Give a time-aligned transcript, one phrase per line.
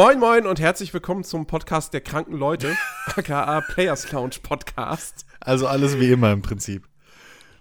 [0.00, 2.74] Moin Moin und herzlich willkommen zum Podcast der kranken Leute,
[3.16, 5.26] aka Players Lounge Podcast.
[5.40, 6.88] Also alles wie immer im Prinzip.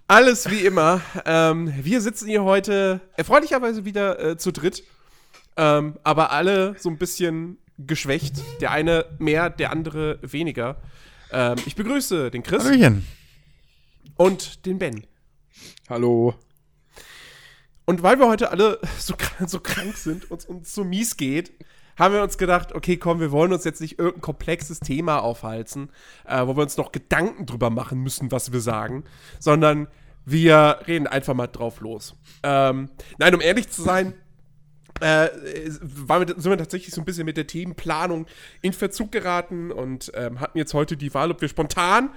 [0.08, 1.02] Alles wie immer.
[1.26, 4.86] Ähm, wir sitzen hier heute erfreulicherweise wieder äh, zu dritt,
[5.58, 8.38] ähm, aber alle so ein bisschen geschwächt.
[8.62, 10.82] Der eine mehr, der andere weniger.
[11.34, 13.06] Ähm, ich begrüße den Chris Hallöchen.
[14.16, 15.06] und den Ben.
[15.90, 16.36] Hallo.
[17.84, 21.52] Und weil wir heute alle so, krank- so krank sind und uns so mies geht,
[22.00, 25.90] haben wir uns gedacht, okay, komm, wir wollen uns jetzt nicht irgendein komplexes Thema aufhalten,
[26.26, 29.04] äh, wo wir uns noch Gedanken drüber machen müssen, was wir sagen,
[29.40, 29.88] sondern
[30.26, 32.16] wir reden einfach mal drauf los.
[32.44, 34.14] Ähm, nein, um ehrlich zu sein,
[35.02, 35.30] äh,
[35.82, 38.28] wir, sind wir tatsächlich so ein bisschen mit der Themenplanung
[38.62, 42.12] in Verzug geraten und ähm, hatten jetzt heute die Wahl, ob wir spontan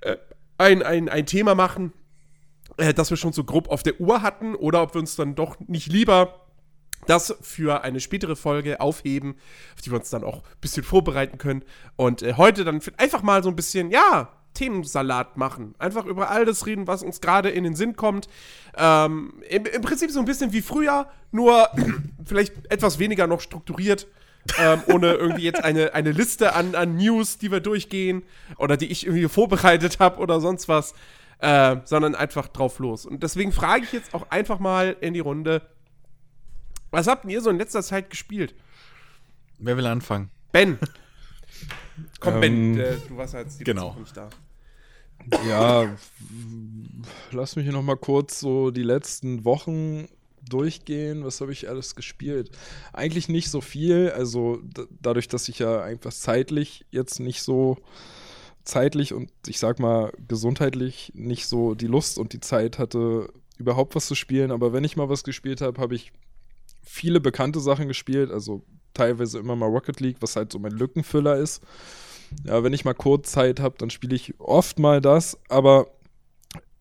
[0.00, 0.16] äh,
[0.58, 1.92] ein, ein, ein Thema machen,
[2.76, 5.34] äh, das wir schon so grob auf der Uhr hatten oder ob wir uns dann
[5.34, 6.43] doch nicht lieber
[7.06, 9.36] das für eine spätere Folge aufheben,
[9.74, 11.64] auf die wir uns dann auch ein bisschen vorbereiten können.
[11.96, 15.74] Und äh, heute dann einfach mal so ein bisschen, ja, Themensalat machen.
[15.78, 18.28] Einfach über all das reden, was uns gerade in den Sinn kommt.
[18.76, 21.68] Ähm, im, Im Prinzip so ein bisschen wie früher, nur
[22.24, 24.06] vielleicht etwas weniger noch strukturiert.
[24.58, 28.22] ähm, ohne irgendwie jetzt eine, eine Liste an, an News, die wir durchgehen
[28.58, 30.94] oder die ich irgendwie vorbereitet habe oder sonst was,
[31.38, 33.06] äh, sondern einfach drauf los.
[33.06, 35.62] Und deswegen frage ich jetzt auch einfach mal in die Runde,
[36.94, 38.54] was habt ihr so in letzter Zeit gespielt?
[39.58, 40.30] Wer will anfangen?
[40.52, 40.78] Ben.
[42.20, 43.94] Komm, Ähm, Ben, äh, du warst ja jetzt die genau.
[43.98, 44.30] Nicht da.
[45.48, 45.94] Ja,
[47.30, 50.08] lass mich hier noch mal kurz so die letzten Wochen
[50.48, 51.24] durchgehen.
[51.24, 52.50] Was habe ich alles gespielt?
[52.92, 54.10] Eigentlich nicht so viel.
[54.10, 54.60] Also
[55.00, 57.78] dadurch, dass ich ja einfach zeitlich jetzt nicht so
[58.64, 63.94] zeitlich und ich sag mal gesundheitlich nicht so die Lust und die Zeit hatte, überhaupt
[63.94, 64.50] was zu spielen.
[64.50, 66.12] Aber wenn ich mal was gespielt habe, habe ich
[66.84, 68.30] viele bekannte Sachen gespielt.
[68.30, 71.62] Also teilweise immer mal Rocket League, was halt so mein Lückenfüller ist.
[72.44, 75.88] Ja, wenn ich mal kurz Zeit habe, dann spiele ich oft mal das, aber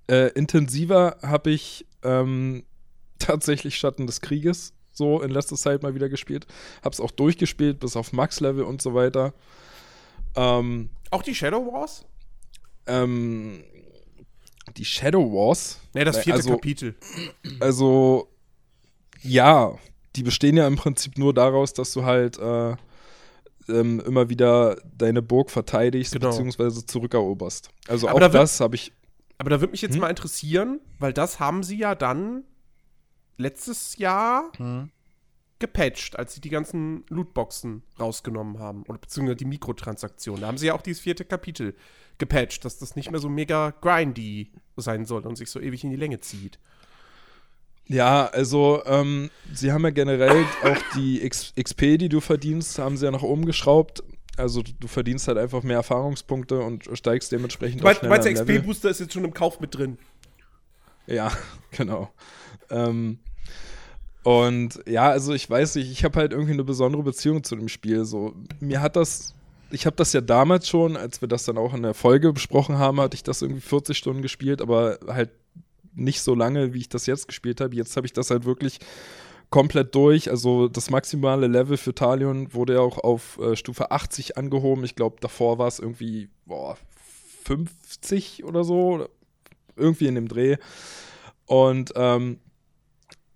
[0.07, 2.63] äh, intensiver habe ich ähm,
[3.19, 6.45] tatsächlich Schatten des Krieges so in letzter Zeit mal wieder gespielt.
[6.83, 9.33] Hab's auch durchgespielt, bis auf Max-Level und so weiter.
[10.35, 12.05] Ähm, Auch die Shadow Wars?
[12.87, 13.63] ähm,
[14.77, 15.79] die Shadow Wars.
[15.93, 16.95] Ne, das vierte also, Kapitel.
[17.59, 18.29] Also,
[19.21, 19.77] ja,
[20.15, 22.75] die bestehen ja im Prinzip nur daraus, dass du halt äh,
[23.69, 26.29] ähm, immer wieder deine Burg verteidigst, Genau.
[26.29, 27.69] beziehungsweise zurückeroberst.
[27.87, 28.91] Also Aber auch da wird- das habe ich.
[29.37, 30.01] Aber da würde mich jetzt Hm?
[30.01, 32.43] mal interessieren, weil das haben sie ja dann
[33.37, 34.89] letztes Jahr Hm.
[35.59, 38.83] gepatcht, als sie die ganzen Lootboxen rausgenommen haben.
[38.87, 40.41] Oder beziehungsweise die Mikrotransaktionen.
[40.41, 41.73] Da haben sie ja auch dieses vierte Kapitel
[42.17, 45.89] gepatcht, dass das nicht mehr so mega grindy sein soll und sich so ewig in
[45.89, 46.59] die Länge zieht.
[47.87, 53.05] Ja, also ähm, sie haben ja generell auch die XP, die du verdienst, haben sie
[53.05, 54.03] ja nach oben geschraubt.
[54.37, 58.49] Also du, verdienst halt einfach mehr Erfahrungspunkte und steigst dementsprend Du meinst, du schneller meinst
[58.49, 58.57] der.
[58.57, 59.97] XP-Booster ist jetzt schon im Kauf mit drin.
[61.05, 61.31] Ja,
[61.71, 62.09] genau.
[62.71, 63.19] Ähm,
[64.23, 67.67] und ja, also ich weiß nicht, ich habe halt irgendwie eine besondere Beziehung zu dem
[67.67, 68.05] Spiel.
[68.05, 69.35] So, mir hat das,
[69.69, 72.77] ich habe das ja damals schon, als wir das dann auch in der Folge besprochen
[72.77, 75.29] haben, hatte ich das irgendwie 40 Stunden gespielt, aber halt
[75.95, 77.75] nicht so lange, wie ich das jetzt gespielt habe.
[77.75, 78.79] Jetzt habe ich das halt wirklich
[79.49, 80.29] komplett durch.
[80.29, 84.83] Also das maximale Level für Talion wurde ja auch auf äh, Stufe 80 angehoben.
[84.83, 86.77] Ich glaube, davor war es irgendwie boah,
[87.45, 89.07] 50 oder so.
[89.75, 90.57] Irgendwie in dem Dreh.
[91.45, 92.39] Und ähm,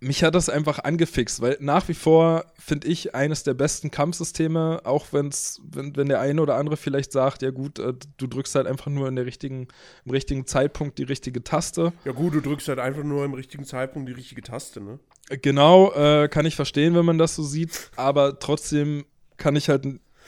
[0.00, 4.80] mich hat das einfach angefixt, weil nach wie vor finde ich eines der besten Kampfsysteme,
[4.84, 8.54] auch wenn's, wenn, wenn der eine oder andere vielleicht sagt, ja gut, äh, du drückst
[8.54, 9.68] halt einfach nur in der richtigen,
[10.04, 11.92] im richtigen Zeitpunkt die richtige Taste.
[12.04, 14.98] Ja gut, du drückst halt einfach nur im richtigen Zeitpunkt die richtige Taste, ne?
[15.42, 19.04] Genau, äh, kann ich verstehen, wenn man das so sieht, aber trotzdem
[19.36, 19.84] kann ich halt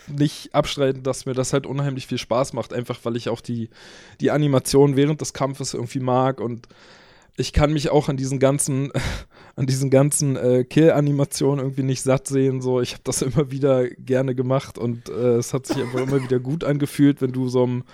[0.09, 3.71] nicht abstreiten, dass mir das halt unheimlich viel Spaß macht, einfach weil ich auch die,
[4.21, 6.69] die Animation während des Kampfes irgendwie mag und
[7.37, 8.93] ich kann mich auch an diesen ganzen,
[9.57, 12.61] an diesen ganzen äh, Kill-Animationen irgendwie nicht satt sehen.
[12.61, 16.23] So, ich habe das immer wieder gerne gemacht und äh, es hat sich einfach immer
[16.23, 17.85] wieder gut angefühlt, wenn du so einem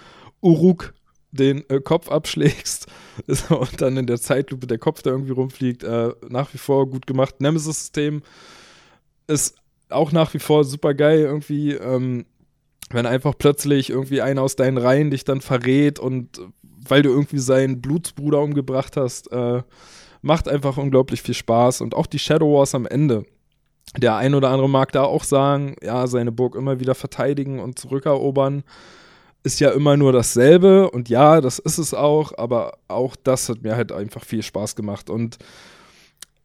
[0.40, 0.94] Uruk
[1.32, 2.86] den äh, Kopf abschlägst
[3.48, 5.84] und dann in der Zeitlupe der Kopf da irgendwie rumfliegt.
[5.84, 7.40] Äh, nach wie vor gut gemacht.
[7.40, 8.22] Nemesis-System
[9.26, 9.56] ist
[9.88, 11.72] auch nach wie vor super geil irgendwie.
[11.72, 12.26] Ähm,
[12.90, 16.40] wenn einfach plötzlich irgendwie einer aus deinen Reihen dich dann verrät und
[16.90, 19.62] weil du irgendwie seinen Blutsbruder umgebracht hast, äh,
[20.22, 21.80] macht einfach unglaublich viel Spaß.
[21.80, 23.24] Und auch die Shadow Wars am Ende.
[23.96, 27.78] Der ein oder andere mag da auch sagen, ja, seine Burg immer wieder verteidigen und
[27.78, 28.64] zurückerobern
[29.42, 30.90] ist ja immer nur dasselbe.
[30.90, 34.74] Und ja, das ist es auch, aber auch das hat mir halt einfach viel Spaß
[34.74, 35.08] gemacht.
[35.08, 35.38] Und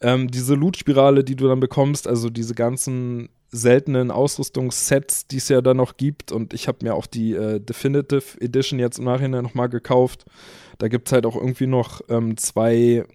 [0.02, 5.62] Ähm, diese Loot-Spirale, die du dann bekommst, also diese ganzen seltenen Ausrüstungssets, die es ja
[5.62, 6.32] dann noch gibt.
[6.32, 10.26] Und ich habe mir auch die äh, Definitive Edition jetzt im Nachhinein nochmal gekauft.
[10.80, 13.06] Da gibt es halt auch irgendwie noch ähm, zwei,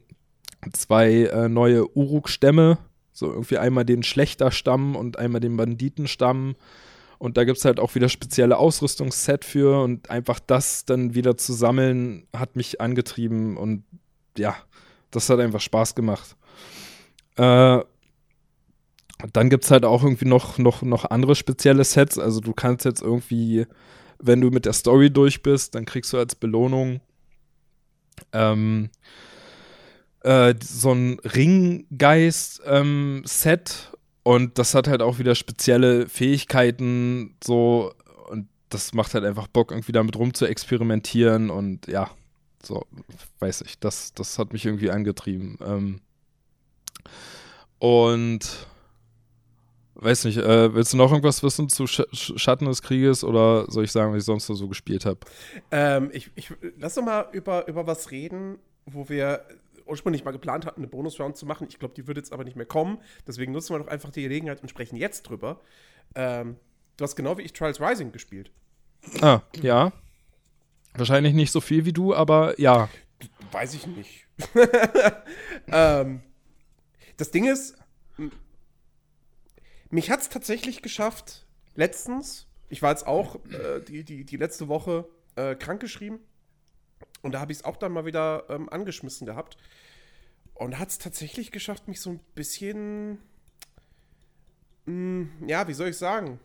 [0.72, 2.78] zwei äh, neue Uruk-Stämme.
[3.12, 6.54] So irgendwie einmal den Schlechter-Stamm und einmal den Banditenstamm.
[7.18, 9.82] Und da gibt es halt auch wieder spezielle Ausrüstungsset für.
[9.82, 13.56] Und einfach das dann wieder zu sammeln, hat mich angetrieben.
[13.56, 13.84] Und
[14.36, 14.54] ja,
[15.10, 16.35] das hat einfach Spaß gemacht.
[17.36, 17.80] Äh,
[19.32, 22.18] dann gibt es halt auch irgendwie noch, noch, noch andere spezielle Sets.
[22.18, 23.66] Also du kannst jetzt irgendwie,
[24.18, 27.00] wenn du mit der Story durch bist, dann kriegst du als Belohnung
[28.32, 28.90] ähm,
[30.20, 33.24] äh, so ein Ringgeist-Set ähm,
[34.22, 37.92] und das hat halt auch wieder spezielle Fähigkeiten, so
[38.28, 42.10] und das macht halt einfach Bock, irgendwie damit rum zu experimentieren und ja,
[42.62, 42.84] so,
[43.38, 45.58] weiß ich, das, das hat mich irgendwie angetrieben.
[45.64, 46.00] Ähm,
[47.78, 48.66] und
[49.96, 53.84] weiß nicht, äh, willst du noch irgendwas wissen zu Sch Schatten des Krieges oder soll
[53.84, 55.20] ich sagen, was ich sonst so gespielt habe?
[55.70, 59.46] Ähm, ich, ich, lass doch mal über, über was reden, wo wir
[59.86, 61.66] ursprünglich mal geplant hatten, eine Bonus-Round zu machen.
[61.70, 62.98] Ich glaube, die wird jetzt aber nicht mehr kommen.
[63.26, 65.60] Deswegen nutzen wir doch einfach die Gelegenheit und sprechen jetzt drüber.
[66.14, 66.56] Ähm,
[66.96, 68.50] du hast genau wie ich Trials Rising gespielt.
[69.20, 69.92] Ah, ja.
[70.94, 72.88] Wahrscheinlich nicht so viel wie du, aber ja.
[73.52, 74.26] Weiß ich nicht.
[75.68, 76.22] ähm,
[77.16, 77.76] das Ding ist,
[79.90, 84.68] mich hat es tatsächlich geschafft, letztens, ich war jetzt auch äh, die, die, die letzte
[84.68, 86.18] Woche äh, krankgeschrieben
[87.22, 89.56] und da habe ich es auch dann mal wieder ähm, angeschmissen gehabt
[90.54, 93.18] und hat es tatsächlich geschafft, mich so ein bisschen,
[94.86, 96.40] mh, hm, ja, wie soll ich sagen,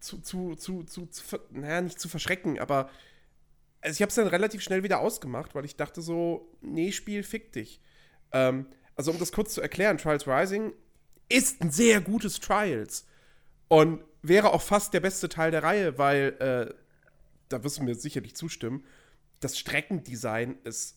[0.00, 2.90] zu, zu, zu, zu, zu naja, nicht zu verschrecken, aber
[3.80, 7.22] also ich habe es dann relativ schnell wieder ausgemacht, weil ich dachte so, nee, Spiel,
[7.24, 7.80] fick dich.
[8.30, 8.66] Ähm,
[8.96, 10.72] also um das kurz zu erklären, Trials Rising
[11.28, 13.06] ist ein sehr gutes Trials
[13.68, 16.74] und wäre auch fast der beste Teil der Reihe, weil, äh,
[17.48, 18.84] da wirst du mir sicherlich zustimmen,
[19.40, 20.96] das Streckendesign ist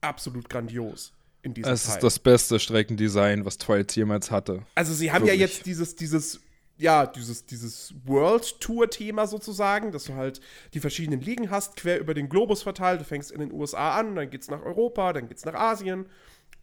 [0.00, 1.12] absolut grandios
[1.42, 4.62] in diesem Es ist das beste Streckendesign, was Trials jemals hatte.
[4.74, 5.40] Also sie haben Wirklich.
[5.40, 6.40] ja jetzt dieses, dieses
[6.76, 10.40] ja, dieses, dieses World Tour-Thema sozusagen, dass du halt
[10.74, 13.00] die verschiedenen Ligen hast, quer über den Globus verteilt.
[13.00, 16.06] Du fängst in den USA an, dann geht's nach Europa, dann geht's nach Asien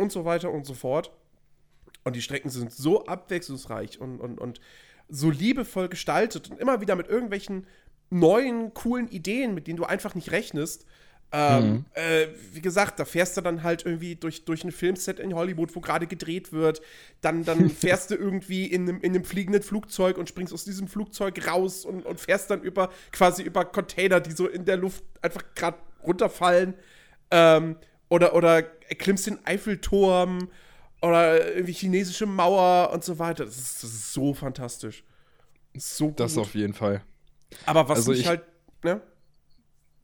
[0.01, 1.11] und so weiter und so fort.
[2.03, 4.59] Und die Strecken sind so abwechslungsreich und, und, und
[5.07, 7.67] so liebevoll gestaltet und immer wieder mit irgendwelchen
[8.09, 10.85] neuen, coolen Ideen, mit denen du einfach nicht rechnest.
[11.33, 11.85] Ähm, mhm.
[11.93, 15.73] äh, wie gesagt, da fährst du dann halt irgendwie durch, durch ein Filmset in Hollywood,
[15.75, 16.81] wo gerade gedreht wird.
[17.21, 20.89] Dann, dann fährst du irgendwie in einem, in einem fliegenden Flugzeug und springst aus diesem
[20.89, 25.05] Flugzeug raus und, und fährst dann über quasi über Container, die so in der Luft
[25.21, 26.73] einfach gerade runterfallen.
[27.29, 27.77] Ähm,
[28.09, 28.63] oder, oder
[28.95, 30.49] klimmst den Eiffelturm
[31.01, 33.45] oder irgendwie chinesische Mauer und so weiter.
[33.45, 35.03] Das ist, das ist so fantastisch.
[35.75, 36.19] So gut.
[36.19, 37.01] Das auf jeden Fall.
[37.65, 38.43] Aber was also mich halt,
[38.83, 39.01] ne?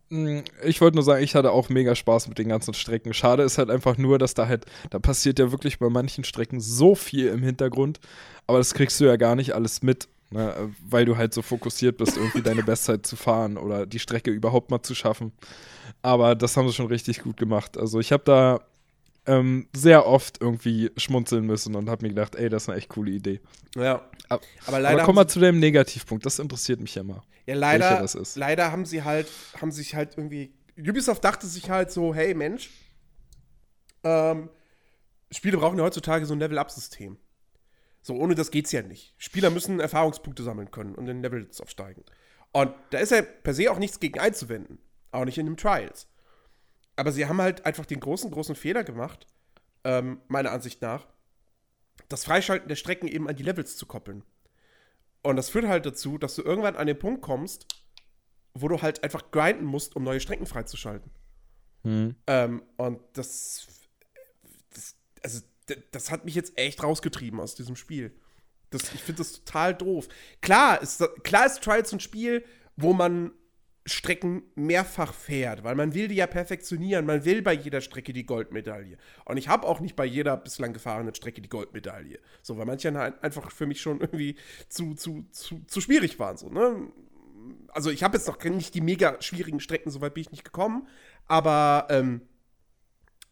[0.10, 3.14] Mm, ich wollte nur sagen, ich hatte auch mega Spaß mit den ganzen Strecken.
[3.14, 6.60] Schade ist halt einfach nur, dass da halt, da passiert ja wirklich bei manchen Strecken
[6.60, 8.00] so viel im Hintergrund,
[8.48, 10.74] aber das kriegst du ja gar nicht alles mit, ne?
[10.88, 14.72] weil du halt so fokussiert bist, irgendwie deine Bestzeit zu fahren oder die Strecke überhaupt
[14.72, 15.34] mal zu schaffen.
[16.02, 17.78] Aber das haben sie schon richtig gut gemacht.
[17.78, 18.62] Also ich habe da
[19.28, 22.90] ähm, sehr oft irgendwie schmunzeln müssen und habe mir gedacht, ey, das ist eine echt
[22.90, 23.42] coole Idee.
[23.76, 24.10] Ja.
[24.30, 24.98] Aber, aber leider.
[24.98, 27.22] Aber komm mal zu dem Negativpunkt, das interessiert mich ja mal.
[27.46, 28.06] Ja, leider,
[28.36, 29.28] leider haben sie halt,
[29.62, 30.54] haben sich halt irgendwie.
[30.78, 32.70] Ubisoft dachte sich halt so, hey Mensch,
[34.04, 34.50] ähm,
[35.32, 37.18] Spiele brauchen ja heutzutage so ein Level-Up-System.
[38.02, 39.14] So, ohne das geht's ja nicht.
[39.18, 42.04] Spieler müssen Erfahrungspunkte sammeln können und in Levels aufsteigen.
[42.54, 44.80] Und da ist ja per se auch nichts gegen einzuwenden.
[45.12, 46.08] Auch nicht in den Trials.
[46.98, 49.28] Aber sie haben halt einfach den großen, großen Fehler gemacht,
[49.84, 51.08] ähm, meiner Ansicht nach,
[52.10, 54.24] das Freischalten der Strecken eben an die Levels zu koppeln.
[55.22, 57.68] Und das führt halt dazu, dass du irgendwann an den Punkt kommst,
[58.54, 61.12] wo du halt einfach grinden musst, um neue Strecken freizuschalten.
[61.84, 62.16] Hm.
[62.26, 63.68] Ähm, und das,
[64.74, 65.42] das, also,
[65.92, 68.16] das hat mich jetzt echt rausgetrieben aus diesem Spiel.
[68.72, 70.08] Das, ich finde das total doof.
[70.42, 72.44] Klar ist, klar ist Trials ein Spiel,
[72.76, 73.32] wo man
[73.88, 77.06] Strecken mehrfach fährt, weil man will die ja perfektionieren.
[77.06, 78.98] Man will bei jeder Strecke die Goldmedaille.
[79.26, 82.20] Und ich habe auch nicht bei jeder bislang gefahrenen Strecke die Goldmedaille.
[82.42, 84.36] So, weil manche einfach für mich schon irgendwie
[84.68, 86.36] zu, zu, zu, zu schwierig waren.
[86.36, 86.92] So, ne?
[87.70, 90.88] Also ich habe jetzt noch nicht die mega schwierigen Strecken, soweit bin ich nicht gekommen.
[91.28, 92.22] Aber ähm,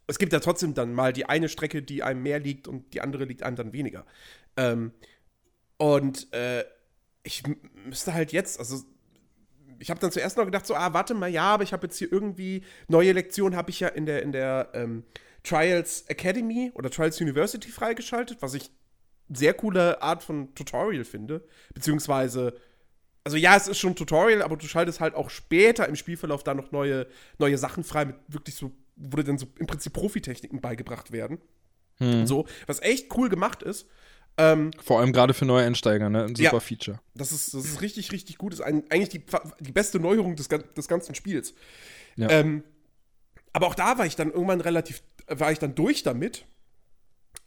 [0.06, 3.02] es gibt ja trotzdem dann mal die eine Strecke, die einem mehr liegt und die
[3.02, 4.06] andere liegt einem dann weniger.
[4.56, 4.92] Ähm,
[5.76, 6.64] und äh,
[7.24, 7.42] ich
[7.84, 8.82] müsste halt jetzt, also
[9.78, 11.98] ich habe dann zuerst noch gedacht, so, ah, warte mal, ja, aber ich habe jetzt
[11.98, 15.04] hier irgendwie neue Lektionen, habe ich ja in der, in der ähm,
[15.42, 18.70] Trials Academy oder Trials University freigeschaltet, was ich
[19.28, 21.44] sehr coole Art von Tutorial finde.
[21.74, 22.54] Beziehungsweise,
[23.24, 26.54] also ja, es ist schon Tutorial, aber du schaltest halt auch später im Spielverlauf da
[26.54, 27.06] noch neue,
[27.38, 31.38] neue Sachen frei, mit wirklich so, wo dir dann so im Prinzip Profitechniken beigebracht werden.
[31.98, 32.26] Hm.
[32.26, 33.88] So, was echt cool gemacht ist.
[34.38, 36.24] Ähm, Vor allem gerade für neue Einsteiger, ne?
[36.24, 36.60] Ein super Ja.
[36.60, 37.00] Feature.
[37.14, 38.52] das ist, das ist richtig, richtig gut.
[38.52, 39.24] Das ist ein, eigentlich die,
[39.60, 41.54] die beste Neuerung des, des ganzen Spiels.
[42.16, 42.28] Ja.
[42.30, 42.62] Ähm,
[43.52, 46.44] aber auch da war ich dann irgendwann relativ, war ich dann durch damit.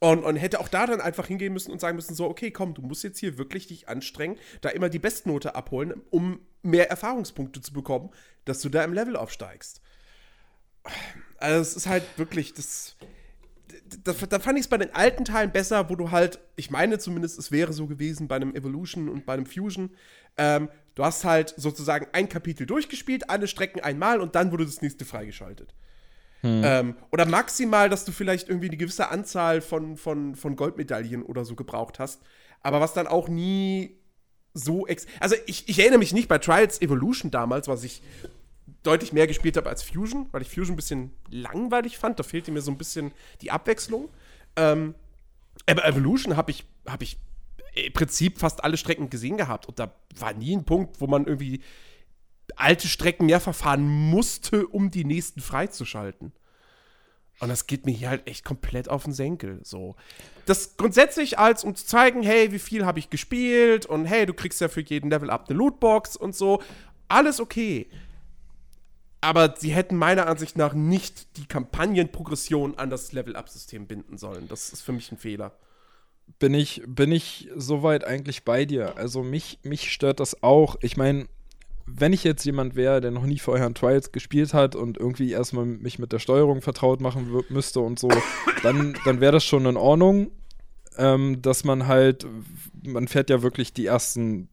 [0.01, 2.73] Und, und hätte auch da dann einfach hingehen müssen und sagen müssen: so, okay, komm,
[2.73, 7.61] du musst jetzt hier wirklich dich anstrengen, da immer die Bestnote abholen, um mehr Erfahrungspunkte
[7.61, 8.09] zu bekommen,
[8.45, 9.81] dass du da im Level aufsteigst.
[11.37, 12.95] Also, es ist halt wirklich, das.
[14.03, 16.99] Da, da fand ich es bei den alten Teilen besser, wo du halt, ich meine
[16.99, 19.91] zumindest, es wäre so gewesen bei einem Evolution und bei einem Fusion.
[20.37, 24.81] Ähm, du hast halt sozusagen ein Kapitel durchgespielt, alle Strecken einmal und dann wurde das
[24.81, 25.73] nächste freigeschaltet.
[26.43, 31.43] Ähm, oder maximal, dass du vielleicht irgendwie eine gewisse Anzahl von, von, von Goldmedaillen oder
[31.43, 32.21] so gebraucht hast.
[32.61, 33.97] Aber was dann auch nie
[34.53, 35.05] so ex.
[35.19, 38.01] Also ich, ich erinnere mich nicht bei Trials Evolution damals, was ich
[38.83, 42.19] deutlich mehr gespielt habe als Fusion, weil ich Fusion ein bisschen langweilig fand.
[42.19, 43.11] Da fehlte mir so ein bisschen
[43.41, 44.09] die Abwechslung.
[44.55, 44.95] Ähm,
[45.67, 47.17] aber Evolution habe ich, hab ich
[47.75, 49.67] im Prinzip fast alle Strecken gesehen gehabt.
[49.67, 51.61] Und da war nie ein Punkt, wo man irgendwie
[52.55, 56.31] alte Strecken mehrfach fahren musste, um die nächsten freizuschalten.
[57.39, 59.59] Und das geht mir hier halt echt komplett auf den Senkel.
[59.63, 59.95] So.
[60.45, 64.33] Das grundsätzlich als, um zu zeigen, hey, wie viel habe ich gespielt und hey, du
[64.33, 66.61] kriegst ja für jeden Level Up eine Lootbox und so.
[67.07, 67.89] Alles okay.
[69.21, 74.47] Aber sie hätten meiner Ansicht nach nicht die Kampagnenprogression an das Level-Up-System binden sollen.
[74.47, 75.57] Das ist für mich ein Fehler.
[76.39, 78.97] bin ich, bin ich soweit eigentlich bei dir.
[78.97, 80.77] Also mich, mich stört das auch.
[80.81, 81.27] Ich meine,
[81.85, 85.31] wenn ich jetzt jemand wäre, der noch nie vorher an Trials gespielt hat und irgendwie
[85.31, 88.09] erstmal mich mit der Steuerung vertraut machen müsste und so,
[88.63, 90.31] dann, dann wäre das schon in Ordnung,
[90.97, 92.25] ähm, dass man halt,
[92.83, 94.49] man fährt ja wirklich die ersten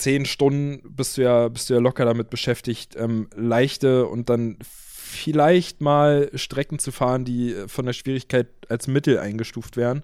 [0.00, 4.58] zehn Stunden, bist du ja, bist du ja locker damit beschäftigt, ähm, leichte und dann
[4.62, 10.02] vielleicht mal Strecken zu fahren, die von der Schwierigkeit als Mittel eingestuft werden.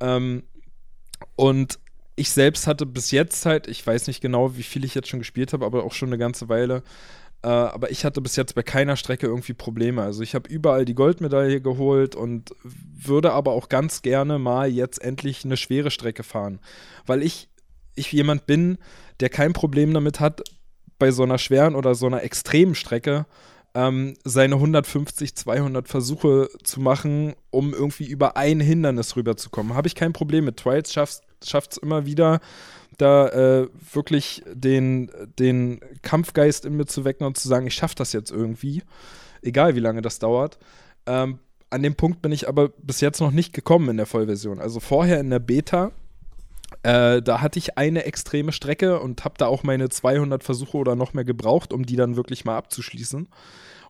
[0.00, 0.42] Ähm,
[1.36, 1.78] und
[2.16, 5.20] ich selbst hatte bis jetzt halt, ich weiß nicht genau, wie viel ich jetzt schon
[5.20, 6.82] gespielt habe, aber auch schon eine ganze Weile.
[7.42, 10.02] Äh, aber ich hatte bis jetzt bei keiner Strecke irgendwie Probleme.
[10.02, 15.00] Also ich habe überall die Goldmedaille geholt und würde aber auch ganz gerne mal jetzt
[15.02, 16.58] endlich eine schwere Strecke fahren.
[17.04, 17.48] Weil ich,
[17.96, 18.78] ich jemand bin,
[19.20, 20.42] der kein Problem damit hat,
[20.98, 23.26] bei so einer schweren oder so einer extremen Strecke
[23.76, 29.74] ähm, seine 150, 200 Versuche zu machen, um irgendwie über ein Hindernis rüberzukommen.
[29.74, 30.56] Habe ich kein Problem mit.
[30.56, 32.40] Trials schafft es immer wieder,
[32.96, 37.96] da äh, wirklich den, den Kampfgeist in mir zu wecken und zu sagen, ich schaffe
[37.96, 38.82] das jetzt irgendwie,
[39.42, 40.58] egal wie lange das dauert.
[41.04, 41.38] Ähm,
[41.68, 44.58] an dem Punkt bin ich aber bis jetzt noch nicht gekommen in der Vollversion.
[44.58, 45.92] Also vorher in der Beta
[46.86, 50.94] äh, da hatte ich eine extreme Strecke und habe da auch meine 200 Versuche oder
[50.94, 53.26] noch mehr gebraucht, um die dann wirklich mal abzuschließen.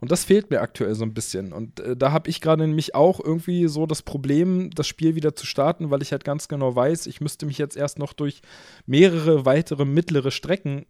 [0.00, 1.53] Und das fehlt mir aktuell so ein bisschen.
[1.53, 5.37] Und äh, da habe ich gerade nämlich auch irgendwie so das Problem, das Spiel wieder
[5.37, 8.41] zu starten, weil ich halt ganz genau weiß, ich müsste mich jetzt erst noch durch
[8.87, 10.87] mehrere weitere mittlere Strecken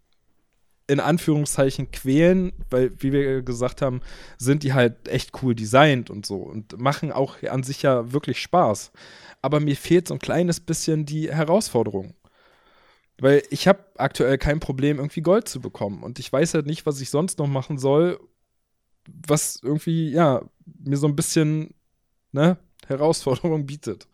[0.89, 4.01] in Anführungszeichen quälen, weil, wie wir gesagt haben,
[4.39, 8.41] sind die halt echt cool designt und so und machen auch an sich ja wirklich
[8.41, 8.93] Spaß.
[9.47, 12.15] Aber mir fehlt so ein kleines bisschen die Herausforderung.
[13.19, 16.03] Weil ich habe aktuell kein Problem, irgendwie Gold zu bekommen.
[16.03, 18.19] Und ich weiß halt nicht, was ich sonst noch machen soll,
[19.07, 20.43] was irgendwie, ja,
[20.83, 21.75] mir so ein bisschen,
[22.33, 24.09] ne, Herausforderung bietet.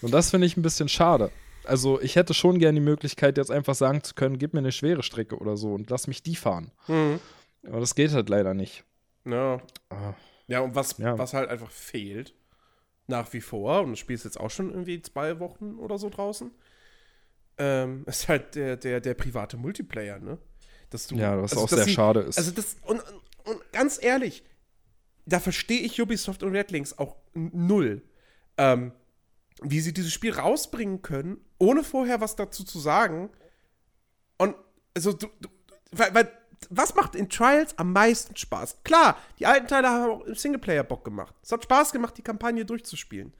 [0.00, 1.30] Und das finde ich ein bisschen schade.
[1.64, 4.72] Also ich hätte schon gerne die Möglichkeit, jetzt einfach sagen zu können, gib mir eine
[4.72, 6.72] schwere Strecke oder so und lass mich die fahren.
[6.88, 7.20] Mhm.
[7.68, 8.82] Aber das geht halt leider nicht.
[9.24, 9.62] Ja.
[9.90, 10.14] Ah.
[10.48, 11.16] Ja, und was, Ja.
[11.16, 12.34] was halt einfach fehlt,
[13.06, 16.08] nach wie vor, und das Spiel ist jetzt auch schon irgendwie zwei Wochen oder so
[16.08, 16.50] draußen,
[17.58, 20.38] ähm, ist halt der, der, der private Multiplayer, ne?
[20.90, 22.38] Dass du, Ja, was also, auch sehr sie- schade ist.
[22.38, 23.22] Also das, und, und,
[23.54, 24.44] und ganz ehrlich,
[25.24, 28.02] da verstehe ich Ubisoft und Redlinks auch null.
[28.58, 28.92] Ähm,
[29.62, 33.30] wie sie dieses Spiel rausbringen können, ohne vorher was dazu zu sagen.
[34.36, 34.56] Und
[34.94, 35.48] also du, du
[35.92, 36.32] weil, weil
[36.70, 38.78] was macht in Trials am meisten Spaß?
[38.84, 41.34] Klar, die alten Teile haben auch im Singleplayer Bock gemacht.
[41.42, 43.32] Es hat Spaß gemacht, die Kampagne durchzuspielen.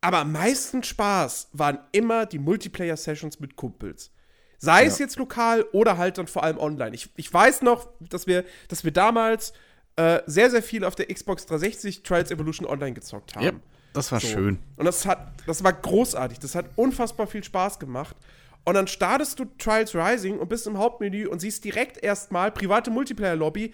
[0.00, 4.12] Aber am meisten Spaß waren immer die Multiplayer-Sessions mit Kumpels.
[4.58, 6.94] Sei es jetzt lokal oder halt dann vor allem online.
[6.94, 9.52] Ich, ich weiß noch, dass wir, dass wir damals
[9.96, 13.44] äh, sehr, sehr viel auf der Xbox 360 Trials Evolution Online gezockt haben.
[13.44, 13.52] Ja,
[13.92, 14.28] das war So.
[14.28, 14.58] schön.
[14.76, 16.38] Und das hat, das war großartig.
[16.40, 18.16] Das hat unfassbar viel Spaß gemacht.
[18.64, 22.90] Und dann startest du Trials Rising und bist im Hauptmenü und siehst direkt erstmal private
[22.90, 23.72] Multiplayer-Lobby.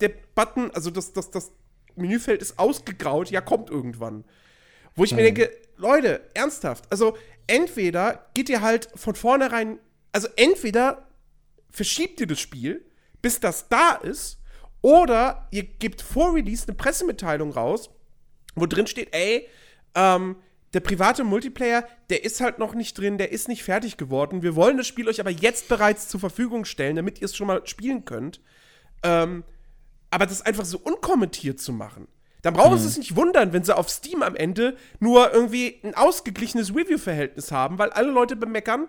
[0.00, 1.52] Der Button, also das, das, das
[1.94, 4.24] Menüfeld ist ausgegraut, ja, kommt irgendwann.
[4.94, 9.78] Wo ich mir denke, Leute, ernsthaft, also entweder geht ihr halt von vornherein,
[10.12, 11.06] also entweder
[11.70, 12.84] verschiebt ihr das Spiel,
[13.22, 14.40] bis das da ist,
[14.82, 17.90] oder ihr gebt vor Release eine Pressemitteilung raus,
[18.54, 19.48] wo drin steht, ey,
[19.94, 20.36] ähm,
[20.74, 24.42] der private Multiplayer, der ist halt noch nicht drin, der ist nicht fertig geworden.
[24.42, 27.46] Wir wollen das Spiel euch aber jetzt bereits zur Verfügung stellen, damit ihr es schon
[27.46, 28.40] mal spielen könnt.
[29.02, 29.44] Ähm,
[30.10, 32.08] aber das einfach so unkommentiert zu machen.
[32.42, 35.94] Dann brauchen sie es nicht wundern, wenn sie auf Steam am Ende nur irgendwie ein
[35.94, 38.86] ausgeglichenes Review-Verhältnis haben, weil alle Leute bemeckern,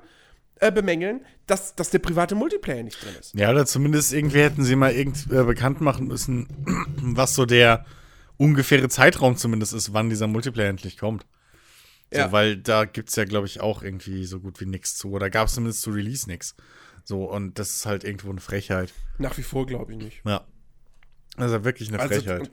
[0.59, 3.33] äh, bemängeln, dass, dass der private Multiplayer nicht drin ist.
[3.33, 6.47] Ja, oder zumindest irgendwie hätten sie mal irgend, äh, bekannt machen müssen,
[7.01, 7.85] was so der
[8.37, 11.25] ungefähre Zeitraum zumindest ist, wann dieser Multiplayer endlich kommt.
[12.11, 12.31] So, Ja.
[12.31, 15.11] Weil da gibt es ja, glaube ich, auch irgendwie so gut wie nichts zu.
[15.11, 16.55] Oder gab es zumindest zu Release nichts.
[17.03, 18.93] So, und das ist halt irgendwo eine Frechheit.
[19.17, 20.21] Nach wie vor glaube ich nicht.
[20.25, 20.45] Ja.
[21.37, 22.51] Das ist ja wirklich eine Also, Frechheit.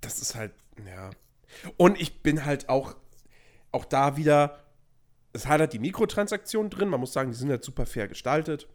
[0.00, 0.52] das ist halt,
[0.86, 1.10] ja.
[1.76, 2.94] Und ich bin halt auch,
[3.72, 4.64] auch da wieder,
[5.32, 6.88] es hat halt die Mikrotransaktionen drin.
[6.88, 8.68] Man muss sagen, die sind halt super fair gestaltet.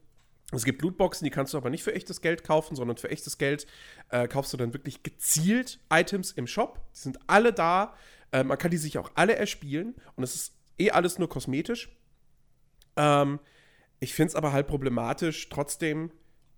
[0.51, 3.37] Es gibt Lootboxen, die kannst du aber nicht für echtes Geld kaufen, sondern für echtes
[3.39, 3.65] Geld
[4.09, 6.79] äh, kaufst du dann wirklich gezielt Items im Shop.
[6.93, 7.95] Die sind alle da.
[8.33, 9.95] Äh, man kann die sich auch alle erspielen.
[10.15, 11.95] Und es ist eh alles nur kosmetisch.
[12.97, 13.39] Ähm,
[13.99, 16.11] ich finde es aber halt problematisch, trotzdem,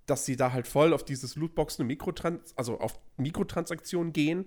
[0.07, 4.45] dass sie da halt voll auf dieses Lootboxen und Mikrotrans also auf Mikrotransaktionen gehen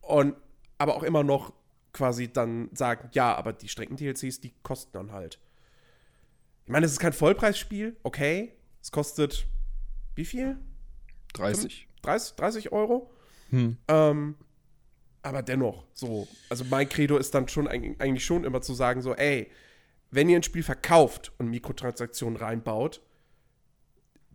[0.00, 0.36] und
[0.78, 1.52] aber auch immer noch
[1.92, 5.38] quasi dann sagen, ja, aber die Strecken-DLCs, die kosten dann halt.
[6.64, 8.52] Ich meine, es ist kein Vollpreisspiel, okay.
[8.82, 9.46] Es kostet
[10.14, 10.58] wie viel?
[11.34, 11.88] 30.
[12.02, 13.10] 30, 30 Euro?
[13.50, 13.76] Hm.
[13.88, 14.34] Ähm,
[15.24, 19.02] aber dennoch, so, also mein Credo ist dann schon eig- eigentlich schon immer zu sagen,
[19.02, 19.50] so, ey,
[20.10, 23.00] wenn ihr ein Spiel verkauft und Mikrotransaktionen reinbaut,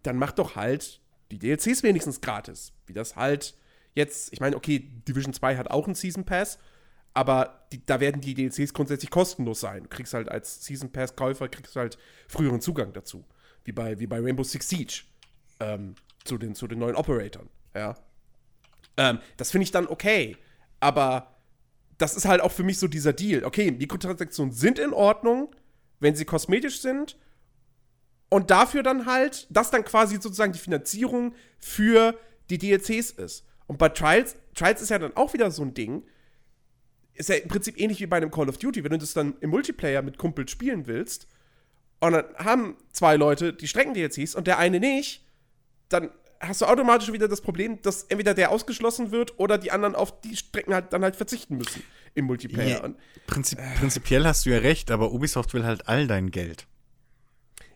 [0.04, 1.00] dann macht doch halt
[1.32, 2.74] die DLCs wenigstens gratis.
[2.86, 3.56] Wie das halt
[3.94, 6.58] jetzt, ich meine, okay, Division 2 hat auch einen Season Pass,
[7.14, 9.84] aber die, da werden die DLCs grundsätzlich kostenlos sein.
[9.84, 13.26] Du kriegst halt als Season Pass-Käufer kriegst halt früheren Zugang dazu.
[13.64, 15.04] Wie bei, wie bei Rainbow Six Siege.
[15.60, 17.50] Ähm, zu, den, zu den neuen Operatoren.
[17.76, 17.96] Ja.
[18.98, 20.38] Ähm, das finde ich dann okay.
[20.80, 21.36] Aber
[21.98, 23.44] das ist halt auch für mich so dieser Deal.
[23.44, 25.54] Okay, Mikrotransaktionen sind in Ordnung,
[26.00, 27.18] wenn sie kosmetisch sind.
[28.30, 32.18] Und dafür dann halt, dass dann quasi sozusagen die Finanzierung für
[32.50, 33.46] die DLCs ist.
[33.68, 36.04] Und bei Trials, Trials ist ja dann auch wieder so ein Ding.
[37.14, 39.36] Ist ja im Prinzip ähnlich wie bei einem Call of Duty, wenn du das dann
[39.42, 41.28] im Multiplayer mit Kumpels spielen willst.
[42.00, 45.26] Und dann haben zwei Leute die Strecken-DLCs und der eine nicht,
[45.90, 49.96] dann hast du automatisch wieder das Problem, dass entweder der ausgeschlossen wird oder die anderen
[49.96, 51.84] auf die Strecken halt dann halt verzichten müssen
[52.16, 52.70] im Multiplayer.
[52.80, 52.84] Ja.
[52.84, 52.98] Und,
[53.28, 56.66] Prinzip, prinzipiell hast du ja recht, aber Ubisoft will halt all dein Geld.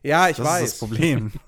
[0.01, 0.63] ja, ich Das weiß.
[0.63, 1.31] ist das Problem.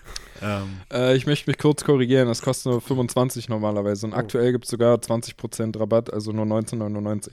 [0.42, 4.06] ähm, Äh, ich möchte mich kurz korrigieren, das kostet nur 25 normalerweise.
[4.06, 7.32] Und aktuell gibt es sogar 20% Rabatt, also nur 19,99.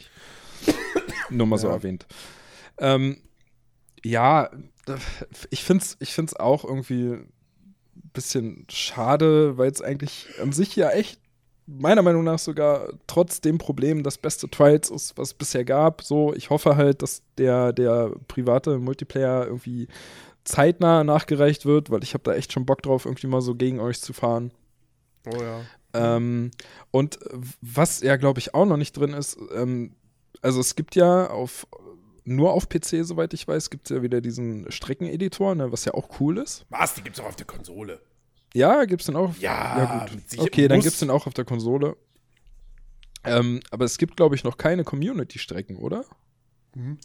[1.30, 1.74] nur mal so Ja.
[1.74, 2.06] erwähnt.
[2.80, 3.22] Ähm,
[4.04, 4.50] ja,
[5.50, 7.18] ich finde es ich find's auch irgendwie
[8.18, 11.20] bisschen schade, weil es eigentlich an sich ja echt
[11.68, 16.02] meiner Meinung nach sogar trotz dem Problem das beste Trials ist, was es bisher gab.
[16.02, 19.88] So, ich hoffe halt, dass der, der private Multiplayer irgendwie
[20.46, 23.80] zeitnah nachgereicht wird, weil ich habe da echt schon Bock drauf, irgendwie mal so gegen
[23.80, 24.52] euch zu fahren.
[25.28, 25.62] oh ja.
[25.94, 26.52] Ähm,
[26.92, 27.20] und
[27.62, 29.92] was ja, glaube ich, auch noch nicht drin ist, ähm,
[30.42, 31.68] also es gibt ja auf
[32.28, 35.94] nur auf PC, soweit ich weiß, gibt es ja wieder diesen Streckeneditor, ne, was ja
[35.94, 36.66] auch cool ist.
[36.70, 36.94] Was?
[36.94, 38.02] Die gibt's auch auf der Konsole.
[38.54, 39.36] Ja, gibt's den auch?
[39.38, 40.16] Ja, gut.
[40.16, 40.86] mit Sicher- Okay, dann muss.
[40.86, 41.96] gibt's den auch auf der Konsole.
[43.24, 46.06] Ähm, aber es gibt, glaube ich, noch keine Community-Strecken, oder?
[46.76, 46.98] Mhm.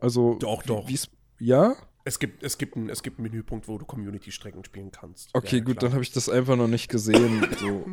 [0.00, 0.34] Also.
[0.38, 0.88] Doch, doch.
[1.38, 1.76] Ja?
[2.04, 5.30] Es gibt, es, gibt ein, es gibt einen Menüpunkt, wo du Community-Strecken spielen kannst.
[5.34, 5.88] Okay, Ja, gut, klar.
[5.90, 7.46] dann habe ich das einfach noch nicht gesehen.
[7.60, 7.86] so.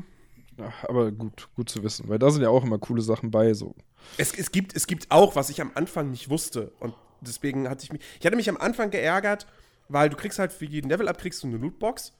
[0.61, 3.53] Ach, aber gut, gut zu wissen, weil da sind ja auch immer coole Sachen bei.
[3.53, 3.75] So.
[4.17, 6.71] Es, es, gibt, es gibt auch, was ich am Anfang nicht wusste.
[6.79, 8.01] Und deswegen hatte ich mich.
[8.19, 9.47] Ich hatte mich am Anfang geärgert,
[9.89, 12.13] weil du kriegst halt für jeden Level-Up kriegst du eine Lootbox.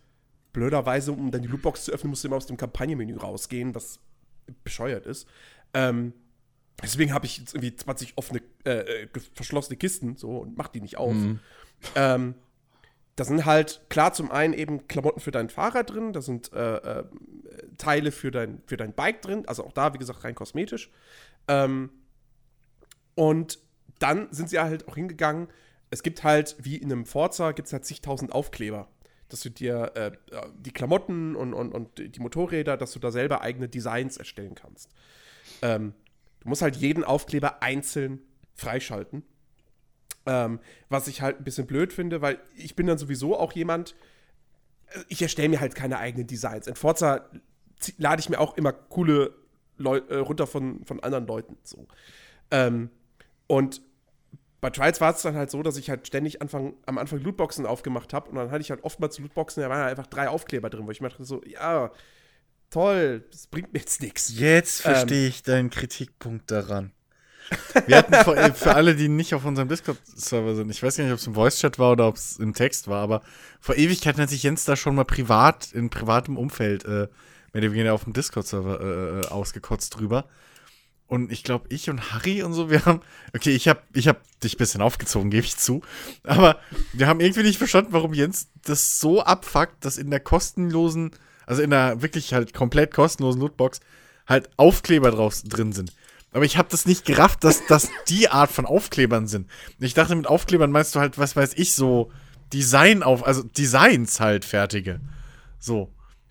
[0.52, 4.00] Blöderweise, um dann die Lootbox zu öffnen, musst du immer aus dem Kampagnenmenü rausgehen, was
[4.64, 5.28] bescheuert ist.
[5.74, 6.14] Ähm,
[6.82, 10.82] deswegen habe ich jetzt irgendwie 20 offene, äh, äh, verschlossene Kisten so und mach die
[10.82, 11.14] nicht auf.
[11.14, 11.40] Mhm.
[11.96, 12.36] Ähm,
[13.16, 16.78] da sind halt klar zum einen eben Klamotten für deinen Fahrer drin, da sind äh,
[16.78, 17.04] äh,
[17.78, 20.90] Teile für dein, für dein Bike drin, also auch da, wie gesagt, rein kosmetisch.
[21.48, 21.92] Ähm,
[23.16, 23.60] und
[24.00, 25.48] dann sind sie halt auch hingegangen,
[25.94, 28.88] es gibt halt, wie in einem Forza, gibt es halt zigtausend Aufkleber,
[29.30, 30.12] dass du dir äh,
[30.58, 34.90] die Klamotten und, und, und die Motorräder, dass du da selber eigene Designs erstellen kannst.
[35.62, 35.94] Ähm,
[36.40, 38.22] du musst halt jeden Aufkleber einzeln
[38.56, 39.24] freischalten.
[40.26, 40.60] Ähm,
[40.90, 43.96] was ich halt ein bisschen blöd finde, weil ich bin dann sowieso auch jemand,
[45.10, 46.68] ich erstelle mir halt keine eigenen Designs.
[46.68, 47.30] In Forza
[47.98, 49.34] lade ich mir auch immer coole
[49.78, 51.58] Leu äh, runter von, von anderen Leuten.
[51.64, 51.88] So.
[52.52, 52.90] Ähm,
[53.48, 53.82] und
[54.62, 57.66] bei Trials war es dann halt so, dass ich halt ständig Anfang, am Anfang Lootboxen
[57.66, 60.70] aufgemacht habe und dann hatte ich halt oftmals Lootboxen, da waren halt einfach drei Aufkleber
[60.70, 61.92] drin, wo ich mir dachte so, ja,
[62.70, 64.40] toll, das bringt mir jetzt nichts.
[64.40, 64.92] Jetzt Ähm.
[64.94, 66.94] verstehe ich deinen Kritikpunkt daran.
[67.86, 71.04] Wir hatten vor, äh, für alle, die nicht auf unserem Discord-Server sind, ich weiß gar
[71.04, 73.22] nicht, ob es im Voice-Chat war oder ob es im Text war, aber
[73.60, 77.08] vor Ewigkeiten hat sich Jens da schon mal privat, in privatem Umfeld, äh,
[77.54, 80.26] mehr oder auf dem Discord-Server äh, äh, ausgekotzt drüber.
[81.08, 83.02] Und ich glaube, ich und Harry und so, wir haben,
[83.36, 85.82] okay, ich habe ich hab dich ein bisschen aufgezogen, gebe ich zu.
[86.24, 86.60] Aber
[86.94, 91.12] wir haben irgendwie nicht verstanden, warum Jens das so abfuckt, dass in der kostenlosen,
[91.46, 93.82] also in der wirklich halt komplett kostenlosen Lootbox
[94.28, 95.94] halt Aufkleber draus drin sind.
[96.34, 99.48] Aber ich habe das nicht gerafft, dass das die Art von Aufklebern sind.
[99.80, 102.12] Ich dachte, mit Aufklebern meinst du halt, was weiß ich, so
[102.52, 105.00] Design auf, also Designs halt fertige.
[105.60, 105.90] So,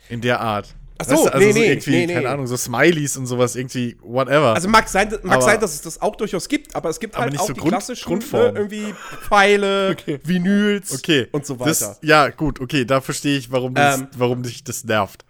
[0.08, 0.74] in der Art.
[0.98, 2.14] Ach so, Weißt du, also nee, so irgendwie, nee, nee.
[2.14, 4.54] keine Ahnung, so Smileys und sowas, irgendwie, whatever.
[4.54, 7.14] Also mag sein, mag Aber- sein, dass es das auch durchaus gibt, aber es gibt
[7.16, 8.54] Aber halt auch so die Grund- klassischen Grundformen.
[8.54, 8.94] ne, irgendwie
[9.26, 11.28] Pfeile, Vinyls okay.
[11.32, 11.70] und so weiter.
[11.70, 14.08] Das, ja, gut, okay, da verstehe ich, warum, das, Ähm.
[14.16, 15.24] warum dich das nervt.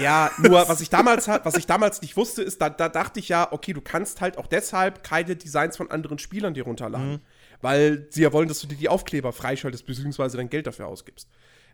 [0.00, 3.28] Ja, nur was ich damals was ich damals nicht wusste, ist, da, da dachte ich
[3.28, 7.12] ja, okay, du kannst halt auch deshalb keine Designs von anderen Spielern dir runterladen.
[7.12, 7.20] Mhm.
[7.60, 11.28] Weil sie ja wollen, dass du dir die Aufkleber freischaltest, beziehungsweise dein Geld dafür ausgibst.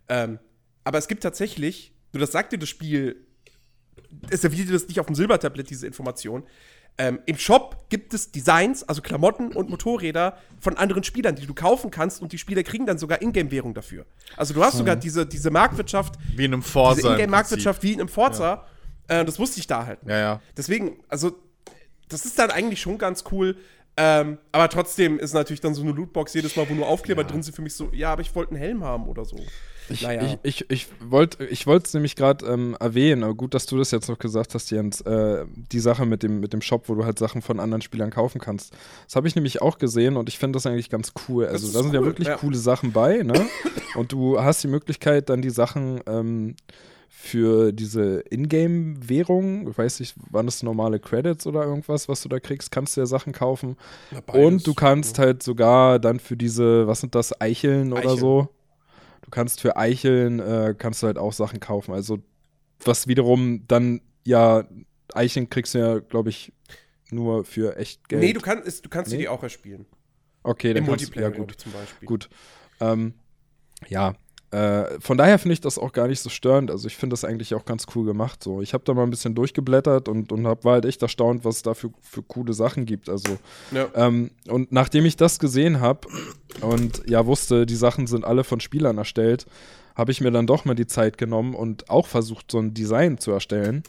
[0.09, 0.39] Ähm,
[0.83, 3.27] aber es gibt tatsächlich, nur das sagt dir das Spiel,
[4.31, 6.45] es dir das nicht auf dem Silbertablett, diese Information.
[6.97, 11.53] Ähm, Im Shop gibt es Designs, also Klamotten und Motorräder von anderen Spielern, die du
[11.55, 14.07] kaufen kannst und die Spieler kriegen dann sogar Ingame-Währung dafür.
[14.37, 16.95] Also du hast sogar diese, diese Marktwirtschaft, Wie in einem Forza.
[16.97, 18.65] diese Ingame-Marktwirtschaft wie in einem Forza.
[19.09, 19.99] Äh, das wusste ich da halt.
[20.07, 20.41] Ja, ja.
[20.57, 21.33] Deswegen, also,
[22.09, 23.57] das ist dann eigentlich schon ganz cool.
[23.97, 27.43] Ähm, aber trotzdem ist natürlich dann so eine Lootbox jedes Mal, wo nur Aufkleber drin
[27.43, 29.37] sind, für mich so, ja, aber ich wollte einen Helm haben oder so.
[29.91, 30.39] Ich, Naja.
[30.43, 30.87] ich, ich,
[31.51, 34.55] ich wollte es nämlich gerade ähm, erwähnen, aber gut, dass du das jetzt noch gesagt
[34.55, 35.03] hast, Jens.
[35.03, 38.11] Äh, die Sache mit dem, mit dem Shop, wo du halt Sachen von anderen Spielern
[38.11, 38.73] kaufen kannst.
[39.07, 41.47] Das habe ich nämlich auch gesehen und ich finde das eigentlich ganz cool.
[41.47, 42.37] Also da sind ja cool, wirklich ja.
[42.37, 43.47] coole Sachen bei, ne?
[43.97, 46.57] und du hast die Möglichkeit, dann die Sachen ähm,
[47.25, 52.39] für diese Ingame-Währung, ich weiß nicht, waren das normale Credits oder irgendwas, was du da
[52.39, 53.77] kriegst, kannst du ja Sachen kaufen.
[54.27, 58.19] Und du kannst halt sogar dann für diese, was sind das, Eicheln, oder Eicheln.
[58.19, 58.49] so.
[59.25, 61.95] Du kannst für Eicheln, äh, kannst du halt auch Sachen kaufen.
[61.95, 62.19] Also,
[62.85, 64.65] was wiederum dann, ja,
[65.15, 66.53] Eicheln kriegst du ja, glaube ich,
[67.11, 68.23] nur für echt Geld.
[68.23, 69.19] Nee, du, kann, ist, du kannst Nee?
[69.19, 69.87] die auch erspielen.
[70.43, 72.07] okay, Im dann du, Multiplayer, ja gut, zum Beispiel.
[72.07, 72.29] gut.
[72.81, 73.15] Ähm,
[73.89, 74.15] ja,
[74.55, 76.71] äh, von daher finde ich das auch gar nicht so störend.
[76.71, 78.41] Also ich finde das eigentlich auch ganz cool gemacht.
[78.43, 81.45] So, ich habe da mal ein bisschen durchgeblättert und, und hab, war halt echt erstaunt,
[81.45, 83.09] was es da für, für coole Sachen gibt.
[83.09, 83.37] Also
[83.73, 83.89] Ja.
[83.97, 86.07] ähm, und nachdem ich das gesehen habe
[86.61, 89.47] und ja wusste, die Sachen sind alle von Spielern erstellt,
[89.97, 93.19] habe ich mir dann doch mal die Zeit genommen und auch versucht, so ein Design
[93.19, 93.83] zu erstellen.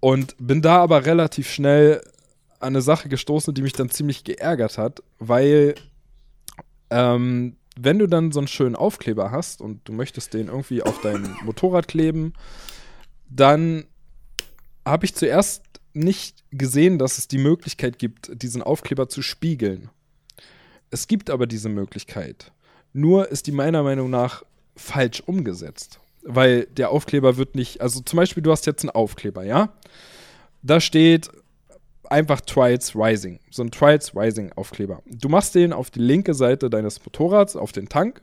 [0.00, 2.02] Und bin da aber relativ schnell
[2.60, 5.74] an eine Sache gestoßen, die mich dann ziemlich geärgert hat, weil
[6.90, 11.00] ähm, wenn du dann so einen schönen Aufkleber hast und du möchtest den irgendwie auf
[11.00, 12.32] dein Motorrad kleben,
[13.28, 13.84] dann
[14.84, 19.90] habe ich zuerst nicht gesehen, dass es die Möglichkeit gibt, diesen Aufkleber zu spiegeln.
[20.90, 22.52] Es gibt aber diese Möglichkeit.
[22.92, 24.44] Nur ist die meiner Meinung nach
[24.76, 26.00] falsch umgesetzt.
[26.22, 29.74] Weil der Aufkleber wird nicht, also zum Beispiel, du hast jetzt einen Aufkleber, ja?
[30.62, 31.30] Da steht
[32.10, 33.40] einfach Trials Rising.
[33.50, 35.02] So ein Trials Rising Aufkleber.
[35.06, 38.22] Du machst den auf die linke Seite deines Motorrads, auf den Tank.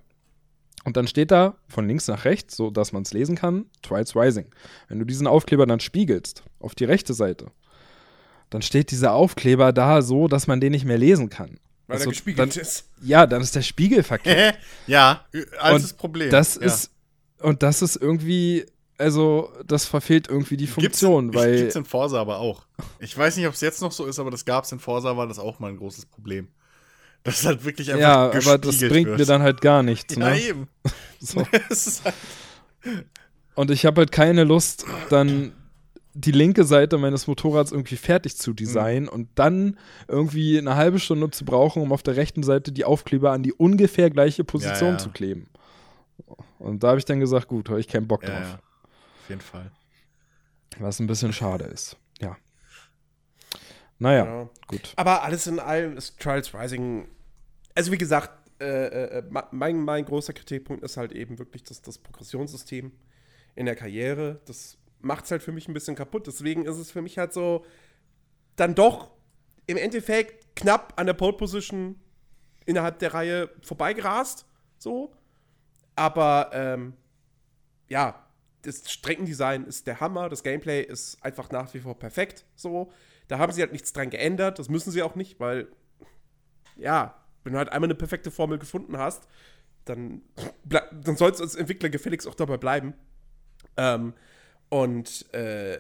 [0.83, 4.15] Und dann steht da von links nach rechts, so dass man es lesen kann, Trials
[4.15, 4.47] Rising.
[4.87, 7.51] Wenn du diesen Aufkleber dann spiegelst auf die rechte Seite,
[8.49, 11.59] dann steht dieser Aufkleber da so, dass man den nicht mehr lesen kann.
[11.87, 12.89] Weil Also, er gespiegelt dann, ist.
[13.01, 14.55] Ja, dann ist der Spiegel verkehrt.
[14.87, 15.23] ja,
[15.59, 16.31] altes Und Problem.
[16.31, 16.61] Das ja.
[16.61, 16.91] ist
[17.41, 18.65] und das ist irgendwie,
[19.01, 22.65] also das verfehlt irgendwie die Funktion, gibt's weil Gibt's in Forza aber auch.
[22.99, 25.27] Ich weiß nicht, ob es jetzt noch so ist, aber das gab's in Forza, war
[25.27, 26.47] das auch mal ein großes Problem.
[27.23, 29.19] Das ist halt wirklich einfach ja, aber das bringt wird.
[29.19, 30.15] mir dann halt gar nichts.
[30.15, 30.41] Ja, Ne?
[30.41, 30.67] eben.
[31.19, 31.45] So.
[31.69, 32.15] Es halt,
[33.53, 35.53] Und ich habe halt keine Lust, dann
[36.13, 41.29] die linke Seite meines Motorrads irgendwie fertig zu designen und dann irgendwie eine halbe Stunde
[41.29, 44.93] zu brauchen, um auf der rechten Seite die Aufkleber an die ungefähr gleiche Position Ja,
[44.93, 44.97] ja.
[44.97, 45.47] zu kleben.
[46.59, 48.57] Und da habe ich dann gesagt, gut, habe ich keinen Bock ja, drauf.
[49.31, 49.71] Jeden Fall.
[50.79, 51.97] Was ein bisschen schade ist.
[52.19, 52.37] Ja.
[53.99, 54.49] Naja, Ja.
[54.67, 54.93] gut.
[54.95, 57.07] Aber alles in allem ist Trials Rising.
[57.75, 61.81] Also, wie gesagt, äh, äh, ma- mein, mein großer Kritikpunkt ist halt eben wirklich das,
[61.81, 62.91] das Progressionssystem
[63.55, 64.41] in der Karriere.
[64.45, 66.27] Das macht es halt für mich ein bisschen kaputt.
[66.27, 67.65] Deswegen ist es für mich halt so,
[68.55, 69.11] dann doch
[69.67, 71.99] im Endeffekt knapp an der Pole Position
[72.65, 74.45] innerhalb der Reihe vorbeigerast,
[74.77, 75.13] so.
[75.95, 76.93] Aber ähm,
[77.87, 78.25] ja,
[78.63, 82.91] das Streckendesign ist der Hammer, das Gameplay ist einfach nach wie vor perfekt, so.
[83.27, 85.67] Da haben sie halt nichts dran geändert, das müssen sie auch nicht, weil,
[86.75, 89.27] ja, wenn du halt einmal eine perfekte Formel gefunden hast,
[89.85, 90.21] dann,
[90.63, 92.93] dann soll es als Entwickler gefälligst auch dabei bleiben.
[93.77, 94.13] Ähm,
[94.69, 95.79] und äh,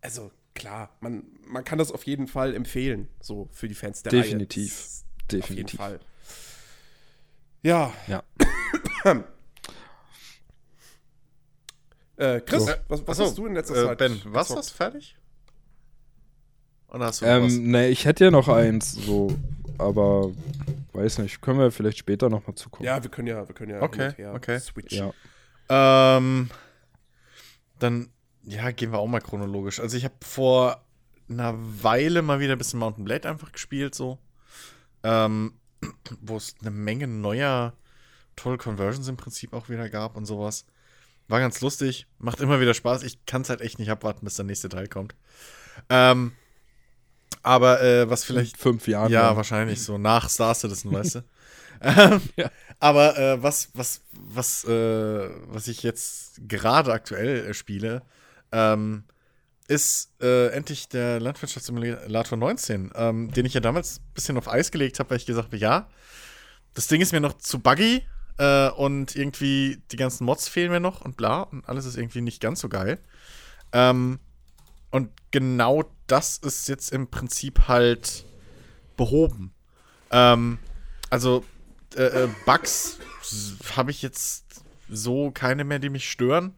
[0.00, 4.12] also klar, man, man kann das auf jeden Fall empfehlen, so für die Fans der
[4.12, 4.72] Definitiv.
[4.72, 5.40] Reihe.
[5.40, 5.80] Definitiv.
[5.80, 6.00] Auf jeden Fall.
[7.62, 7.92] Ja.
[8.06, 8.22] Ja.
[12.20, 12.72] äh, Chris, So.
[12.88, 13.98] was, was Achso, hast du in letzter äh, Zeit?
[13.98, 14.58] Ben, war's gezockt?
[14.58, 15.16] das fertig?
[16.88, 17.26] Oder hast du?
[17.26, 19.34] Ähm, ne, ich hätte ja noch eins, so,
[19.78, 20.30] aber
[20.92, 22.86] weiß nicht, können wir vielleicht später nochmal zukommen.
[22.86, 24.58] Ja, wir können ja, wir können ja Okay, okay.
[24.58, 25.12] switchen.
[25.68, 26.16] Ja.
[26.16, 26.50] Ähm,
[27.78, 28.10] dann,
[28.42, 29.80] ja, gehen wir auch mal chronologisch.
[29.80, 30.84] Also ich habe vor
[31.28, 34.18] einer Weile mal wieder ein bisschen Mountain Blade einfach gespielt, so.
[35.04, 35.54] Ähm,
[36.20, 37.72] wo es eine Menge neuer
[38.36, 40.66] tolle Conversions im Prinzip auch wieder gab und sowas.
[41.30, 43.04] War ganz lustig, macht immer wieder Spaß.
[43.04, 45.14] Ich kann es halt echt nicht abwarten, bis der nächste Teil kommt.
[45.88, 46.32] Ähm,
[47.42, 49.12] aber äh, was vielleicht In fünf Jahren.
[49.12, 49.36] ja, dann.
[49.36, 51.24] wahrscheinlich so nach Star Citizen, weißt du.
[51.82, 52.50] ähm, Ja.
[52.80, 58.02] Aber äh, was, was, was, äh, was ich jetzt gerade aktuell äh, spiele,
[58.50, 59.04] ähm,
[59.68, 64.72] ist äh, endlich der Landwirtschaftssimulator 19, ähm, den ich ja damals ein bisschen auf Eis
[64.72, 65.88] gelegt habe, weil ich gesagt habe, ja,
[66.74, 68.02] das Ding ist mir noch zu buggy
[68.38, 72.20] äh, und irgendwie die ganzen Mods fehlen mir noch und bla und alles ist irgendwie
[72.20, 72.98] nicht ganz so geil.
[73.72, 74.18] Ähm,
[74.90, 78.24] und genau das ist jetzt im Prinzip halt
[78.96, 79.54] behoben.
[80.10, 80.58] Ähm,
[81.08, 81.44] also
[81.96, 82.98] äh, äh, Bugs
[83.76, 86.54] habe ich jetzt so keine mehr, die mich stören,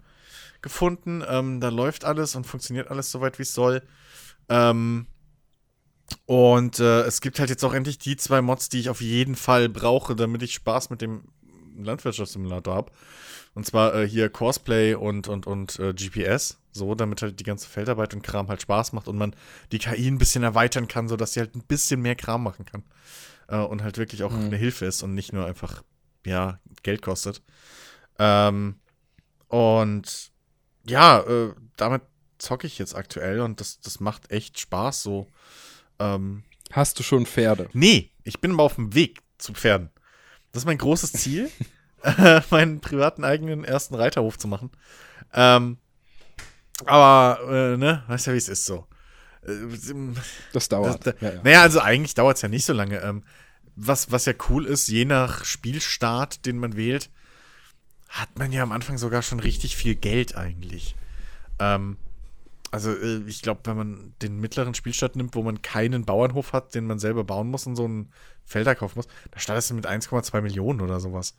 [0.63, 1.23] gefunden.
[1.29, 3.83] Ähm, da läuft alles und funktioniert alles soweit, wie es soll.
[4.49, 5.07] Ähm,
[6.27, 9.37] und äh, es gibt halt jetzt auch endlich die zwei Mods, die ich auf jeden
[9.37, 11.25] Fall brauche, damit ich Spaß mit dem
[11.77, 12.93] Landwirtschaftssimulator habe.
[13.55, 16.59] Und zwar äh, hier Cosplay und, und, und äh, GPS.
[16.73, 19.37] So, damit halt die ganze Feldarbeit und Kram halt Spaß macht und man
[19.73, 22.83] die KI ein bisschen erweitern kann, sodass sie halt ein bisschen mehr Kram machen kann.
[23.49, 24.47] Äh, und halt wirklich auch Mhm.
[24.47, 25.83] eine Hilfe ist und nicht nur einfach,
[26.25, 27.43] ja, Geld kostet.
[28.19, 28.77] Ähm,
[29.49, 30.31] und
[30.87, 32.03] ja, äh, damit
[32.39, 35.29] zocke ich jetzt aktuell und das, das macht echt Spaß so.
[35.99, 37.69] Ähm, Hast du schon Pferde?
[37.75, 39.91] Nee, ich bin aber auf dem Weg zu Pferden.
[40.53, 41.51] Das ist mein großes Ziel,
[42.03, 44.71] äh, meinen privaten eigenen ersten Reiterhof zu machen.
[45.35, 45.79] Ähm,
[46.87, 48.87] aber, äh, ne, weißt ja, wie es ist so.
[49.47, 49.53] Äh,
[50.53, 51.07] Das dauert.
[51.07, 51.41] das, da, ja, ja.
[51.43, 52.99] Naja, also eigentlich dauert es ja nicht so lange.
[53.01, 53.23] Ähm,
[53.77, 57.11] was, was ja cool ist, je nach Spielstart, den man wählt,
[58.09, 60.95] hat man ja am Anfang sogar schon richtig viel Geld eigentlich.
[61.59, 61.97] Ähm,
[62.71, 66.75] also äh, ich glaube, wenn man den mittleren Spielstart nimmt, wo man keinen Bauernhof hat,
[66.75, 68.13] den man selber bauen muss und so einen
[68.45, 71.35] Felder kaufen muss, da startest du mit 1,2 Millionen oder sowas.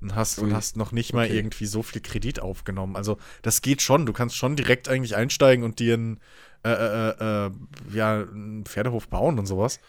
[0.00, 1.36] Und hast, und hast noch nicht mal Okay.
[1.36, 2.94] irgendwie so viel Kredit aufgenommen.
[2.94, 4.06] Also das geht schon.
[4.06, 6.20] Du kannst schon direkt eigentlich einsteigen und dir einen,
[6.64, 7.50] äh, äh, äh,
[7.92, 9.80] ja, einen Pferdehof bauen und sowas.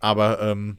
[0.00, 0.76] Aber ähm,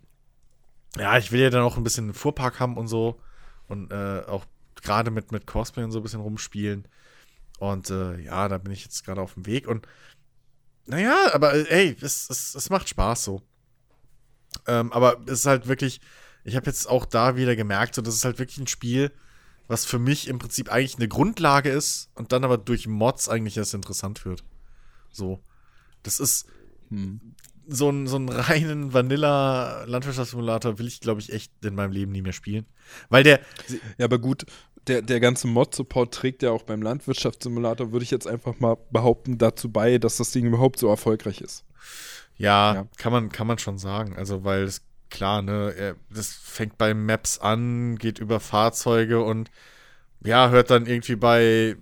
[0.97, 3.19] ja, ich will ja dann auch ein bisschen einen Fuhrpark haben und so.
[3.67, 6.87] Und äh, auch gerade mit, mit Cosplay und so ein bisschen rumspielen.
[7.57, 9.67] Und äh, ja, da bin ich jetzt gerade auf dem Weg.
[9.67, 9.87] Und
[10.85, 13.41] naja, aber äh, ey, es, es, es macht Spaß so.
[14.67, 16.01] Ähm, aber es ist halt wirklich,
[16.43, 19.11] ich habe jetzt auch da wieder gemerkt, so, das ist halt wirklich ein Spiel,
[19.67, 23.57] was für mich im Prinzip eigentlich eine Grundlage ist und dann aber durch Mods eigentlich
[23.57, 24.43] erst interessant wird.
[25.11, 25.39] So.
[26.03, 26.47] Das ist
[26.89, 27.19] Hm.
[27.67, 32.21] so einen so einen reinen Vanilla-Landwirtschaftssimulator will ich, glaube ich, echt in meinem Leben nie
[32.23, 32.65] mehr spielen.
[33.09, 33.41] Weil der,
[33.99, 34.45] Ja, aber gut,
[34.87, 39.37] der, der ganze Mod-Support trägt ja auch beim Landwirtschaftssimulator, würde ich jetzt einfach mal behaupten,
[39.37, 41.63] dazu bei, dass das Ding überhaupt so erfolgreich ist.
[42.39, 42.87] Ja, Ja.
[42.97, 44.15] Kann, man, kann man schon sagen.
[44.17, 49.51] Also, weil es klar, ne, er- das fängt bei Maps an, geht über Fahrzeuge und
[50.23, 51.75] ja, hört dann irgendwie bei äh,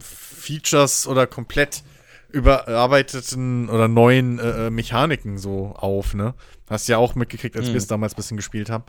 [0.00, 1.82] Features oder komplett
[2.30, 6.34] überarbeiteten oder neuen äh, äh, Mechaniken so auf, ne?
[6.68, 7.72] Hast ja auch mitgekriegt, als Mhm.
[7.72, 8.84] wir es damals ein bisschen gespielt haben,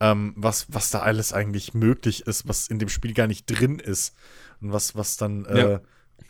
[0.00, 3.78] ähm, was, was da alles eigentlich möglich ist, was in dem Spiel gar nicht drin
[3.78, 4.14] ist
[4.60, 5.80] und was, was dann äh,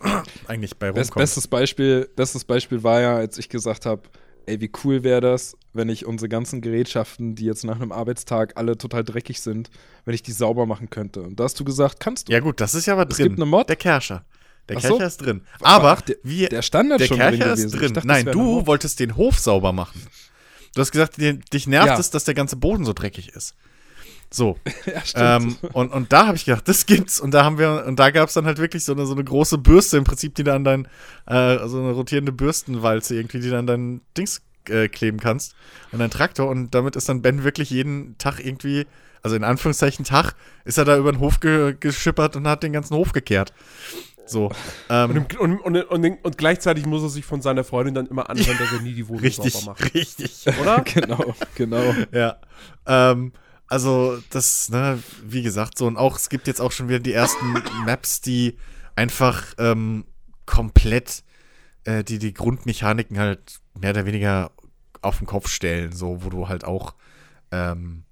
[0.46, 1.22] eigentlich bei Best, rumkommt.
[1.22, 4.02] bestes, Beispiel, bestes Beispiel war ja, als ich gesagt habe,
[4.46, 8.56] ey, wie cool wäre das, wenn ich unsere ganzen Gerätschaften, die jetzt nach einem Arbeitstag
[8.56, 9.70] alle total dreckig sind,
[10.04, 11.22] wenn ich die sauber machen könnte.
[11.22, 12.32] Und da hast du gesagt, kannst du.
[12.32, 13.28] Ja, gut, das ist ja aber Es drin.
[13.28, 13.68] gibt eine Mod.
[13.68, 14.24] Der Kerscher.
[14.68, 14.88] Der so.
[14.96, 15.42] Kercher ist drin.
[15.60, 17.78] Aber Ach, der- wir, der Standard der schon Kercher drin ist gewesen.
[17.78, 17.94] Drin.
[17.94, 20.00] dachte, Nein, du wolltest den Hof sauber machen.
[20.74, 21.98] Du hast gesagt, dich nervt Ja.
[21.98, 23.54] es, dass der ganze Boden so dreckig ist.
[24.30, 24.58] So.
[24.86, 25.56] ja, stimmt.
[25.62, 27.18] ähm, und, und da habe ich gedacht, das gibt's.
[27.20, 29.24] Und da haben wir, und da gab es dann halt wirklich so eine, so eine
[29.24, 30.86] große Bürste im Prinzip, die dann dein,
[31.26, 35.54] äh, so eine rotierende Bürstenwalze irgendwie, die dann dein Dings äh, kleben kannst
[35.92, 38.86] an deinen Traktor und damit ist dann Ben wirklich jeden Tag irgendwie,
[39.22, 40.34] also in Anführungszeichen Tag,
[40.66, 43.52] ist er da über den Hof ge geschippert und hat den ganzen Hof gekehrt.
[44.26, 44.50] So.
[44.90, 48.06] Ähm, Und, im- und, und, und, und gleichzeitig muss er sich von seiner Freundin dann
[48.08, 49.94] immer anhören, dass er nie die Wohnung richtig, sauber macht.
[49.94, 50.44] richtig.
[50.60, 50.82] Oder?
[50.82, 51.94] genau, genau.
[52.12, 52.36] Ja.
[52.86, 53.32] Ähm,
[53.68, 57.12] also, das, ne, wie gesagt, so, und auch, es gibt jetzt auch schon wieder die
[57.12, 57.52] ersten
[57.84, 58.56] Maps, die
[58.96, 60.04] einfach ähm,
[60.46, 61.22] komplett
[61.84, 64.50] äh, die, die Grundmechaniken halt mehr oder weniger
[65.02, 66.94] auf den Kopf stellen, so, wo du halt auch
[67.52, 68.04] ähm,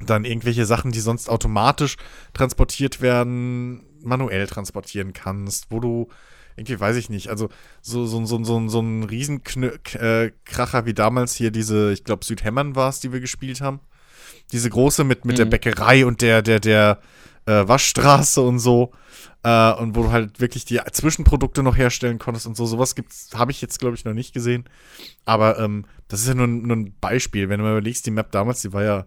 [0.00, 1.96] dann irgendwelche Sachen, die sonst automatisch
[2.34, 6.08] transportiert werden, manuell transportieren kannst, wo du
[6.56, 7.48] irgendwie weiß ich nicht, also
[7.80, 12.90] so, so, so, so, so ein Riesenkracher wie damals hier diese, ich glaube Südhämmern war
[12.90, 13.80] es, die wir gespielt haben.
[14.52, 15.50] Diese große mit, mit der Mhm.
[15.50, 17.00] Bäckerei und der, der, der
[17.46, 18.92] äh, Waschstraße und so.
[19.42, 22.64] Äh, und wo du halt wirklich die Zwischenprodukte noch herstellen konntest und so.
[22.66, 24.64] Sowas gibt's, habe ich jetzt, glaube ich, noch nicht gesehen.
[25.24, 27.48] Aber ähm, das ist ja nur, ein- nur ein Beispiel.
[27.48, 29.06] Wenn du mal überlegst, die Map damals, die war ja,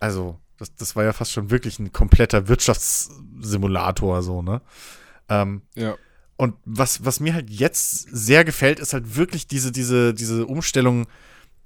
[0.00, 4.60] also, das, das war ja fast schon wirklich ein kompletter Wirtschaftssimulator, so, ne?
[5.28, 5.94] Ähm, Ja.
[6.36, 11.06] und was, was mir halt jetzt sehr gefällt, ist halt wirklich diese, diese, diese Umstellung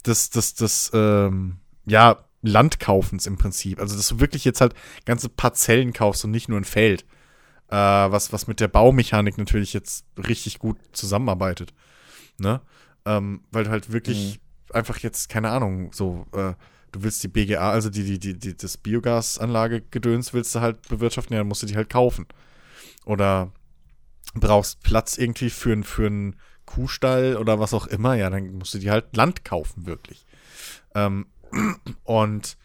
[0.04, 3.80] des, des, des, ähm, ja, Landkaufens im Prinzip.
[3.80, 4.74] Also, dass du wirklich jetzt halt
[5.04, 7.04] ganze Parzellen kaufst und nicht nur ein Feld.
[7.68, 11.72] Äh, was, was mit der Baumechanik natürlich jetzt richtig gut zusammenarbeitet.
[12.38, 12.60] Ne?
[13.06, 14.40] Ähm, weil du halt wirklich
[14.72, 16.54] einfach jetzt, keine Ahnung, so, äh,
[16.92, 20.86] du willst die BGA, also die, die, die, die das Biogasanlage gedöns willst du halt
[20.88, 22.26] bewirtschaften, ja, dann musst du die halt kaufen.
[23.04, 23.52] Oder
[24.34, 28.74] brauchst Platz irgendwie für, ein- für einen Kuhstall oder was auch immer, ja, dann musst
[28.74, 30.24] du die halt Land kaufen, wirklich.
[30.94, 31.26] Ähm,
[32.04, 32.56] und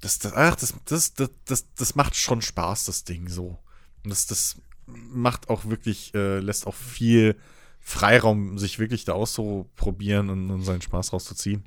[0.00, 3.58] das, das, ach, das, das, das, das, das macht schon Spaß, das Ding so.
[4.04, 7.36] Und das, das macht auch wirklich, äh, lässt auch viel
[7.80, 11.64] Freiraum, sich wirklich da auszuprobieren und, und seinen Spaß rauszuziehen.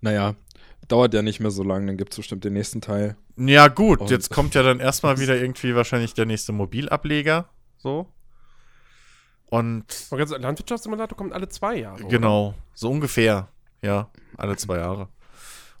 [0.00, 0.34] Naja,
[0.88, 3.16] dauert ja nicht mehr so lange, dann gibt es bestimmt den nächsten Teil.
[3.36, 7.48] Ja, gut, Und- jetzt kommt ja dann erstmal wieder irgendwie wahrscheinlich der nächste Mobilableger.
[7.78, 8.08] So.
[9.46, 12.00] Und sagen, Landwirtschaftssimulator kommt alle zwei Jahre.
[12.00, 12.08] oder?
[12.08, 13.48] Genau, so ungefähr.
[13.82, 15.08] Ja, alle zwei Jahre.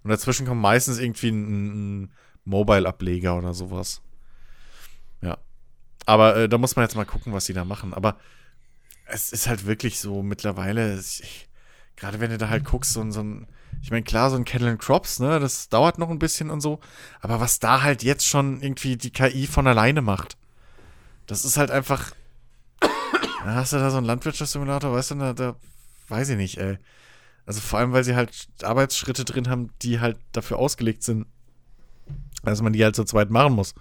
[0.02, 2.12] Und dazwischen kommt meistens irgendwie ein, ein
[2.44, 4.02] Mobile-Ableger oder sowas.
[5.22, 5.38] Ja.
[6.06, 7.94] Aber äh, da muss man jetzt mal gucken, was sie da machen.
[7.94, 8.16] Aber
[9.06, 11.02] es ist halt wirklich so mittlerweile,
[11.96, 13.46] gerade wenn du da halt guckst, so, ein- so ein,
[13.82, 16.60] ich meine, klar, so ein Kettle and Crops, ne, das dauert noch ein bisschen und
[16.60, 16.80] so.
[17.20, 20.36] Aber was da halt jetzt schon irgendwie die KI von alleine macht,
[21.26, 22.12] das ist halt einfach.
[23.44, 25.56] Da hast du da so einen Landwirtschaftssimulator, weißt du, da, da
[26.08, 26.78] weiß ich nicht, ey.
[27.46, 31.26] Also vor allem, weil sie halt Arbeitsschritte drin haben, die halt dafür ausgelegt sind,
[32.42, 33.74] dass man die halt zu zweit machen muss.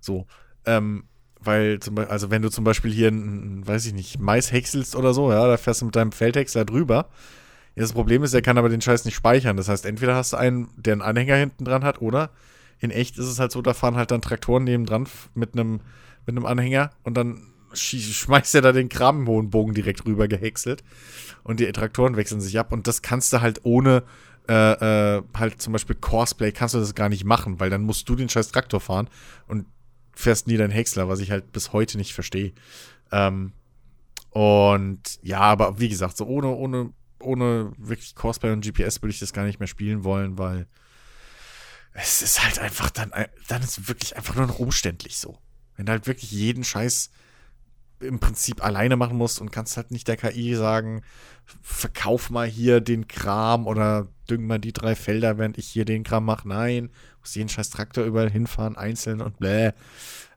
[0.00, 0.26] So.
[0.66, 1.04] Ähm,
[1.38, 5.14] weil, zum Beispiel, also wenn du zum Beispiel hier weiß ich nicht, Mais häckselst oder
[5.14, 7.08] so, ja, da fährst du mit deinem Feldhäcksler drüber.
[7.76, 9.56] Ja, das Problem ist, er kann aber den Scheiß nicht speichern.
[9.56, 12.30] Das heißt, entweder hast du einen, der einen Anhänger hinten dran hat, oder
[12.80, 15.80] in echt ist es halt so, da fahren halt dann Traktoren nebendran mit einem
[16.26, 20.28] mit einem Anhänger und dann schmeißt er da den Kram im hohen Bogen direkt rüber
[20.28, 20.82] gehäckselt
[21.42, 24.04] und die Traktoren wechseln sich ab und das kannst du halt ohne
[24.48, 28.08] äh, äh, halt zum Beispiel Courseplay kannst du das gar nicht machen, weil dann musst
[28.08, 29.08] du den scheiß Traktor fahren
[29.46, 29.66] und
[30.12, 32.52] fährst nie deinen Häcksler, was ich halt bis heute nicht verstehe.
[33.10, 33.52] Ähm,
[34.30, 39.20] und ja, aber wie gesagt, so ohne, ohne, ohne wirklich Courseplay und GPS würde ich
[39.20, 40.66] das gar nicht mehr spielen wollen, weil
[41.94, 43.12] es ist halt einfach dann,
[43.48, 45.38] dann ist wirklich einfach nur noch umständlich so.
[45.76, 47.10] Wenn du halt wirklich jeden Scheiß
[48.04, 51.02] im Prinzip alleine machen musst und kannst halt nicht der KI sagen,
[51.62, 56.04] verkauf mal hier den Kram oder düng mal die drei Felder, während ich hier den
[56.04, 56.48] Kram mache.
[56.48, 56.90] Nein,
[57.20, 59.72] muss jeden scheiß Traktor überall hinfahren, einzeln und bläh.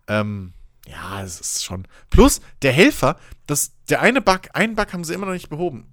[0.08, 0.54] Ähm,
[0.88, 1.88] ja, es ist schon.
[2.10, 5.86] Plus, der Helfer, das, der eine Bug, einen Bug haben sie immer noch nicht behoben,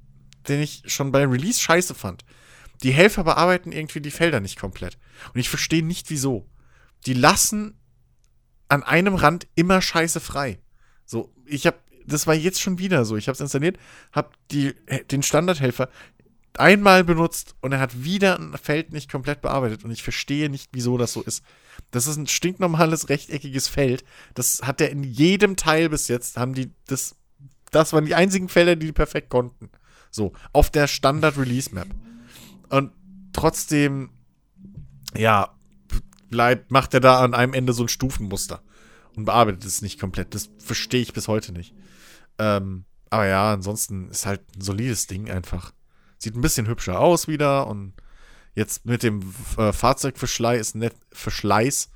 [0.48, 2.24] den ich schon bei Release scheiße fand.
[2.82, 4.98] Die Helfer bearbeiten irgendwie die Felder nicht komplett.
[5.32, 6.48] Und ich verstehe nicht wieso.
[7.06, 7.78] Die lassen
[8.68, 10.58] an einem Rand immer Scheiße frei.
[11.06, 11.76] So, ich habe,
[12.06, 13.16] das war jetzt schon wieder so.
[13.16, 13.78] Ich habe es installiert,
[14.12, 14.74] habe die,
[15.10, 15.88] den Standardhelfer
[16.56, 20.70] einmal benutzt und er hat wieder ein Feld nicht komplett bearbeitet und ich verstehe nicht,
[20.72, 21.44] wieso das so ist.
[21.90, 24.04] Das ist ein stinknormales rechteckiges Feld.
[24.34, 27.16] Das hat er in jedem Teil bis jetzt, haben die das,
[27.70, 29.70] das waren die einzigen Felder, die die perfekt konnten.
[30.10, 31.88] So, auf der Standard-Release-Map.
[32.68, 32.92] Und
[33.32, 34.10] trotzdem,
[35.16, 35.52] ja,
[36.30, 38.62] bleibt, macht er da an einem Ende so ein Stufenmuster
[39.16, 40.34] und bearbeitet es nicht komplett.
[40.34, 41.74] Das verstehe ich bis heute nicht.
[42.38, 45.72] Ähm, aber ja, ansonsten ist halt ein solides Ding einfach.
[46.18, 47.92] Sieht ein bisschen hübscher aus wieder und
[48.54, 49.22] jetzt mit dem
[49.56, 51.90] äh, Fahrzeugverschleiß ist nett, Verschleiß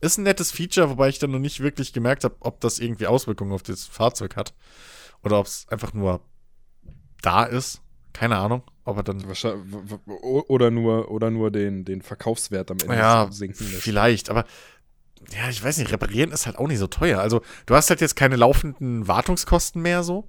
[0.00, 3.06] ist ein nettes Feature, wobei ich dann noch nicht wirklich gemerkt habe, ob das irgendwie
[3.06, 4.52] Auswirkungen auf das Fahrzeug hat
[5.22, 6.20] oder ob es einfach nur
[7.22, 7.80] da ist.
[8.12, 9.24] Keine Ahnung, ob er dann.
[10.06, 13.82] Oder nur, oder nur den, den Verkaufswert am Ende Ja, sinken lässt.
[13.82, 14.44] vielleicht, aber
[15.30, 17.20] ja, ich weiß nicht, reparieren ist halt auch nicht so teuer.
[17.20, 20.28] Also, du hast halt jetzt keine laufenden Wartungskosten mehr so.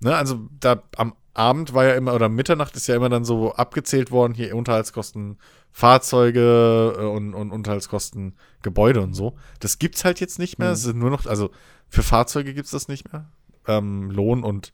[0.00, 3.52] Ne, also da am Abend war ja immer, oder Mitternacht ist ja immer dann so
[3.52, 5.38] abgezählt worden, hier Unterhaltskosten
[5.72, 9.36] Fahrzeuge äh, und, und Unterhaltskosten Gebäude und so.
[9.60, 10.68] Das gibt's halt jetzt nicht mehr.
[10.68, 10.74] Mhm.
[10.74, 11.50] Es sind nur noch, also
[11.88, 13.30] für Fahrzeuge gibt's das nicht mehr.
[13.68, 14.72] Ähm, Lohn und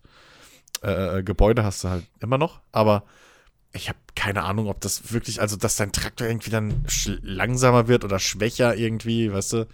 [0.82, 3.04] äh, Gebäude hast du halt immer noch, aber
[3.76, 6.84] ich habe keine Ahnung, ob das wirklich, also dass dein Traktor irgendwie dann
[7.22, 9.68] langsamer wird oder schwächer irgendwie, weißt du,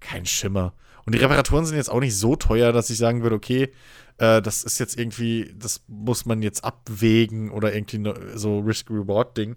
[0.00, 0.72] kein Schimmer.
[1.04, 3.72] Und die Reparaturen sind jetzt auch nicht so teuer, dass ich sagen würde, okay,
[4.18, 9.56] äh, das ist jetzt irgendwie, das muss man jetzt abwägen oder irgendwie ne- so Risk-Reward-Ding.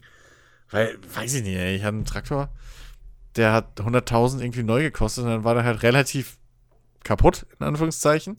[0.72, 2.50] Weil, weiß ich nicht, ey, ich hatte einen Traktor,
[3.36, 6.38] der hat 100.000 irgendwie neu gekostet und dann war der halt relativ
[7.04, 8.38] kaputt, in Anführungszeichen.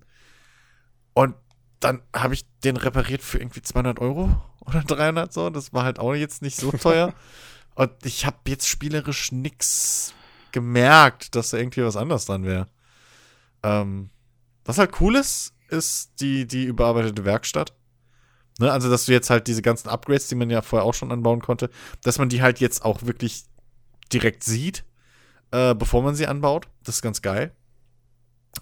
[1.15, 1.35] Und
[1.81, 4.37] dann habe ich den repariert für irgendwie 200 Euro
[4.67, 5.51] oder 300 so.
[5.51, 7.15] Das war halt auch jetzt nicht so teuer.
[7.75, 10.15] Und ich habe jetzt spielerisch nix
[10.53, 12.67] gemerkt, dass da irgendwie was anderes dran wäre.
[13.63, 14.09] Ähm,
[14.65, 17.75] was halt cool ist, ist die, die überarbeitete Werkstatt.
[18.59, 21.13] Ne, also, dass du jetzt halt diese ganzen Upgrades, die man ja vorher auch schon
[21.13, 21.69] anbauen konnte,
[22.03, 23.45] dass man die halt jetzt auch wirklich
[24.13, 24.85] direkt sieht,
[25.51, 26.69] äh, bevor man sie anbaut.
[26.83, 27.55] Das ist ganz geil.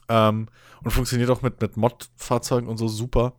[0.09, 0.49] Ähm,
[0.83, 3.35] und funktioniert auch mit, mit Mod-Fahrzeugen und so super.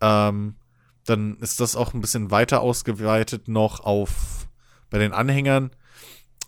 [0.00, 0.56] Ähm,
[1.04, 4.48] dann ist das auch ein bisschen weiter ausgeweitet noch auf
[4.90, 5.70] bei den Anhängern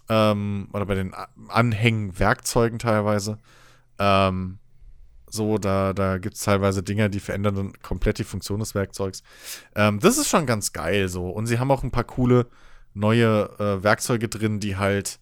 [0.09, 3.39] ähm, oder bei den A- Anhängwerkzeugen teilweise.
[3.99, 4.59] Ähm,
[5.29, 9.23] so, da, da gibt es teilweise Dinge, die verändern dann komplett die Funktion des Werkzeugs.
[9.75, 11.29] Ähm, das ist schon ganz geil so.
[11.29, 12.47] Und sie haben auch ein paar coole
[12.95, 15.19] neue äh, Werkzeuge drin, die halt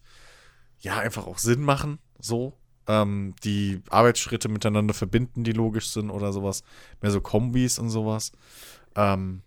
[0.79, 1.99] ja einfach auch Sinn machen.
[2.19, 2.53] So.
[2.87, 6.63] Ähm, die Arbeitsschritte miteinander verbinden, die logisch sind oder sowas.
[7.01, 8.31] Mehr so Kombis und sowas.
[8.95, 9.41] Ähm,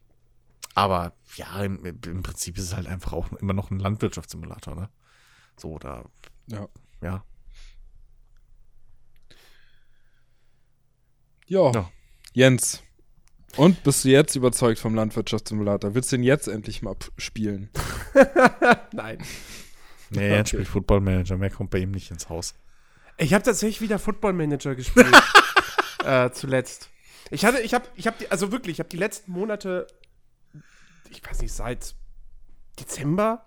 [0.74, 4.88] aber ja, im, im Prinzip ist es halt einfach auch immer noch ein Landwirtschaftssimulator, ne?
[5.56, 6.04] So, da,
[6.46, 6.68] Ja.
[7.02, 7.24] ja.
[11.46, 11.72] Ja.
[11.72, 11.90] Ja.
[12.32, 12.82] Jens.
[13.56, 15.94] Und bist du jetzt überzeugt vom Landwirtschaftssimulator?
[15.94, 17.70] Willst du ihn jetzt endlich mal spielen?
[18.92, 19.18] Nein.
[20.10, 22.54] Nee, er spielt Football Manager, mehr kommt bei ihm nicht ins Haus.
[23.18, 25.14] Ich habe tatsächlich wieder Football Manager gespielt.
[26.02, 26.88] äh, zuletzt.
[27.30, 29.86] Ich hatte, ich habe, ich habe, die, also wirklich, ich habe die letzten Monate,
[31.10, 31.94] ich weiß nicht, seit
[32.78, 33.44] Dezember,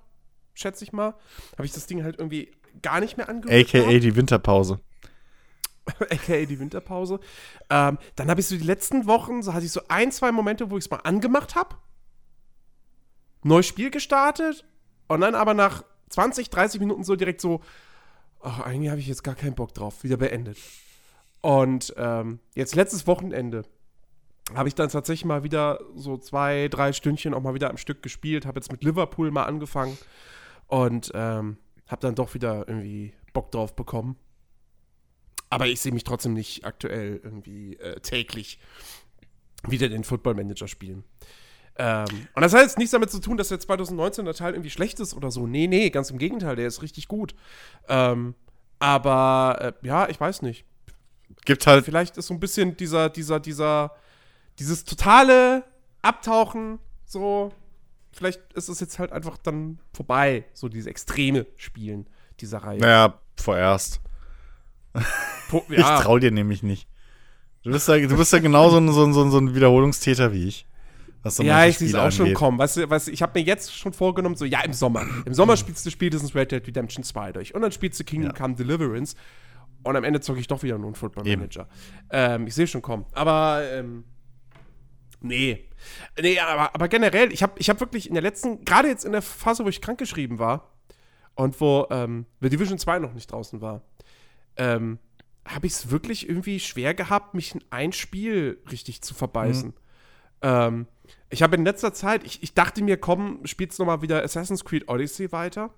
[0.53, 1.15] schätze ich mal,
[1.53, 2.51] habe ich das Ding halt irgendwie
[2.81, 3.73] gar nicht mehr angehört.
[3.73, 4.79] AKA die Winterpause.
[5.99, 7.19] aka die Winterpause.
[7.69, 10.69] Ähm, dann habe ich so die letzten Wochen, so hatte ich so ein, zwei Momente,
[10.69, 11.75] wo ich es mal angemacht habe.
[13.43, 14.65] Neues Spiel gestartet
[15.07, 17.61] und dann aber nach 20, 30 Minuten so direkt so,
[18.41, 20.57] ach, eigentlich habe ich jetzt gar keinen Bock drauf, wieder beendet.
[21.41, 23.63] Und ähm, jetzt letztes Wochenende
[24.53, 28.03] habe ich dann tatsächlich mal wieder so zwei, drei Stündchen auch mal wieder am Stück
[28.03, 29.97] gespielt, habe jetzt mit Liverpool mal angefangen
[30.67, 34.17] und ähm, habe dann doch wieder irgendwie Bock drauf bekommen.
[35.49, 38.59] Aber ich sehe mich trotzdem nicht aktuell irgendwie äh, täglich
[39.67, 41.03] wieder den Football Manager spielen.
[41.77, 44.69] Ähm, und das hat jetzt nichts damit zu tun, dass der 2019 der Teil irgendwie
[44.69, 45.47] schlecht ist oder so.
[45.47, 47.35] Nee, nee, ganz im Gegenteil, der ist richtig gut.
[47.87, 48.35] Ähm,
[48.79, 50.65] aber äh, ja, ich weiß nicht.
[51.45, 53.91] Gibt halt, Vielleicht ist so ein bisschen dieser, dieser, dieser,
[54.59, 55.63] dieses totale
[56.01, 57.51] Abtauchen so.
[58.13, 62.07] Vielleicht ist es jetzt halt einfach dann vorbei, so diese extreme Spielen
[62.41, 62.79] dieser Reihe.
[62.79, 64.01] naja, vorerst.
[65.49, 66.87] Po- Ich trau dir nämlich nicht.
[67.63, 70.33] Du bist ja, du bist ja genauso ein, so, ein- so, ein- so ein Wiederholungstäter
[70.33, 70.65] wie ich.
[71.23, 72.37] Was so Ja, ich sehe es auch schon angeht.
[72.37, 72.57] kommen.
[72.57, 75.05] Weißt du, weißt du, ich habe mir jetzt schon vorgenommen, so, ja, im Sommer.
[75.25, 77.53] Im Sommer spielst du spätestens Red Dead Redemption 2 durch.
[77.53, 78.37] Und dann spielst du Kingdom Ja.
[78.37, 79.15] Come Deliverance.
[79.83, 81.23] Und am Ende zocke ich doch wieder einen Football.
[81.23, 81.67] Manager.
[82.09, 83.05] Ähm, ich sehe schon kommen.
[83.13, 84.03] Aber, ähm,
[85.21, 85.69] nee.
[86.19, 89.11] Nee, aber, aber generell, ich habe ich hab wirklich in der letzten, gerade jetzt in
[89.11, 90.71] der Phase, wo ich krankgeschrieben war
[91.35, 93.81] und wo ähm, The Division 2 noch nicht draußen war,
[94.57, 94.99] ähm,
[95.45, 99.73] habe ich es wirklich irgendwie schwer gehabt, mich in ein Spiel richtig zu verbeißen.
[100.41, 100.87] Ähm,
[101.29, 104.63] ich habe in letzter Zeit, ich, ich dachte mir, komm, spielst noch mal wieder Assassin's
[104.63, 105.71] Creed Odyssey weiter.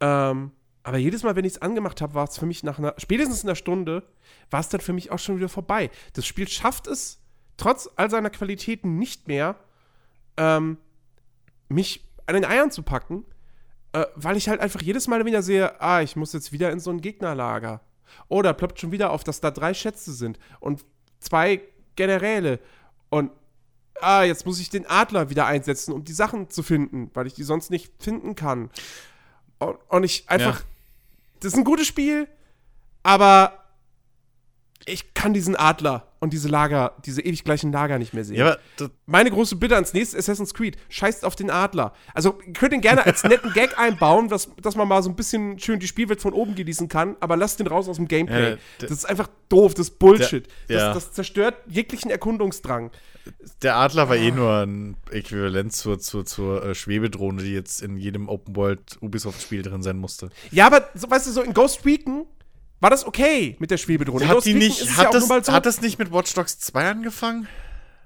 [0.00, 0.52] Ähm,
[0.82, 3.44] aber jedes Mal, wenn ich es angemacht habe, war es für mich nach einer, spätestens
[3.44, 4.02] einer Stunde,
[4.50, 5.90] war es dann für mich auch schon wieder vorbei.
[6.14, 7.20] Das Spiel schafft es,
[7.56, 9.56] trotz all seiner Qualitäten nicht mehr,
[10.36, 10.78] ähm,
[11.68, 13.24] mich an den Eiern zu packen,
[13.92, 16.80] äh, weil ich halt einfach jedes Mal wieder sehe, ah, ich muss jetzt wieder in
[16.80, 17.80] so ein Gegnerlager.
[18.28, 20.84] Oder ploppt schon wieder auf, dass da drei Schätze sind und
[21.20, 21.60] zwei
[21.96, 22.58] Generäle.
[23.08, 23.30] Und
[24.00, 27.34] ah, jetzt muss ich den Adler wieder einsetzen, um die Sachen zu finden, weil ich
[27.34, 28.70] die sonst nicht finden kann.
[29.58, 30.66] Und, und ich einfach, Ja.
[31.40, 32.28] Das ist ein gutes Spiel,
[33.02, 33.59] aber
[34.86, 38.36] ich kann diesen Adler und diese Lager, diese ewig gleichen Lager nicht mehr sehen.
[38.36, 38.56] Ja,
[39.06, 41.92] Meine große Bitte ans nächste Assassin's Creed, scheißt auf den Adler.
[42.14, 45.16] Also, ihr könnt ihn gerne als netten Gag einbauen, dass, dass man mal so ein
[45.16, 48.56] bisschen schön die Spielwelt von oben genießen kann, aber lasst den raus aus dem Gameplay.
[48.80, 50.46] Der- das ist einfach doof, das ist Bullshit.
[50.68, 50.94] Der- ja.
[50.94, 52.90] das, das zerstört jeglichen Erkundungsdrang.
[53.62, 57.96] der Adler war eh nur ein Äquivalent zur, zur, zur äh, Schwebedrohne, die jetzt in
[57.98, 60.30] jedem Open World Ubisoft-Spiel drin sein musste.
[60.50, 62.26] Ja, aber so, weißt du, so in Ghost Recon
[62.80, 64.26] war das okay mit der Schwebedrohne.
[64.28, 66.90] Hat die nicht, ja hat, auch das, so- hat das nicht mit Watch Dogs 2
[66.90, 67.46] angefangen?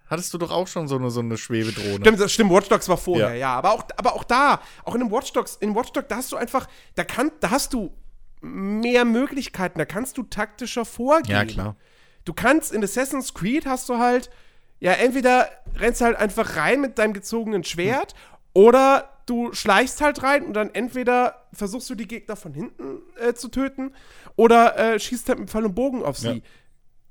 [0.07, 1.97] Hattest du doch auch schon so eine, so eine Schwebedrohne.
[2.01, 3.35] Stimmt, das stimmt, Watch Dogs war vorher, ja.
[3.35, 3.55] Ja.
[3.55, 6.31] Aber, auch, aber auch da, auch in dem Watch Dogs, in Watch Dogs, da hast
[6.31, 7.91] du einfach, da, kann, da hast du
[8.43, 11.35] mehr Möglichkeiten, da kannst du taktischer vorgehen.
[11.35, 11.77] Ja, klar.
[12.27, 14.31] Du kannst in Assassin's Creed hast du halt,
[14.81, 18.15] ja, entweder rennst du halt einfach rein mit deinem gezogenen Schwert
[18.53, 23.33] oder du schleichst halt rein und dann entweder versuchst du die Gegner von hinten äh,
[23.33, 23.95] zu töten
[24.37, 26.29] oder äh, schießt halt mit Pfeil und Bogen auf sie.
[26.29, 26.41] Ja.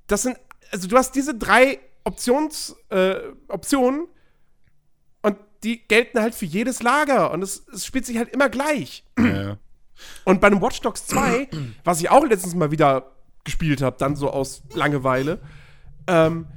[0.07, 0.37] Das sind,
[0.71, 3.15] also du hast diese drei Options, äh,
[3.47, 4.07] Optionen
[5.21, 9.05] und die gelten halt für jedes Lager und es, es spielt sich halt immer gleich.
[9.17, 9.57] Ja.
[10.25, 11.47] Und bei einem Watch Dogs 2,
[11.83, 13.11] was ich auch letztens mal wieder
[13.43, 15.39] gespielt habe, dann so aus Langeweile,
[16.07, 16.47] ähm,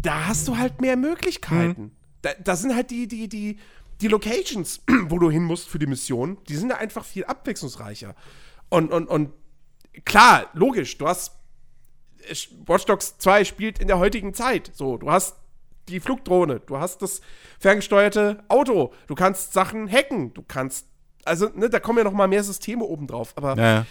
[0.00, 1.92] da hast du halt mehr Möglichkeiten.
[2.22, 3.58] Da, da sind halt die, die, die,
[4.00, 8.14] die Locations, wo du hin musst für die Mission, die sind da einfach viel abwechslungsreicher.
[8.68, 9.32] Und, und, und
[10.04, 11.32] klar, logisch, du hast
[12.66, 14.70] Watch Dogs 2 spielt in der heutigen Zeit.
[14.74, 15.36] So, du hast
[15.88, 17.20] die Flugdrohne, du hast das
[17.60, 20.86] ferngesteuerte Auto, du kannst Sachen hacken, du kannst,
[21.26, 23.34] also, ne, da kommen ja noch mal mehr Systeme obendrauf.
[23.36, 23.86] Aber Ja.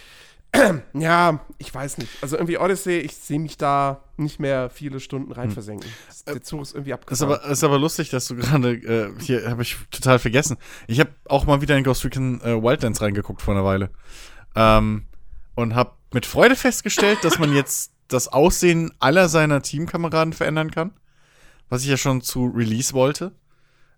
[0.94, 2.10] ja, ich weiß nicht.
[2.22, 5.88] Also irgendwie Odyssey, ich sehe mich da nicht mehr viele Stunden rein versenken.
[6.08, 7.32] Das- Der Zug ist irgendwie Ist abgefahren.
[7.40, 10.56] aber, ist aber lustig, dass du gerade, äh, hier habe ich total vergessen.
[10.88, 13.90] Ich habe auch mal wieder in Ghost Recon äh, Wildlands reingeguckt vor einer Weile.
[14.56, 15.04] Ähm,
[15.54, 20.92] und habe mit Freude festgestellt, dass man jetzt das Aussehen aller seiner Teamkameraden verändern kann.
[21.68, 23.32] Was ich ja schon zu Release wollte.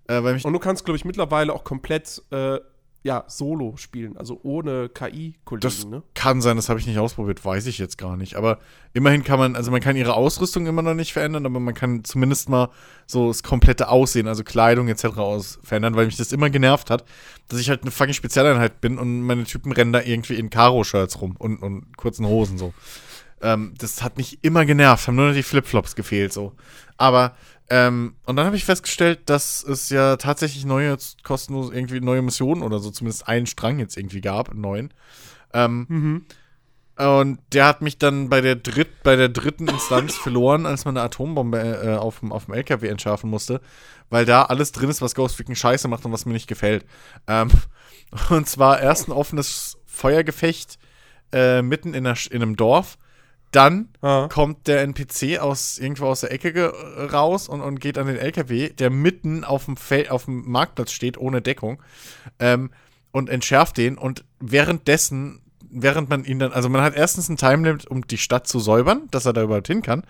[0.08, 2.58] Äh, Und du kannst, glaube ich, mittlerweile auch komplett äh,
[3.06, 6.02] ja, solo spielen, also ohne Das KI-Kollegen, ne?
[6.14, 8.34] kann sein, das habe ich nicht ausprobiert, weiß ich jetzt gar nicht.
[8.34, 8.58] Aber
[8.94, 12.02] immerhin kann man, also man kann ihre Ausrüstung immer noch nicht verändern, aber man kann
[12.02, 12.68] zumindest mal
[13.06, 15.04] so das komplette Aussehen, also Kleidung etc.
[15.18, 17.04] Aus verändern, weil mich das immer genervt hat,
[17.46, 21.20] dass ich halt eine fucking Spezialeinheit bin und meine Typen rennen da irgendwie in Karo-Shirts
[21.20, 22.74] rum und, und kurzen Hosen so.
[23.40, 26.54] Ähm, das hat mich immer genervt, haben nur noch die Flipflops gefehlt so.
[26.96, 27.36] Aber
[27.68, 32.62] ähm, und dann habe ich festgestellt, dass es ja tatsächlich neue kostenlos irgendwie neue Missionen
[32.62, 34.94] oder so zumindest einen Strang jetzt irgendwie gab, einen neuen.
[35.52, 35.86] Ähm,
[36.98, 40.96] Und der hat mich dann bei der, dritt, bei der dritten Instanz verloren, als man
[40.96, 43.60] eine Atombombe äh, auf, dem, auf dem LKW entschärfen musste,
[44.08, 46.86] weil da alles drin ist, was Ghost Recon scheiße macht und was mir nicht gefällt.
[47.26, 47.50] Ähm,
[48.30, 50.78] und zwar erst ein offenes Feuergefecht
[51.32, 52.96] äh, mitten in, Sch- in einem Dorf.
[53.52, 54.28] Dann Ah.
[54.28, 56.72] kommt der NPC aus irgendwo aus der Ecke
[57.12, 60.92] raus und, und geht an den LKW, der mitten auf dem, Fel auf dem Marktplatz
[60.92, 61.82] steht, ohne Deckung,
[62.38, 62.70] ähm,
[63.12, 63.96] und entschärft den.
[63.96, 65.40] Und währenddessen,
[65.70, 69.08] während man ihn dann, also man hat erstens ein Timelimit, um die Stadt zu säubern,
[69.10, 70.02] dass er da überhaupt hin kann.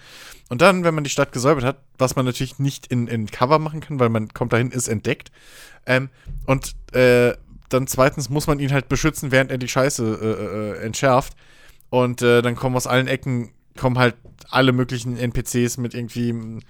[0.48, 3.58] Und dann, wenn man die Stadt gesäubert hat, was man natürlich nicht in, in Cover
[3.58, 5.30] machen kann, weil man kommt dahin, ist entdeckt.
[5.86, 6.08] Ähm,
[6.46, 7.34] und äh,
[7.68, 11.34] dann zweitens muss man ihn halt beschützen, während er die Scheiße äh, äh, entschärft.
[11.90, 14.16] Und äh, dann kommen aus allen Ecken, kommen halt
[14.50, 16.60] alle möglichen NPCs mit irgendwie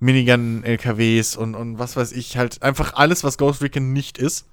[0.00, 4.46] Minigun, LKWs und, und was weiß ich, halt einfach alles, was Ghost Recon nicht ist.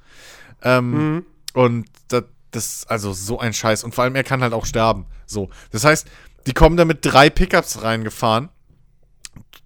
[0.61, 1.25] Ähm, Mhm.
[1.53, 3.83] Und das, das, also so ein Scheiß.
[3.83, 5.05] Und vor allem, er kann halt auch sterben.
[5.25, 5.49] So.
[5.71, 6.07] Das heißt,
[6.47, 8.49] die kommen da mit drei Pickups reingefahren.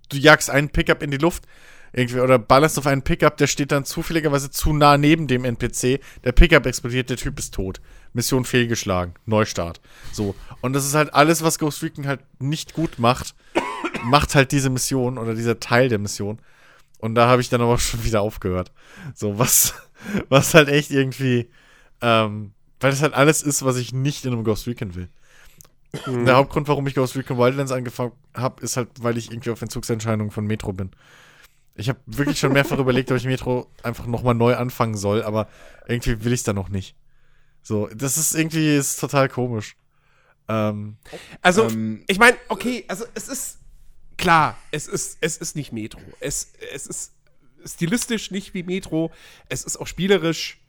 [0.09, 1.45] Du jagst einen Pickup in die Luft.
[1.91, 5.99] Irgendwie, oder ballerst auf einen Pickup, der steht dann zufälligerweise zu nah neben dem NPC.
[6.23, 7.81] Der Pickup explodiert, der Typ ist tot.
[8.13, 9.13] Mission fehlgeschlagen.
[9.25, 9.81] Neustart.
[10.11, 10.35] So.
[10.61, 13.35] Und das ist halt alles, was Ghost Recon halt nicht gut macht.
[14.03, 16.39] macht halt diese Mission oder dieser Teil der Mission.
[16.99, 18.71] Und da habe ich dann aber schon wieder aufgehört.
[19.15, 19.73] So, was,
[20.29, 21.49] was halt echt irgendwie,
[22.01, 25.09] ähm, weil das halt alles ist, was ich nicht in einem Ghost Recon will.
[26.05, 29.61] Der Hauptgrund, warum ich Ghost Recon Wildlands angefangen habe, ist halt, weil ich irgendwie auf
[29.61, 30.91] Entzugsentscheidungen von Metro bin.
[31.73, 35.47] Ich habe wirklich schon mehrfach überlegt, ob ich Metro einfach nochmal neu anfangen soll, aber
[35.87, 36.95] irgendwie will ich es da noch nicht.
[37.63, 39.75] So, das ist irgendwie ist total komisch.
[40.47, 40.97] Ähm,
[41.41, 43.57] Also, Ähm, ich meine, okay, also es ist
[44.17, 46.01] klar, es ist, es ist nicht Metro.
[46.19, 47.13] Es, es ist
[47.65, 49.11] stilistisch nicht wie Metro.
[49.49, 50.59] Es ist auch spielerisch.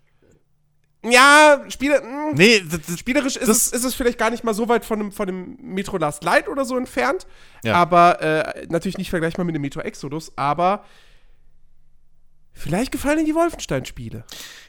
[1.03, 4.45] Ja, Spiele, mh, nee, das, das, spielerisch ist, das- es, ist es vielleicht gar nicht
[4.45, 7.27] mal so weit von dem, von dem Metro Last Light oder so entfernt.
[7.65, 7.75] Ja.
[7.77, 10.85] Aber äh, natürlich nicht vergleichbar mit dem Metro Exodus, aber
[12.53, 14.25] vielleicht gefallen Ihnen die Wolfenstein-Spiele.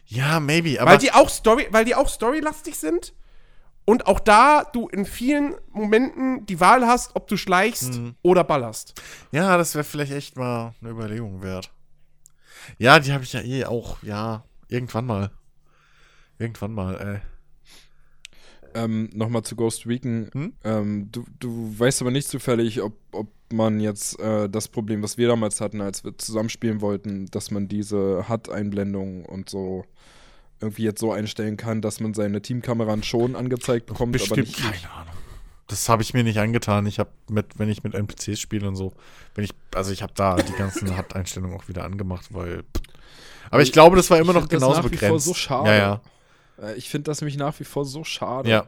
[0.05, 3.13] ja, maybe, aber Weil die auch Story, weil die auch storylastig sind
[3.83, 8.15] Und auch da du in vielen Momenten die Wahl hast, ob du schleichst Mhm.
[8.21, 8.93] oder ballerst.
[9.31, 11.71] Ja, das wäre vielleicht echt mal eine Überlegung wert.
[12.77, 15.31] Ja, die habe ich ja eh auch, ja, irgendwann mal.
[16.37, 17.21] Irgendwann mal, ey.
[18.73, 20.29] Ähm, Nochmal zu Ghost Recon.
[20.33, 20.53] Hm?
[20.63, 25.17] Ähm, du, du weißt aber nicht zufällig, ob, ob man jetzt äh, das Problem, was
[25.17, 29.85] wir damals hatten, als wir zusammenspielen wollten, dass man diese HUD-Einblendung und so
[30.61, 34.59] irgendwie jetzt so einstellen kann, dass man seine Teamkameran schon angezeigt bekommt, aber Bestimmt, nicht.
[34.61, 35.13] keine Ahnung.
[35.67, 36.85] Das habe ich mir nicht angetan.
[36.85, 38.93] Ich habe mit, wenn ich mit NPCs spiele und so,
[39.35, 42.63] wenn ich, also ich habe da die ganzen HUD-Einstellungen auch wieder angemacht, weil.
[43.49, 45.25] Aber ich glaube, das war immer Ich noch genauso nach wie vor begrenzt.
[45.25, 45.69] so schade.
[45.69, 46.01] Ja, ja.
[46.61, 48.49] Äh, Ich finde das nämlich nach wie vor so schade.
[48.49, 48.67] Ja.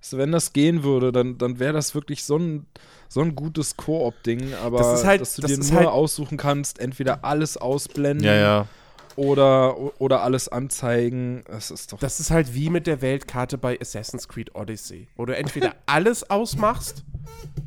[0.00, 2.66] Also wenn das gehen würde, dann, dann wäre das wirklich so ein,
[3.08, 5.88] so ein gutes Koop-Ding, aber Das ist halt- dass du das dir ist nur halt-
[5.88, 8.66] aussuchen kannst, entweder alles ausblenden Ja, ja.
[9.16, 11.44] Oder, oder alles anzeigen.
[11.46, 12.00] Das ist doch.
[12.00, 16.28] Das ist halt wie mit der Weltkarte bei Assassin's Creed Odyssey, wo du entweder alles
[16.28, 17.04] ausmachst,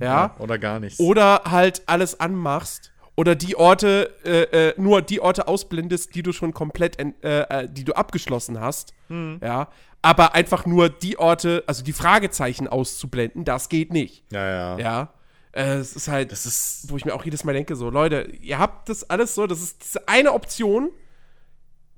[0.01, 0.99] ja, Oder gar nichts.
[0.99, 6.31] oder halt alles anmachst oder die Orte, äh, äh, nur die Orte ausblendest, die du
[6.31, 7.11] schon komplett, äh,
[7.41, 9.39] äh, die du abgeschlossen hast, Hm.
[9.43, 9.67] ja,
[10.01, 14.79] aber einfach nur die Orte, also die Fragezeichen auszublenden, das geht nicht, ja, ja.
[14.79, 15.13] ja.
[15.51, 16.85] Äh, es ist halt, Das ist.
[16.89, 19.61] wo ich mir auch jedes Mal denke, so, Leute, ihr habt das alles so, das
[19.61, 20.91] ist diese eine Option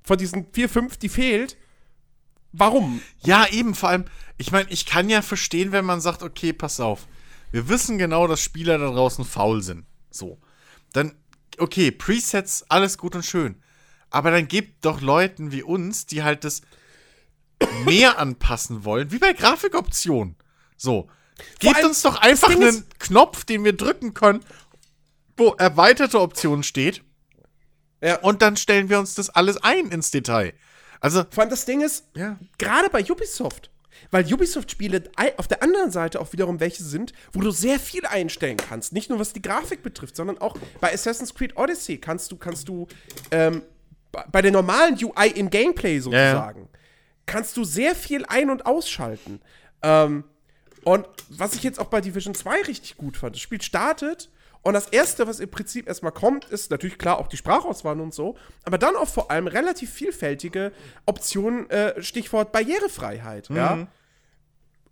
[0.03, 1.57] von diesen vier, fünf, die fehlt.
[2.53, 3.01] Warum?
[3.20, 4.05] Ja, eben, vor allem,
[4.38, 7.07] ich meine, ich kann ja verstehen, wenn man sagt, okay, pass auf.
[7.51, 9.86] Wir wissen genau, dass Spieler da draußen faul sind.
[10.09, 10.39] So.
[10.94, 11.16] Dann,
[11.58, 13.62] okay, Presets, alles gut und schön.
[14.10, 16.62] Aber dann gebt doch Leuten wie uns, die halt das
[17.86, 20.36] mehr anpassen wollen, wie bei Grafikoptionen.
[20.78, 21.10] So.
[21.60, 24.44] Gebt allem, uns doch einfach einen Knopf, den wir drücken können,
[25.38, 27.04] wo erweiterte Optionen steht.
[28.02, 28.20] Ja.
[28.20, 30.54] Und dann stellen wir uns das alles ein ins Detail.
[31.02, 32.38] Also, Vor allem das Ding ist, ja.
[32.58, 33.70] gerade bei Ubisoft,
[34.12, 35.04] weil Ubisoft-Spiele
[35.38, 38.93] auf der anderen Seite auch wiederum welche sind, wo du sehr viel einstellen kannst.
[38.93, 42.68] Nicht nur was die Grafik betrifft, sondern auch bei Assassin's Creed Odyssey kannst du, kannst
[42.68, 42.88] du
[43.32, 43.62] ähm,
[44.32, 46.68] bei- der normalen UI im Gameplay sozusagen,
[47.26, 49.39] kannst du sehr viel ein- und ausschalten.
[49.84, 50.24] Ähm,
[50.84, 54.30] und was ich jetzt auch bei Division 2 richtig gut fand, das Spiel startet
[54.62, 58.14] und das erste, was im Prinzip erstmal kommt, ist natürlich klar auch die Sprachauswahl und
[58.14, 60.72] so, aber dann auch vor allem relativ vielfältige
[61.05, 63.88] Optionen, äh, Stichwort Barrierefreiheit, ja.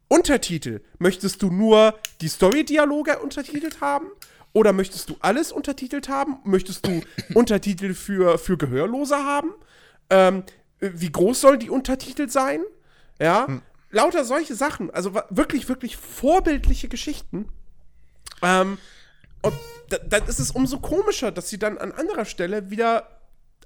[0.08, 0.82] Untertitel.
[1.00, 4.08] Möchtest du nur die Story-Dialoge untertitelt haben?
[4.54, 6.38] Oder möchtest du alles untertitelt haben?
[6.46, 7.02] Möchtest du
[7.34, 9.54] Untertitel für, für Gehörlose haben?
[10.10, 10.44] Ähm,
[10.80, 12.62] äh, wie groß sollen die Untertitel sein?
[13.20, 13.48] Ja,
[13.90, 14.92] lauter solche Sachen.
[14.92, 17.50] Also wirklich, wirklich vorbildliche Geschichten.
[18.42, 18.78] Ähm,
[19.48, 19.54] und
[19.90, 23.08] da, dann ist es umso komischer, dass sie dann an anderer Stelle wieder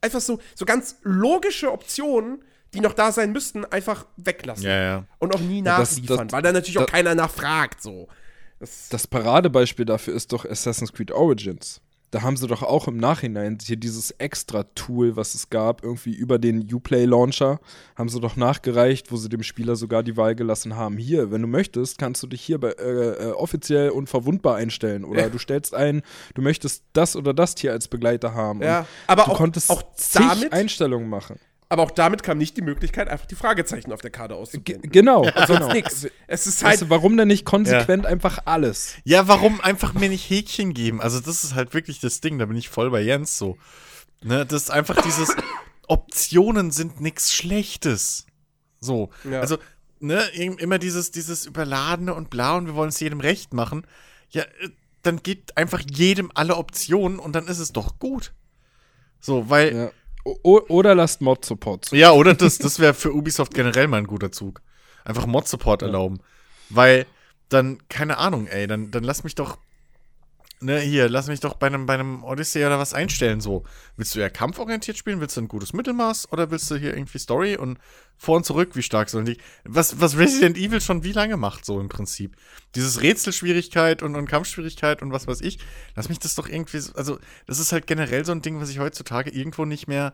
[0.02, 4.66] einfach so, so ganz logische Optionen, die noch da sein müssten, einfach weglassen.
[4.66, 5.04] Ja, ja.
[5.20, 7.82] Und auch nie Ja, das- nachliefern, das- weil da natürlich auch das- keiner nachfragt.
[7.84, 8.08] So.
[8.60, 11.82] Das Paradebeispiel dafür ist doch Assassin's Creed Origins.
[12.12, 16.39] Da haben sie doch auch im Nachhinein hier dieses Extra-Tool, was es gab, irgendwie über
[16.39, 17.62] den Uplay-Launcher,
[17.95, 20.97] haben sie doch nachgereicht, wo sie dem Spieler sogar die Wahl gelassen haben.
[20.97, 25.05] Hier, wenn du möchtest, kannst du dich hier bei, äh, äh, offiziell unverwundbar einstellen.
[25.05, 25.30] Oder Ja.
[25.30, 26.01] du stellst ein,
[26.36, 28.62] du möchtest das oder das Tier als Begleiter haben.
[28.62, 29.82] Ja, Und aber du auch- konntest auch
[30.14, 31.39] damit- Einstellungen machen.
[31.72, 34.92] Aber auch damit kam nicht die Möglichkeit, einfach die Fragezeichen auf der Karte Ge auszublenden.
[34.92, 35.24] genau.
[35.24, 35.72] Sonst genau.
[35.74, 36.08] nix.
[36.28, 36.82] Es ist Weißt halt.
[36.82, 38.96] du, warum denn nicht konsequent einfach alles?
[39.06, 41.02] Ja, warum einfach mir nicht Häkchen geben?
[41.02, 43.58] Also, das ist halt wirklich das Ding, da bin ich voll bei Jens so.
[44.24, 45.36] Ne, das ist einfach dieses
[45.88, 48.26] Optionen sind nichts Schlechtes.
[48.80, 49.10] So.
[49.30, 49.40] Ja.
[49.42, 49.58] Also,
[50.00, 53.86] ne, im- immer dieses, dieses Überladene und bla und wir wollen es jedem recht machen.
[54.30, 54.70] Ja, äh,
[55.04, 58.34] dann gibt einfach jedem alle Optionen und dann ist es doch gut.
[59.20, 59.92] So, weil.
[60.26, 60.34] Ja.
[60.44, 61.96] O oder lasst Mod-Support zu.
[61.96, 64.62] Ja, oder das, das wäre für Ubisoft generell mal ein guter Zug.
[65.04, 66.20] Einfach Mod-Support erlauben.
[66.70, 67.06] Weil
[67.50, 69.58] dann, keine Ahnung, ey, dann, dann lass mich doch,
[70.62, 73.64] ne, hier, lass mich doch bei einem, bei einem Odyssey oder was einstellen, so.
[73.97, 75.20] Willst du eher kampforientiert spielen?
[75.20, 76.32] Willst du ein gutes Mittelmaß?
[76.32, 77.78] Oder willst du hier irgendwie Story und
[78.18, 79.38] vor und zurück, wie stark sollen die?
[79.64, 82.36] Was, was Resident Evil schon wie lange macht, so im Prinzip.
[82.76, 85.59] Dieses Rätselschwierigkeit und, und Kampfschwierigkeit und was weiß ich.
[85.95, 88.70] Lass mich das doch irgendwie, so- also, das ist halt generell so ein Ding, was
[88.70, 90.14] ich heutzutage irgendwo nicht mehr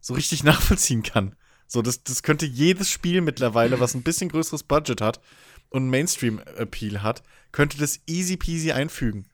[0.00, 1.34] so richtig nachvollziehen kann.
[1.66, 5.20] So, das, das könnte jedes Spiel mittlerweile, was ein bisschen größeres Budget hat
[5.70, 7.22] und Mainstream-Appeal hat,
[7.52, 9.26] könnte das easy peasy einfügen.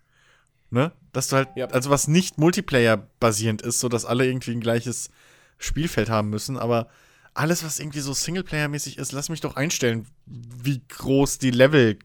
[0.71, 0.93] Ne?
[1.13, 1.67] Dass du halt, Ja.
[1.67, 5.11] also was nicht Multiplayer-basierend ist, so dass alle irgendwie ein gleiches
[5.59, 6.89] Spielfeld haben müssen, aber
[7.35, 11.99] alles, was irgendwie so Singleplayer-mäßig ist, lass mich doch einstellen, wie groß die Level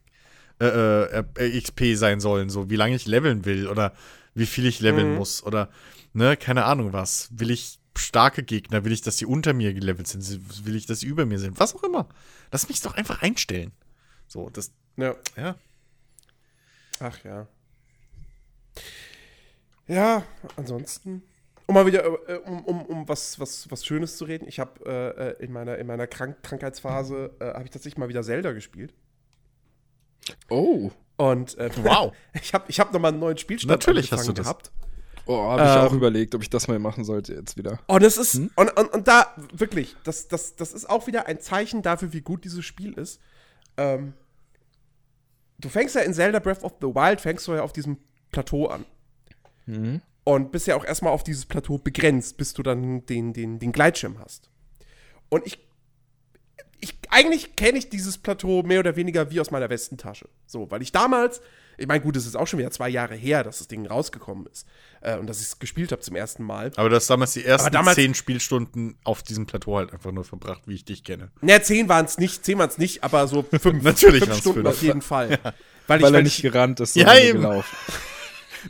[0.62, 3.94] äh, äh, äh, XP sein sollen, so wie lange ich leveln will oder
[4.36, 5.16] wie viel ich leveln Mhm.
[5.18, 5.70] muss oder
[6.14, 7.30] ne, keine Ahnung was.
[7.32, 11.00] Will ich starke Gegner, will ich, dass die unter mir gelevelt sind, will ich, dass
[11.02, 12.08] sie über mir sind, was auch immer.
[12.52, 13.72] Lass mich doch einfach einstellen.
[14.28, 15.16] So, das, Ja.
[15.38, 15.56] ja.
[17.00, 17.48] Ach ja.
[19.88, 20.24] Ja,
[20.56, 21.24] ansonsten.
[21.66, 24.48] Um mal wieder äh, um, um, um was, was, was Schönes zu reden.
[24.48, 28.10] Ich habe äh, äh, in meiner, in meiner Krank Krankheitsphase äh, habe ich tatsächlich mal
[28.10, 28.94] wieder Zelda gespielt.
[30.50, 30.92] Oh.
[31.18, 32.14] Und äh, Wow.
[32.42, 34.46] ich habe ich hab nochmal einen neuen Spielstand Natürlich hast du das.
[34.46, 34.72] gehabt.
[35.26, 35.82] Oh, habe ich Ähm.
[35.88, 37.80] auch überlegt, ob ich das mal machen sollte jetzt wieder.
[37.88, 38.50] Und es ist, Hm?
[38.56, 42.22] und, und, und da, wirklich, das, das, das ist auch wieder ein Zeichen dafür, wie
[42.22, 43.20] gut dieses Spiel ist.
[43.78, 44.14] Ähm,
[45.60, 47.98] du fängst ja in Zelda Breath of the Wild, fängst du ja auf diesem
[48.32, 48.86] Plateau an.
[49.66, 50.02] Mhm.
[50.24, 53.72] Und bist ja auch erstmal auf dieses Plateau begrenzt, bis du dann den, den, den
[53.72, 54.50] Gleitschirm hast.
[55.30, 55.60] Und ich,
[56.80, 60.28] ich eigentlich kenne ich dieses Plateau mehr oder weniger wie aus meiner Westentasche.
[60.46, 61.42] So, weil ich damals,
[61.78, 64.46] ich meine, gut, es ist auch schon wieder zwei Jahre her, dass das Ding rausgekommen
[64.48, 64.68] ist.
[65.02, 66.72] Äh, und dass ich es gespielt habe zum ersten Mal.
[66.76, 70.26] Aber du hast damals die ersten damals- zehn Spielstunden auf diesem Plateau halt einfach nur
[70.26, 71.32] verbracht, wie ich dich kenne.
[71.42, 74.62] Ne, zehn waren es nicht, zehn waren es nicht, aber so fünf, Natürlich fünf Stunden
[74.64, 74.70] fünf.
[74.76, 75.40] auf jeden Fall.
[75.44, 75.54] Weil,
[75.88, 77.42] Weil, ich, er weil nicht ich, gerannt ist, Ja, sondern eben.
[77.42, 77.76] gelaufen.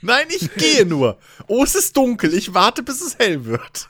[0.01, 1.17] Nein, ich gehe nur.
[1.47, 2.33] Oh, es ist dunkel.
[2.33, 3.89] Ich warte, bis es hell wird.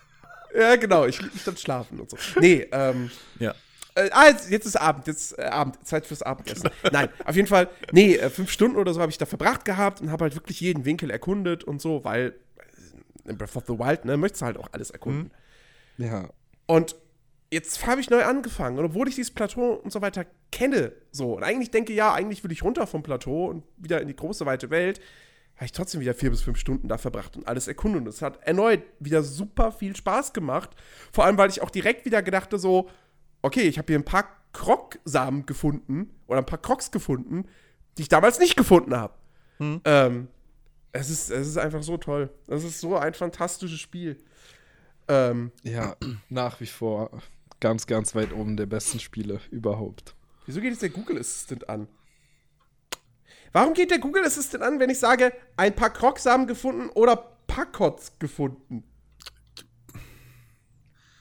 [0.58, 2.18] Ja, genau, ich lieg mich dann schlafen und so.
[2.40, 3.54] Nee, ähm, Ja.
[3.96, 6.70] Äh, ah, jetzt, jetzt ist Abend, jetzt äh, Abend, Zeit fürs Abendessen.
[6.92, 10.02] Nein, auf jeden Fall, nee, äh, fünf Stunden oder so habe ich da verbracht gehabt
[10.02, 12.36] und habe halt wirklich jeden Winkel erkundet und so, weil
[13.26, 15.32] äh, in Breath of the Wild, ne, möchtest du halt auch alles erkunden.
[15.98, 16.30] Ja.
[16.68, 16.96] Und
[17.52, 21.34] jetzt habe ich neu angefangen und obwohl ich dieses Plateau und so weiter kenne, so,
[21.34, 24.46] und eigentlich denke, ja, eigentlich will ich runter vom Plateau und wieder in die große,
[24.46, 25.02] weite Welt,
[25.60, 28.04] habe ich trotzdem wieder vier bis fünf Stunden da verbracht und alles erkundet.
[28.04, 30.70] Und es hat erneut wieder super viel Spaß gemacht.
[31.12, 32.90] Vor allem, weil ich auch direkt wieder gedachte, so,
[33.42, 37.44] okay, ich habe hier ein paar Krog-Samen gefunden oder ein paar Crocs gefunden,
[37.98, 39.14] die ich damals nicht gefunden habe.
[39.84, 40.30] Ähm,
[40.94, 42.30] es, ist, es ist einfach so toll.
[42.48, 44.16] Es ist so ein fantastisches Spiel.
[45.10, 45.98] Ähm, Ja,
[46.30, 47.12] nach wie vor
[47.60, 50.16] ganz, ganz weit oben der besten Spiele überhaupt.
[50.46, 51.90] Wieso geht jetzt der Google Assistant an?
[53.52, 57.16] Warum geht der Google Assistant an, wenn ich sage, ein paar Krogsamen gefunden oder
[57.48, 58.84] Packotz gefunden?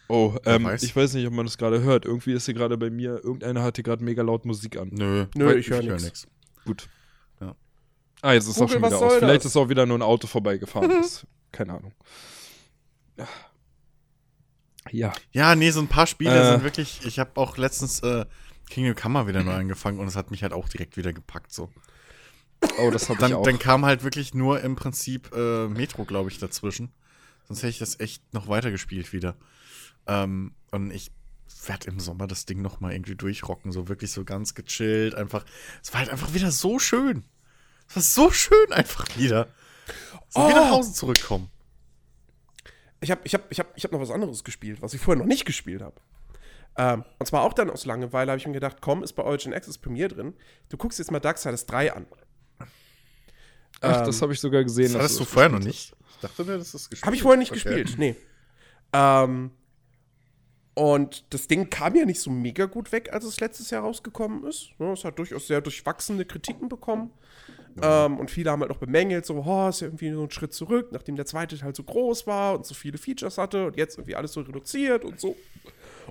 [0.08, 0.82] Oh, ähm, weiß.
[0.82, 2.06] ich weiß nicht, ob man das gerade hört.
[2.06, 4.88] Irgendwie ist hier gerade bei mir, irgendeiner hat hier gerade mega laut Musik an.
[4.92, 6.02] Nö, Nö, ich hör nix.
[6.02, 6.26] nix.
[6.64, 6.88] Gut.
[7.40, 7.54] Ja.
[8.22, 9.14] Ah, jetzt ist es auch Google, schon was wieder aus.
[9.16, 9.52] Vielleicht das?
[9.52, 10.88] ist auch wieder nur ein Auto vorbeigefahren.
[11.02, 11.92] das, keine Ahnung.
[14.90, 15.12] Ja.
[15.32, 16.52] Ja, nee, so ein paar Spiele Äh.
[16.52, 17.04] sind wirklich.
[17.04, 18.24] Ich habe auch letztens äh,
[18.70, 21.52] Kingdom Come mal wieder neu angefangen und es hat mich halt auch direkt wieder gepackt.
[21.52, 21.68] So.
[22.78, 23.42] Oh, das ich Dann, auch.
[23.42, 26.90] dann kam halt wirklich nur im Prinzip äh, Metro, glaube ich, dazwischen.
[27.46, 29.36] Sonst hätte ich das echt noch weiter gespielt wieder.
[30.06, 31.10] Ähm, und ich
[31.66, 35.44] werde im Sommer das Ding noch mal irgendwie durchrocken, so wirklich so ganz gechillt, einfach.
[35.82, 37.24] Es war halt einfach wieder so schön.
[37.88, 39.48] Es war so schön einfach wieder.
[40.28, 40.48] So Oh.
[40.50, 41.50] wie nach Hause zurückkommen.
[43.00, 45.22] Ich habe ich hab, ich hab, ich hab noch was anderes gespielt, was ich vorher
[45.22, 45.96] noch nicht gespielt habe.
[46.76, 49.54] Ähm, und zwar auch dann aus Langeweile habe ich mir gedacht, komm, ist bei Origin
[49.54, 50.34] Access bei mir drin.
[50.68, 52.06] Du guckst jetzt mal Darksiders 3 an.
[53.80, 54.92] Ach, ähm, das habe ich sogar gesehen.
[54.92, 55.94] Das hattest du vorher noch nicht?
[56.10, 57.06] Ich dachte mir, das ist gespielt.
[57.06, 57.62] Habe ich vorher nicht Okay.
[57.62, 58.16] gespielt, nee.
[58.92, 59.50] Ähm,
[60.74, 64.44] und das Ding kam ja nicht so mega gut weg, als es letztes Jahr rausgekommen
[64.44, 64.70] ist.
[64.78, 67.10] Ja, es hat durchaus sehr durchwachsene Kritiken bekommen.
[67.80, 70.52] Ähm, und viele haben halt auch bemängelt, so, oh, ist ja irgendwie so ein Schritt
[70.52, 73.98] zurück, nachdem der zweite Teil so groß war und so viele Features hatte und jetzt
[73.98, 75.36] irgendwie alles so reduziert und so.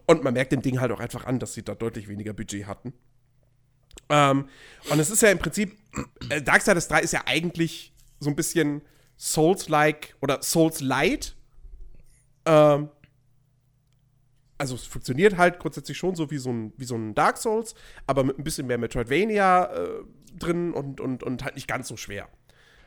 [0.05, 2.67] Und man merkt dem Ding halt auch einfach an, dass sie da deutlich weniger Budget
[2.67, 2.93] hatten.
[4.09, 4.47] Ähm,
[4.89, 5.77] und es ist ja im Prinzip,
[6.29, 8.81] äh, Darksiders 3 ist ja eigentlich so ein bisschen
[9.17, 11.35] Souls-like oder Souls-light.
[12.45, 12.89] Ähm,
[14.57, 17.75] also es funktioniert halt grundsätzlich schon so wie so ein, wie so ein Dark Souls,
[18.07, 19.89] aber mit ein bisschen mehr Metroidvania äh,
[20.37, 22.27] drin und, und, und halt nicht ganz so schwer.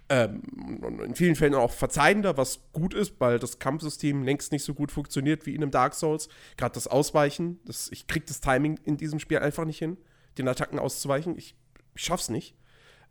[0.08, 0.42] Ähm,
[0.82, 4.74] und in vielen Fällen auch verzeihender, was gut ist, weil das Kampfsystem längst nicht so
[4.74, 6.28] gut funktioniert wie in einem Dark Souls.
[6.56, 9.96] Gerade das Ausweichen, das, ich krieg das Timing in diesem Spiel einfach nicht hin,
[10.36, 11.38] den Attacken auszuweichen.
[11.38, 11.54] Ich,
[11.94, 12.56] ich schaff's nicht.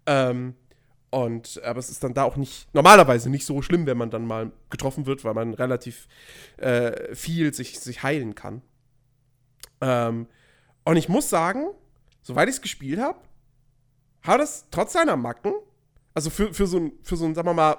[0.06, 0.56] Ähm,
[1.12, 4.28] und, aber es ist dann da auch nicht, normalerweise nicht so schlimm, wenn man dann
[4.28, 6.08] mal getroffen wird, weil man relativ
[6.58, 8.62] äh, viel sich, sich heilen kann.
[9.82, 10.28] Ähm,
[10.86, 11.70] und ich muss sagen,
[12.22, 13.20] soweit ich es gespielt habe,
[14.22, 15.54] hat es trotz seiner Macken,
[16.14, 17.78] also für, für, so ein, für so ein, sagen wir mal,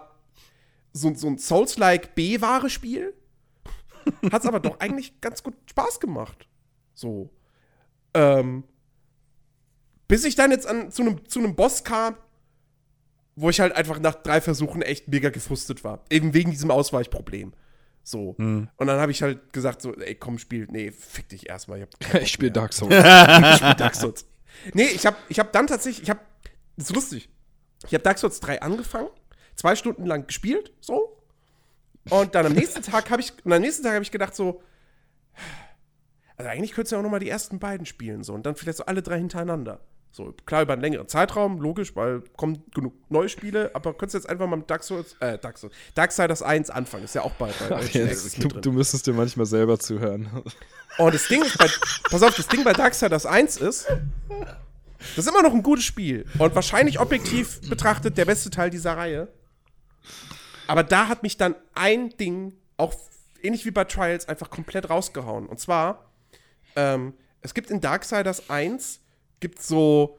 [0.93, 3.15] so, so ein Souls-like B-Ware-Spiel,
[4.33, 6.49] hat es aber doch eigentlich ganz gut Spaß gemacht.
[6.95, 7.31] So.
[8.15, 8.65] Ähm,
[10.11, 12.17] bis ich dann jetzt an, zu einem zu einem Boss kam,
[13.37, 16.05] wo ich halt einfach nach drei Versuchen echt mega gefrustet war.
[16.11, 17.53] Eben wegen diesem Ausweichproblem.
[18.03, 18.35] So.
[18.77, 20.67] Und dann habe ich halt gesagt, so, ey, komm, spiel.
[20.71, 21.81] Nee, fick dich erstmal.
[22.01, 22.51] Ich, Ich spiele.
[22.51, 22.93] Dark Souls.
[22.95, 24.27] Ich spiel Dark Souls.
[24.75, 26.21] Nee, ich habe ich hab dann tatsächlich, ich habe,
[26.77, 27.31] das ist lustig.
[27.87, 29.09] Ich habe Dark Souls 3 angefangen,
[29.55, 31.17] zwei Stunden lang gespielt, so.
[32.11, 34.63] Und dann am nächsten Tag habe ich, und am nächsten Tag habe ich gedacht, so,
[36.37, 38.35] also eigentlich könntest du ja auch noch mal die ersten beiden spielen, so.
[38.35, 39.81] Und dann vielleicht so alle drei hintereinander.
[40.13, 44.19] So, klar, über einen längeren Zeitraum, logisch, weil kommen genug neue Spiele, aber könntest du
[44.19, 47.33] jetzt einfach mal mit Dark Souls, äh, Dark Souls, Darksiders 1 anfangen, ist ja auch
[47.33, 50.29] bei, bei Ach, jetzt, du, du müsstest dir manchmal selber zuhören.
[50.99, 51.69] Und das Ding ist bei,
[52.11, 53.87] pass auf, das Ding bei Darksiders 1 ist,
[54.99, 58.97] das ist immer noch ein gutes Spiel und wahrscheinlich objektiv betrachtet der beste Teil dieser
[58.97, 59.29] Reihe.
[60.67, 62.95] Aber da hat mich dann ein Ding, auch
[63.43, 65.47] ähnlich wie bei Trials, einfach komplett rausgehauen.
[65.47, 66.11] Und zwar,
[66.75, 69.01] ähm, es gibt in Darksiders 1
[69.41, 70.19] gibt so,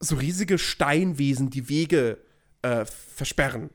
[0.00, 2.18] so riesige Steinwesen, die Wege
[2.62, 3.70] äh, versperren.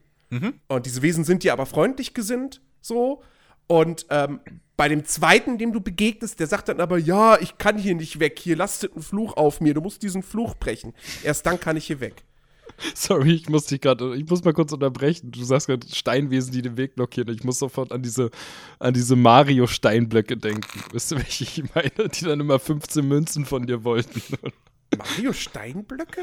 [0.67, 3.24] Und diese Wesen sind dir aber freundlich gesinnt, so.
[3.67, 4.39] Und ähm,
[4.76, 8.19] bei dem zweiten, dem du begegnest, der sagt dann aber, ja, ich kann hier nicht
[8.19, 10.93] weg, hier lastet ein Fluch auf mir, du musst diesen Fluch brechen.
[11.24, 12.24] Erst dann kann ich hier weg.
[12.95, 15.32] Sorry, ich muss dich gerade, ich muss mal kurz unterbrechen.
[15.32, 17.34] Du sagst gerade Steinwesen, die den Weg blockieren.
[17.34, 18.32] Ich muss sofort an diese,
[18.80, 20.84] an diese Mario-Steinblöcke denken.
[20.91, 22.09] Wisst ihr, welche ich meine?
[22.09, 24.21] Die dann immer 15 Münzen von dir wollten.
[24.97, 26.21] Mario Steinblöcke?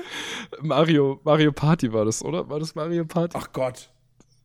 [0.60, 2.48] Mario, Mario Party war das, oder?
[2.48, 3.36] War das Mario Party?
[3.38, 3.90] Ach Gott.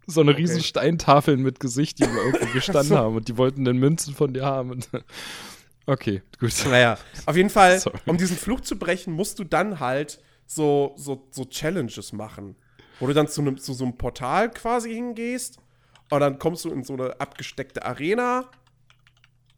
[0.07, 0.41] so eine okay.
[0.41, 2.97] riesen Steintafeln mit Gesicht, die irgendwo gestanden so.
[2.97, 4.79] haben und die wollten den Münzen von dir haben.
[5.87, 6.51] Okay, gut.
[6.67, 6.97] Naja,
[7.27, 7.99] auf jeden Fall, Sorry.
[8.07, 12.55] um diesen Fluch zu brechen, musst du dann halt so, so, so Challenges machen.
[12.99, 15.59] Wo du dann zu, einem, zu so einem Portal quasi hingehst
[16.09, 18.49] und dann kommst du in so eine abgesteckte Arena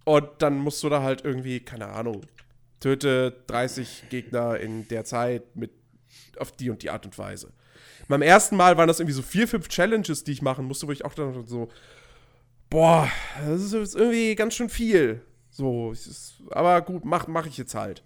[0.06, 2.26] und dann musst du da halt irgendwie, keine Ahnung,
[2.80, 5.72] töte 30 Gegner in der Zeit mit
[6.38, 7.52] auf die und die Art und Weise.
[8.08, 10.92] Beim ersten Mal waren das irgendwie so vier, fünf Challenges, die ich machen musste, wo
[10.92, 11.70] ich auch dann so,
[12.70, 13.10] boah,
[13.46, 15.22] das ist irgendwie ganz schön viel.
[15.50, 15.94] So,
[16.52, 18.04] aber gut, mach, mach ich jetzt halt.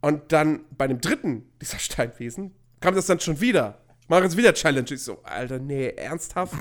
[0.00, 3.80] Und dann bei dem dritten dieser Steinwesen kam das dann schon wieder.
[4.02, 4.90] Ich mache jetzt wieder Challenge.
[4.90, 6.54] Ich so, Alter, nee, ernsthaft?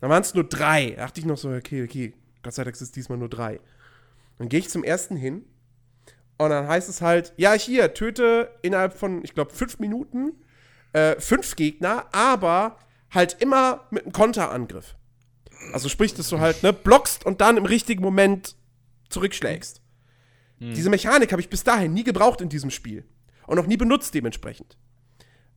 [0.00, 0.90] Dann waren es nur drei.
[0.90, 3.60] Da dachte ich noch so, okay, okay, Gott sei Dank ist es diesmal nur drei.
[4.40, 5.44] Dann gehe ich zum ersten hin
[6.38, 10.32] und dann heißt es halt, ja, hier, töte innerhalb von, ich glaube, fünf Minuten
[10.94, 12.78] äh, fünf Gegner, aber
[13.10, 14.96] halt immer mit einem Konterangriff.
[15.74, 18.56] Also sprich, dass du halt, ne, blockst und dann im richtigen Moment
[19.10, 19.82] zurückschlägst.
[20.60, 23.04] Diese Mechanik habe ich bis dahin nie gebraucht in diesem Spiel.
[23.46, 24.78] Und auch nie benutzt dementsprechend.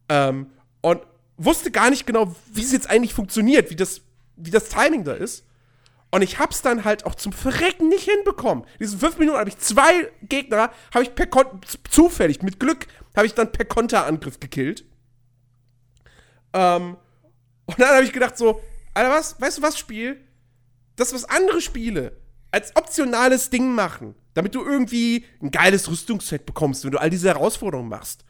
[0.10, 0.48] Ähm,
[0.82, 1.02] und
[1.38, 4.02] wusste gar nicht genau, wie es jetzt eigentlich funktioniert, wie das,
[4.36, 5.46] wie das Timing da ist.
[6.14, 8.66] Und ich hab's dann halt auch zum Verrecken nicht hinbekommen.
[8.74, 11.48] In diesen fünf Minuten habe ich zwei Gegner, habe ich per Kon
[11.90, 12.86] zufällig, mit Glück,
[13.16, 14.86] habe ich dann per Konterangriff gekillt.
[16.54, 16.98] Ähm,
[17.66, 18.62] und dann habe ich gedacht so,
[18.94, 20.22] Alter, was, weißt du was, Spiel?
[20.98, 22.16] Das, was andere Spiele
[22.52, 27.30] als optionales Ding machen, damit du irgendwie ein geiles Rüstungsset bekommst, wenn du all diese
[27.30, 28.24] Herausforderungen machst.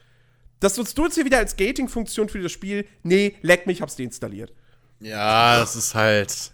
[0.62, 2.88] Das nutzt du jetzt hier wieder als Gating-Funktion für das Spiel.
[3.04, 4.54] Nee, leck mich, hab's deinstalliert.
[5.04, 6.52] Ja, das ist halt.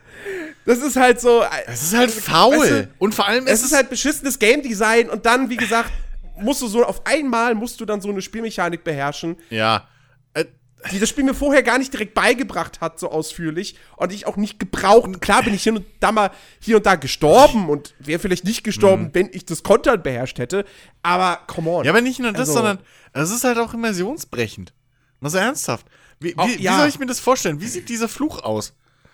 [0.66, 1.44] Das ist halt so.
[1.68, 2.58] Es ist halt faul.
[2.60, 5.92] Weißt du, und vor allem, es ist halt beschissenes Game Design und dann, wie gesagt,
[6.38, 9.88] musst du so auf einmal musst du dann so eine Spielmechanik beherrschen, Ja.
[10.34, 10.46] Äh,
[10.92, 14.38] die das Spiel mir vorher gar nicht direkt beigebracht hat, so ausführlich und ich auch
[14.38, 15.20] nicht gebraucht.
[15.22, 16.32] Klar bin ich hier und da mal
[16.62, 20.64] hier und da gestorben und wäre vielleicht nicht gestorben, wenn ich das Kontern beherrscht hätte.
[21.04, 21.84] Aber come on.
[21.86, 22.80] Ja, aber nicht nur das, Also- sondern
[23.14, 24.74] es ist halt auch immersionsbrechend.
[25.22, 25.86] Also ernsthaft.
[26.20, 26.74] Wie, wie, ja.
[26.74, 27.62] wie soll ich mir das vorstellen?
[27.62, 28.74] Wie sieht dieser Fluch aus?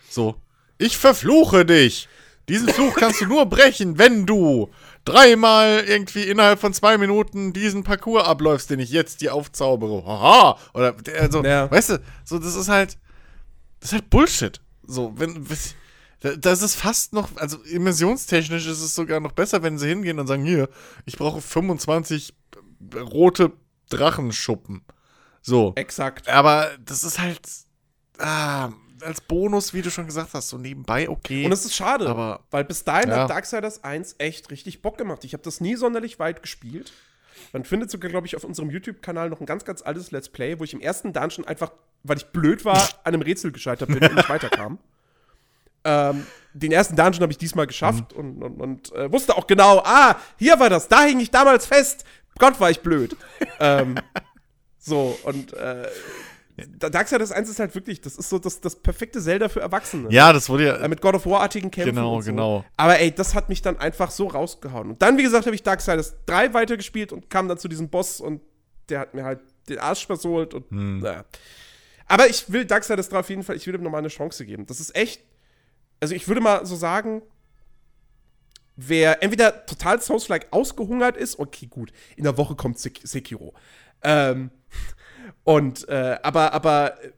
[0.09, 0.35] So.
[0.77, 2.07] Ich verfluche dich.
[2.49, 4.69] Diesen Fluch kannst du nur brechen, wenn du
[5.03, 10.03] dreimal irgendwie innerhalb von zwei Minuten diesen Parcours abläufst, den ich jetzt dir aufzaubere.
[10.05, 10.57] Haha.
[10.73, 11.69] Oder der- also, Ja.
[11.71, 12.97] weißt du, so das ist halt
[13.79, 14.61] das ist halt Bullshit.
[14.83, 15.45] So, wenn
[16.39, 20.25] das ist fast noch, also immersionstechnisch ist es sogar noch besser, wenn sie hingehen und
[20.27, 20.69] sagen, hier,
[21.05, 22.33] ich brauche 25
[22.95, 23.51] rote
[23.89, 24.83] Drachenschuppen.
[25.45, 25.73] So.
[25.75, 26.27] Exakt.
[26.27, 27.39] Aber das ist halt
[28.17, 28.69] ah,
[29.01, 31.45] als Bonus, wie du schon gesagt hast, so nebenbei okay.
[31.45, 33.17] Und es ist schade, Aber- weil bis dahin Ja.
[33.23, 35.23] hat Darksiders 1 echt richtig Bock gemacht.
[35.23, 36.91] Ich habe das nie sonderlich weit gespielt.
[37.53, 40.57] Man findet sogar, glaube ich, auf unserem YouTube-Kanal noch ein ganz, ganz altes Let's Play,
[40.59, 41.71] wo ich im ersten Dungeon einfach,
[42.03, 44.79] weil ich blöd war, an einem Rätsel gescheitert bin und nicht weiterkam.
[45.87, 46.25] Ähm,
[46.55, 50.15] den ersten Dungeon habe ich diesmal geschafft und, und, und äh, wusste auch genau, ah,
[50.39, 52.05] hier war das, da hing ich damals fest.
[52.39, 53.15] Gott, war ich blöd.
[53.59, 53.93] ähm,
[54.85, 55.87] so, und äh,
[56.79, 60.07] Darksiders 1 ist halt wirklich, das ist so das, das perfekte Zelda für Erwachsene.
[60.09, 61.95] ja, das wurde ja Äh, mit God of War-artigen Kämpfen.
[61.95, 62.29] Genau, so.
[62.31, 62.65] genau.
[62.77, 64.91] Aber ey, das hat mich dann einfach so rausgehauen.
[64.91, 68.21] Und dann, wie gesagt, habe ich Darksiders 3 weitergespielt und kam dann zu diesem Boss
[68.21, 68.41] und
[68.87, 70.99] der hat mir halt den Arsch versohlt und Hm.
[70.99, 71.25] naja.
[72.07, 74.65] Aber ich will Darksiders 3 auf jeden Fall, ich will ihm nochmal eine Chance geben.
[74.67, 75.21] Das ist echt,
[75.99, 77.21] also ich würde mal so sagen,
[78.75, 83.53] wer entweder total Souls-like ausgehungert ist, okay, gut, in der Woche kommt Sek Sekiro.
[84.03, 84.51] Ähm,
[85.43, 87.11] und, äh, aber, aber, äh,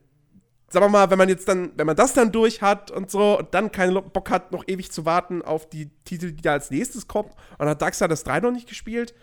[0.69, 3.39] sagen wir mal, wenn man jetzt dann, wenn man das dann durch hat und so
[3.39, 6.71] und dann keinen Bock hat, noch ewig zu warten auf die Titel, die da als
[6.71, 9.13] nächstes kommen und hat Darksiders 3 noch nicht gespielt,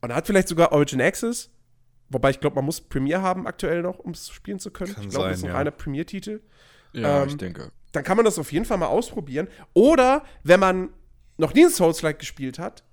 [0.00, 1.50] Und hat vielleicht sogar Origin Access.
[2.10, 4.94] Wobei ich glaube, man muss Premiere haben aktuell noch, um es spielen zu können.
[4.94, 5.56] Kann ich glaube, das ist ein ja.
[5.56, 6.40] reiner Premiere-Titel.
[6.92, 7.70] Ja, Ähm, ich denke.
[7.92, 9.48] Dann kann man das auf jeden Fall mal ausprobieren.
[9.74, 10.90] Oder wenn man
[11.36, 12.84] noch nie ein Souls-like gespielt hat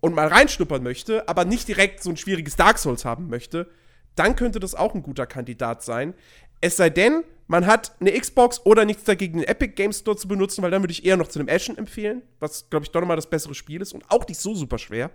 [0.00, 3.70] und mal reinschnuppern möchte, aber nicht direkt so ein schwieriges Dark Souls haben möchte,
[4.18, 6.14] dann könnte das auch ein guter Kandidat sein.
[6.60, 10.28] Es sei denn, man hat eine Xbox oder nichts dagegen, den Epic Game Store zu
[10.28, 13.00] benutzen, weil dann würde ich eher noch zu einem Ashen empfehlen, was, glaube ich, doch
[13.00, 15.10] nochmal das bessere Spiel ist und auch nicht so super schwer.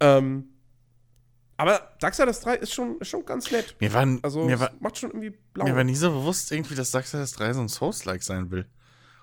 [0.00, 0.50] Ähm,
[1.56, 3.74] aber Darksiders 3 ist schon, ist schon ganz nett.
[3.80, 5.64] Mir war, Also, mir war, macht schon irgendwie blau.
[5.64, 8.66] mir war nie so bewusst irgendwie, dass Darksiders 3 so ein Souls-like sein will.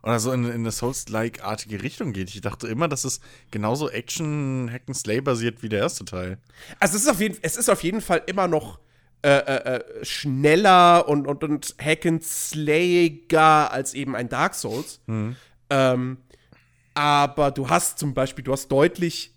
[0.03, 2.29] Oder so in, in eine Souls-like-artige Richtung geht.
[2.29, 3.21] Ich dachte immer, dass es
[3.51, 6.37] genauso Action-Hack-and-Slay-basiert wie der erste Teil.
[6.79, 8.79] Also es ist auf jeden, es ist auf jeden Fall immer noch
[9.26, 14.99] äh, äh, äh, schneller und, und, und Hack-and-Slayiger als eben ein Dark Souls.
[15.71, 16.17] Ähm,
[16.93, 19.34] aber du hast zum Beispiel, du hast deutlich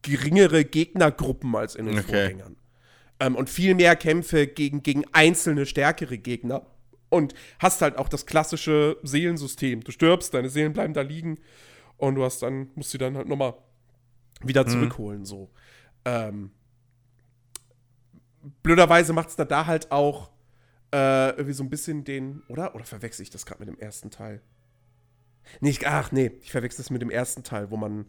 [0.00, 2.06] geringere Gegnergruppen als in den Okay.
[2.12, 2.56] Vorgängern.
[3.20, 6.64] Ähm, und viel mehr Kämpfe gegen, gegen einzelne stärkere Gegner.
[7.10, 9.84] Und hast halt auch das klassische Seelensystem.
[9.84, 11.36] Du stirbst, deine Seelen bleiben da liegen
[11.98, 13.52] und du hast dann, musst sie dann halt nochmal
[14.42, 15.50] wieder zurückholen, so.
[16.06, 16.52] Ähm,
[18.62, 20.30] blöderweise macht es da, da halt auch
[20.92, 22.74] äh, irgendwie so ein bisschen den, oder?
[22.74, 24.40] Oder verwechsel ich das gerade mit dem ersten Teil?
[25.60, 28.06] Nee, ich, ach nee, ich verwechsel es mit dem ersten Teil, wo man,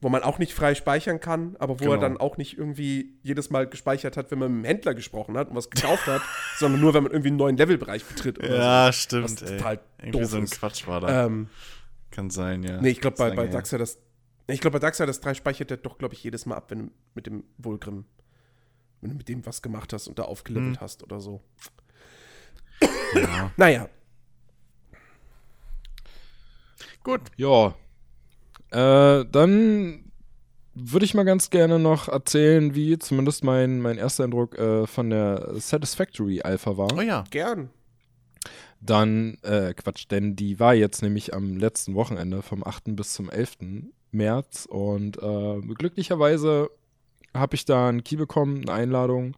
[0.00, 2.00] wo man auch nicht frei speichern kann, aber wo er Genau.
[2.02, 5.48] dann auch nicht irgendwie jedes Mal gespeichert hat, wenn man mit dem Händler gesprochen hat
[5.50, 6.22] und was gekauft hat,
[6.58, 10.36] sondern nur, wenn man irgendwie einen neuen Levelbereich betritt Ja, stimmt, Was total Irgendwie so
[10.36, 10.58] ein ist.
[10.58, 11.06] Quatsch war so.
[11.08, 11.26] da.
[11.26, 11.48] Ähm,
[12.12, 12.80] Kann sein, ja.
[12.80, 13.48] nee, ich glaube, bei, bei.
[13.48, 13.98] Darksiders,
[14.46, 16.92] nee, ich glaube, bei Darksiders 3 speichert er doch, glaube ich, jedes Mal ab, wenn
[17.14, 18.04] mit dem Vulgrim,
[19.00, 20.80] wenn du mit dem was gemacht hast und da aufgelevelt Hm.
[20.80, 21.40] hast oder so.
[23.14, 23.50] Ja.
[23.56, 23.88] Naja,
[27.02, 27.22] Gut.
[27.36, 27.74] Ja.
[28.70, 30.04] Äh, dann
[30.74, 35.10] würde ich mal ganz gerne noch erzählen, wie zumindest mein, mein erster Eindruck äh, von
[35.10, 36.88] der Satisfactory Alpha war.
[36.96, 37.24] Oh ja.
[37.30, 37.70] gern.
[38.80, 42.96] Dann, äh, Quatsch, denn die war jetzt nämlich am letzten Wochenende vom 8.
[42.96, 43.58] bis zum 11.
[44.10, 46.70] März und äh, glücklicherweise
[47.34, 49.36] habe ich da einen Key bekommen, eine Einladung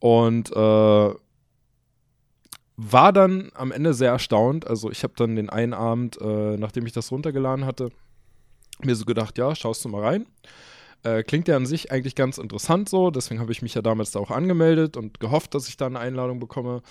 [0.00, 1.14] und äh,
[2.82, 4.66] war dann am Ende sehr erstaunt.
[4.66, 7.90] Also ich habe dann den einen Abend, äh, nachdem ich das runtergeladen hatte,
[8.82, 10.26] mir so gedacht, ja, schaust du mal rein.
[11.02, 14.10] Äh, klingt ja an sich eigentlich ganz interessant so, deswegen habe ich mich ja damals
[14.10, 16.82] da auch angemeldet und gehofft, dass ich da eine Einladung bekomme.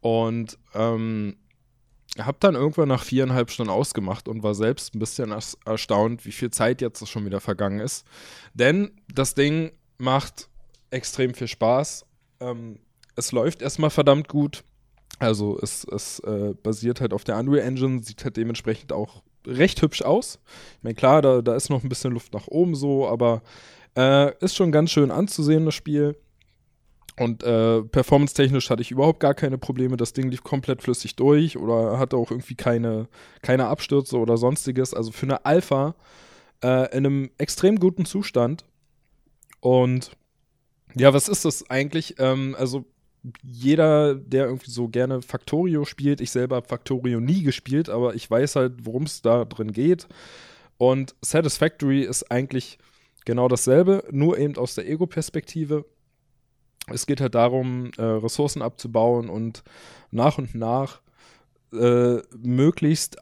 [0.00, 1.36] Und ähm,
[2.18, 6.32] habe dann irgendwann nach viereinhalb Stunden ausgemacht und war selbst ein bisschen ers- erstaunt, wie
[6.32, 8.06] viel Zeit jetzt schon wieder vergangen ist.
[8.54, 10.48] Denn das Ding macht
[10.90, 12.06] extrem viel Spaß.
[12.40, 12.78] Ähm,
[13.14, 14.64] es läuft erstmal verdammt gut.
[15.18, 19.82] Also es, es äh, basiert halt auf der Unreal Engine, sieht halt dementsprechend auch recht
[19.82, 20.38] hübsch aus.
[20.76, 23.42] Ich meine, klar, da, da ist noch ein bisschen Luft nach oben so, aber
[23.96, 26.16] äh, ist schon ganz schön anzusehen, das Spiel.
[27.18, 29.96] Und äh, performance-technisch hatte ich überhaupt gar keine Probleme.
[29.96, 33.08] Das Ding lief komplett flüssig durch oder hatte auch irgendwie keine,
[33.42, 34.94] keine Abstürze oder sonstiges.
[34.94, 35.94] Also für eine Alpha
[36.62, 38.64] äh, in einem extrem guten Zustand.
[39.60, 40.12] Und
[40.94, 42.16] ja, was ist das eigentlich?
[42.18, 42.84] Ähm, also
[43.42, 48.30] jeder, der irgendwie so gerne Factorio spielt, ich selber habe Factorio nie gespielt, aber ich
[48.30, 50.06] weiß halt, worum es da drin geht.
[50.76, 52.78] Und Satisfactory ist eigentlich
[53.24, 55.84] genau dasselbe, nur eben aus der Ego-Perspektive.
[56.92, 59.62] Es geht halt darum, äh, Ressourcen abzubauen und
[60.10, 61.00] nach und nach
[61.72, 63.16] äh, möglichst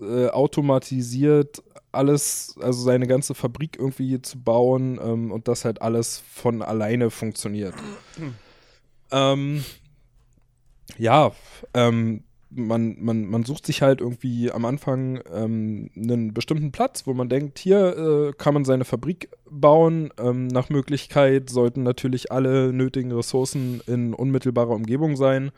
[0.00, 1.62] äh, automatisiert
[1.92, 7.10] alles, also seine ganze Fabrik irgendwie zu bauen ähm, und das halt alles von alleine
[7.10, 7.74] funktioniert.
[9.10, 9.64] ähm,
[10.98, 11.32] ja,
[11.74, 12.24] ähm,
[12.54, 17.28] man, man, man sucht sich halt irgendwie am Anfang ähm, einen bestimmten Platz, wo man
[17.28, 20.10] denkt, hier äh, kann man seine Fabrik bauen.
[20.18, 25.50] Ähm, nach Möglichkeit sollten natürlich alle nötigen Ressourcen in unmittelbarer Umgebung sein.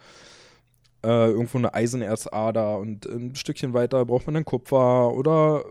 [1.05, 5.64] Äh, irgendwo eine Eisenerzader und ein Stückchen weiter braucht man dann Kupfer oder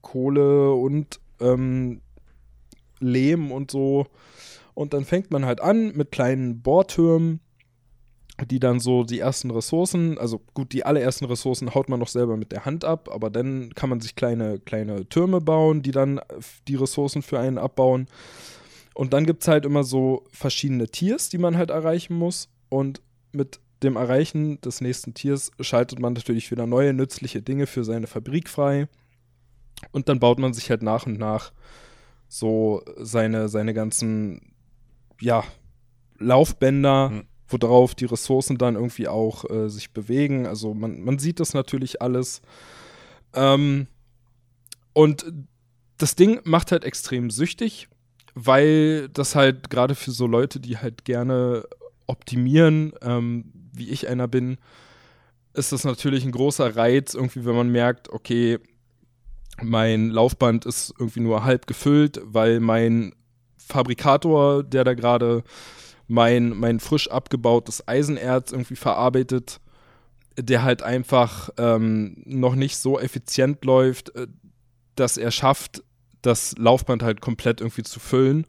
[0.00, 2.00] Kohle und ähm,
[2.98, 4.06] Lehm und so.
[4.74, 7.40] Und dann fängt man halt an mit kleinen Bohrtürmen,
[8.46, 12.36] die dann so die ersten Ressourcen, also gut, die allerersten Ressourcen haut man noch selber
[12.36, 16.20] mit der Hand ab, aber dann kann man sich kleine, kleine Türme bauen, die dann
[16.68, 18.08] die Ressourcen für einen abbauen.
[18.94, 22.48] Und dann gibt es halt immer so verschiedene Tiers, die man halt erreichen muss.
[22.68, 23.00] Und
[23.32, 28.06] mit dem Erreichen des nächsten Tiers schaltet man natürlich wieder neue nützliche Dinge für seine
[28.06, 28.88] Fabrik frei.
[29.90, 31.52] Und dann baut man sich halt nach und nach
[32.28, 34.54] so seine, seine ganzen,
[35.20, 35.44] ja,
[36.18, 37.24] Laufbänder, Hm.
[37.52, 40.46] Worauf die Ressourcen dann irgendwie auch äh, sich bewegen.
[40.46, 42.42] Also man, man sieht das natürlich alles.
[43.34, 43.86] Ähm,
[44.92, 45.24] und
[45.98, 47.88] das Ding macht halt extrem süchtig.
[48.34, 51.64] weil das halt gerade für so Leute, die halt gerne
[52.06, 54.58] optimieren, ähm, wie ich einer bin,
[55.54, 58.58] ist das natürlich ein großer Reiz, irgendwie, wenn man merkt, okay,
[59.62, 63.14] mein Laufband ist irgendwie nur halb gefüllt, weil mein
[63.58, 65.44] Fabrikator, der da gerade
[66.12, 69.60] mein, mein frisch abgebautes Eisenerz irgendwie verarbeitet,
[70.36, 74.26] der halt einfach ähm, noch nicht so effizient läuft, äh,
[74.94, 75.82] dass er schafft,
[76.20, 78.46] das Laufband halt komplett irgendwie zu füllen.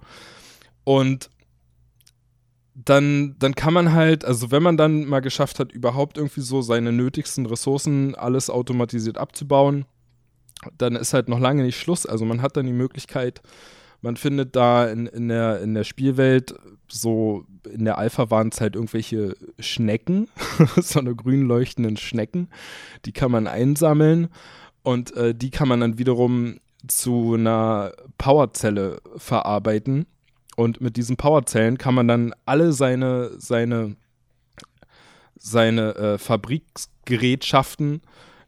[0.83, 1.29] Und
[2.75, 6.61] dann, dann kann man halt, also wenn man dann mal geschafft hat, überhaupt irgendwie so
[6.61, 9.85] seine nötigsten Ressourcen alles automatisiert abzubauen,
[10.77, 12.05] dann ist halt noch lange nicht Schluss.
[12.05, 13.41] Also man hat dann die Möglichkeit,
[14.01, 16.53] man findet da in, in, der, in der Spielwelt
[16.89, 20.27] so, in der Alpha waren es halt irgendwelche Schnecken,
[20.77, 22.49] so eine grün leuchtenden Schnecken,
[23.05, 24.29] die kann man einsammeln
[24.83, 30.05] und äh, die kann man dann wiederum zu einer Powerzelle verarbeiten.
[30.55, 33.95] Und mit diesen Powerzellen kann man dann alle seine, seine,
[35.35, 38.01] seine äh, Fabriksgerätschaften,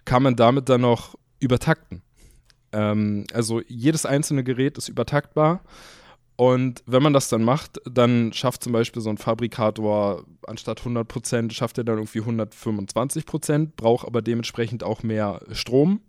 [0.04, 2.04] kann man damit dann noch übertakten.
[2.72, 5.62] Ähm, also jedes einzelne Gerät ist übertaktbar.
[6.38, 11.52] Und wenn man das dann macht, dann schafft zum Beispiel so ein Fabrikator anstatt 100%,
[11.52, 16.02] schafft er dann irgendwie 125%, braucht aber dementsprechend auch mehr Strom.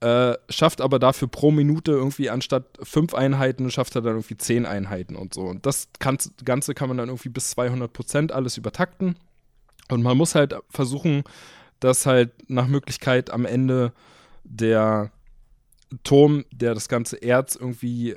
[0.00, 4.66] Äh, schafft aber dafür pro Minute irgendwie anstatt fünf Einheiten, schafft er dann irgendwie zehn
[4.66, 5.42] Einheiten und so.
[5.42, 9.16] Und das Ganze kann man dann irgendwie bis 200% alles übertakten.
[9.90, 11.22] Und man muss halt versuchen,
[11.78, 13.92] dass halt nach Möglichkeit am Ende
[14.42, 15.12] der
[16.02, 18.16] Turm, der das ganze Erz irgendwie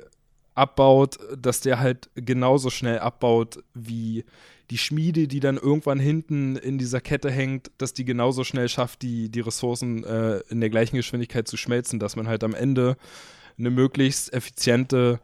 [0.58, 4.24] abbaut, dass der halt genauso schnell abbaut wie
[4.70, 9.00] die Schmiede, die dann irgendwann hinten in dieser Kette hängt, dass die genauso schnell schafft,
[9.02, 12.96] die, die Ressourcen äh, in der gleichen Geschwindigkeit zu schmelzen, dass man halt am Ende
[13.58, 15.20] eine möglichst effiziente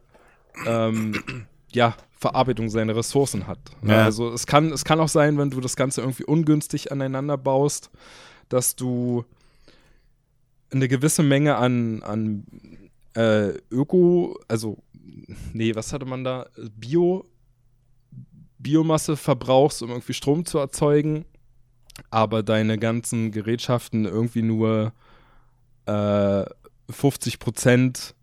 [0.65, 1.21] ähm,
[1.71, 3.59] ja, Verarbeitung seiner Ressourcen hat.
[3.83, 4.03] Ja.
[4.03, 7.91] Also es kann, es kann auch sein, wenn du das Ganze irgendwie ungünstig aneinander baust,
[8.49, 9.25] dass du
[10.71, 12.45] eine gewisse Menge an, an
[13.15, 14.77] äh, Öko, also,
[15.53, 16.47] nee, was hatte man da?
[16.75, 17.25] Bio,
[18.57, 21.25] Biomasse verbrauchst, um irgendwie Strom zu erzeugen,
[22.09, 24.93] aber deine ganzen Gerätschaften irgendwie nur
[25.85, 26.45] äh,
[26.89, 28.15] 50 Prozent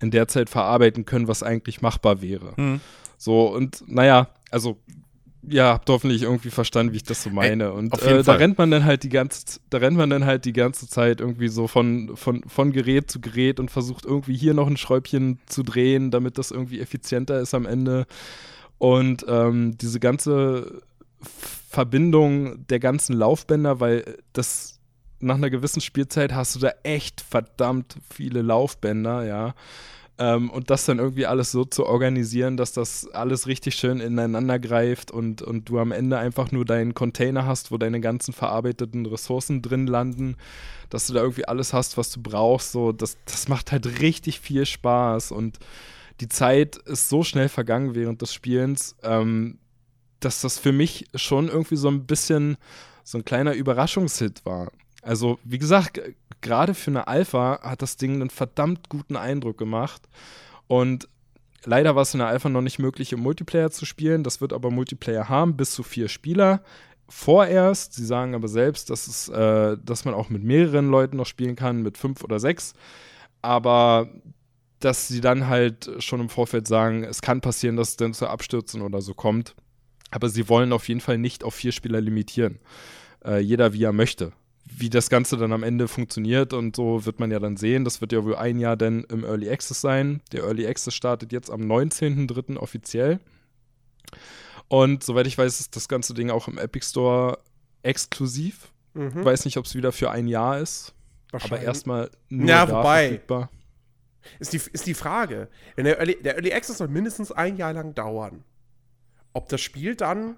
[0.00, 2.54] in der Zeit verarbeiten können, was eigentlich machbar wäre.
[2.56, 2.80] Mhm.
[3.16, 4.78] So, und naja, also
[5.48, 7.64] ja, habt hoffentlich irgendwie verstanden, wie ich das so meine.
[7.64, 10.44] Ey, und äh, da rennt man dann halt die ganze, da rennt man dann halt
[10.44, 14.54] die ganze Zeit irgendwie so von, von, von Gerät zu Gerät und versucht irgendwie hier
[14.54, 18.06] noch ein Schräubchen zu drehen, damit das irgendwie effizienter ist am Ende.
[18.78, 20.82] Und ähm, diese ganze
[21.68, 24.80] Verbindung der ganzen Laufbänder, weil das
[25.18, 29.54] nach einer gewissen Spielzeit hast du da echt verdammt viele Laufbänder, ja.
[30.18, 34.58] Ähm, und das dann irgendwie alles so zu organisieren, dass das alles richtig schön ineinander
[34.58, 39.06] greift und, und du am Ende einfach nur deinen Container hast, wo deine ganzen verarbeiteten
[39.06, 40.36] Ressourcen drin landen,
[40.90, 42.72] dass du da irgendwie alles hast, was du brauchst.
[42.72, 45.58] So, das, das macht halt richtig viel Spaß und
[46.20, 49.58] die Zeit ist so schnell vergangen während des Spielens, ähm,
[50.20, 52.58] dass das für mich schon irgendwie so ein bisschen
[53.02, 54.70] so ein kleiner Überraschungshit war.
[55.02, 56.00] Also, wie gesagt,
[56.40, 60.02] gerade für eine Alpha hat das Ding einen verdammt guten Eindruck gemacht.
[60.68, 61.08] Und
[61.64, 64.22] leider war es in der Alpha noch nicht möglich, im Multiplayer zu spielen.
[64.22, 66.62] Das wird aber Multiplayer haben, bis zu vier Spieler.
[67.08, 71.26] Vorerst, sie sagen aber selbst, dass, es, äh, dass man auch mit mehreren Leuten noch
[71.26, 72.72] spielen kann, mit fünf oder sechs.
[73.42, 74.08] Aber
[74.78, 78.28] dass sie dann halt schon im Vorfeld sagen, es kann passieren, dass es dann zu
[78.28, 79.54] Abstürzen oder so kommt.
[80.12, 82.60] Aber sie wollen auf jeden Fall nicht auf vier Spieler limitieren.
[83.24, 84.32] Äh, jeder wie er möchte
[84.64, 87.84] wie das Ganze dann am Ende funktioniert und so wird man ja dann sehen.
[87.84, 90.20] Das wird ja wohl ein Jahr dann im Early Access sein.
[90.32, 92.56] Der Early Access startet jetzt am 19.03.
[92.56, 93.20] offiziell.
[94.68, 97.38] Und soweit ich weiß, ist das ganze Ding auch im Epic Store
[97.82, 98.72] exklusiv.
[98.94, 99.24] Mhm.
[99.24, 100.94] Weiß nicht, ob es wieder für ein Jahr ist.
[101.32, 103.50] Aber erstmal nur ja, da wobei, verfügbar.
[104.38, 105.48] Ist die, ist die Frage.
[105.76, 108.44] Der Early, der Early Access soll mindestens ein Jahr lang dauern.
[109.32, 110.36] Ob das Spiel dann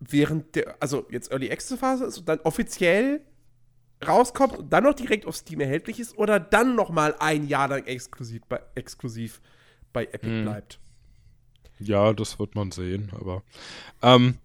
[0.00, 3.20] während der, also jetzt Early Access Phase ist und dann offiziell
[4.06, 7.68] rauskommt und dann noch direkt auf Steam erhältlich ist oder dann noch mal ein Jahr
[7.68, 9.40] lang exklusiv bei, exklusiv
[9.92, 10.42] bei Epic hm.
[10.44, 10.78] bleibt.
[11.78, 13.42] Ja, das wird man sehen, aber
[14.02, 14.38] ähm,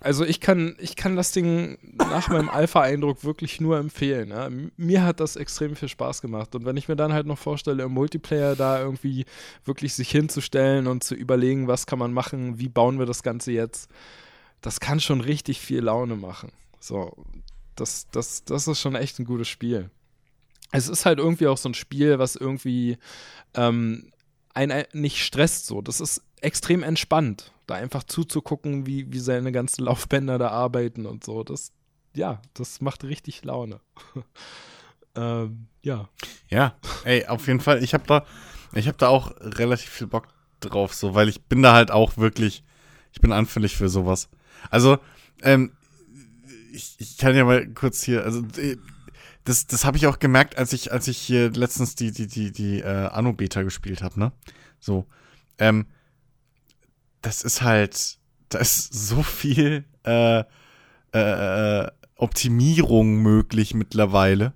[0.00, 4.28] also ich kann, ich kann das Ding nach meinem Alpha-Eindruck wirklich nur empfehlen.
[4.28, 4.50] Ja.
[4.76, 6.54] Mir hat das extrem viel Spaß gemacht.
[6.54, 9.24] Und wenn ich mir dann halt noch vorstelle, im Multiplayer da irgendwie
[9.64, 13.52] wirklich sich hinzustellen und zu überlegen, was kann man machen, wie bauen wir das Ganze
[13.52, 13.90] jetzt,
[14.60, 16.52] das kann schon richtig viel Laune machen.
[16.78, 17.16] So,
[17.76, 19.90] das, das, das ist schon echt ein gutes Spiel.
[20.72, 22.98] Es ist halt irgendwie auch so ein Spiel, was irgendwie
[23.54, 24.10] ähm,
[24.54, 25.80] einen nicht stresst so.
[25.80, 31.24] Das ist extrem entspannt, da einfach zuzugucken, wie, wie seine ganzen Laufbänder da arbeiten und
[31.24, 31.44] so.
[31.44, 31.72] Das,
[32.14, 33.80] ja, das macht richtig Laune.
[35.14, 36.08] ähm, ja.
[36.48, 37.82] Ja, ey, auf jeden Fall.
[37.82, 38.26] Ich habe da,
[38.72, 40.28] ich habe da auch relativ viel Bock
[40.60, 42.64] drauf, so, weil ich bin da halt auch wirklich,
[43.12, 44.28] ich bin anfällig für sowas.
[44.70, 44.98] Also,
[45.42, 45.72] ähm,
[46.76, 48.76] ich, ich kann ja mal kurz hier, also äh,
[49.44, 52.52] das, das habe ich auch gemerkt, als ich, als ich hier letztens die, die, die,
[52.52, 54.32] die äh, Anno-Beta gespielt habe, ne?
[54.80, 55.06] So.
[55.58, 55.86] Ähm,
[57.22, 60.44] das ist halt, da ist so viel äh, äh,
[61.14, 64.54] äh Optimierung möglich mittlerweile.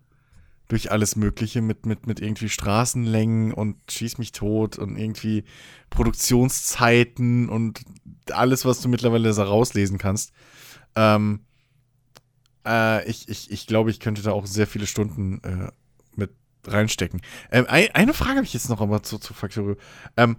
[0.69, 5.45] Durch alles Mögliche mit, mit, mit irgendwie Straßenlängen und schieß mich tot und irgendwie
[5.91, 7.83] Produktionszeiten und
[8.31, 10.33] alles, was du mittlerweile da rauslesen kannst.
[10.97, 11.41] Ähm,
[12.67, 15.71] äh, ich, ich, ich glaube, ich könnte da auch sehr viele Stunden äh,
[16.17, 16.31] mit
[16.67, 17.23] reinstecken.
[17.51, 19.77] Ähm, ein, eine Frage habe ich jetzt noch aber zu, zu Factorio.
[20.17, 20.37] Ähm,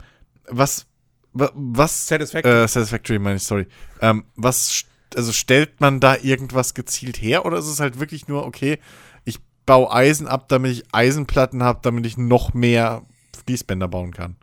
[0.48, 0.86] was,
[1.34, 2.64] was, Satisfactory.
[2.64, 3.68] Äh, Satisfactory meine ich, sorry.
[4.02, 4.84] Ähm, was,
[5.16, 8.80] also stellt man da irgendwas gezielt her oder ist es halt wirklich nur, okay,
[9.24, 13.06] ich baue Eisen ab, damit ich Eisenplatten habe, damit ich noch mehr
[13.46, 14.36] Fließbänder bauen kann?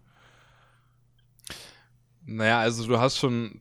[2.24, 3.60] Naja, also du hast schon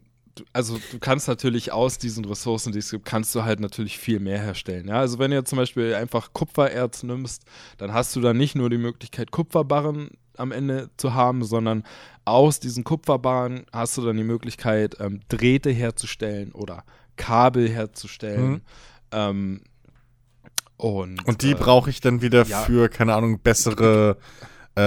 [0.54, 4.20] also du kannst natürlich aus diesen Ressourcen, die es gibt, kannst du halt natürlich viel
[4.20, 4.88] mehr herstellen.
[4.88, 5.00] Ja?
[5.00, 7.44] Also wenn du zum Beispiel einfach Kupfererz nimmst,
[7.78, 11.84] dann hast du dann nicht nur die Möglichkeit, Kupferbarren am Ende zu haben, sondern
[12.26, 16.84] aus diesen Kupferbarren hast du dann die Möglichkeit, ähm, Drähte herzustellen oder
[17.16, 18.52] Kabel herzustellen.
[18.52, 18.62] Mhm.
[19.12, 19.62] Ähm,
[20.78, 22.62] und, und die äh, brauche ich dann wieder ja.
[22.62, 24.18] für, keine Ahnung, bessere.
[24.76, 24.82] Äh,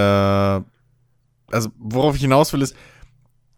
[1.53, 2.75] also, worauf ich hinaus will, ist,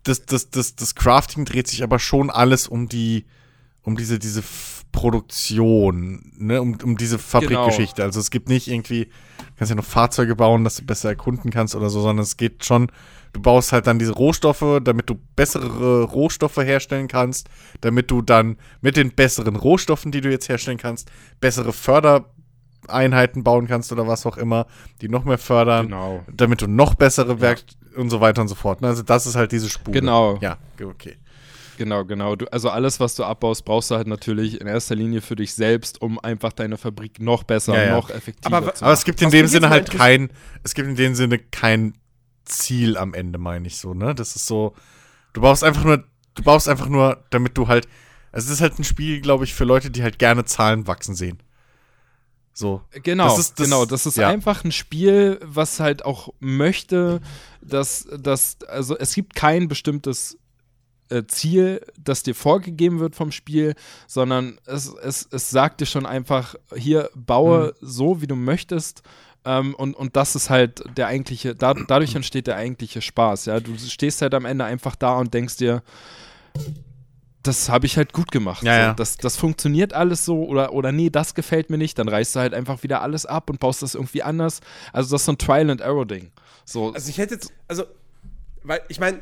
[0.04, 3.26] das, das, das, das Crafting dreht sich aber schon alles um die,
[3.84, 4.44] um diese, diese
[4.94, 7.96] Produktion, ne, um, um diese Fabrikgeschichte.
[7.96, 8.06] Genau.
[8.06, 11.52] Also es gibt nicht irgendwie, du kannst ja noch Fahrzeuge bauen, dass du besser erkunden
[11.52, 12.92] kannst oder so, sondern es geht schon,
[13.34, 17.50] du baust halt dann diese Rohstoffe, damit du bessere Rohstoffe herstellen kannst,
[17.82, 21.12] damit du dann mit den besseren Rohstoffen, die du jetzt herstellen kannst,
[21.42, 24.68] bessere Fördereinheiten bauen kannst oder was auch immer,
[25.02, 26.24] die noch mehr fördern, genau.
[26.32, 27.64] damit du noch bessere Werk
[27.96, 28.82] und so weiter und so fort.
[28.82, 28.88] Ne?
[28.88, 29.94] Also das ist halt diese Spur.
[29.94, 30.38] Genau.
[30.42, 31.18] Ja, okay.
[31.78, 32.36] Genau, genau.
[32.36, 35.54] Du, also alles, was du abbaust, brauchst du halt natürlich in erster Linie für dich
[35.54, 37.96] selbst, um einfach deine Fabrik noch besser, ja, ja.
[37.96, 38.84] noch effektiver aber, zu machen.
[38.86, 40.30] Aber es gibt in was dem Sinne halt kein,
[40.64, 41.94] es gibt in dem Sinne kein
[42.46, 44.14] Ziel am Ende, meine ich so, ne?
[44.14, 44.76] Das ist so,
[45.34, 46.04] du brauchst einfach nur,
[46.36, 47.88] du brauchst einfach nur, damit du halt,
[48.32, 51.16] also es ist halt ein Spiel, glaube ich, für Leute, die halt gerne Zahlen wachsen
[51.16, 51.42] sehen.
[52.54, 52.82] So.
[52.92, 53.86] Genau, das ist, das, genau.
[53.86, 54.30] Das ist ja.
[54.30, 57.20] einfach ein Spiel, was halt auch möchte,
[57.62, 60.38] dass, dass, also es gibt kein bestimmtes
[61.10, 63.74] äh, Ziel, das dir vorgegeben wird vom Spiel,
[64.08, 67.88] sondern es, es, es sagt dir schon einfach, hier baue mhm.
[67.88, 69.02] so, wie du möchtest.
[69.46, 73.46] Ähm, und, und das ist halt der eigentliche, da, dadurch entsteht der eigentliche Spaß.
[73.46, 73.60] Ja?
[73.60, 75.84] Du stehst halt am Ende einfach da und denkst dir,
[77.44, 78.64] das habe ich halt gut gemacht.
[78.64, 78.80] Ja, so.
[78.80, 78.94] ja.
[78.94, 82.40] Das, das funktioniert alles so oder, oder nee, das gefällt mir nicht, dann reißt du
[82.40, 84.62] halt einfach wieder alles ab und baust das irgendwie anders.
[84.94, 86.32] Also das ist so ein Trial and Error Ding.
[86.66, 86.94] So.
[86.94, 87.84] Also ich hätte jetzt, also,
[88.64, 89.20] weil ich meine,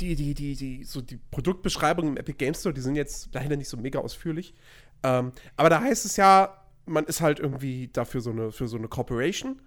[0.00, 3.56] die, die, die, die, so die Produktbeschreibungen im Epic Game Store, die sind jetzt dahinter
[3.56, 4.54] nicht so mega ausführlich.
[5.02, 8.76] Ähm, aber da heißt es ja, man ist halt irgendwie dafür so eine, für so
[8.76, 9.60] eine Corporation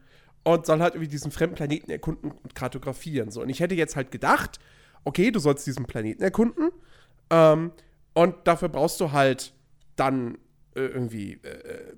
[0.44, 3.30] und soll halt irgendwie diesen fremden Planeten erkunden und kartografieren.
[3.30, 3.42] So.
[3.42, 4.60] Und ich hätte jetzt halt gedacht,
[5.04, 6.70] okay, du sollst diesen Planeten erkunden.
[7.30, 7.72] Ähm,
[8.14, 9.54] und dafür brauchst du halt
[9.96, 10.38] dann
[10.76, 11.94] äh, irgendwie, äh,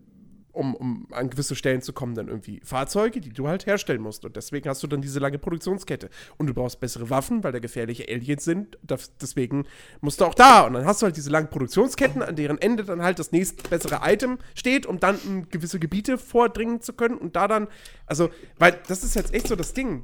[0.53, 4.25] um, um an gewisse Stellen zu kommen, dann irgendwie Fahrzeuge, die du halt herstellen musst.
[4.25, 6.09] Und deswegen hast du dann diese lange Produktionskette.
[6.37, 8.77] Und du brauchst bessere Waffen, weil da gefährliche Aliens sind.
[8.83, 9.65] Das, deswegen
[10.01, 10.61] musst du auch da.
[10.61, 13.67] Und dann hast du halt diese langen Produktionsketten, an deren Ende dann halt das nächste
[13.69, 17.17] bessere Item steht, um dann in gewisse Gebiete vordringen zu können.
[17.17, 17.67] Und da dann,
[18.05, 20.03] also, weil das ist jetzt echt so das Ding.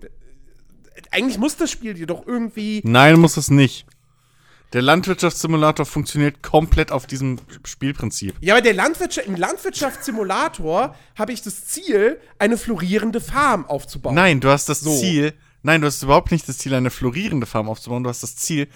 [1.11, 2.81] Eigentlich muss das Spiel dir doch irgendwie.
[2.85, 3.85] Nein, muss es nicht.
[4.73, 8.35] Der Landwirtschaftssimulator funktioniert komplett auf diesem Spielprinzip.
[8.41, 14.15] Ja, aber der Landwirtschaft, im Landwirtschaftssimulator habe ich das Ziel, eine florierende Farm aufzubauen.
[14.15, 14.93] Nein, du hast das so.
[14.93, 15.33] Ziel,
[15.63, 18.03] nein, du hast überhaupt nicht das Ziel, eine florierende Farm aufzubauen.
[18.03, 18.67] Du hast das Ziel,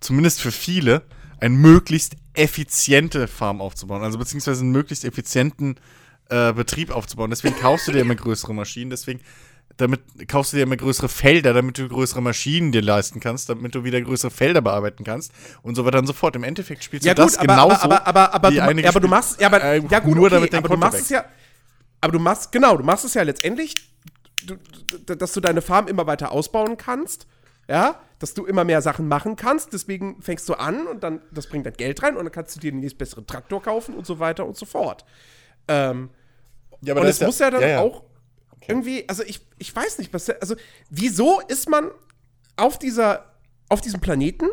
[0.00, 1.02] zumindest für viele,
[1.40, 4.04] eine möglichst effiziente Farm aufzubauen.
[4.04, 5.76] Also beziehungsweise einen möglichst effizienten
[6.28, 7.30] äh, Betrieb aufzubauen.
[7.30, 8.90] Deswegen kaufst du dir immer größere Maschinen.
[8.90, 9.20] Deswegen
[9.76, 13.74] damit kaufst du dir immer größere Felder, damit du größere Maschinen dir leisten kannst, damit
[13.74, 15.32] du wieder größere Felder bearbeiten kannst
[15.62, 16.36] und so weiter und so fort.
[16.36, 17.82] Im Endeffekt spielst ja, du gut, das aber, genauso.
[17.82, 20.26] Aber, aber, aber, aber, du, ja, aber du machst, ja, aber, äh, ja gut, nur
[20.26, 21.24] okay, damit aber du machst es ja,
[22.00, 23.74] aber du machst, genau, du machst es ja letztendlich,
[24.44, 24.56] du,
[25.14, 27.26] dass du deine Farm immer weiter ausbauen kannst,
[27.68, 31.46] ja, dass du immer mehr Sachen machen kannst, deswegen fängst du an und dann, das
[31.46, 34.06] bringt dann Geld rein und dann kannst du dir den nächsten besseren Traktor kaufen und
[34.06, 35.04] so weiter und so fort.
[35.68, 36.10] Ähm,
[36.82, 38.04] ja, aber und es muss ja, ja dann ja, auch
[38.62, 38.72] Okay.
[38.72, 40.54] Irgendwie, also ich, ich weiß nicht, was, also
[40.90, 41.90] wieso ist man
[42.56, 43.32] auf dieser,
[43.68, 44.46] auf diesem Planeten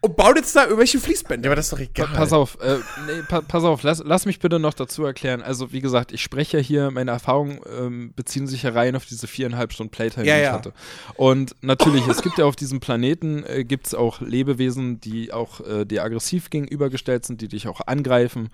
[0.00, 1.48] und baut jetzt da irgendwelche Ja, Fließbänder.
[1.48, 2.06] aber das ist doch egal.
[2.14, 2.76] Pass auf, äh,
[3.08, 5.42] nee, pa pass auf, lass, lass mich bitte noch dazu erklären.
[5.42, 9.06] Also, wie gesagt, ich spreche ja hier, meine Erfahrungen ähm, beziehen sich ja rein auf
[9.06, 10.52] diese viereinhalb Stunden Playtime, Ja, die ich ja.
[10.52, 10.72] hatte.
[11.16, 15.60] Und natürlich, es gibt ja auf diesem Planeten, äh, gibt es auch Lebewesen, die auch
[15.66, 18.50] äh, dir aggressiv gegenübergestellt sind, die dich auch angreifen.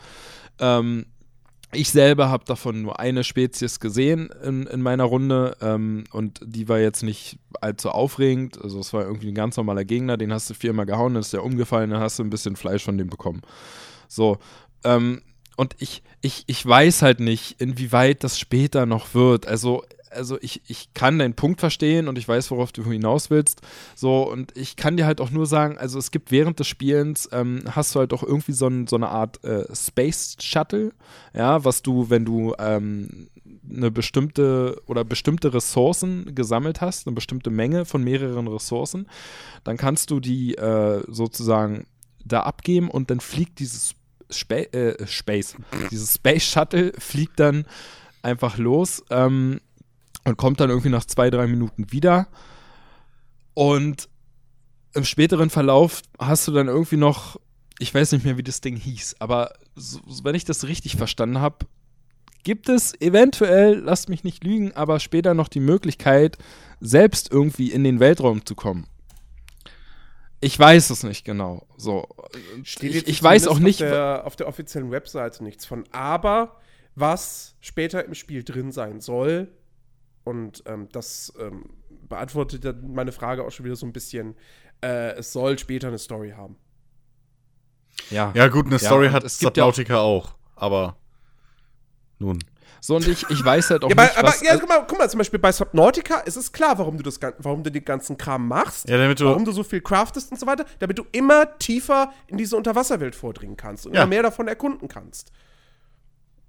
[0.59, 1.05] Ähm,
[1.76, 6.68] ich selber habe davon nur eine Spezies gesehen in, in meiner Runde ähm, und die
[6.68, 8.60] war jetzt nicht allzu aufregend.
[8.62, 11.32] Also es war irgendwie ein ganz normaler Gegner, den hast du viermal gehauen, dann ist
[11.32, 13.42] der umgefallen, dann hast du ein bisschen Fleisch von dem bekommen.
[14.09, 14.38] So,
[14.84, 15.22] ähm,
[15.56, 19.46] und ich, ich, ich weiß halt nicht, inwieweit das später noch wird.
[19.46, 19.84] Also,
[20.15, 23.61] also ich, ich kann deinen Punkt verstehen und ich weiß, worauf du hinaus willst.
[23.95, 27.28] So, und ich kann dir halt auch nur sagen, also es gibt während des Spielens,
[27.32, 30.93] ähm, hast du halt auch irgendwie so, so eine Art äh, Space Shuttle,
[31.35, 33.28] ja, was du, wenn du ähm,
[33.70, 39.07] eine bestimmte oder bestimmte Ressourcen gesammelt hast, eine bestimmte Menge von mehreren Ressourcen,
[39.65, 41.86] dann kannst du die äh, sozusagen
[42.24, 43.95] da abgeben und dann fliegt dieses
[44.31, 45.57] Spa äh, Space,
[45.91, 47.66] dieses Space Shuttle fliegt dann
[48.23, 49.61] einfach los ähm,
[50.24, 52.28] und kommt dann irgendwie nach zwei, drei Minuten wieder.
[53.55, 54.09] Und
[54.94, 57.40] im späteren Verlauf hast du dann irgendwie noch,
[57.78, 61.40] ich weiß nicht mehr, wie das Ding hieß, aber so, wenn ich das richtig verstanden
[61.40, 61.66] habe,
[62.44, 66.38] gibt es eventuell, lasst mich nicht lügen, aber später noch die Möglichkeit,
[66.80, 68.86] selbst irgendwie in den Weltraum zu kommen.
[70.40, 71.66] Ich weiß es nicht genau.
[71.78, 72.06] So,
[72.62, 73.82] ich, ich weiß auch nicht.
[73.82, 75.84] Auf der, auf der offiziellen Webseite nichts von.
[75.90, 76.60] Aber
[76.94, 79.48] was später im Spiel drin sein soll,
[80.24, 81.70] und ähm, das ähm,
[82.09, 84.34] beantwortet ja meine Frage auch schon wieder so ein bisschen,
[84.82, 86.56] äh, es soll später eine Story haben.
[88.10, 88.32] Ja.
[88.34, 90.96] Ja, gut, eine Ja, Story und hat es gibt ja auch- Subnautica auch, aber
[92.18, 92.38] nun.
[92.80, 94.84] So, und ich, ich weiß halt auch Ja, aber, nicht, aber was, ja, guck, mal,
[94.86, 97.84] guck mal, zum Beispiel bei Subnautica ist es klar, warum du, das, warum du den
[97.84, 98.88] ganzen Kram machst.
[98.88, 99.24] Ja, damit du.
[99.24, 103.14] Warum du so viel craftest und so weiter, damit du immer tiefer in diese Unterwasserwelt
[103.14, 104.02] vordringen kannst und Ja.
[104.02, 105.32] immer mehr davon erkunden kannst.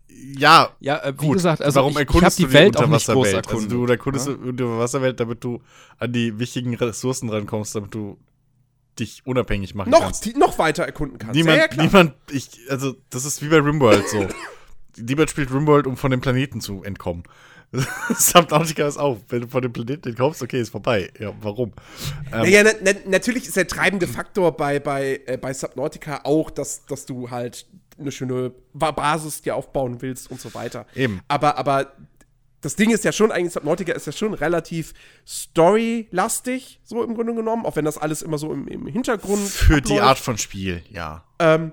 [0.10, 1.34] Ja, Ja, äh, wie gut.
[1.34, 3.46] gesagt, also warum ich, ich habe erkundest die du Welt auch nicht groß Unterwasserwelt?
[3.46, 3.72] erkundet.
[3.72, 5.62] Also du erkundest die Unterwasserwelt, damit du
[5.98, 8.18] an die wichtigen Ressourcen rankommst, damit du
[9.00, 10.24] dich unabhängig machen Noch, kannst.
[10.26, 11.36] die, noch weiter erkunden kannst.
[11.36, 11.86] Niemand, ja, ja, klar.
[11.86, 14.26] niemand, ich, also das ist wie bei Rimworld so.
[14.98, 17.24] Niemand spielt Rimworld, um von dem Planeten zu entkommen.
[18.16, 21.12] Subnautica ist auch, wenn du von dem Planeten entkommst, okay, ist vorbei.
[21.20, 21.74] Ja, warum?
[22.32, 26.50] Ähm, Naja, na, na, natürlich ist der treibende Faktor bei, bei, äh, bei Subnautica auch,
[26.50, 27.66] dass, dass du halt
[28.00, 30.86] eine schöne Ba- Basis dir aufbauen willst und so weiter.
[30.96, 31.22] Eben.
[31.28, 31.94] Aber, aber
[32.62, 34.94] das Ding ist ja schon, eigentlich Subnautica ist ja schon relativ
[35.28, 39.82] storylastig, so im Grunde genommen, auch wenn das alles immer so im, im Hintergrund für
[39.82, 40.04] die abläuft.
[40.04, 41.24] Art von Spiel, ja.
[41.40, 41.72] Ähm,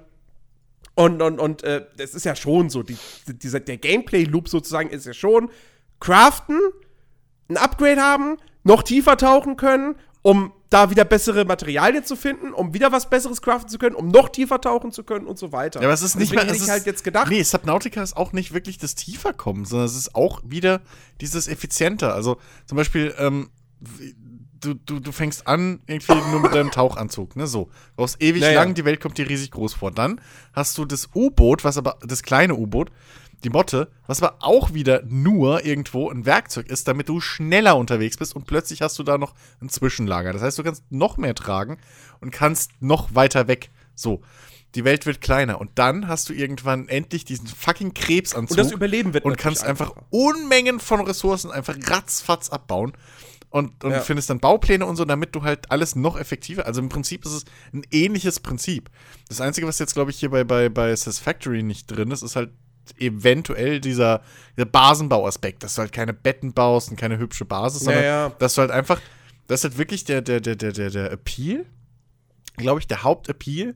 [0.94, 4.90] und und, und äh, das ist ja schon so, die, die, dieser, der Gameplay-Loop sozusagen
[4.90, 5.50] ist ja schon
[5.98, 6.60] craften,
[7.48, 12.72] ein Upgrade haben, noch tiefer tauchen können, um da wieder bessere Materialien zu finden, um
[12.74, 15.80] wieder was Besseres craften zu können, um noch tiefer tauchen zu können und so weiter.
[15.80, 16.52] Ja, aber es ist nicht Deswegen mehr.
[16.54, 19.86] es ich ist, halt jetzt gedacht, Nee, Subnautica ist auch nicht wirklich das Tieferkommen, sondern
[19.86, 20.80] es ist auch wieder
[21.20, 22.14] dieses Effizienter.
[22.14, 23.50] Also zum Beispiel, ähm,
[24.60, 27.46] du, du, du fängst an irgendwie nur mit deinem Tauchanzug, ne?
[27.46, 27.64] So.
[27.64, 28.60] Du brauchst ewig Naja.
[28.62, 29.90] lang, die Welt kommt dir riesig groß vor.
[29.90, 30.20] Dann
[30.52, 32.90] hast du das U-Boot, was aber, das kleine U-Boot,
[33.44, 38.16] die Motte, was aber auch wieder nur irgendwo ein Werkzeug ist, damit du schneller unterwegs
[38.16, 40.32] bist und plötzlich hast du da noch ein Zwischenlager.
[40.32, 41.78] Das heißt, du kannst noch mehr tragen
[42.20, 43.70] und kannst noch weiter weg.
[43.94, 44.22] So.
[44.74, 48.72] Die Welt wird kleiner und dann hast du irgendwann endlich diesen fucking Krebsanzug und das
[48.72, 49.92] Überleben wird und kannst einfach.
[50.08, 52.92] Unmengen von Ressourcen einfach ratzfatz abbauen
[53.50, 54.00] und, und Ja.
[54.00, 56.64] findest dann Baupläne und so, damit du halt alles noch effektiver.
[56.64, 57.44] Also im Prinzip ist es
[57.74, 58.88] ein ähnliches Prinzip.
[59.28, 62.34] Das Einzige, was jetzt, glaube ich, hier bei, bei, bei Satisfactory nicht drin ist, ist
[62.36, 62.50] halt
[62.98, 64.22] eventuell dieser,
[64.56, 68.28] dieser Basenbauaspekt, dass du halt keine Betten baust und keine hübsche Basis, sondern Ja, ja.
[68.38, 69.00] dass du halt einfach,
[69.46, 71.66] das ist halt wirklich der, der, der, der, der, der Appeal,
[72.56, 73.74] glaube ich, der Hauptappeal,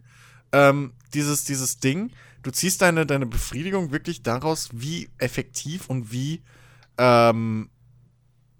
[0.52, 2.10] ähm, dieses, dieses Ding.
[2.42, 6.42] Du ziehst deine, deine Befriedigung wirklich daraus, wie effektiv und wie
[6.98, 7.70] ähm,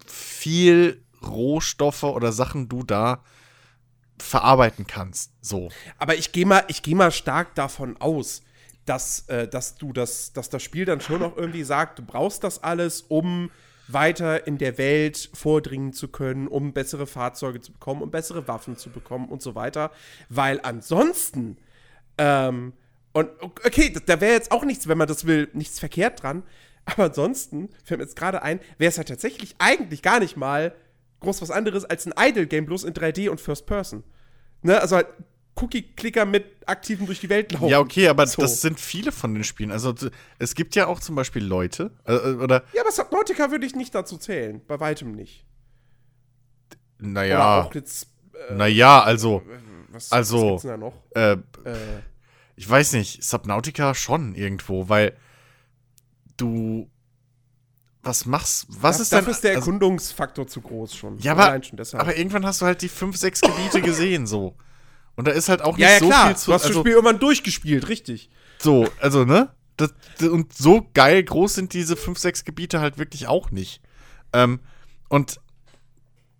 [0.05, 3.23] viel Rohstoffe oder Sachen du da
[4.19, 5.31] verarbeiten kannst.
[5.41, 5.69] So.
[5.97, 8.41] Aber ich gehe mal, ich geh mal stark davon aus,
[8.87, 12.43] dass, äh, dass du das, dass das Spiel dann schon noch irgendwie sagt, du brauchst
[12.43, 13.51] das alles, um
[13.87, 18.77] weiter in der Welt vordringen zu können, um bessere Fahrzeuge zu bekommen, um bessere Waffen
[18.77, 19.91] zu bekommen und so weiter.
[20.29, 21.57] Weil ansonsten,
[22.17, 22.73] ähm,
[23.13, 26.43] und okay, da- wäre jetzt auch nichts, wenn man das will, nichts verkehrt dran.
[26.85, 30.73] Aber ansonsten fällt mir jetzt gerade ein, wäre es ja tatsächlich eigentlich gar nicht mal
[31.19, 34.03] groß was anderes als ein Idle-Game, bloß in 3D und First Person.
[34.61, 35.07] Ne, also halt
[35.61, 37.67] Cookie-Clicker mit aktiven durch die Welt laufen.
[37.67, 38.41] Ja, okay, aber So.
[38.41, 39.71] das sind viele von den Spielen.
[39.71, 39.93] Also
[40.39, 43.93] es gibt ja auch zum Beispiel Leute, äh, oder Ja, aber Subnautica würde ich nicht
[43.95, 44.61] dazu zählen.
[44.67, 45.45] Bei weitem nicht.
[46.99, 48.07] Naja, Oder auch jetzt,
[48.49, 49.43] äh, naja, also,
[49.89, 50.93] was, also- was gibt's denn da noch?
[51.15, 51.31] äh,
[51.69, 51.99] Äh,
[52.55, 55.15] ich weiß nicht, Subnautica schon irgendwo, weil
[56.37, 56.89] du
[58.03, 61.19] was machst, was das, ist denn dafür ist der also, Erkundungsfaktor zu groß schon.
[61.19, 64.55] Ja, aber- schon aber irgendwann hast du halt die fünf, sechs Gebiete gesehen so.
[65.17, 66.27] Und da ist halt auch nicht ja, ja, so klar.
[66.27, 68.29] viel zu du hast das also, Spiel irgendwann durchgespielt, richtig.
[68.59, 69.49] so, also ne?
[69.75, 73.81] Das, das, und so geil groß sind diese fünf, sechs Gebiete halt wirklich auch nicht.
[74.33, 74.59] Ähm,
[75.09, 75.39] und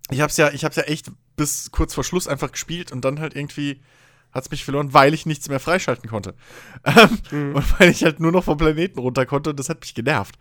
[0.09, 3.19] ich hab's ja, ich hab's ja echt bis kurz vor Schluss einfach gespielt und dann
[3.19, 3.81] halt irgendwie
[4.31, 6.33] hat's mich verloren, weil ich nichts mehr freischalten konnte.
[7.31, 9.93] Ähm, Und weil ich halt nur noch vom Planeten runter konnte und das hat mich
[9.93, 10.35] genervt.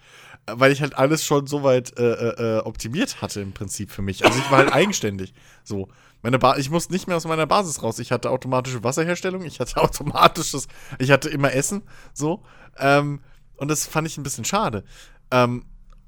[0.46, 4.02] Weil ich halt alles schon so weit äh, äh, äh, optimiert hatte im Prinzip für
[4.02, 4.24] mich.
[4.24, 5.34] Also ich war halt eigenständig.
[5.64, 5.88] So.
[6.26, 8.00] Meine ba ich musste nicht mehr aus meiner Basis raus.
[8.00, 10.66] Ich hatte automatische Wasserherstellung, ich hatte automatisches,
[10.98, 11.82] ich hatte immer Essen,
[12.14, 12.42] so.
[12.78, 13.20] Ähm,
[13.54, 14.82] und das fand ich ein bisschen schade.
[15.30, 15.66] Ähm,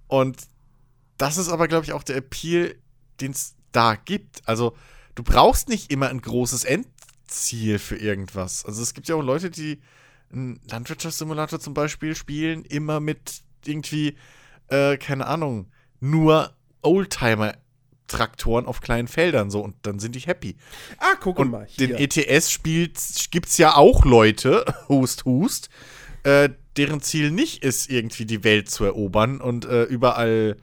[0.09, 0.36] und
[1.19, 2.74] das ist aber, glaube ich, auch der Appeal,
[3.20, 4.43] den es da gibt.
[4.45, 4.77] Also,
[5.15, 8.65] du brauchst nicht immer ein großes Endziel für irgendwas.
[8.65, 9.81] Also, es gibt ja auch Leute, die
[10.32, 14.16] einen Landwirtschaftssimulator zum Beispiel spielen, immer mit irgendwie,
[14.66, 15.70] äh, keine Ahnung,
[16.01, 16.57] nur
[18.09, 20.56] Oldtimer-Traktoren auf kleinen Feldern so und dann sind die happy.
[20.98, 21.66] Ah, guck Und mal.
[21.78, 22.01] den Hier.
[22.01, 22.98] ETS spielt,
[23.30, 25.68] gibt's ja auch Leute, Hust, Hust,
[26.24, 30.56] äh, deren Ziel nicht ist, irgendwie die Welt zu erobern und äh, überall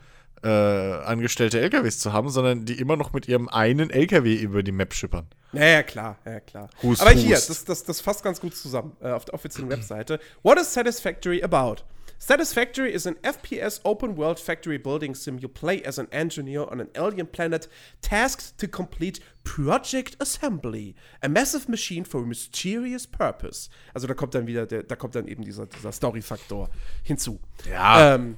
[0.44, 4.72] äh, angestellte LKWs zu haben, sondern die immer noch mit ihrem einen LKW über die
[4.72, 5.28] Map schippern.
[5.54, 6.70] Ja, ja, klar, ja, klar.
[6.84, 7.50] Hust, Aber hier, Hust.
[7.50, 10.20] das, das, das fasst ganz gut zusammen äh, auf der offiziellen Webseite.
[10.44, 11.78] What is Satisfactory about?
[12.18, 15.38] Satisfactory is an FPS open world factory building sim.
[15.40, 17.68] You play as an engineer on an alien planet
[18.02, 23.70] tasked to complete Project Assembly, a massive machine for a mysterious purpose.
[23.94, 26.70] Also da kommt dann wieder, der, da kommt dann eben dieser, dieser Story-Faktor
[27.04, 27.40] hinzu.
[27.70, 28.16] Ja.
[28.16, 28.38] Ähm,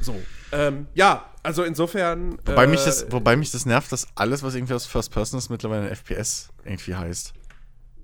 [0.00, 0.14] so.
[0.52, 2.38] Ähm, ja, also insofern.
[2.44, 5.38] Wobei, äh, mich das, wobei mich das nervt, dass alles, was irgendwie aus First Person
[5.38, 7.32] ist, mittlerweile ein FPS irgendwie heißt.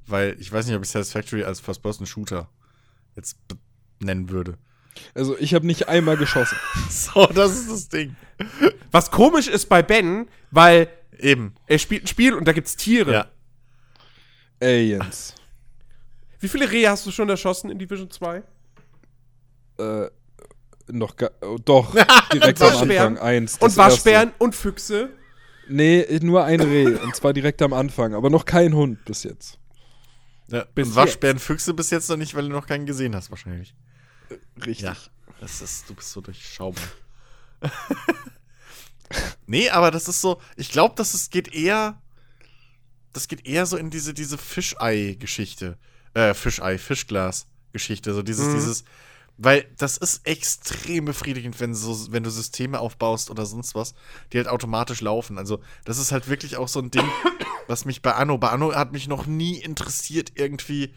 [0.06, 2.48] Weil ich weiß nicht, ob ich Satisfactory als First-Person-Shooter
[3.16, 3.38] jetzt
[4.00, 4.56] nennen würde.
[5.14, 6.56] Also ich habe nicht einmal geschossen.
[6.90, 8.14] So, das ist das Ding.
[8.92, 10.88] Was komisch ist bei Ben, weil
[11.18, 11.54] Eben.
[11.66, 13.12] er spielt ein Spiel und da gibt's Tiere.
[13.12, 13.26] Ja.
[14.60, 15.34] Aliens.
[16.38, 18.42] Wie viele Rehe hast du schon erschossen in Division 2?
[19.78, 20.06] Äh,
[20.88, 21.94] noch ga oh, doch,
[22.32, 22.76] direkt am.
[22.76, 23.18] Anfang.
[23.18, 23.58] Eins.
[23.58, 25.00] das Und Waschbären und Füchse?
[25.00, 25.24] Erste.
[25.68, 26.94] Nee, nur ein Reh.
[26.96, 28.14] und zwar direkt am Anfang.
[28.14, 29.58] Aber noch kein Hund bis jetzt.
[30.48, 30.64] Ja.
[30.74, 33.74] Bis Und Waschbären, Füchse bis jetzt noch nicht, weil du noch keinen gesehen hast, wahrscheinlich.
[34.58, 34.80] Richtig.
[34.80, 34.96] Ja.
[35.40, 36.82] Das ist, du bist so durchschaubar.
[39.46, 42.00] nee, aber das ist so, ich glaube, dass es geht eher,
[43.12, 45.78] das geht eher so in diese, diese Fischei-Geschichte.
[46.14, 48.14] Äh, Fischei, Fischglas-Geschichte.
[48.14, 48.54] So dieses, Mhm.
[48.54, 48.84] dieses,
[49.36, 53.94] weil das ist extrem befriedigend, wenn, so, wenn du Systeme aufbaust oder sonst was,
[54.32, 55.38] die halt automatisch laufen.
[55.38, 57.08] Also, das ist halt wirklich auch so ein Ding,
[57.66, 60.94] was mich bei Anno, bei Anno hat mich noch nie interessiert irgendwie,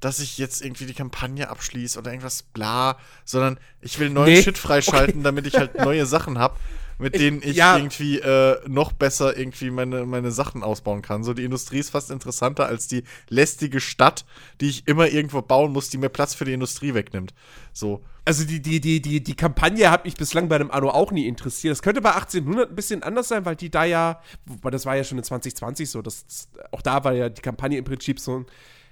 [0.00, 4.42] dass ich jetzt irgendwie die Kampagne abschließe oder irgendwas bla, sondern ich will neuen Nee.
[4.42, 6.56] Shit freischalten, damit ich halt neue Sachen habe,
[7.00, 7.76] mit Ich- denen ich ja.
[7.76, 11.24] irgendwie äh, noch besser irgendwie meine, meine Sachen ausbauen kann.
[11.24, 14.24] So, die Industrie ist fast interessanter als die lästige Stadt,
[14.60, 17.34] die ich immer irgendwo bauen muss, die mir Platz für die Industrie wegnimmt.
[17.72, 18.02] So.
[18.24, 21.26] Also die, die, die, die, die Kampagne hat mich bislang bei dem Anno auch nie
[21.26, 21.72] interessiert.
[21.72, 24.94] Das könnte bei 1800 ein bisschen anders sein, weil die da ja, wobei das war
[24.94, 28.44] ja schon in 2020 so, das, auch da war ja die Kampagne im Prinzip so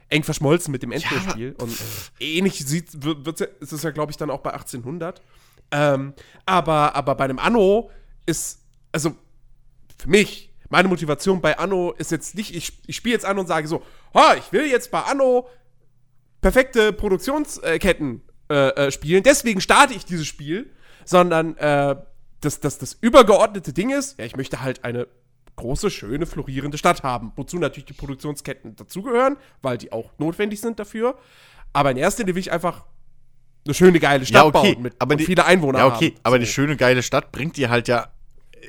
[0.09, 1.55] eng verschmolzen mit dem Endspiel.
[1.61, 1.77] und
[2.19, 5.21] ähnlich sieht, wird, wird, ist es ja, glaube ich, dann auch bei 1800.
[5.71, 6.15] Ähm,
[6.47, 7.91] aber, aber bei einem Anno
[8.29, 8.61] ist,
[8.93, 9.15] also
[9.99, 13.47] für mich, meine Motivation bei Anno ist jetzt nicht, ich, ich spiele jetzt an und
[13.47, 13.83] sage so,
[14.15, 15.49] ha, ich will jetzt bei Anno
[16.41, 20.71] perfekte Produktionsketten äh, äh, spielen, deswegen starte ich dieses Spiel,
[21.05, 21.97] sondern äh,
[22.41, 25.09] das, das, das übergeordnete Ding ist, ja, ich möchte halt eine
[25.57, 30.79] große, schöne, florierende Stadt haben, wozu natürlich die Produktionsketten dazugehören, weil die auch notwendig sind
[30.79, 31.19] dafür.
[31.73, 32.85] Aber in erster Linie will ich einfach
[33.67, 36.21] eine schöne, geile Stadt Ja, okay, bauen mit aber die- viele Einwohner Ja, okay, haben.
[36.23, 36.41] aber So.
[36.41, 38.07] die schöne, geile Stadt bringt dir halt ja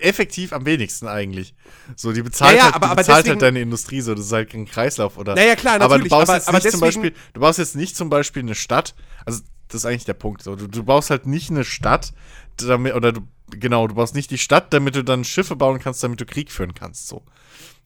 [0.01, 1.53] effektiv am wenigsten eigentlich.
[1.95, 4.25] So, die bezahlt, Ja, ja, halt, aber- die bezahlt deswegen- halt deine Industrie so, das
[4.25, 5.35] ist halt kein Kreislauf oder.
[5.35, 7.75] Naja, klar, aber du baust aber- jetzt aber nicht zum deswegen- Beispiel, du baust jetzt
[7.75, 8.95] nicht zum Beispiel eine Stadt,
[9.25, 10.41] also das ist eigentlich der Punkt.
[10.43, 12.13] So, du, du baust halt nicht eine Stadt,
[12.57, 13.21] damit, oder du,
[13.51, 16.51] genau, du baust nicht die Stadt, damit du dann Schiffe bauen kannst, damit du Krieg
[16.51, 17.23] führen kannst, so.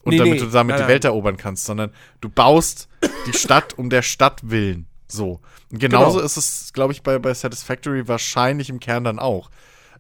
[0.04, 0.92] Und Nee, damit nee, du damit nein, die.
[0.92, 2.90] Welt erobern kannst, sondern du baust
[3.26, 4.86] die Stadt um der Stadt willen.
[5.08, 5.40] So.
[5.72, 6.26] Und genauso Genau.
[6.26, 9.50] ist es, glaube ich, bei, bei Satisfactory wahrscheinlich im Kern dann auch.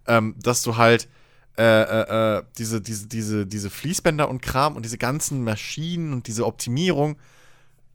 [0.05, 1.07] Ähm, dass du halt
[1.57, 6.27] äh, äh, äh, diese, diese, diese, diese Fließbänder und Kram und diese ganzen Maschinen und
[6.27, 7.17] diese Optimierung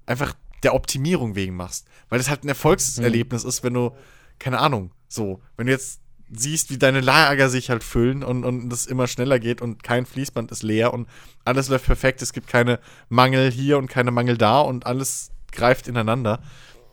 [0.06, 1.86] einfach der Optimierung wegen machst.
[2.08, 3.92] Weil das halt ein Erfolgserlebnis ist, wenn du,
[4.38, 8.68] keine Ahnung, so, wenn du jetzt siehst, wie deine Lager sich halt füllen und, und
[8.68, 11.08] das immer schneller geht und kein Fließband ist leer und
[11.44, 12.22] alles läuft perfekt.
[12.22, 16.40] Es gibt keine Mangel hier und keine Mangel da und alles greift ineinander.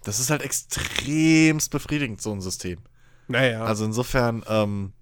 [0.04, 2.80] Das ist halt extremst befriedigend, so ein System.
[3.28, 3.66] Naja.
[3.66, 4.94] Also insofern, ähm,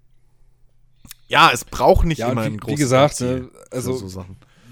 [1.28, 4.24] ja, es braucht nicht Ja, immer wie- ein wie großes gesagt, ne, also- so.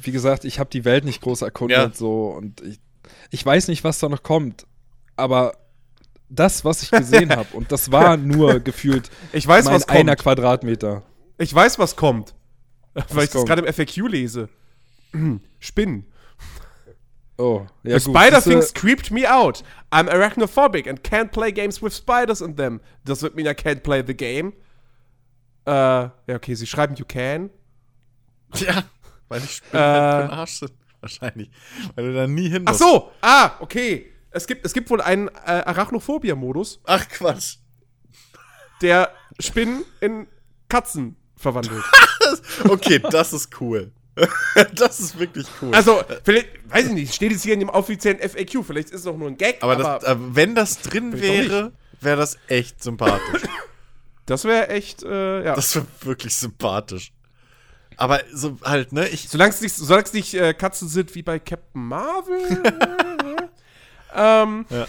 [0.05, 1.91] Wie gesagt, ich habe die Welt nicht groß erkundet Ja.
[1.95, 2.81] so und ich,
[3.31, 4.67] ich weiß nicht, was da noch kommt.
[5.17, 5.57] Aber
[6.29, 10.17] das, was ich gesehen habe, und das war nur gefühlt ich weiß, mein was einer
[10.17, 10.23] kommt.
[10.25, 11.03] Quadratmeter.
[11.39, 12.35] Ich weiß, was kommt.
[12.95, 13.47] Weil ich das kommt?
[13.49, 14.49] gerade im FAQ lese.
[15.61, 16.07] Spinnen.
[17.39, 18.17] Oh, ja The gut.
[18.17, 19.63] spider siehste, things creeped me out.
[19.91, 22.81] I'm arachnophobic and can't play games with spiders in them.
[23.05, 24.53] Does it mean I can't play the game?
[25.67, 27.51] Äh, ja, okay, sie schreiben you can.
[28.57, 28.85] Ja,
[29.29, 29.87] weil die Spinnen Äh.
[29.87, 30.73] halt Arsch sind.
[31.01, 31.51] Wahrscheinlich.
[31.95, 32.81] Weil du da nie hin Ach musst.
[32.83, 34.13] so, ah, okay.
[34.31, 35.31] Es gibt, es gibt wohl einen äh,
[35.67, 37.57] Arachnophobia-Modus, Ach Quatsch.
[38.81, 39.11] der
[39.41, 40.27] Spinnen in
[40.69, 41.83] Katzen verwandelt.
[42.69, 43.91] Okay, das ist cool.
[44.75, 45.75] das ist wirklich cool.
[45.75, 49.07] Also, vielleicht, weiß ich nicht, steht jetzt hier in dem offiziellen FAQ, vielleicht ist es
[49.07, 52.83] auch nur ein Gag, aber aber, das, äh, wenn das drin wäre, wäre das echt
[52.83, 53.43] sympathisch.
[54.27, 55.55] Das wäre echt, äh, ja.
[55.55, 57.13] das wäre wirklich sympathisch.
[57.97, 59.29] Aber so halt, ne, ich.
[59.29, 62.63] Solange es nicht, solange es nicht äh, Katzen sind wie bei Captain Marvel.
[64.15, 64.87] ähm, Ja.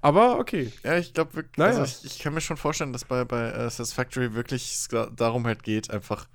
[0.00, 0.72] Aber okay.
[0.84, 1.78] Ja, ich glaube wirklich, Naja.
[1.78, 4.86] also ich, ich kann mir schon vorstellen, dass bei, bei äh, Satisfactory wirklich
[5.16, 6.28] darum halt geht, einfach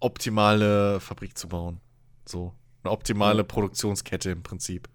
[0.00, 1.80] optimale Fabrik zu bauen.
[2.26, 2.54] So.
[2.82, 4.88] Eine optimale Produktionskette im Prinzip.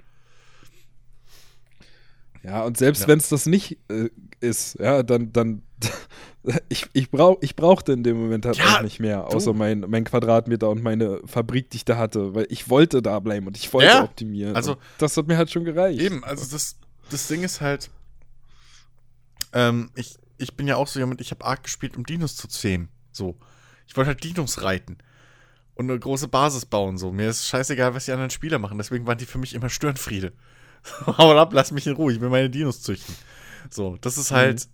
[2.44, 3.08] Ja, und selbst Ja.
[3.10, 4.10] wenn es das nicht äh,
[4.40, 5.64] ist, ja, dann, dann
[6.70, 9.82] ich, ich brauch, ich brauchte in dem Moment halt Ja, auch nicht mehr, außer mein,
[9.88, 13.58] mein Quadratmeter und meine Fabrik, die ich da hatte, weil ich wollte da bleiben und
[13.58, 14.56] ich wollte Ja, optimieren.
[14.56, 16.00] also- das hat mir halt schon gereicht.
[16.02, 16.78] Eben, also das,
[17.10, 17.90] das Ding ist halt,
[19.54, 22.48] ähm, ich, ich bin ja auch so jemand, ich habe Ark gespielt, um Dinos zu
[22.48, 22.90] zähmen.
[23.12, 23.38] So.
[23.88, 24.98] Ich wollte halt Dinos reiten.
[25.76, 27.12] Und eine große Basis bauen, so.
[27.12, 28.78] Mir ist scheißegal, was die anderen Spieler machen.
[28.78, 30.34] Deswegen waren die für mich immer Störenfriede.
[31.06, 33.16] Hau ab, lass mich in Ruhe, ich will meine Dinos züchten.
[33.70, 34.68] So, das ist halt,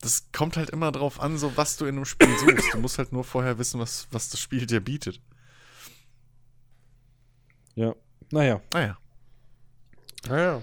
[0.00, 2.74] das kommt halt immer drauf an, so was du in einem Spiel suchst.
[2.74, 5.20] Du musst halt nur vorher wissen, was, was das Spiel dir bietet.
[7.74, 7.94] Ja.
[8.30, 8.60] Naja.
[8.72, 8.98] Naja.
[10.28, 10.62] Naja.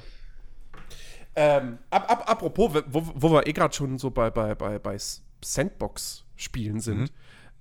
[1.36, 4.98] Ähm, ab, ab, apropos, wo, wo wir eh gerade schon so bei, bei, bei, bei
[5.44, 7.00] Sandbox-Spielen sind.
[7.00, 7.10] Mhm.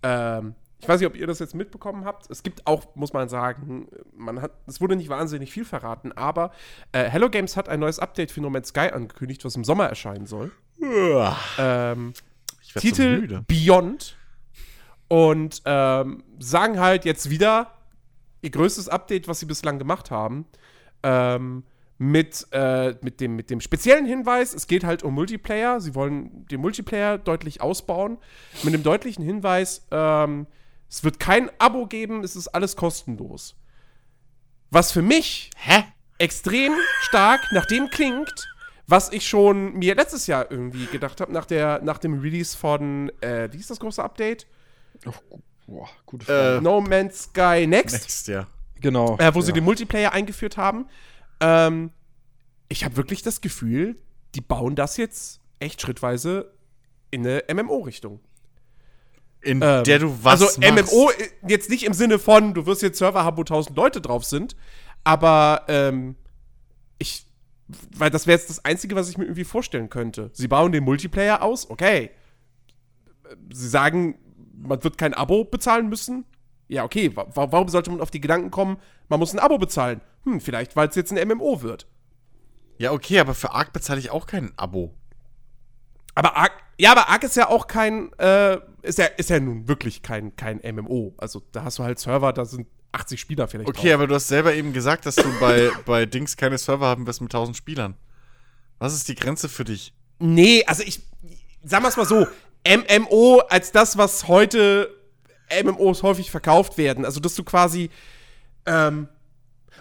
[0.02, 2.30] Ähm, ich weiß nicht, ob ihr das jetzt mitbekommen habt.
[2.30, 6.52] Es gibt auch, muss man sagen, man hat, es wurde nicht wahnsinnig viel verraten, aber
[6.92, 9.86] äh, Hello Games hat ein neues Update für No Man's Sky angekündigt, was im Sommer
[9.86, 10.52] erscheinen soll.
[11.58, 12.12] Ähm,
[12.60, 13.44] so Titel müde.
[13.48, 14.16] Beyond
[15.08, 17.72] und ähm, sagen halt jetzt wieder
[18.42, 20.46] ihr größtes Update, was sie bislang gemacht haben,
[21.02, 21.64] ähm,
[21.98, 26.46] mit, äh, mit, dem, mit dem speziellen Hinweis, es geht halt um Multiplayer, sie wollen
[26.50, 28.18] den Multiplayer deutlich ausbauen,
[28.62, 30.46] mit dem deutlichen Hinweis, ähm,
[30.88, 33.56] es wird kein Abo geben, es ist alles kostenlos.
[34.70, 35.84] Was für mich Hä?
[36.18, 36.72] extrem
[37.02, 38.48] stark nach dem klingt,
[38.86, 43.10] was ich schon mir letztes Jahr irgendwie gedacht habe, nach, der- nach dem Release von,
[43.20, 44.46] äh, wie ist das große Update?
[45.04, 45.12] Oh,
[45.66, 46.56] boah, gute Frage.
[46.58, 48.46] Äh, No Man's Sky Next, Next, ja.
[48.80, 49.16] genau.
[49.18, 49.54] äh, wo sie ja.
[49.54, 50.86] den Multiplayer eingeführt haben.
[51.40, 51.90] Ähm,
[52.68, 53.96] ich habe wirklich das Gefühl,
[54.34, 56.52] die bauen das jetzt echt schrittweise
[57.10, 58.20] in eine MMO-Richtung.
[59.46, 60.92] In Ähm, der du was Also machst.
[60.92, 61.10] MMO
[61.46, 64.56] jetzt nicht im Sinne von, du wirst jetzt Server haben, wo 1000 Leute drauf sind,
[65.04, 66.16] aber ähm,
[66.98, 67.26] ich,
[67.96, 70.30] weil das wäre jetzt das Einzige, was ich mir irgendwie vorstellen könnte.
[70.32, 72.10] Sie bauen den Multiplayer aus, okay.
[73.52, 74.18] Sie sagen,
[74.56, 76.24] man wird kein Abo bezahlen müssen.
[76.68, 78.78] Ja, okay, wa- warum sollte man auf die Gedanken kommen,
[79.08, 80.00] man muss ein Abo bezahlen?
[80.24, 81.86] Hm, vielleicht, weil es jetzt ein MMO wird.
[82.78, 84.92] Ja, okay, aber für Ark bezahle ich auch kein Abo.
[86.14, 89.68] Aber Ark, ja, aber Ark ist ja auch kein, äh, ist ja, ist ja nun
[89.68, 91.14] wirklich kein, kein MMO.
[91.18, 93.68] Also da hast du halt Server, da sind 80 Spieler vielleicht.
[93.68, 97.06] Okay, aber du hast selber eben gesagt, dass du bei, bei Dings keine Server haben
[97.06, 97.96] wirst mit 1000 Spielern.
[98.78, 99.92] Was ist die Grenze für dich?
[100.18, 101.00] Nee, also ich,
[101.62, 102.26] sagen wir es mal so,
[102.66, 104.90] MMO als das, was heute
[105.62, 107.04] MMOs häufig verkauft werden.
[107.04, 107.90] Also, dass du quasi,
[108.66, 109.08] ähm,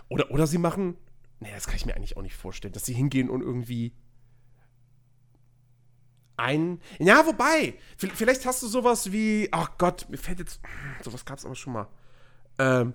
[0.09, 0.95] oder, oder sie machen,
[1.39, 3.93] nee, das kann ich mir eigentlich auch nicht vorstellen, dass sie hingehen und irgendwie
[6.37, 10.59] ein, ja, wobei, vielleicht hast du sowas wie, ach Gott, mir fällt jetzt,
[11.03, 11.87] sowas gab es aber schon mal,
[12.59, 12.93] ähm,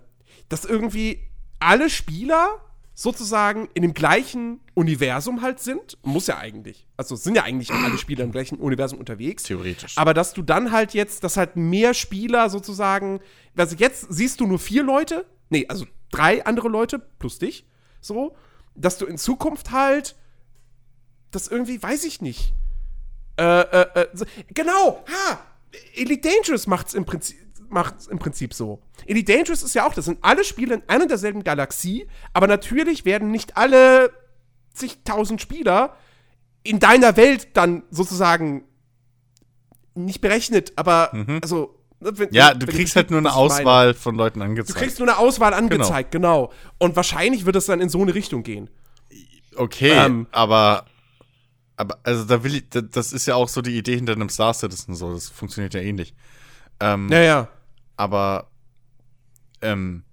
[0.48, 1.20] dass irgendwie
[1.58, 2.60] alle Spieler
[2.94, 5.96] sozusagen in dem gleichen Universum halt sind.
[6.02, 6.86] Muss ja eigentlich.
[6.98, 9.44] Also sind ja eigentlich alle Spieler im gleichen Universum unterwegs.
[9.44, 9.96] Theoretisch.
[9.96, 13.20] Aber dass du dann halt jetzt, dass halt mehr Spieler sozusagen,
[13.56, 17.64] also jetzt siehst du nur vier Leute, nee, also drei andere Leute plus dich,
[18.02, 18.36] so,
[18.74, 20.16] dass du in Zukunft halt,
[21.30, 22.52] das irgendwie, weiß ich nicht,
[23.40, 25.40] Äh, äh, äh, so- genau, ha!
[25.94, 27.36] Elite Dangerous macht's im Prinzip
[27.68, 28.80] macht's im Prinzip so.
[29.06, 32.46] Elite Dangerous ist ja auch, das sind alle Spiele in einer und derselben Galaxie, aber
[32.48, 34.10] natürlich werden nicht alle
[34.74, 35.96] zigtausend Spieler
[36.64, 38.64] in deiner Welt dann sozusagen
[39.94, 41.12] nicht berechnet, aber
[41.42, 42.34] also ne, wenn- Mhm.
[42.34, 43.44] Ja, du kriegst halt nur eine ich meine.
[43.46, 44.78] Auswahl von Leuten Du angezeigt.
[44.78, 46.52] kriegst nur eine Auswahl angezeigt, genau.
[46.78, 48.68] Und wahrscheinlich wird es dann in so eine Richtung gehen.
[49.56, 50.26] Okay, Ähm.
[50.30, 50.86] aber,
[51.80, 54.28] aber, also da will ich, da- das ist ja auch so die Idee hinter einem
[54.28, 56.14] Star Citizen so, das funktioniert ja ähnlich.
[56.80, 57.48] Ähm, Naja.
[57.96, 58.48] aber,
[59.62, 60.04] ähm,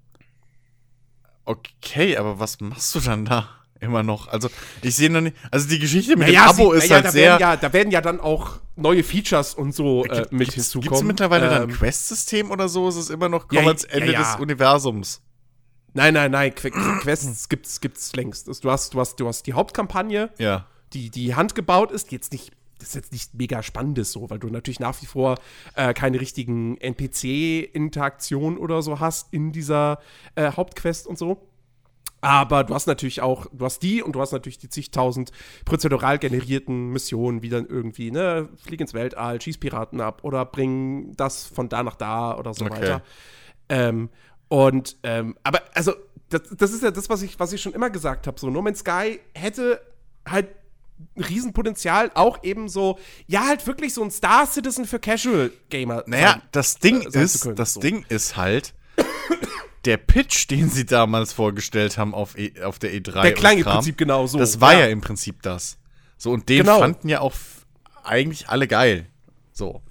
[1.45, 3.49] okay, aber was machst du dann da
[3.79, 4.27] immer noch?
[4.27, 4.49] Also,
[4.81, 7.11] ich sehe noch nicht, also die Geschichte mit dem Abo sie- ist naja, halt da
[7.11, 10.39] sehr, Werden ja, da werden ja dann auch neue Features und so äh, Gibt- mit
[10.49, 10.89] gibt's, hinzukommen.
[10.89, 12.89] gibt's mittlerweile dann ein Ähm, Quest-System oder so?
[12.89, 14.19] Ist es immer noch Ja, komm ans ja, Ende ja.
[14.19, 15.21] des Universums?
[15.93, 16.53] Nein, nein, nein.
[16.53, 18.47] Que Quests gibt's, gibt's längst.
[18.47, 20.67] Du hast, du, hast, du hast die Hauptkampagne, Ja.
[20.93, 22.51] Die, die handgebaut ist, die jetzt nicht.
[22.79, 25.39] Das ist jetzt nicht mega spannendes so, weil du natürlich nach wie vor
[25.73, 29.99] äh, keine richtigen NPC-Interaktionen oder so hast in dieser
[30.35, 31.47] äh, Hauptquest und so.
[32.21, 35.31] Aber du hast natürlich auch, du hast die und du hast natürlich die zigtausend
[35.65, 41.15] prozedural generierten Missionen, wie dann irgendwie, ne, flieg ins Weltall, schieß Piraten ab oder bring
[41.15, 42.75] das von da nach da oder so Okay.
[42.75, 43.03] weiter.
[43.69, 44.09] Ähm,
[44.49, 45.93] und, ähm, aber also,
[46.29, 48.39] das, das ist ja das, was ich, was ich schon immer gesagt habe.
[48.39, 49.79] So, No Man's Sky hätte
[50.27, 50.47] halt
[51.15, 52.97] Riesenpotenzial, auch eben so,
[53.27, 56.03] ja, halt wirklich so ein Star Citizen für Casual Gamer.
[56.07, 56.41] Naja, sein.
[56.51, 57.79] das Ding äh, ist, können, das so.
[57.79, 58.73] Ding ist halt,
[59.85, 63.21] der Pitch, den sie damals vorgestellt haben auf, e, auf der E3.
[63.21, 64.37] der klang im Prinzip genau so.
[64.37, 64.87] Das war ja.
[64.87, 65.77] im Prinzip das.
[66.17, 66.79] So, und den Genau.
[66.79, 67.33] fanden ja auch
[68.03, 69.07] eigentlich alle geil.
[69.51, 69.81] So.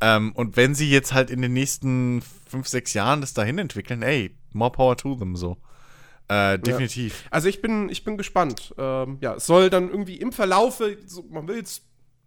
[0.00, 4.02] Ähm, und wenn sie jetzt halt in den nächsten fünf, sechs Jahren das dahin entwickeln,
[4.02, 5.56] ey, more power to them, so.
[6.28, 7.24] Äh, definitiv.
[7.30, 8.74] Also ich bin, ich bin gespannt.
[8.78, 11.82] Ähm, ja, es soll dann irgendwie im Verlaufe, so, man will es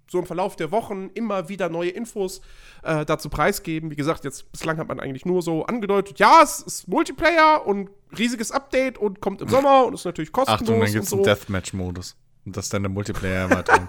[0.09, 2.41] so im Verlauf der Wochen immer wieder neue Infos
[2.83, 3.91] äh, dazu preisgeben.
[3.91, 7.89] Wie gesagt, jetzt bislang hat man eigentlich nur so angedeutet, ja, es ist Multiplayer und
[8.17, 11.25] riesiges Update und kommt im Sommer und ist natürlich kostenlos Achtung, dann gibt's und einen
[11.25, 11.31] so.
[11.31, 12.15] Deathmatch-Modus.
[12.45, 13.87] Und das ist dann der Multiplayer-Erweiterung.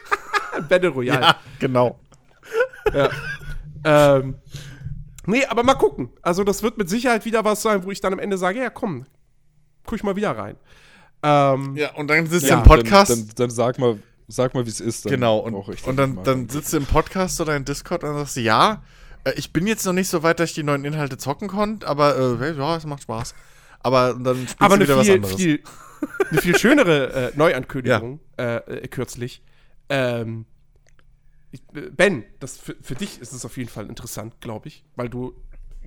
[0.68, 1.20] Battle Royale.
[1.20, 1.98] ja, genau.
[3.84, 4.36] Ähm,
[5.26, 6.10] nee, aber mal gucken.
[6.22, 8.70] Also das wird mit Sicherheit wieder was sein, wo ich dann am Ende sage, ja
[8.70, 9.06] komm,
[9.90, 10.56] guck ich mal wieder rein.
[11.24, 13.10] Ähm, Ja, und dann sitzt du Ja, im Podcast.
[13.10, 13.98] Dann, dann, dann sag mal,
[14.28, 15.04] sag mal, wie es ist.
[15.04, 18.18] Dann Genau, und, und dann, dann sitzt du im Podcast oder in Discord und dann
[18.20, 18.84] sagst du, ja,
[19.24, 21.88] äh, ich bin jetzt noch nicht so weit, dass ich die neuen Inhalte zocken konnte,
[21.88, 23.34] aber äh, ja, es macht Spaß.
[23.80, 25.34] Aber dann spielst aber du eine wieder was viel, anderes.
[25.36, 25.62] viel,
[26.30, 29.42] eine viel schönere äh, Neuankündigung äh, äh, kürzlich.
[29.88, 30.46] Ähm,
[31.50, 34.84] ich, äh, ben, das für, für dich ist es auf jeden Fall interessant, glaube ich,
[34.94, 35.34] weil du,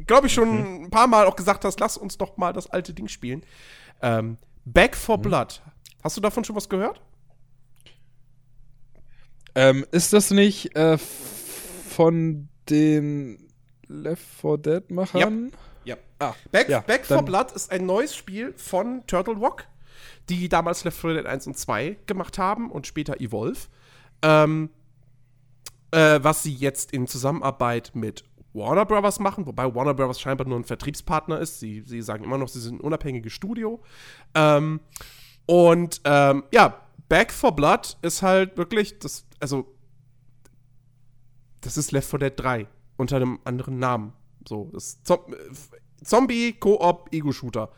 [0.08, 0.50] glaube ich, schon
[0.80, 0.84] Mhm.
[0.86, 3.44] ein paar Mal auch gesagt hast, lass uns doch mal das alte Ding spielen.
[4.02, 4.98] Ähm, Back Mhm.
[5.00, 5.62] for Blood.
[6.04, 7.02] Hast du davon schon was gehört?
[9.56, 13.38] Ähm, ist das nicht äh, von den
[13.88, 15.52] Left 4 Dead Machern?
[15.86, 15.98] Ja.
[16.20, 19.66] Ah, Back, Ja, Back for Blood ist ein neues Spiel von Turtle Rock,
[20.30, 23.60] die damals Left 4 Dead 1 und 2 gemacht haben und später Evolve.
[24.22, 24.70] Ähm,
[25.92, 28.24] äh, was sie jetzt in Zusammenarbeit mit
[28.54, 31.60] Warner Brothers machen, wobei Warner Brothers scheinbar nur ein Vertriebspartner ist.
[31.60, 33.82] Sie, sie sagen immer noch, sie sind ein unabhängiges Studio.
[34.36, 34.80] Ähm,
[35.46, 39.76] und ähm, ja, Back for Blood ist halt wirklich das, also
[41.62, 42.68] das ist Left 4 Dead 3
[42.98, 44.14] unter einem anderen Namen.
[44.48, 45.18] So, das ist äh,
[46.04, 47.70] Zombie, Koop, Ego-Shooter.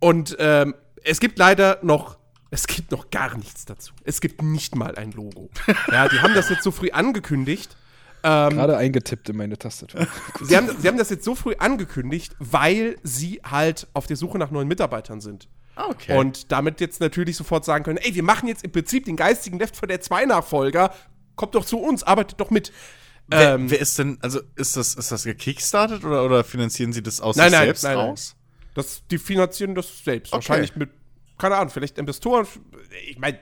[0.00, 2.18] Und ähm, es gibt leider noch,
[2.50, 3.92] es gibt noch gar nichts dazu.
[4.04, 5.50] Es gibt nicht mal ein Logo.
[5.90, 7.76] ja, die haben das jetzt so früh angekündigt.
[8.26, 10.06] Ähm, Gerade eingetippt in meine Tastatur.
[10.42, 14.38] sie, haben, sie haben das jetzt so früh angekündigt, weil sie halt auf der Suche
[14.38, 15.46] nach neuen Mitarbeitern sind.
[15.76, 16.16] Ah, okay.
[16.16, 19.58] Und damit jetzt natürlich sofort sagen können, ey, wir machen jetzt im Prinzip den geistigen
[19.58, 20.94] Left 4 Dead 2 Nachfolger,
[21.36, 22.72] kommt doch zu uns, arbeitet doch mit.
[23.26, 27.02] wer, ähm, wer ist denn, also ist das, ist das gekickstartet oder, oder finanzieren sie
[27.02, 28.06] das aus Nein, sich nein, selbst nein, nein.
[28.08, 28.36] raus?
[28.74, 30.32] Das, die finanzieren das selbst.
[30.32, 30.36] Okay.
[30.36, 30.90] Wahrscheinlich mit,
[31.38, 32.46] keine Ahnung, vielleicht Investoren.
[33.08, 33.38] Ich meine,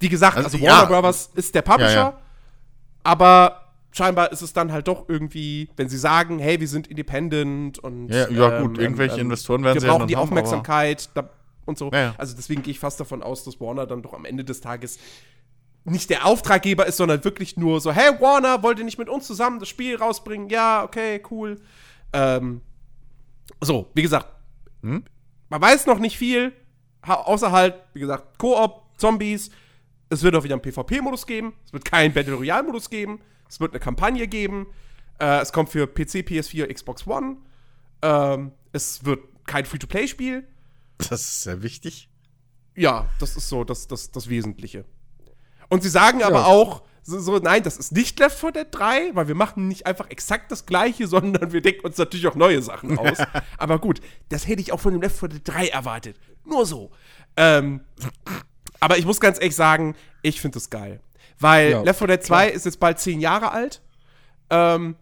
[0.00, 0.72] wie gesagt, Also, also, ja.
[0.72, 2.22] Warner Brothers ist der Publisher, Ja, ja.
[3.04, 7.78] aber scheinbar ist es dann halt doch irgendwie, wenn sie sagen, hey, wir sind independent
[7.78, 11.30] und Ja, ja, gut, irgendwelche Investoren werden wir sie ja brauchen die haben, Aufmerksamkeit da,
[11.64, 11.90] und so.
[11.92, 12.14] Ja, ja.
[12.18, 14.98] Also deswegen gehe ich fast davon aus, dass Warner dann doch am Ende des Tages
[15.84, 19.26] nicht der Auftraggeber ist, sondern wirklich nur so, hey Warner, wollt ihr nicht mit uns
[19.26, 20.48] zusammen das Spiel rausbringen?
[20.50, 21.60] Ja, okay, cool.
[22.12, 22.60] Ähm,
[23.60, 24.28] so, wie gesagt,
[24.82, 25.04] Hm?
[25.48, 26.52] man weiß noch nicht viel,
[27.02, 29.50] außer halt, wie gesagt, Koop, Zombies.
[30.10, 31.54] Es wird auch wieder einen PvP-Modus geben.
[31.66, 33.20] Es wird keinen Battle Royale-Modus geben.
[33.48, 34.66] Es wird eine Kampagne geben.
[35.18, 37.36] Äh, es kommt für PC, PS4, Xbox One.
[38.02, 40.46] Ähm, es wird kein Free-to-Play-Spiel.
[40.98, 42.08] Das ist sehr wichtig.
[42.76, 44.84] Ja, das ist so das, das, das Wesentliche.
[45.68, 46.44] Und sie sagen aber Ja.
[46.46, 49.86] auch, so, so, nein, das ist nicht Left 4 Dead 3, weil wir machen nicht
[49.86, 53.18] einfach exakt das gleiche, sondern wir denken uns natürlich auch neue Sachen aus.
[53.56, 56.16] aber gut, das hätte ich auch von dem Left 4 Dead 3 erwartet.
[56.44, 56.90] Nur so.
[57.36, 57.80] Ähm,
[58.80, 61.00] aber ich muss ganz ehrlich sagen, ich finde das geil.
[61.40, 63.80] Weil Ja, Left 4 Dead 2 ist jetzt bald zehn Jahre alt.
[64.50, 64.96] Ähm,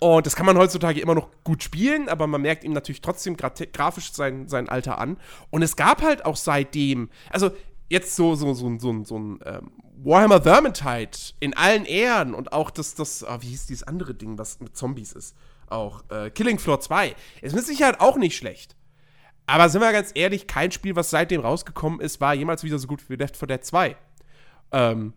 [0.00, 3.36] und das kann man heutzutage immer noch gut spielen, aber man merkt ihm natürlich trotzdem
[3.36, 5.18] gra grafisch sein, sein Alter an.
[5.50, 7.50] Und es gab halt auch seitdem, also
[7.88, 12.70] jetzt so, so, so, so, so ein ähm, Warhammer Vermintide in allen Ehren und auch
[12.70, 15.34] das, das ah, wie hieß dieses andere Ding, was mit Zombies ist?
[15.68, 17.16] Auch äh, Killing Floor 2.
[17.42, 18.76] Ist mit Sicherheit auch nicht schlecht.
[19.46, 22.86] Aber sind wir ganz ehrlich, kein Spiel, was seitdem rausgekommen ist, war jemals wieder so
[22.86, 23.96] gut wie Left 4 Dead 2.
[24.70, 25.14] Ähm,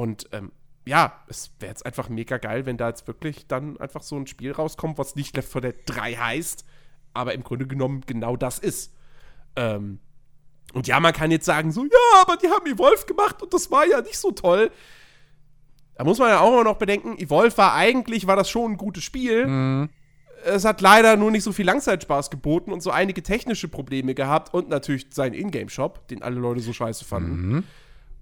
[0.00, 0.50] und ähm,
[0.86, 4.26] ja, es wäre jetzt einfach mega geil, wenn da jetzt wirklich dann einfach so ein
[4.26, 6.64] Spiel rauskommt, was nicht Left 4 Dead 3 heißt,
[7.12, 8.94] aber im Grunde genommen genau das ist.
[9.56, 9.98] Ähm,
[10.72, 13.70] und ja, man kann jetzt sagen, so, ja, aber die haben Evolve gemacht und das
[13.70, 14.70] war ja nicht so toll.
[15.96, 18.76] Da muss man ja auch immer noch bedenken, Evolve war eigentlich, war das schon ein
[18.78, 19.44] gutes Spiel.
[20.46, 24.54] Es hat leider nur nicht so viel Langzeitspaß geboten und so einige technische Probleme gehabt
[24.54, 27.64] und natürlich seinen Ingame-Shop, den alle Leute so scheiße fanden.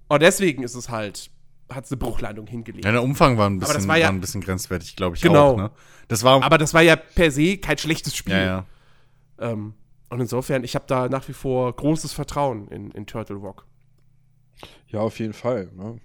[0.09, 1.31] Und deswegen ist es halt,
[1.69, 2.85] hat es eine Bruchlandung hingelegt.
[2.85, 5.15] Ja, der Umfang war ein Aber das bisschen, war ja- war ein bisschen grenzwertig, glaube
[5.15, 5.51] ich Genau.
[5.53, 5.57] auch.
[5.57, 5.71] Ne?
[6.07, 8.33] Das war, Aber das war ja per se kein schlechtes Spiel.
[8.33, 8.65] ja, ja.
[9.39, 9.73] Ähm,
[10.09, 13.65] und insofern, ich habe da nach wie vor großes Vertrauen in, in Turtle Rock.
[14.87, 15.69] Ja, auf jeden Fall.
[15.75, 15.97] Ne?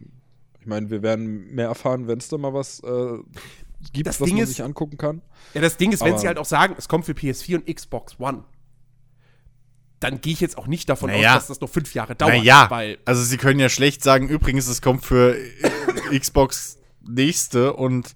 [0.61, 3.19] Ich meine, wir werden mehr erfahren, wenn es da mal was äh,
[3.93, 5.23] gibt, Das was Ding man ist- sich angucken kann.
[5.55, 8.19] Ja, das Ding ist, wenn sie halt auch sagen, es kommt für PS4 und Xbox
[8.21, 8.45] One,
[10.05, 11.31] dann gehe ich jetzt auch nicht davon Naja.
[11.31, 12.35] aus, dass das noch fünf Jahre dauert.
[12.35, 17.73] Naja, Weil, also sie können ja schlecht sagen, übrigens, es kommt für äh, Xbox nächste
[17.73, 18.15] und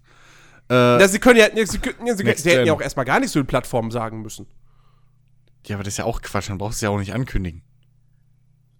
[0.70, 3.06] äh, ja, sie können ja, sie, können, ja, sie, können, sie hätten ja auch erstmal
[3.06, 4.46] gar nicht so in Plattformen sagen müssen.
[5.66, 7.62] ja, aber das ist ja auch Quatsch, dann brauchst du ja auch nicht ankündigen.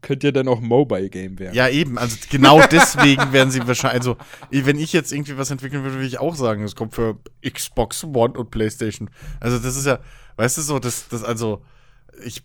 [0.00, 1.54] Könnt ihr denn auch Mobile Game werden?
[1.54, 4.16] Ja, eben, also genau deswegen werden sie wahrscheinlich, also
[4.50, 8.04] wenn ich jetzt irgendwie was entwickeln würde, würde ich auch sagen, es kommt für Xbox
[8.04, 9.10] One und PlayStation.
[9.40, 9.98] Also das ist ja,
[10.36, 11.64] weißt du so, das, das also,
[12.22, 12.44] ich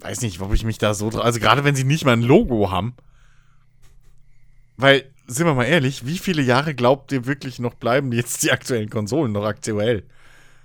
[0.00, 2.22] weiß nicht, ob ich mich da so, dra- also gerade wenn sie nicht mal ein
[2.22, 2.94] Logo haben,
[4.76, 8.50] weil, sind wir mal ehrlich, wie viele Jahre glaubt ihr wirklich noch bleiben jetzt die
[8.52, 10.04] aktuellen Konsolen noch aktuell?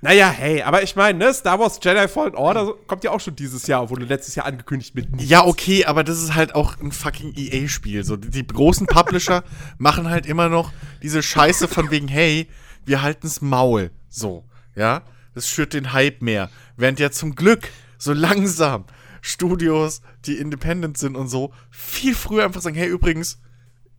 [0.01, 3.35] Naja, hey, aber ich meine, ne, Star Wars Jedi Fallen Order kommt ja auch schon
[3.35, 5.29] dieses Jahr, wurde letztes Jahr angekündigt mit nichts.
[5.29, 8.03] Ja, okay, aber das ist halt auch ein fucking EA-Spiel.
[8.03, 9.43] So, die, die großen Publisher
[9.79, 10.71] machen halt immer noch
[11.01, 12.47] diese Scheiße von wegen, hey,
[12.85, 13.89] wir halten's Maul.
[14.09, 14.43] So,
[14.75, 15.01] ja.
[15.33, 16.49] Das schürt den Hype mehr.
[16.77, 17.67] Während ja zum Glück
[17.97, 18.85] so langsam
[19.25, 23.41] Studios, die independent sind und so, viel früher einfach sagen, hey, übrigens,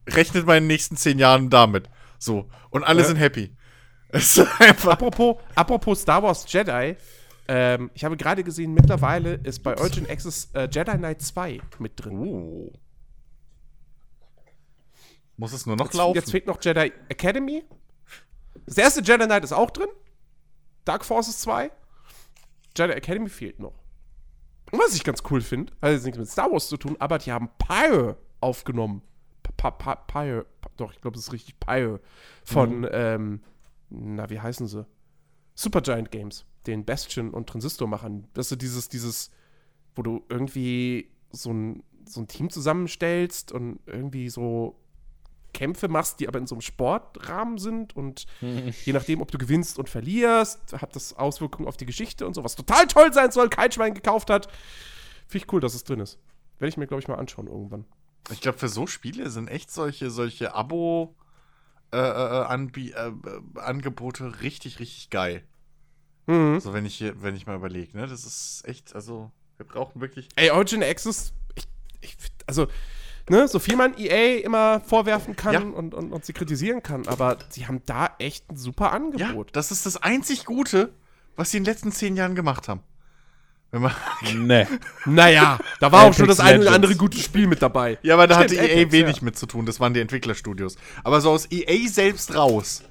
[0.09, 1.91] rechnet mal in den nächsten zehn Jahren damit.
[2.19, 2.49] So.
[2.71, 3.09] Und alle Ja.
[3.09, 3.53] sind happy.
[4.09, 4.93] Es ist einfach.
[4.93, 6.97] Apropos, apropos Star Wars Jedi,
[7.49, 11.93] ähm, ich habe gerade gesehen, mittlerweile ist bei Origin Access äh, Jedi Knight 2 mit
[11.97, 12.17] drin.
[12.17, 12.73] Oh.
[15.37, 16.15] Muss es nur noch Jetzt, laufen?
[16.15, 17.65] jetzt fehlt noch Jedi Academy.
[18.65, 19.89] Das erste Jedi Knight ist auch drin.
[20.85, 21.71] Dark Forces 2.
[22.77, 23.75] Jedi Academy fehlt noch.
[24.73, 27.33] Was ich ganz cool finde, also jetzt nichts mit Star Wars zu tun, aber die
[27.33, 29.03] haben Pyre aufgenommen.
[29.57, 32.01] Pa Pyre, doch, ich glaube, das ist richtig Pyre.
[32.45, 33.41] Von, ähm,
[33.91, 34.87] na, wie heißen sie?
[35.55, 38.29] Supergiant Games, den Bastion und Transistor machen.
[38.35, 39.31] Das ist dieses, dieses,
[39.95, 44.77] wo du irgendwie so ein, so ein Team zusammenstellst und irgendwie so
[45.57, 49.79] Kämpfe machst, die aber in so einem Sportrahmen sind und je nachdem, ob du gewinnst
[49.79, 53.49] und verlierst, hat das Auswirkungen auf die Geschichte und so, was total toll sein soll,
[53.49, 54.49] kein Schwein gekauft hat.
[55.27, 56.19] Finde ich cool, dass es drin ist.
[56.59, 57.85] Werde ich mir, glaube ich, mal anschauen irgendwann.
[58.31, 61.15] Ich glaube, für so Spiele sind echt solche, solche Abo
[61.93, 65.45] äh, äh, Anbie äh, äh, Angebote richtig, richtig geil.
[66.27, 66.59] Mhm.
[66.61, 68.07] So, wenn ich hier, wenn ich mal überlege, ne?
[68.07, 70.29] Das ist echt, also, wir brauchen wirklich.
[70.35, 71.65] Ey, Origin Access, ich,
[72.01, 72.17] ich,
[72.47, 72.67] also,
[73.29, 75.61] ne, so viel man EA immer vorwerfen kann Ja.
[75.61, 79.51] und, und, und sie kritisieren kann, aber sie haben da echt ein super Ja, Angebot.
[79.55, 80.93] das ist das einzig Gute,
[81.37, 82.81] was sie in den letzten zehn Jahren gemacht haben.
[83.73, 83.93] Wenn man,
[84.37, 84.67] Nee.
[85.07, 87.99] Naja, da war auch schon das eine oder andere gute Spiel mit dabei.
[88.03, 89.25] ja, aber da Stimmt, hatte EA Apex, wenig ja.
[89.25, 89.67] mit zu tun.
[89.67, 90.77] Das waren die Entwicklerstudios.
[91.03, 92.85] Aber so aus EA selbst raus.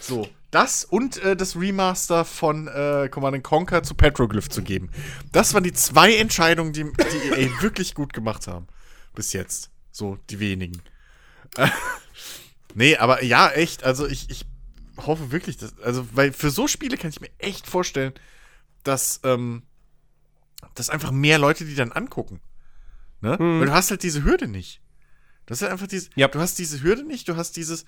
[0.00, 4.90] So, das und äh, das Remaster von äh, Command Conquer zu Petroglyph zu geben.
[5.32, 8.66] Das waren die zwei Entscheidungen, die, die EA wirklich gut gemacht haben.
[9.18, 9.70] Bis jetzt.
[9.90, 10.80] So, die wenigen.
[12.74, 13.82] Nee, aber ja, echt.
[13.82, 14.44] Also ich, ich
[14.98, 15.76] hoffe wirklich, dass.
[15.80, 18.12] Also, weil für so Spiele kann ich mir echt vorstellen,
[18.84, 19.62] dass, ähm,
[20.74, 22.40] dass einfach mehr Leute die dann angucken.
[23.22, 23.36] Ne?
[23.40, 24.80] Weil du hast halt diese Hürde nicht.
[25.46, 26.10] Das ist halt einfach dieses.
[26.14, 26.28] Ja.
[26.28, 27.84] Du hast diese Hürde nicht, du hast dieses.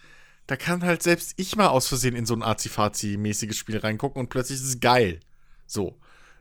[0.49, 4.31] Da kann halt selbst ich mal aus Versehen in so ein Azi-Fazi-mäßiges Spiel reingucken und
[4.31, 5.21] plötzlich ist es geil.
[5.67, 6.01] So.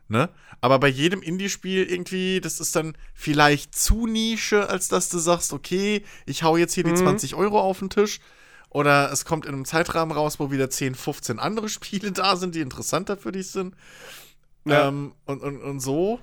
[0.09, 0.27] Ne?
[0.59, 5.53] Aber bei jedem Indie-Spiel irgendwie, das ist dann vielleicht zu Nische, als dass du sagst,
[5.53, 8.19] okay, ich hau jetzt hier die 20 Euro auf den Tisch.
[8.71, 12.55] Oder es kommt in einem Zeitrahmen raus, wo wieder 10, 15 andere Spiele da sind,
[12.55, 13.75] die interessanter für dich sind.
[14.65, 14.87] Ja.
[14.87, 16.19] Ähm, und, und, und so.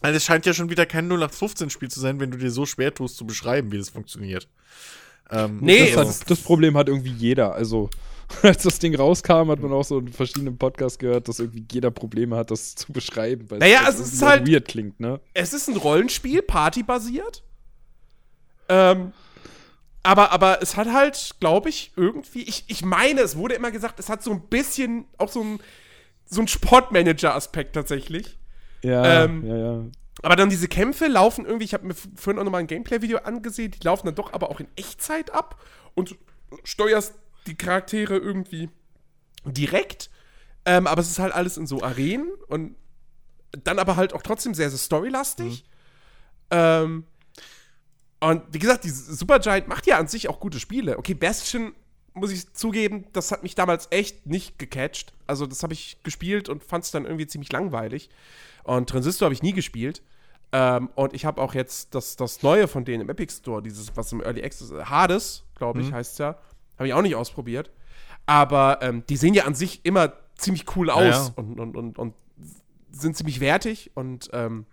[0.00, 2.94] Also es scheint ja schon wieder kein 0815-Spiel zu sein, wenn du dir so schwer
[2.94, 4.48] tust zu beschreiben, wie das funktioniert.
[5.30, 7.54] Ähm, Nee, das, es hat, das Problem hat irgendwie jeder.
[7.54, 7.90] Also,
[8.42, 11.90] als das Ding rauskam, hat man auch so in verschiedenen Podcasts gehört, dass irgendwie jeder
[11.90, 13.50] Probleme hat, das zu beschreiben.
[13.50, 15.20] Weil Naja, es irgendwie ist halt- weird klingt, ne?
[15.34, 17.42] es ist ein Rollenspiel, partybasiert.
[18.68, 19.12] Ähm,
[20.02, 23.98] aber, aber es hat halt, glaube ich, irgendwie, ich, ich meine, es wurde immer gesagt,
[23.98, 25.60] es hat so ein bisschen auch so ein,
[26.26, 28.38] so ein Sportmanager-Aspekt tatsächlich.
[28.82, 29.84] Ja, Ähm, ja, ja.
[30.22, 33.70] Aber dann diese Kämpfe laufen irgendwie, ich habe mir vorhin auch nochmal ein Gameplay-Video angesehen,
[33.72, 35.60] die laufen dann doch aber auch in Echtzeit ab
[35.94, 36.16] und
[36.64, 37.14] steuerst
[37.46, 38.68] die Charaktere irgendwie
[39.44, 40.10] direkt.
[40.64, 42.76] Ähm, aber es ist halt alles in so Arenen und
[43.64, 45.64] dann aber halt auch trotzdem sehr, sehr storylastig.
[46.50, 47.04] Ähm,
[48.20, 50.98] und wie gesagt, die Supergiant macht ja an sich auch gute Spiele.
[50.98, 51.74] Okay, Bastion,
[52.14, 55.12] muss ich zugeben, das hat mich damals echt nicht gecatcht.
[55.26, 58.08] Also, das habe ich gespielt und fand es dann irgendwie ziemlich langweilig.
[58.64, 60.02] Und Transistor habe ich nie gespielt.
[60.52, 63.94] Ähm, und ich habe auch jetzt das, das Neue von denen im Epic Store, dieses,
[63.96, 66.38] was im Early Access, äh, Hades, glaube ich, heißt ja.
[66.78, 67.70] Habe ich auch nicht ausprobiert.
[68.26, 71.32] Aber ähm, die sehen ja an sich immer ziemlich cool aus Ja, ja.
[71.36, 72.14] Und, und, und, und
[72.90, 74.66] sind ziemlich wertig und ähm,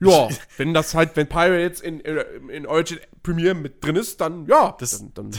[0.00, 4.46] ja, wenn das halt, wenn Pirates in, in, in Origin Premiere mit drin ist, dann
[4.46, 5.30] ja, Das- dann, dann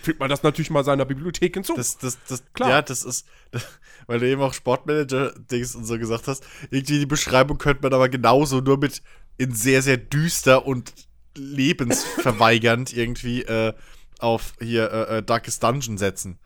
[0.00, 1.74] fügt man das natürlich mal seiner Bibliothek hinzu.
[1.74, 2.68] Das, das, das, Klar.
[2.68, 3.64] Ja, das ist, das,
[4.06, 6.44] weil du eben auch Sportmanager-Dings und so gesagt hast.
[6.70, 9.02] Irgendwie die Beschreibung könnte man aber genauso nur mit
[9.38, 10.92] in sehr, sehr düster und
[11.36, 13.72] lebensverweigernd irgendwie äh,
[14.20, 16.38] auf hier äh, äh, Darkest Dungeon setzen.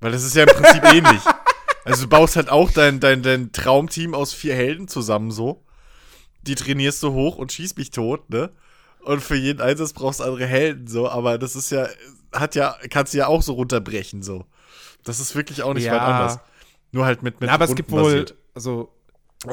[0.00, 1.22] Weil das ist ja im Prinzip ähnlich.
[1.84, 5.64] Also du baust halt auch dein, dein, dein Traumteam aus vier Helden zusammen so.
[6.42, 8.50] Die trainierst du hoch und schießt mich tot, ne?
[9.00, 11.86] Und für jeden Einsatz brauchst du andere Helden, so, aber das ist ja,
[12.32, 14.46] hat ja, kannst du ja auch so runterbrechen, so.
[15.04, 15.92] Das ist wirklich auch nicht Ja.
[15.92, 16.38] weit anders.
[16.90, 18.36] Nur halt mit, mit Na, aber es gibt wohl, rundenbasiert.
[18.54, 18.92] also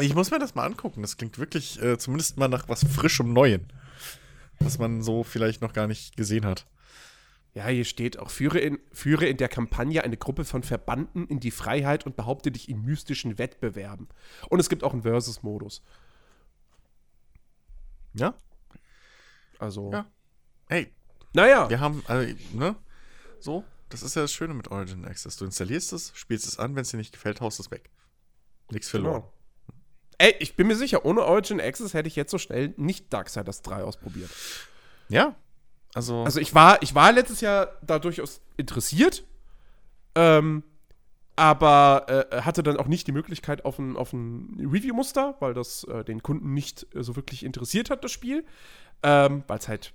[0.02, 1.02] Ich muss mir das mal angucken.
[1.04, 3.72] Das klingt wirklich äh, zumindest mal nach was frischem Neuen.
[4.60, 6.66] Was man so vielleicht noch gar nicht gesehen hat.
[7.56, 11.40] Ja, hier steht auch, führe in, führe in der Kampagne eine Gruppe von Verbannten in
[11.40, 14.08] die Freiheit und behaupte dich in mystischen Wettbewerben.
[14.50, 15.84] Und es gibt auch einen Versus-Modus.
[18.14, 18.36] Ja?
[19.60, 20.08] Also, Ja.
[20.68, 20.92] Hey,
[21.34, 21.70] naja.
[21.70, 22.76] wir haben, also, ne?
[23.40, 25.36] So, das ist ja das Schöne mit Origin Access.
[25.36, 27.92] Du installierst es, spielst es an, wenn es dir nicht gefällt, haust es weg.
[28.72, 29.22] Nichts verloren.
[29.22, 29.34] Genau.
[30.18, 33.62] Ey, ich bin mir sicher, ohne Origin Access hätte ich jetzt so schnell nicht Darksiders
[33.62, 34.32] 3 ausprobiert.
[35.10, 35.36] Ja.
[35.94, 39.24] Also, Also ich war, ich war letztes Jahr da durchaus interessiert,
[40.16, 40.64] ähm,
[41.36, 45.84] aber äh, hatte dann auch nicht die Möglichkeit auf ein, auf ein Review-Muster, weil das
[45.86, 48.46] äh, den Kunden nicht äh, so wirklich interessiert hat, das Spiel.
[49.02, 49.94] Ähm, weil es halt,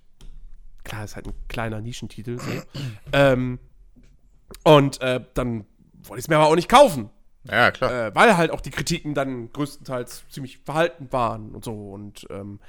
[0.85, 2.39] klar, ist halt ein kleiner Nischentitel.
[2.39, 2.51] So.
[3.12, 3.59] ähm,
[4.65, 5.66] und äh, dann
[6.03, 7.11] wollte ich es mir aber auch nicht kaufen,
[7.45, 8.07] ja, klar.
[8.09, 11.91] äh, weil halt auch die Kritiken dann größtenteils ziemlich verhalten waren und so.
[11.93, 12.61] Und ähm,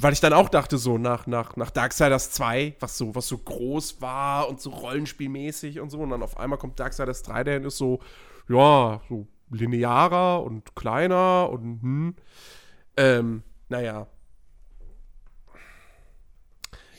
[0.00, 3.38] weil ich dann auch dachte, so nach, nach, nach Darksiders 2, was so, was so
[3.38, 7.64] groß war und so rollenspielmäßig und so, und dann auf einmal kommt Darksiders 3, der
[7.64, 8.00] ist so,
[8.48, 12.14] ja, so linearer und kleiner und hm.
[12.96, 14.06] Ähm, naja.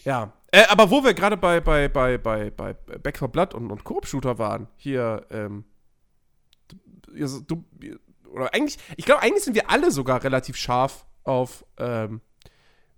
[0.03, 0.33] Ja.
[0.51, 3.83] Äh, aber wo wir gerade bei, bei, bei, bei, bei Back 4 Blood und, und
[3.83, 5.65] Koop-Shooter waren, hier, ähm,
[7.07, 7.63] du, du,
[8.31, 12.21] oder eigentlich, ich glaube, eigentlich sind wir alle sogar relativ scharf auf ähm,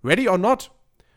[0.06, 0.70] Ready or Not.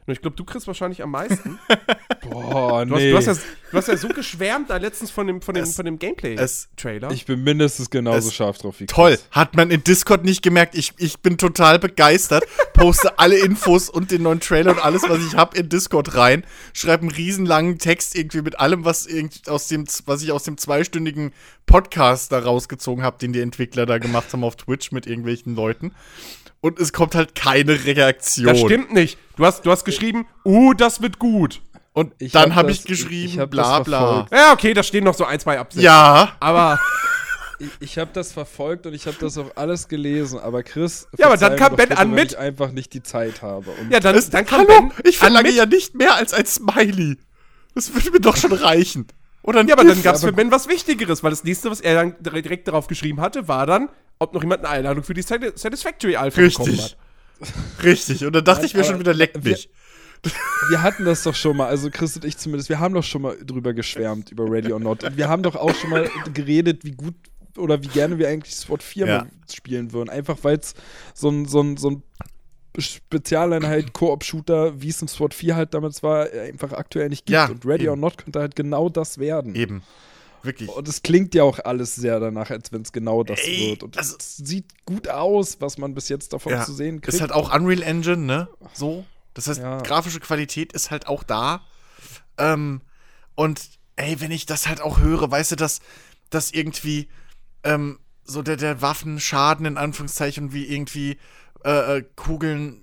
[0.08, 1.60] Nur ich glaube, du kriegst wahrscheinlich am meisten.
[2.22, 3.14] Boah, Du, nee.
[3.14, 5.64] hast, du, hast, ja, du hast ja so geschwärmt da letztens von dem, von dem,
[5.66, 7.12] Es- von dem es- Gameplay-Trailer.
[7.12, 8.96] ich bin mindestens genauso Es- scharf drauf wie Chris.
[8.96, 9.20] Toll.
[9.32, 10.76] Hat man in Discord nicht gemerkt.
[10.76, 12.44] Ich, ich bin total begeistert.
[12.74, 16.44] Poste alle Infos und den neuen Trailer und alles, was ich habe, in Discord rein.
[16.74, 20.58] Schreibe einen riesenlangen Text irgendwie mit allem, was, irgend aus dem, was ich aus dem
[20.58, 21.34] zweistündigen
[21.68, 25.94] Podcast da rausgezogen habe, den die Entwickler da gemacht haben auf Twitch mit irgendwelchen Leuten.
[26.62, 28.48] Und es kommt halt keine Reaktion.
[28.48, 29.18] das stimmt nicht.
[29.38, 31.62] Du hast, du hast geschrieben, uh, das wird gut.
[31.94, 34.28] Und Ich dann hab habe das- ich geschrieben, ich hab bla bla.
[34.32, 35.86] Ja, okay, da stehen noch so ein, zwei Absätze.
[35.86, 36.36] Ja.
[36.40, 36.80] Aber,
[37.62, 41.08] Ich, ich habe das verfolgt und ich habe das auch alles gelesen, aber Chris.
[41.18, 43.72] Ja, aber dann kam Ben bitte, an mit- Ich einfach nicht die Zeit habe.
[43.72, 46.46] Und ja, dann, Es, dann kann hallo, Ben ich verlange ja nicht mehr als ein
[46.46, 47.18] Smiley.
[47.76, 49.08] Das würde mir doch schon reichen.
[49.42, 51.96] Oder Ja, aber dann gab es für Ben was Wichtigeres, weil das nächste, was er
[51.96, 55.22] dann dire- direkt darauf geschrieben hatte, war dann, ob noch jemand eine Einladung für die
[55.22, 56.98] Sat- Satisfactory Alpha bekommen Richtig.
[57.42, 57.54] hat.
[57.84, 58.26] Richtig.
[58.26, 59.70] Und dann dachte ich mir schon wieder, leck wir- mich.
[60.70, 63.22] wir hatten das doch schon mal, also Chris und ich zumindest, wir haben doch schon
[63.22, 65.06] mal drüber geschwärmt, über Ready or Not.
[65.06, 67.16] Und wir haben doch auch schon mal geredet, wie gut
[67.58, 69.26] oder wie gerne wir eigentlich SWAT 4 Ja.
[69.52, 70.10] spielen würden.
[70.10, 70.74] Einfach weil es
[71.14, 72.04] so ein, so ein, so ein
[72.78, 77.34] Spezialeinheit, Koop-Shooter, wie es im SWAT 4 halt damals war, einfach aktuell nicht gibt.
[77.34, 77.92] Ja, Und Ready eben.
[77.92, 79.56] or Not könnte halt genau das werden.
[79.56, 79.84] Eben.
[80.44, 80.70] Wirklich.
[80.70, 83.84] Und es klingt ja auch alles sehr danach, als wenn es genau das Ey, wird.
[83.84, 87.14] Und also- es sieht gut aus, was man bis jetzt davon Ja, zu sehen kriegt.
[87.16, 88.48] Ist halt auch Unreal Engine, ne?
[88.74, 89.06] So.
[89.34, 89.78] Das heißt, Ja.
[89.82, 91.62] grafische Qualität ist halt auch da.
[92.38, 92.82] Ähm,
[93.36, 93.62] und
[93.96, 95.80] ey, wenn ich das halt auch höre, weißt du, dass,
[96.30, 97.10] dass irgendwie
[97.64, 101.18] ähm, so der, der Waffenschaden in Anführungszeichen wie irgendwie
[101.66, 102.82] äh, äh, Kugeln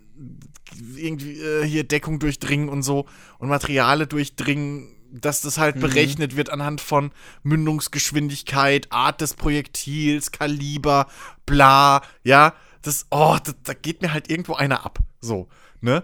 [0.97, 3.07] irgendwie äh, hier Deckung durchdringen und so
[3.39, 7.11] und Materiale durchdringen, dass das halt berechnet wird anhand von
[7.43, 11.07] Mündungsgeschwindigkeit, Art des Projektils, Kaliber,
[11.45, 15.49] bla, ja, das, oh, da, da geht mir halt irgendwo einer ab, so,
[15.81, 16.03] ne?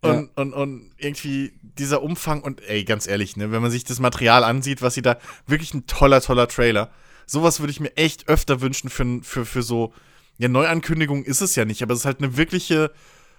[0.00, 3.98] Und, und, und irgendwie dieser Umfang und ey, ganz ehrlich, ne, wenn man sich das
[3.98, 6.92] Material ansieht, was sie da, wirklich ein toller, toller Trailer.
[7.26, 9.92] Sowas würde ich mir echt öfter wünschen für, für, für so,
[10.38, 12.92] ja, Neuankündigung ist es ja nicht, aber es ist halt eine wirkliche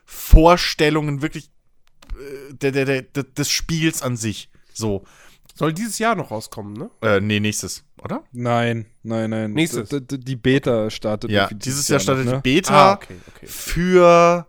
[0.06, 1.50] Vorstellung, ein wirklich
[2.20, 4.50] äh, der, der, der, des Spiels an sich.
[4.80, 5.04] So.
[5.56, 6.90] Soll dieses Jahr noch rauskommen, ne?
[7.02, 8.24] Äh, nee, nächstes, oder?
[8.32, 9.52] Nein, nein, nein.
[9.52, 9.90] Nächstes.
[9.90, 11.32] D- Die Beta startet.
[11.32, 12.42] Ja, irgendwie dieses Jahr startet noch, die ne?
[12.62, 13.46] Beta Ah, okay, okay.
[13.48, 14.46] für.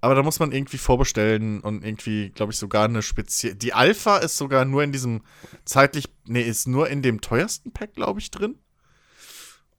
[0.00, 3.54] Aber da muss man irgendwie vorbestellen und irgendwie, glaube ich, sogar eine spezielle.
[3.56, 5.22] Die Alpha ist sogar nur in diesem
[5.64, 6.08] zeitlich.
[6.26, 8.56] Nee, ist nur in dem teuersten Pack, glaube ich, drin.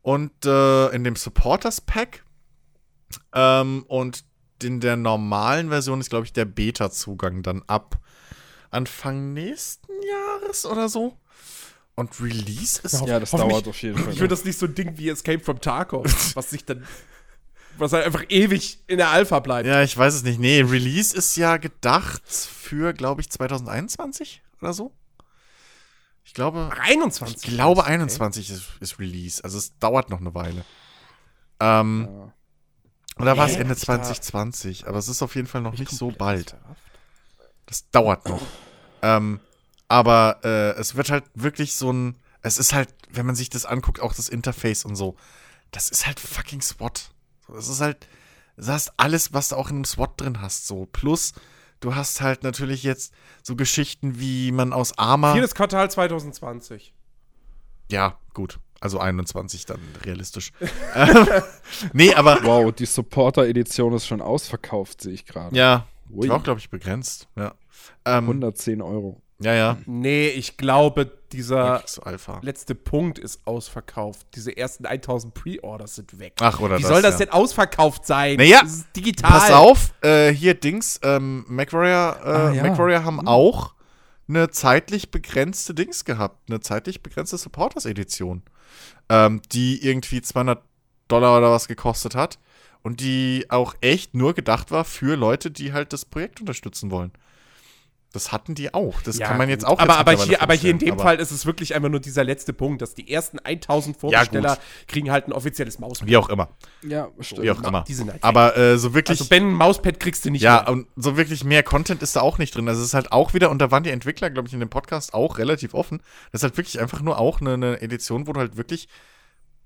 [0.02, 2.24] Und äh, in dem Supporters Pack.
[3.34, 4.26] Ähm, und
[4.62, 8.00] in der normalen Version ist, glaube ich, der Beta-Zugang dann ab
[8.74, 11.18] Anfang nächsten Jahres oder so.
[11.96, 13.06] Und Release ist.
[13.06, 14.14] Ja, das Hoffentlich- dauert auf jeden Fall.
[14.14, 16.06] Ich will das nicht so ein Ding wie Escape from Tarkov,
[16.36, 16.86] was sich dann.
[17.78, 19.68] was halt einfach ewig in der Alpha bleibt.
[19.68, 20.40] Ja, ich weiß es nicht.
[20.40, 24.92] Nee, Release ist ja gedacht für, glaube ich, 2021 oder so.
[26.26, 27.36] Ich glaube, 21.
[27.38, 27.92] ich glaube Okay.
[27.92, 29.44] 21 ist, ist Release.
[29.44, 30.66] Also es dauert noch eine Weile.
[31.60, 32.34] Ähm, Ja.
[33.22, 33.54] oder war es?
[33.56, 34.88] Ende Hab ich da- 2020?
[34.88, 36.52] Aber es ist auf jeden Fall noch Ich nicht so bald.
[36.52, 36.82] verrafft.
[37.74, 38.44] Das dauert noch.
[39.02, 39.40] ähm,
[39.88, 42.20] aber äh, es wird halt wirklich so ein.
[42.44, 45.16] Es ist halt, wenn man sich das anguckt, auch das Interface und so.
[45.72, 47.10] Das ist halt fucking SWAT.
[47.48, 48.08] Das ist halt.
[48.58, 50.68] Du hast alles, was du auch in einem SWAT drin hast.
[50.68, 50.86] So.
[50.86, 51.34] Plus,
[51.80, 55.34] du hast halt natürlich jetzt so Geschichten, wie man aus Arma.
[55.34, 56.94] Viertes Quartal 2020.
[57.90, 58.60] Ja, gut.
[58.82, 60.52] Also 21 dann realistisch.
[60.94, 61.28] ähm,
[61.94, 62.44] nee, aber.
[62.44, 65.56] Wow, die Supporter-Edition ist schon ausverkauft, sehe ich gerade.
[65.56, 66.22] Ja, Ui.
[66.22, 67.28] die war auch, glaube ich, begrenzt.
[67.36, 67.56] Ja.
[68.06, 69.22] Ähm, 110 Euro.
[69.40, 69.78] ja, ja.
[69.86, 71.84] Nee, ich glaube, dieser
[72.42, 74.28] letzte Punkt ist ausverkauft.
[74.36, 76.34] Diese ersten 1000 Pre-Orders sind weg.
[76.40, 77.26] Ach, oder Wie das, soll das ja.
[77.26, 78.38] denn ausverkauft sein?
[78.38, 79.32] Naja, das ist digital.
[79.32, 82.64] Pass auf, äh, hier Dings, ähm, MacWarrior, äh, Ah, ja.
[82.64, 83.74] MacWarrior haben auch
[84.28, 88.44] eine zeitlich begrenzte Dings gehabt, eine zeitlich begrenzte Supporters-Edition,
[89.10, 90.62] ähm, die irgendwie 200
[91.08, 92.40] Dollar oder was gekostet hat
[92.84, 97.12] und die auch echt nur gedacht war für Leute, die halt das Projekt unterstützen wollen.
[98.14, 99.02] Das hatten die auch.
[99.02, 99.74] Das Ja, kann man jetzt gut.
[99.74, 101.90] auch aber, jetzt aber, hier, aber hier in dem Aber Fall ist es wirklich einfach
[101.90, 106.08] nur dieser letzte Punkt, dass die ersten 1000 Vorbesteller kriegen halt ein offizielles Mauspad.
[106.08, 106.50] Wie auch immer.
[106.84, 107.42] Ja, stimmt.
[107.42, 107.84] Wie auch immer.
[107.88, 108.24] Die sind halt.
[108.24, 109.20] Aber äh, so wirklich.
[109.20, 110.70] also Ben, ein Mauspad kriegst du nicht Ja, mehr.
[110.72, 112.68] und so wirklich mehr Content ist da auch nicht drin.
[112.70, 114.70] Also es ist halt auch wieder, und da waren die Entwickler, glaube ich, in dem
[114.70, 116.04] Podcast auch relativ offen.
[116.32, 118.88] Das ist halt wirklich einfach nur auch eine, eine Edition, wo du halt wirklich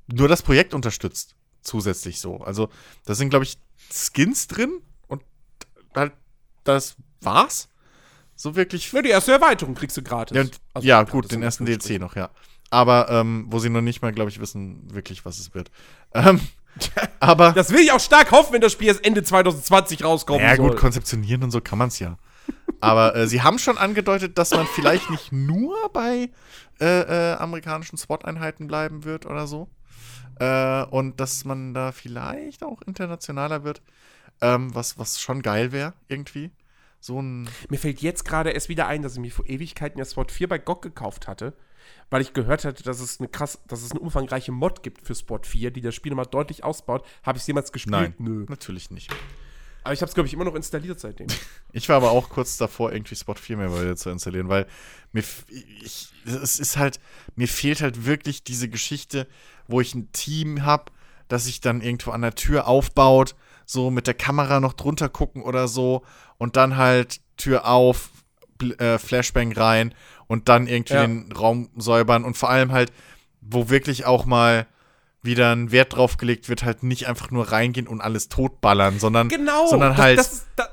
[0.07, 1.35] nur das Projekt unterstützt.
[1.63, 2.37] Zusätzlich so.
[2.37, 2.69] Also
[3.03, 3.57] da sind, glaube ich,
[3.91, 4.79] Skins drin
[5.09, 5.21] und
[5.93, 6.13] halt
[6.63, 7.67] das war's.
[8.37, 8.93] So wirklich.
[8.93, 10.37] Nur die erste Erweiterung kriegst du gratis.
[10.37, 10.43] Ja,
[10.73, 11.65] Also, ja gut, den ersten.
[11.65, 12.29] DLC noch, ja.
[12.69, 15.71] Aber ähm, wo sie noch nicht mal, glaube ich, wissen wirklich, was es wird.
[16.13, 16.39] Ähm,
[17.19, 20.41] aber Das will ich auch stark hoffen, wenn das Spiel erst Ende 2020 rauskommt.
[20.41, 20.69] Ja, soll.
[20.69, 22.17] gut, konzeptionieren und so kann man es ja.
[22.79, 26.29] Aber äh, sie haben schon angedeutet, dass man vielleicht nicht nur bei
[26.79, 29.67] äh, äh, amerikanischen SWAT-Einheiten bleiben wird oder so.
[30.39, 33.81] Äh, und dass man da vielleicht auch internationaler wird.
[34.39, 36.51] Ähm, was, was schon geil wäre, irgendwie.
[36.99, 37.49] So ein.
[37.69, 40.47] Mir fällt jetzt gerade erst wieder ein, dass ich mir vor Ewigkeiten ja SWAT 4
[40.49, 41.53] bei GOG gekauft hatte,
[42.09, 45.15] weil ich gehört hatte, dass es eine krass, dass es eine umfangreiche Mod gibt für
[45.15, 47.05] SWAT 4, die das Spiel nochmal deutlich ausbaut.
[47.23, 47.91] Habe ich es jemals gespielt?
[47.91, 48.45] Nein, Nö.
[48.49, 49.13] natürlich nicht.
[49.83, 51.27] Aber ich habe es, glaube ich, immer noch installiert seitdem.
[51.73, 54.65] Ich war aber auch kurz davor, irgendwie Spot 4 mehr wieder zu installieren, weil
[55.11, 55.23] mir,
[55.83, 56.99] ich, es ist halt,
[57.35, 59.27] mir fehlt halt wirklich diese Geschichte,
[59.67, 60.91] wo ich ein Team habe,
[61.27, 63.35] das sich dann irgendwo an der Tür aufbaut,
[63.69, 66.01] so mit der Kamera noch drunter gucken oder so
[66.39, 68.09] und dann halt Tür auf,
[68.79, 69.93] äh, Flashbang rein
[70.27, 71.01] und dann irgendwie Ja.
[71.05, 72.91] den Raum säubern und vor allem halt,
[73.41, 74.65] wo wirklich auch mal
[75.21, 79.27] wieder ein Wert drauf gelegt wird, halt nicht einfach nur reingehen und alles totballern, sondern,
[79.27, 79.67] Genau.
[79.67, 80.69] sondern das, halt Das ist, da,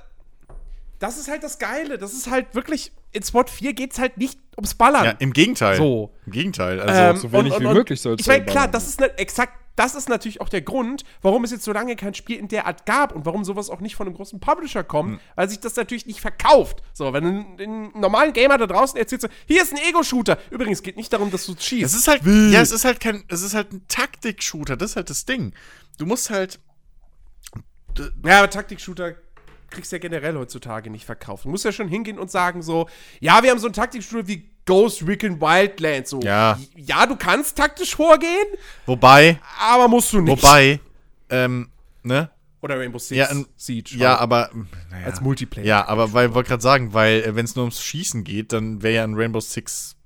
[1.00, 1.98] das ist halt das Geile.
[1.98, 2.92] Das ist halt wirklich.
[3.12, 5.04] in SWAT 4 geht's halt nicht ums Ballern.
[5.04, 5.76] Ja, im Gegenteil.
[5.76, 6.12] So.
[6.26, 6.80] Im Gegenteil.
[6.80, 9.94] Also, Ähm, so wenig wie möglich soll's Ich meine, klar, das ist ne, exakt, das
[9.94, 12.86] ist natürlich auch der Grund, warum es jetzt so lange kein Spiel in der Art
[12.86, 15.20] gab und warum sowas auch nicht von einem großen Publisher kommt, Hm.
[15.34, 16.82] weil sich das natürlich nicht verkauft.
[16.92, 20.38] So, wenn ein, ein normalen Gamer da draußen erzählt so, hier ist ein Ego-Shooter.
[20.50, 21.84] Übrigens geht nicht darum, dass du schießt.
[21.84, 24.96] es ist halt, ja, es ist halt kein, es ist halt ein Taktik-Shooter, das ist
[24.96, 25.52] halt das Ding.
[25.98, 26.60] Du musst halt,
[28.24, 29.14] Ja, aber Taktik-Shooter
[29.74, 31.44] kriegst du ja generell heutzutage nicht verkauft.
[31.44, 32.88] Du musst ja schon hingehen und sagen so,
[33.20, 36.08] ja, wir haben so einen Taktik-Shooter wie Ghost Recon Wildlands.
[36.10, 36.58] So, Ja.
[36.74, 38.46] ja, du kannst taktisch vorgehen,
[38.86, 40.42] wobei, aber musst du nicht.
[40.42, 40.80] wobei,
[41.28, 41.68] ähm,
[42.02, 42.30] ne?
[42.62, 43.94] Oder Rainbow Six Ja, n- Siege.
[43.98, 44.48] Ja, aber,
[44.90, 45.04] naja.
[45.04, 45.66] als Multiplayer.
[45.66, 48.94] Ja, aber weil wollte gerade sagen, weil wenn es nur ums Schießen geht, dann wäre
[48.94, 49.96] ja ein Rainbow Six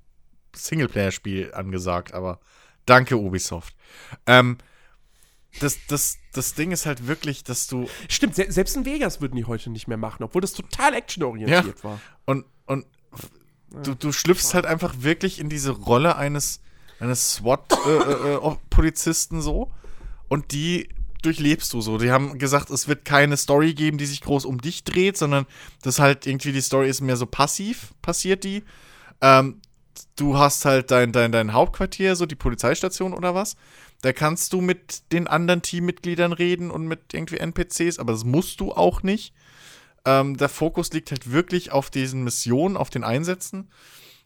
[0.55, 2.39] Singleplayer-Spiel angesagt, aber
[2.85, 3.75] danke Ubisoft.
[4.27, 4.57] Ähm,
[5.59, 9.35] das, das, das Ding ist halt wirklich, dass du Stimmt, se selbst in Vegas würden
[9.35, 11.83] die heute nicht mehr machen, obwohl das total actionorientiert Ja.
[11.83, 11.99] war.
[12.25, 12.85] und, und
[13.83, 16.61] du, du schlüpfst halt einfach wirklich in diese Rolle eines,
[16.99, 19.71] eines SWAT-Polizisten so
[20.27, 20.89] und die
[21.21, 21.97] durchlebst du so.
[21.97, 25.45] Die haben gesagt, es wird keine Story geben, die sich groß um dich dreht, sondern
[25.81, 28.63] das halt irgendwie die Story ist mehr so passiv, passiert die.
[29.21, 29.59] Ähm,
[30.15, 33.57] du hast halt dein, dein, dein Hauptquartier, so die Polizeistation oder was.
[34.01, 38.59] Da kannst du mit den anderen Teammitgliedern reden und mit irgendwie NPCs, aber das musst
[38.61, 39.33] du auch nicht.
[40.05, 43.69] Ähm, der Fokus liegt halt wirklich auf diesen Missionen, auf den Einsätzen.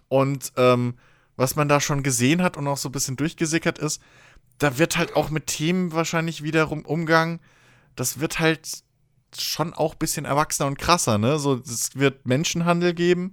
[0.10, 0.96] Und ähm,
[1.36, 4.02] was man da schon gesehen hat und auch so ein bisschen durchgesickert ist,
[4.60, 7.40] da wird halt auch mit Themen wahrscheinlich wiederum Umgang.
[7.96, 8.84] Das wird halt
[9.36, 11.40] schon auch ein bisschen erwachsener und krasser, ne?
[11.40, 13.32] So, es wird Menschenhandel geben.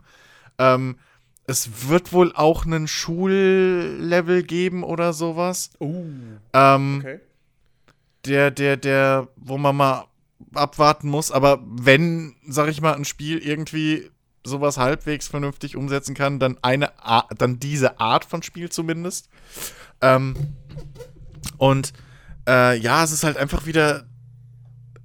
[0.59, 0.97] Ähm,
[1.51, 5.71] es wird wohl auch einen Schullevel geben oder sowas.
[5.81, 6.05] Oh,
[6.53, 7.19] Ähm, okay.
[8.25, 10.05] der, der, der, wo man mal
[10.55, 11.33] abwarten muss.
[11.33, 14.09] Aber wenn, sag ich mal, ein Spiel irgendwie
[14.45, 19.29] sowas halbwegs vernünftig umsetzen kann, dann eine Ar dann diese Art von Spiel zumindest.
[20.01, 20.37] Ähm,
[21.59, 21.93] und
[22.49, 24.07] äh, ja, es ist halt einfach wieder,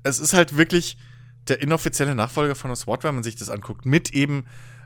[0.04, 0.98] es ist halt wirklich
[1.48, 4.46] der inoffizielle Nachfolger von SWAT, wenn man sich das anguckt, mit eben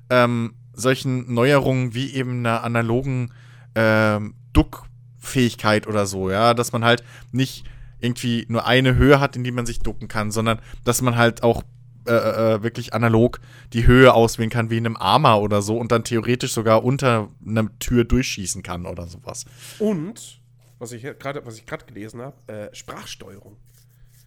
[0.09, 3.31] ähm, solchen Neuerungen wie eben einer analogen
[3.75, 7.65] ähm, Duckfähigkeit oder so, ja, dass man halt nicht
[7.99, 11.43] irgendwie nur eine Höhe hat, in die man sich ducken kann, sondern dass man halt
[11.43, 11.63] auch
[12.07, 12.13] äh,
[12.55, 13.39] äh, wirklich analog
[13.73, 17.29] die Höhe auswählen kann, wie in einem Armor oder so und dann theoretisch sogar unter
[17.45, 19.45] einer Tür durchschießen kann oder sowas.
[19.79, 20.41] Und,
[20.79, 23.57] was ich gerade was ich gerade gelesen habe, äh, Sprachsteuerung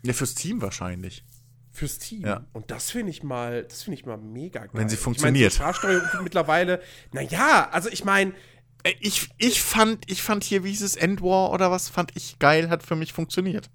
[0.02, 1.24] Ja, fürs Team wahrscheinlich.
[1.73, 2.27] Fürs Team.
[2.27, 2.44] Ja.
[2.53, 4.70] Und das finde ich mal, das finde ich mal mega geil.
[4.74, 5.53] Wenn sie Ich mein, funktioniert.
[5.53, 6.81] so Sprachsteuerung mittlerweile,
[7.12, 8.32] naja, also ich meine,
[8.85, 12.11] Äh, Ich, ich fand, ich fand hier, wie hieß es, End War oder was, fand
[12.16, 13.70] ich geil, hat für mich funktioniert.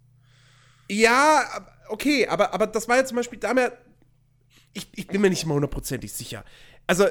[0.90, 1.44] Ja,
[1.90, 3.72] okay, aber, aber das war ja zum Beispiel damals.
[4.74, 6.44] Ich, ich bin mir nicht mal hundertprozentig sicher.
[6.88, 7.08] Also,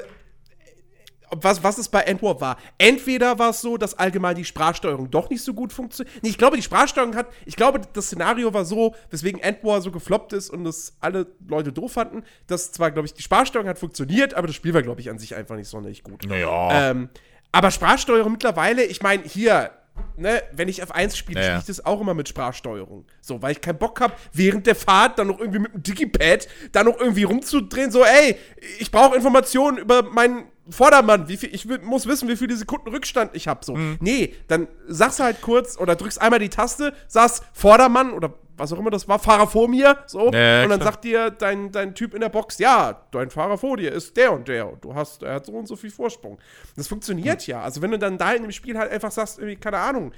[1.31, 2.57] was, was es bei Endwar war.
[2.77, 6.23] Entweder war es so, dass allgemein die Sprachsteuerung doch nicht so gut funktioniert.
[6.23, 7.27] Nee, ich glaube, die Sprachsteuerung hat.
[7.45, 11.71] Ich glaube, das Szenario war so, weswegen Endwar so gefloppt ist und das alle Leute
[11.73, 15.01] doof fanden, dass zwar, glaube ich, die Sprachsteuerung hat funktioniert, aber das Spiel war, glaube
[15.01, 16.25] ich, an sich einfach nicht sonderlich gut.
[16.27, 16.91] Naja.
[16.91, 17.09] Ähm,
[17.51, 19.71] aber Sprachsteuerung mittlerweile, ich meine, hier,
[20.15, 21.51] ne, wenn ich F1 spiele, Ja, ja.
[21.53, 23.05] spiele ich das auch immer mit Sprachsteuerung.
[23.21, 26.47] So, weil ich keinen Bock habe, während der Fahrt dann noch irgendwie mit dem Digipad
[26.71, 28.37] da noch irgendwie rumzudrehen, so, ey,
[28.79, 33.35] ich brauche Informationen über meinen Vordermann, wie viel, ich muss wissen, wie viele Sekunden Rückstand
[33.35, 33.63] ich habe.
[33.63, 33.97] So, Mhm.
[34.01, 38.73] nee, dann sagst du halt kurz oder drückst einmal die Taste, sagst Vordermann oder was
[38.73, 40.91] auch immer das war, Fahrer vor mir, so, Ja, und dann klar.
[40.93, 44.31] sagt dir dein, dein Typ in der Box, ja, dein Fahrer vor dir ist der
[44.33, 46.39] und der und du hast, er hat so und so viel Vorsprung.
[46.75, 47.51] Das funktioniert Hm.
[47.51, 47.61] ja.
[47.61, 50.11] Also wenn du dann da in dem Spiel halt einfach sagst, irgendwie, keine Ahnung,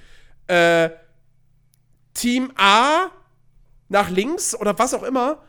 [0.48, 0.90] äh,
[2.14, 3.08] Team A
[3.90, 5.44] nach links oder was auch immer,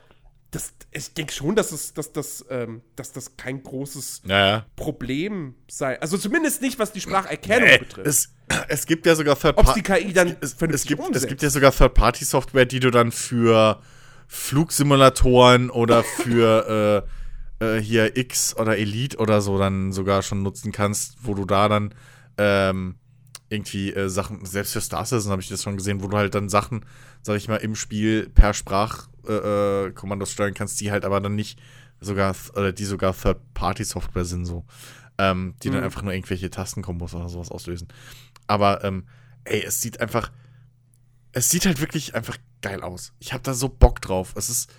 [0.50, 4.66] das, ich denke schon, dass, es, dass, das, ähm, dass das kein großes Naja.
[4.76, 6.00] Problem sei.
[6.00, 8.06] Also zumindest nicht, was die Spracherkennung Äh, betrifft.
[8.06, 8.28] es,
[8.68, 11.28] es gibt ja sogar Third Ob es die KI dann es, es, gibt, es umsetzt.
[11.28, 13.80] gibt ja sogar Third-Party-Software, die du dann für
[14.26, 17.06] Flugsimulatoren oder für
[17.60, 21.44] äh, äh, hier X oder Elite oder so dann sogar schon nutzen kannst, wo du
[21.44, 21.94] da dann
[22.38, 22.96] ähm,
[23.50, 26.34] irgendwie äh, Sachen, selbst für Star Citizen habe ich das schon gesehen, wo du halt
[26.34, 26.86] dann Sachen,
[27.20, 31.34] sag ich mal, im Spiel per Sprachkommandos äh, äh, steuern kannst, die halt aber dann
[31.34, 31.58] nicht
[32.00, 34.64] sogar, oder die sogar Third-Party-Software sind so.
[35.18, 35.84] Ähm, die dann Mhm.
[35.84, 37.88] einfach nur irgendwelche Tastenkombos oder sowas auslösen.
[38.46, 39.04] Aber, ähm,
[39.44, 40.30] ey, es sieht einfach,
[41.32, 43.12] es sieht halt wirklich einfach geil aus.
[43.18, 44.32] Ich habe da so Bock drauf.
[44.36, 44.72] Es ist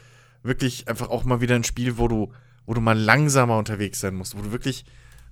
[0.44, 2.34] wirklich einfach auch mal wieder ein Spiel, wo du,
[2.66, 4.86] wo du mal langsamer unterwegs sein musst, wo du wirklich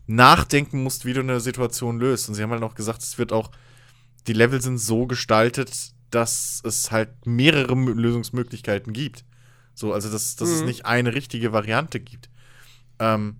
[0.09, 2.27] nachdenken musst, wie du eine Situation löst.
[2.29, 3.51] Und sie haben halt auch gesagt, es wird auch,
[4.27, 9.23] die Level sind so gestaltet, dass es halt mehrere Lösungsmöglichkeiten gibt.
[9.75, 10.65] So, also dass, dass es Mhm.
[10.67, 12.29] nicht eine richtige Variante gibt.
[12.99, 13.37] Ähm,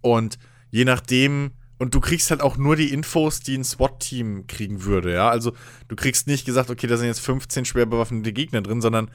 [0.00, 0.38] Und
[0.70, 5.12] je nachdem, und du kriegst halt auch nur die Infos, die ein SWAT-Team kriegen würde,
[5.12, 5.28] ja.
[5.28, 5.54] Also
[5.88, 9.10] du kriegst nicht gesagt, okay, da sind jetzt 15 schwer bewaffnete Gegner drin, sondern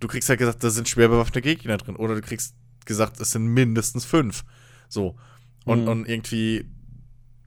[0.00, 1.96] du kriegst halt gesagt, da sind schwer bewaffnete Gegner drin.
[1.96, 2.54] Oder du kriegst
[2.84, 4.44] gesagt, es sind mindestens fünf.
[4.88, 5.16] So.
[5.64, 5.88] Und, Mhm.
[5.88, 6.66] und irgendwie,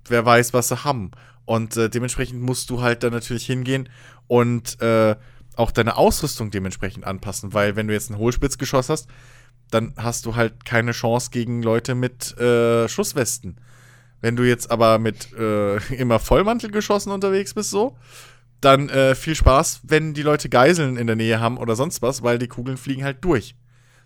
[0.07, 1.11] wer weiß, was sie haben.
[1.45, 3.89] Und äh, dementsprechend musst du halt dann natürlich hingehen
[4.27, 5.15] und äh,
[5.55, 9.07] auch deine Ausrüstung dementsprechend anpassen, weil wenn du jetzt ein Hohlspitzgeschoss hast,
[9.71, 13.57] dann hast du halt keine Chance gegen Leute mit äh, Schusswesten.
[14.21, 17.97] Wenn du jetzt aber mit äh, immer Vollmantelgeschossen unterwegs bist, so,
[18.61, 22.23] dann äh, viel Spaß, wenn die Leute Geiseln in der Nähe haben oder sonst was,
[22.23, 23.55] weil die Kugeln fliegen halt durch.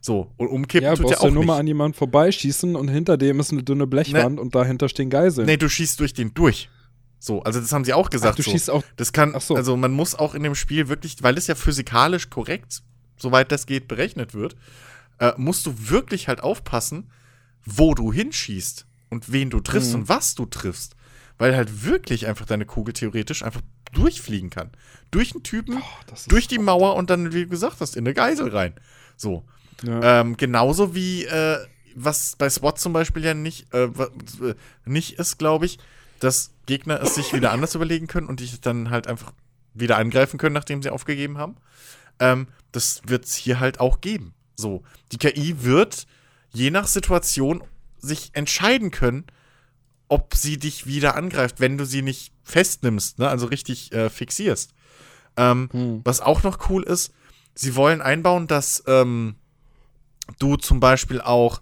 [0.04, 3.18] So, und umkippen Ja, tut ja auch ja nur mal an jemanden vorbeischießen und hinter
[3.18, 5.46] dem ist eine dünne Blechwand und dahinter stehen Geiseln.
[5.46, 6.70] Nee, du schießt durch den durch.
[7.20, 8.34] So, also das haben sie auch gesagt.
[8.34, 8.50] Ach, du so.
[8.50, 8.84] schießt auch.
[8.96, 9.56] Das kann, Ach so.
[9.56, 12.82] also man muss auch in dem Spiel wirklich, weil es ja physikalisch korrekt,
[13.18, 14.56] soweit das geht, berechnet wird,
[15.20, 17.12] äh, musst du wirklich halt aufpassen,
[17.64, 20.00] wo du hinschießt und wen du triffst Mhm.
[20.02, 20.96] und was du triffst.
[21.38, 23.62] Weil halt wirklich einfach deine Kugel theoretisch einfach
[23.94, 24.72] durchfliegen kann.
[25.12, 28.16] Durch einen Typen, Oh, durch die Mauer und dann, wie du gesagt hast, in eine
[28.16, 28.74] Geisel rein.
[29.16, 29.44] So.
[29.84, 30.22] Ja.
[30.22, 31.58] Ähm, genauso wie, äh,
[31.96, 34.56] was bei SWAT zum Beispiel ja nicht, äh, äh,
[34.86, 35.80] nicht ist, glaube ich,
[36.20, 39.34] dass Gegner es sich wieder anders überlegen können und dich dann halt einfach
[39.74, 41.56] wieder angreifen können, nachdem sie aufgegeben haben.
[42.20, 44.34] Ähm, das wird es hier halt auch geben.
[44.56, 46.06] So, die KI wird
[46.54, 47.64] je nach Situation
[48.00, 49.26] sich entscheiden können,
[50.08, 53.30] ob sie dich wieder angreift, wenn du sie nicht festnimmst, ne?
[53.30, 54.74] also richtig äh, fixierst.
[55.38, 56.02] Ähm, Hm.
[56.04, 57.14] was auch noch cool ist,
[57.56, 59.36] sie wollen einbauen, dass ähm,
[60.40, 61.62] du zum Beispiel auch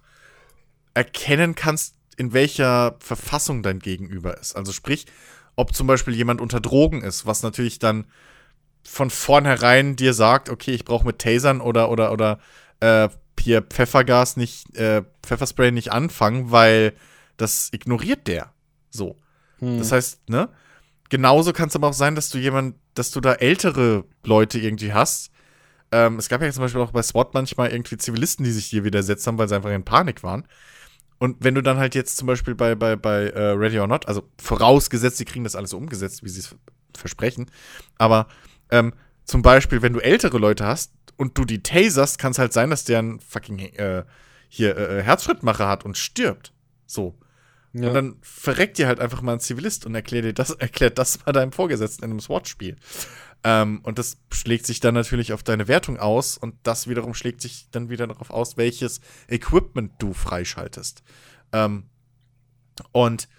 [0.93, 4.55] erkennen kannst, in welcher Verfassung dein Gegenüber ist.
[4.55, 5.05] Also sprich,
[5.55, 8.05] ob zum Beispiel jemand unter Drogen ist, was natürlich dann
[8.83, 12.39] von vornherein dir sagt, okay, ich brauche mit Tasern oder oder oder
[12.79, 13.09] äh,
[13.39, 16.93] hier Pfeffergas nicht, äh, Pfefferspray nicht anfangen, weil
[17.37, 18.51] das ignoriert der.
[18.89, 19.17] So.
[19.59, 19.79] Hm.
[19.79, 20.49] Das heißt, ne?
[21.09, 24.93] Genauso kann es aber auch sein, dass du jemand, dass du da ältere Leute irgendwie
[24.93, 25.31] hast.
[25.91, 28.83] Ähm, es gab ja zum Beispiel auch bei SWAT manchmal irgendwie Zivilisten, die sich dir
[28.83, 30.45] widersetzt haben, weil sie einfach in Panik waren.
[31.17, 34.07] Und wenn du dann halt jetzt zum Beispiel bei, bei, bei äh, Ready or Not,
[34.07, 36.55] also vorausgesetzt, sie kriegen das alles so umgesetzt, wie sie es
[36.95, 37.51] versprechen,
[37.97, 38.27] aber
[38.71, 38.93] ähm,
[39.25, 42.69] zum Beispiel, wenn du ältere Leute hast und du die taserst, kann es halt sein,
[42.69, 44.03] dass der einen fucking äh,
[44.47, 46.53] hier äh, Herzschrittmacher hat und stirbt.
[46.87, 47.15] So.
[47.73, 47.89] ja.
[47.89, 51.23] Und dann verreckt dir halt einfach mal ein Zivilist und erklärt dir das, erklärt das
[51.25, 52.77] mal deinem Vorgesetzten in einem SWAT-Spiel.
[53.43, 57.41] Ähm, und das schlägt sich dann natürlich auf deine Wertung aus und das wiederum schlägt
[57.41, 58.99] sich dann wieder darauf aus, welches
[59.29, 61.03] Equipment du freischaltest.
[61.53, 61.85] Ähm,
[62.91, 63.29] und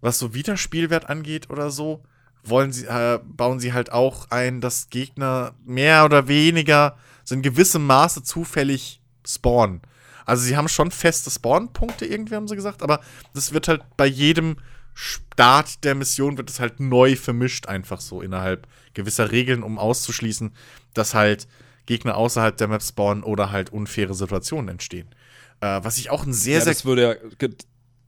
[0.00, 2.02] was so Wiederspielwert angeht oder so,
[2.42, 7.42] wollen sie, äh, bauen sie halt auch ein, dass Gegner mehr oder weniger so in
[7.42, 9.82] gewissem Maße zufällig spawnen.
[10.24, 13.00] Also sie haben schon feste Spawn-Punkte irgendwie, haben sie gesagt, aber
[13.34, 14.56] das wird halt bei jedem
[15.02, 20.52] Start der Mission wird es halt neu vermischt, einfach so innerhalb gewisser Regeln, um auszuschließen,
[20.92, 21.48] dass halt
[21.86, 25.08] Gegner außerhalb der Map spawnen oder halt unfaire Situationen entstehen.
[25.60, 27.02] Äh, was ich auch ein sehr, ja, sehr das würde
[27.40, 27.48] ja,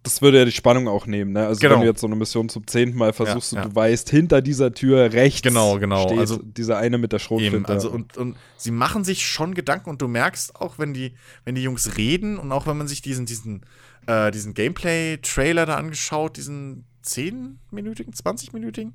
[0.05, 1.47] das würde ja die Spannung auch nehmen, ne?
[1.47, 1.75] Also Genau.
[1.77, 3.71] wenn du jetzt so eine Mission zum zehnten Mal versuchst Ja, und ja.
[3.71, 6.03] du weißt, hinter dieser Tür rechts Genau, genau.
[6.09, 7.69] steht Also- dieser eine mit der Schrotflinte.
[7.73, 11.15] Also und, und sie machen sich schon Gedanken und du merkst auch, wenn die,
[11.45, 13.65] wenn die Jungs reden und auch wenn man sich diesen, diesen,
[14.07, 18.93] äh, diesen Gameplay-Trailer da angeschaut, diesen 10-minütigen, 20-minütigen,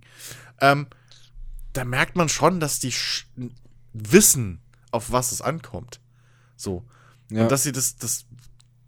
[0.61, 0.87] ähm,
[1.73, 3.25] da merkt man schon, dass die sch-
[3.93, 4.59] wissen,
[4.91, 5.99] auf was es ankommt.
[6.55, 6.83] So.
[7.29, 7.43] ja.
[7.43, 8.25] Und dass sie das, das,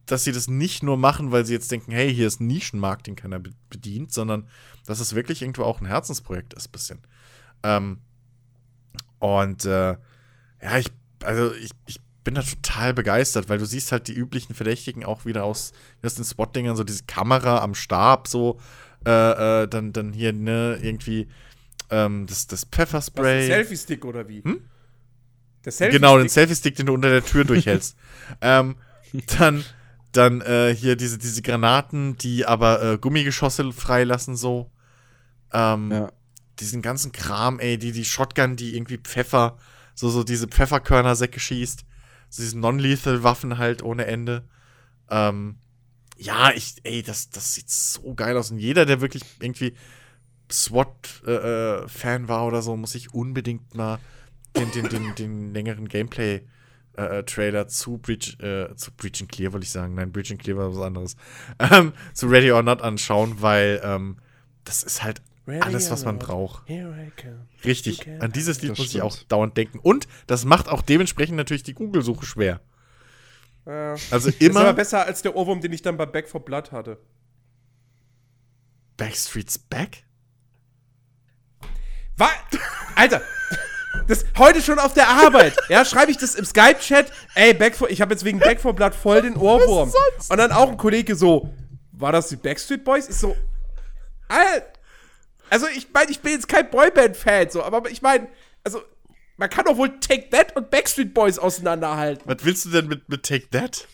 [0.05, 3.05] dass sie das nicht nur machen, weil sie jetzt denken, hey, hier ist ein Nischenmarkt,
[3.07, 4.47] den keiner be- bedient, sondern
[4.85, 6.99] dass es wirklich irgendwo auch ein Herzensprojekt ist, bisschen.
[7.63, 7.99] Ähm,
[9.19, 9.97] und äh,
[10.61, 10.87] ja, ich,
[11.23, 11.99] also ich, ich
[12.29, 15.71] bin da total begeistert, weil du siehst halt die üblichen Verdächtigen auch wieder aus,
[16.03, 18.59] aus den Spot-Dingern, so diese Kamera am Stab, so,
[19.03, 21.27] äh, äh, dann, dann hier, ne, irgendwie
[21.89, 23.47] ähm, das, das Was, Pfefferspray.
[23.47, 24.43] Selfie-Stick oder wie?
[24.43, 24.61] Hm?
[25.65, 25.91] Der Selfie-Stick.
[25.91, 27.97] Genau, den Selfie-Stick, den du unter der Tür durchhältst.
[28.41, 28.75] ähm,
[29.39, 29.65] dann
[30.11, 34.69] dann äh, hier diese, diese Granaten, die aber äh, Gummigeschosse freilassen, so.
[35.51, 36.11] Ähm, ja.
[36.59, 39.57] Diesen ganzen Kram, ey, die, die Shotgun, die irgendwie Pfeffer,
[39.95, 41.85] so, so diese Pfefferkörnersäcke schießt.
[42.29, 44.47] So diese Non-Lethal-Waffen halt ohne Ende.
[45.09, 45.57] Ähm,
[46.17, 48.51] ja, ich, ey, das, das sieht so geil aus.
[48.51, 49.73] Und jeder, der wirklich irgendwie
[50.51, 53.99] SWAT-Fan war oder so, muss sich unbedingt mal
[54.55, 59.71] den, den, den, den längeren Gameplay-Trailer zu Breach, äh, zu Breach and Clear, wollte ich
[59.71, 59.95] sagen.
[59.95, 61.15] Nein, Breach and Clear war was anderes.
[61.59, 64.17] Ähm, zu Ready or Not anschauen, weil ähm,
[64.65, 65.21] das ist halt
[65.61, 66.63] alles, was man braucht.
[67.65, 68.07] Richtig.
[68.19, 69.31] An dieses Lied Das muss ich auch stimmt.
[69.31, 69.79] dauernd denken.
[69.79, 72.61] Und das macht auch dementsprechend natürlich die Google-Suche schwer.
[73.65, 73.95] Ja.
[74.11, 74.73] Also Ist aber immer.
[74.73, 76.97] besser als der Ohrwurm, den ich dann bei Back for Blood hatte.
[78.97, 80.03] Backstreet's Back?
[82.17, 82.29] Was?
[82.95, 83.21] Alter,
[84.07, 85.55] das heute schon auf der Arbeit.
[85.69, 87.11] Ja, schreibe ich das im Skype-Chat.
[87.35, 89.93] Ey, Back for, ich habe jetzt wegen Back for Blood voll den Ohrwurm.
[90.29, 91.53] Und dann auch ein Kollege so,
[91.93, 93.07] war das die Backstreet Boys?
[93.07, 93.37] Ist so,
[94.27, 94.65] Alter,
[95.49, 98.27] also ich meine, ich bin jetzt kein Boyband-Fan, so, aber ich meine,
[98.63, 98.81] also
[99.37, 102.23] man kann doch wohl Take That und Backstreet Boys auseinanderhalten.
[102.25, 103.87] Was willst du denn mit, mit Take That?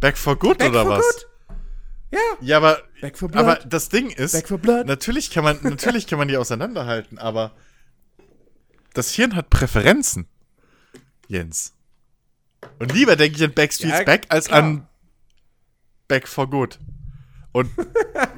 [0.00, 1.04] Back for Good Back oder for was?
[1.04, 1.26] Good?
[2.12, 2.18] Ja.
[2.40, 3.44] Ja, aber, Back for Blood.
[3.44, 4.86] aber das Ding ist, Back for Blood.
[4.86, 7.52] natürlich kann man, natürlich kann man die auseinanderhalten, aber
[8.94, 10.26] das Hirn hat Präferenzen,
[11.28, 11.72] Jens.
[12.78, 14.62] Und lieber denke ich an Backstreet's Ja, Back als klar.
[14.62, 14.86] an
[16.08, 16.78] Back for Good.
[17.52, 17.70] Und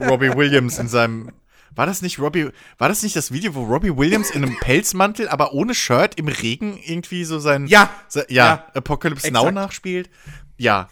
[0.00, 1.32] Robbie Williams in seinem,
[1.74, 5.28] war das nicht Robbie, war das nicht das Video, wo Robbie Williams in einem Pelzmantel,
[5.28, 7.90] aber ohne Shirt im Regen irgendwie so sein, Ja.
[8.08, 8.66] se, ja, Ja.
[8.74, 9.44] Apocalypse Exakt.
[9.44, 10.10] Now nachspielt?
[10.58, 10.88] Ja,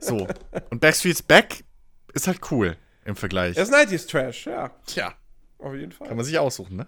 [0.00, 0.26] so.
[0.70, 1.64] Und Backstreet's Back
[2.14, 3.54] ist halt cool im Vergleich.
[3.56, 4.70] Das 90s Trash, ja.
[4.86, 5.12] Tja.
[5.58, 6.08] Auf jeden Fall.
[6.08, 6.86] Kann man sich aussuchen, ne?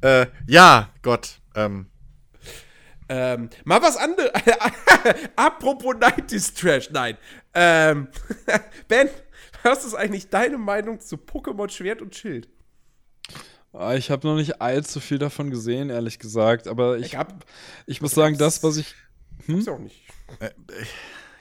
[0.00, 1.40] äh, ja, Gott.
[1.54, 1.86] Ähm,
[3.10, 4.30] Ähm, mal was anderes.
[5.36, 7.16] Apropos 90s Trash, nein.
[7.54, 8.08] Ähm,
[8.86, 9.08] ben,
[9.62, 12.48] was ist eigentlich deine Meinung zu Pokémon Schwert und Schild?
[13.72, 16.68] Ah, Ich habe noch nicht allzu viel davon gesehen, ehrlich gesagt.
[16.68, 17.44] Aber ich, Ich hab-
[17.86, 18.94] ich muss sagen, das, was ich.
[19.46, 19.58] Hm?
[19.58, 20.02] Ist auch nicht.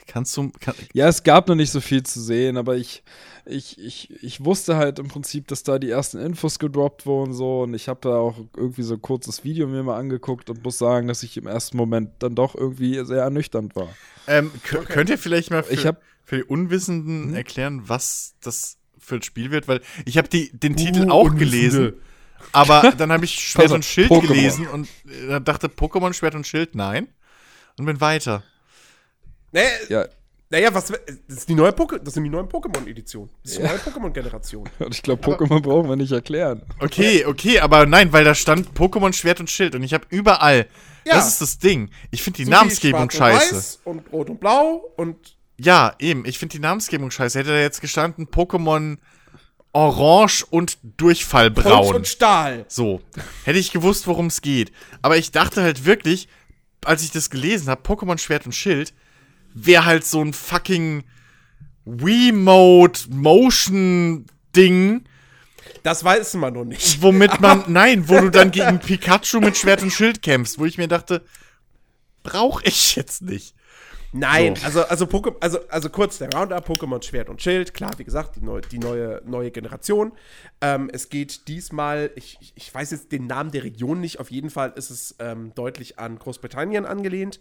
[0.07, 0.51] kannst du.
[0.59, 3.03] Kann, Ja, es gab noch nicht so viel zu sehen, aber ich,
[3.45, 7.61] ich, ich, ich wusste halt im Prinzip, dass da die ersten Infos gedroppt wurden so
[7.63, 10.77] und ich habe da auch irgendwie so ein kurzes Video mir mal angeguckt und muss
[10.77, 13.89] sagen, dass ich im ersten Moment dann doch irgendwie sehr ernüchternd war.
[14.27, 18.77] ähm, kö- Könnt ihr vielleicht mal für, Ich hab- für die Unwissenden erklären, was das
[18.99, 19.69] für ein Spiel wird?
[19.69, 21.93] Weil ich habe den Uh, Titel auch gelesen,
[22.51, 24.27] aber dann habe ich Schwert und Schild Pokémon.
[24.27, 24.89] gelesen und
[25.29, 27.07] äh, dachte Pokémon Schwert und Schild nein
[27.79, 28.43] und bin weiter.
[29.53, 30.05] Nee, Ja,
[30.49, 30.87] Naja, was.
[30.87, 33.29] Das, ist die neue Poke, das sind die neuen Pokémon-Editionen.
[33.43, 34.69] Das ist die neue Pokémon-Generation.
[34.79, 36.61] und ich glaube, Pokémon brauchen wir nicht erklären.
[36.79, 40.67] Okay, okay, aber nein, weil da stand Pokémon Schwert und Schild und ich habe überall.
[41.05, 41.15] Ja.
[41.15, 41.89] Das ist das Ding.
[42.11, 43.55] Ich finde die So Namensgebung und scheiße.
[43.55, 45.36] Weiß und Rot und Blau und.
[45.59, 46.25] Ja, eben.
[46.25, 47.39] Ich finde die Namensgebung scheiße.
[47.39, 48.97] Hätte da jetzt gestanden Pokémon
[49.73, 51.95] Orange und Holz Durchfallbraun.
[51.95, 52.65] und Stahl.
[52.67, 53.01] So.
[53.43, 54.71] Hätte ich gewusst, worum es geht.
[55.01, 56.27] Aber ich dachte halt wirklich,
[56.85, 58.93] als ich das gelesen habe, Pokémon Schwert und Schild,
[59.53, 61.03] wäre halt so ein fucking
[61.85, 64.25] Wiimote Motion
[64.55, 65.03] Ding,
[65.83, 67.01] Das weiß man noch nicht.
[67.01, 70.77] womit man, nein, wo du dann gegen Pikachu mit Schwert und Schild kämpfst, wo ich
[70.77, 71.23] mir dachte,
[72.23, 73.53] brauche ich jetzt nicht.
[74.13, 74.65] Nein, So.
[74.65, 78.35] also, also, Poké also, also kurz der Roundup, Pokémon Schwert und Schild, klar, wie gesagt,
[78.37, 80.11] die, neu, die neue, neue Generation.
[80.61, 84.49] Ähm, es geht diesmal, ich, ich- weiß jetzt den Namen der Region nicht, auf jeden
[84.49, 87.39] Fall ist es ähm, deutlich an Großbritannien angelehnt.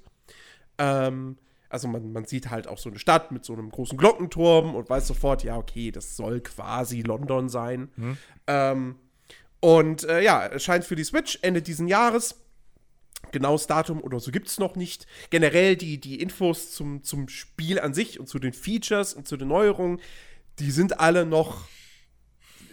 [0.78, 1.36] Ähm,
[1.68, 4.88] also man, man sieht halt auch so eine Stadt mit so einem großen Glockenturm und
[4.88, 7.90] weiß sofort, ja, okay, das soll quasi London sein.
[8.46, 8.96] Ähm,
[9.60, 12.36] und äh, ja, erscheint für die Switch Ende diesen Jahres
[13.32, 15.06] genaues Datum oder so gibt es noch nicht.
[15.30, 19.36] Generell die, die Infos zum, zum Spiel an sich und zu den Features und zu
[19.36, 20.00] den Neuerungen,
[20.58, 21.68] die sind alle noch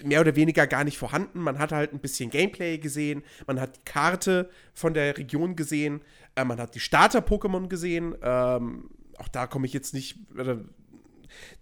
[0.03, 1.39] mehr oder weniger gar nicht vorhanden.
[1.39, 6.01] Man hat halt ein bisschen Gameplay gesehen, man hat die Karte von der Region gesehen,
[6.35, 8.15] äh, man hat die Starter-Pokémon gesehen.
[8.21, 10.17] Ähm, auch da komme ich jetzt nicht.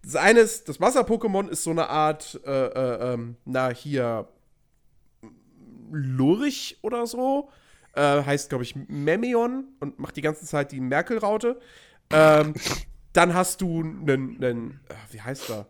[0.03, 4.27] Das eine ist, das Wasser-Pokémon ist so eine Art, äh, äh, ähm, na, hier,
[5.91, 7.49] Lurch oder so.
[7.93, 11.59] Äh, heißt, glaube ich, Memeon und macht die ganze Zeit die Merkel-Raute.
[12.09, 12.53] Ähm,
[13.13, 15.67] dann hast du einen, äh, wie heißt er?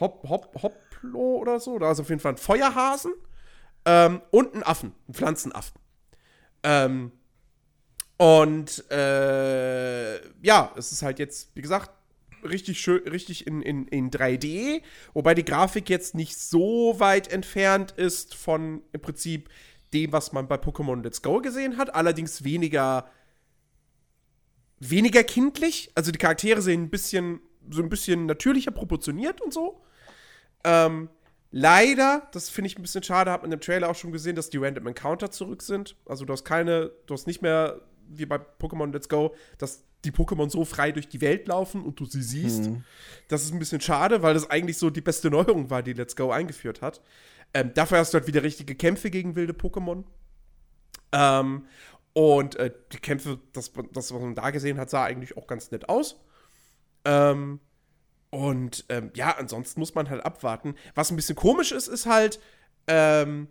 [0.00, 1.78] Hop, Hop, Hoplo oder so.
[1.78, 3.12] Da ist auf jeden Fall ein Feuerhasen
[3.84, 5.80] ähm, und einen Affen, einen Pflanzenaffen.
[6.64, 7.12] Ähm,
[8.16, 11.90] und äh, ja, es ist halt jetzt, wie gesagt,
[12.44, 14.82] richtig schön, richtig in, in, in 3D,
[15.14, 19.48] wobei die Grafik jetzt nicht so weit entfernt ist von im Prinzip
[19.92, 23.06] dem, was man bei Pokémon Let's Go gesehen hat, allerdings weniger
[24.90, 25.90] weniger kindlich.
[25.94, 27.40] Also die Charaktere sehen ein bisschen
[27.70, 29.80] so ein bisschen natürlicher proportioniert und so.
[30.64, 31.08] Ähm,
[31.50, 34.50] leider, das finde ich ein bisschen schade, hat man im Trailer auch schon gesehen, dass
[34.50, 35.96] die Random Encounter zurück sind.
[36.06, 40.10] Also du hast keine, du hast nicht mehr wie bei Pokémon Let's Go, dass die
[40.10, 42.68] Pokémon so frei durch die Welt laufen und du sie siehst.
[43.28, 46.16] Das ist ein bisschen schade, weil das eigentlich so die beste Neuerung war, die Let's
[46.16, 47.00] Go eingeführt hat.
[47.54, 50.04] Ähm, dafür hast du halt wieder richtige Kämpfe gegen wilde Pokémon.
[51.12, 51.66] Ähm,
[52.14, 55.70] und äh, die Kämpfe, das, das, was man da gesehen hat, sah eigentlich auch ganz
[55.70, 56.20] nett aus.
[57.04, 57.60] Ähm,
[58.30, 60.74] und ähm, ja, ansonsten muss man halt abwarten.
[60.94, 62.40] Was ein bisschen komisch ist, ist halt,
[62.86, 63.48] ähm,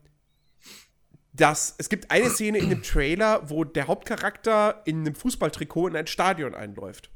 [1.34, 5.96] dass es gibt eine Szene in dem Trailer, wo der Hauptcharakter in einem Fußballtrikot in
[5.96, 7.12] ein Stadion einläuft.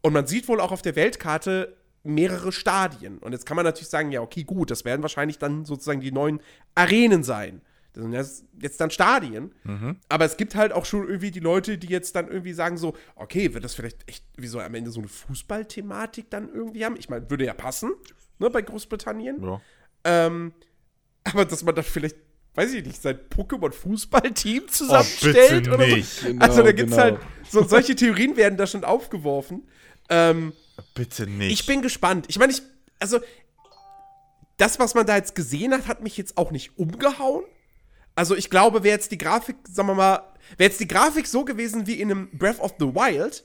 [0.00, 1.76] Und man sieht wohl auch auf der Weltkarte
[2.06, 3.18] mehrere Stadien.
[3.18, 6.12] Und jetzt kann man natürlich sagen, ja, okay, gut, das werden wahrscheinlich dann sozusagen die
[6.12, 6.40] neuen
[6.74, 7.60] Arenen sein.
[7.96, 9.54] Das sind jetzt, dann Stadien.
[10.10, 12.94] Aber es gibt halt auch schon irgendwie die Leute, die jetzt dann irgendwie sagen so,
[13.14, 16.96] okay, wird das vielleicht echt wie so am Ende so eine Fußballthematik dann irgendwie haben?
[16.98, 17.92] Ich meine, würde ja passen,
[18.38, 19.42] ne, bei Großbritannien.
[19.42, 19.60] Ja.
[20.04, 20.52] Ähm,
[21.24, 22.16] aber dass man da vielleicht,
[22.54, 26.06] weiß ich nicht, sein Pokémon-Fußballteam zusammenstellt bitte oder nicht.
[26.06, 26.26] so.
[26.26, 27.02] Genau, also da gibt's genau.
[27.02, 27.18] halt,
[27.48, 29.66] so, solche Theorien werden da schon aufgeworfen.
[30.10, 30.52] Ähm,
[30.94, 31.52] Bitte nicht.
[31.52, 32.26] ich bin gespannt.
[32.28, 32.62] Ich meine, ich,
[32.98, 33.20] also,
[34.56, 37.44] das, was man da jetzt gesehen hat, hat mich jetzt auch nicht umgehauen.
[38.14, 41.44] Also, ich glaube, wäre jetzt die Grafik, sagen wir mal, wäre jetzt die Grafik so
[41.44, 43.44] gewesen wie in einem Breath of the Wild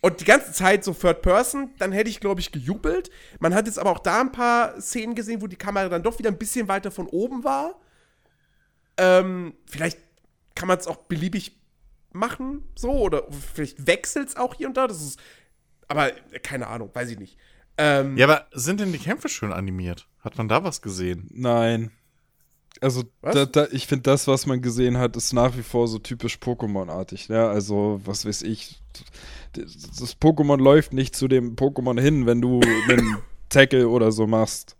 [0.00, 3.10] und die ganze Zeit so Third Person, dann hätte ich, glaube ich, gejubelt.
[3.40, 6.18] Man hat jetzt aber auch da ein paar Szenen gesehen, wo die Kamera dann doch
[6.18, 7.80] wieder ein bisschen weiter von oben war.
[8.96, 9.98] Ähm, vielleicht
[10.54, 11.56] kann man es auch beliebig
[12.12, 13.24] machen, so, oder
[13.54, 14.86] vielleicht wechselt es auch hier und da.
[14.86, 15.20] Das ist,
[15.88, 17.36] aber äh, keine Ahnung, weiß ich nicht.
[17.76, 20.08] Ähm, ja, aber sind denn die Kämpfe schön animiert?
[20.20, 21.28] Hat man da was gesehen?
[21.32, 21.90] Nein.
[22.80, 25.98] Also, da, da, ich finde, das, was man gesehen hat, ist nach wie vor so
[25.98, 27.28] typisch Pokémon-artig.
[27.28, 28.80] Ja, also, was weiß ich.
[29.52, 34.26] Das das Pokémon läuft nicht zu dem Pokémon hin, wenn du einen Tackle oder so
[34.26, 34.76] machst.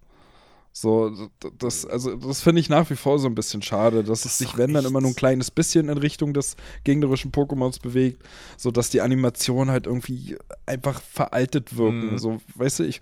[0.80, 1.12] So,
[1.58, 4.38] das, also, das finde ich nach wie vor so ein bisschen schade, dass es ist
[4.38, 8.22] sich, wenn dann immer nur ein kleines bisschen in Richtung des gegnerischen Pokémons bewegt,
[8.56, 10.36] so dass die Animationen halt irgendwie
[10.66, 12.12] einfach veraltet wirken.
[12.12, 12.18] Mhm.
[12.18, 13.00] So, weißt du, ich,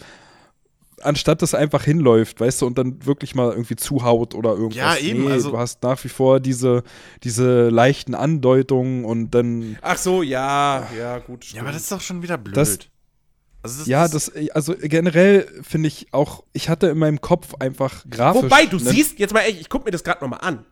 [1.02, 4.76] anstatt das einfach hinläuft, weißt du, und dann wirklich mal irgendwie zuhaut oder irgendwas.
[4.76, 6.82] Ja, eben, Nee, also- du hast nach wie vor diese,
[7.24, 11.52] diese leichten Andeutungen und dann, Ach so, ja, ja, gut.
[11.52, 12.56] Ja, aber das ist doch schon wieder blöd.
[12.56, 12.78] Das-
[13.62, 18.04] also das, ja, das, also generell finde ich auch, ich hatte in meinem Kopf einfach
[18.08, 18.44] grafisch.
[18.44, 20.64] Wobei, du nen- siehst, jetzt mal echt, ich guck mir das gerade nochmal an.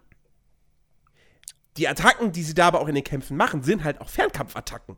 [1.76, 4.96] Die Attacken, die sie da aber auch in den Kämpfen machen, sind halt auch Fernkampfattacken.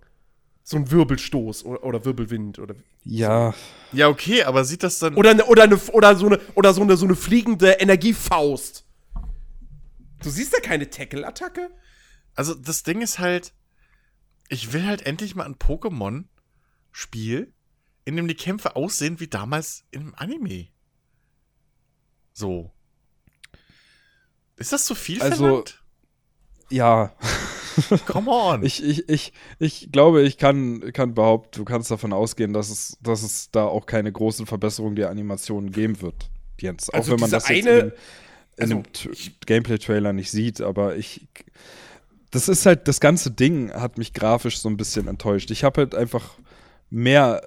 [0.63, 3.55] So ein Wirbelstoß oder, oder Wirbelwind oder Ja,
[3.93, 5.15] Ja, okay, aber sieht das dann.
[5.15, 8.85] oder, ne, oder, eine, oder, so, eine, oder so, eine, so eine fliegende Energiefaust.
[10.23, 11.71] Du siehst da keine Tackle-Attacke?
[12.35, 13.55] Also das Ding ist halt,
[14.49, 17.53] ich will halt endlich mal ein Pokémon-Spiel,
[18.07, 20.69] in dem die Kämpfe aussehen wie damals im Anime.
[22.33, 22.70] So.
[24.57, 25.83] Ist das zu viel Also- verlangt?
[26.70, 27.15] ja.
[28.07, 28.62] Come on.
[28.65, 32.97] Ich, ich, ich, ich glaube, ich kann, kann behaupten, du kannst davon ausgehen, dass es,
[33.03, 36.31] dass es da auch keine großen Verbesserungen der Animationen geben wird.
[36.59, 36.89] Jens.
[36.89, 37.78] Auch Also wenn man das jetzt eine-
[38.57, 38.83] in, dem- also
[39.45, 41.28] Gameplay-Trailer nicht sieht, aber ich.
[42.31, 45.51] Das ist halt, das ganze Ding hat mich grafisch so ein bisschen enttäuscht.
[45.51, 46.39] Ich habe halt einfach
[46.89, 47.43] mehr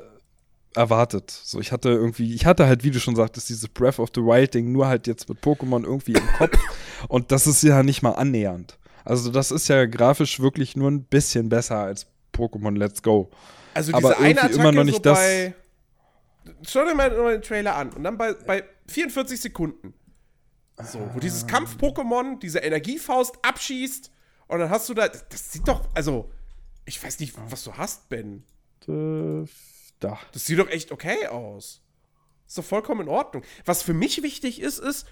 [0.75, 1.31] erwartet.
[1.31, 4.21] So, ich hatte irgendwie, ich hatte halt, wie du schon sagtest, dieses Breath of the
[4.21, 6.57] Wild Ding nur halt jetzt mit Pokémon irgendwie im Kopf.
[7.07, 8.77] Und das ist ja nicht mal annähernd.
[9.05, 13.29] Also, das ist ja grafisch wirklich nur ein bisschen besser als Pokémon Let's Go.
[13.73, 15.51] Also Aber diese eine irgendwie Attacke immer noch nicht so das-
[16.67, 19.93] Schau dir mal den Trailer an und dann bei, bei 44 Sekunden.
[20.81, 24.09] So, wo dieses Kampf-Pokémon diese Energiefaust abschießt
[24.47, 25.07] und dann hast du da.
[25.09, 25.87] Das, das sieht doch.
[25.93, 26.29] Also,
[26.85, 28.43] ich weiß nicht, was du hast, Ben.
[28.87, 29.45] Äh,
[29.99, 30.17] da.
[30.33, 31.81] Das sieht doch echt okay aus.
[32.47, 33.43] Ist doch vollkommen in Ordnung.
[33.65, 35.05] Was für mich wichtig ist, ist,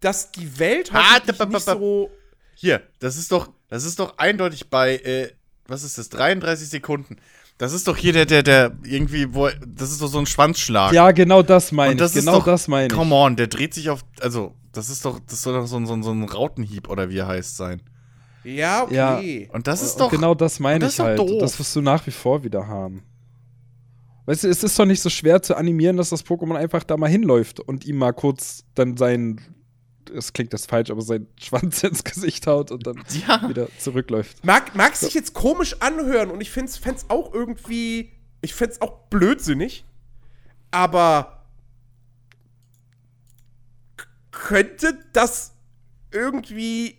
[0.00, 2.10] dass die Welt Ah, da- nicht so.
[2.54, 5.30] Hier, das ist doch, das ist doch eindeutig bei, äh,
[5.66, 7.16] was ist das, 33 Sekunden.
[7.58, 10.92] Das ist doch hier der, der, der irgendwie, wo, das ist doch so ein Schwanzschlag.
[10.92, 12.18] Ja, genau das meine Und das ich.
[12.18, 12.92] ist Genau doch, das meine ich.
[12.92, 15.86] Come on, der dreht sich auf, also, das ist doch, das soll doch so ein,
[15.86, 17.82] so ein, so ein Rautenhieb oder wie er heißt sein.
[18.44, 19.16] Ja, Ja.
[19.18, 19.48] okay.
[19.52, 21.18] Und das ist Und doch, genau das meine das ich ist doch halt.
[21.18, 21.40] doof.
[21.40, 23.04] Das wirst du nach wie vor wieder haben.
[24.26, 26.96] Weißt du, es ist doch nicht so schwer zu animieren, dass das Pokémon einfach da
[26.96, 29.40] mal hinläuft und ihm mal kurz dann seinen,
[30.14, 33.48] es klingt das falsch, aber seinen Schwanz ins Gesicht haut und dann Ja.
[33.48, 34.44] wieder zurückläuft.
[34.44, 38.12] Mag, mag sich jetzt komisch anhören und ich find's, fänd's auch irgendwie.
[38.42, 39.84] Ich fänd's auch blödsinnig.
[40.70, 41.38] Aber.
[44.30, 45.52] Könnte das
[46.10, 46.96] irgendwie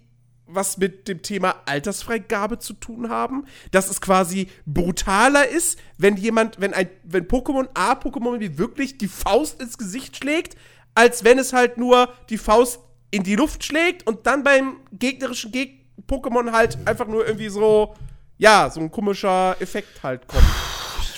[0.56, 3.46] was mit dem Thema Altersfreigabe zu tun haben?
[3.72, 8.98] Dass es quasi brutaler ist, wenn jemand, wenn ein, wenn Pokémon A Pokémon wie wirklich
[8.98, 10.56] die Faust ins Gesicht schlägt,
[10.96, 12.80] als wenn es halt nur die Faust
[13.12, 17.96] in die Luft schlägt und dann beim gegnerischen Geg Pokémon halt einfach nur irgendwie so,
[18.38, 20.44] ja, so ein komischer Effekt halt kommt.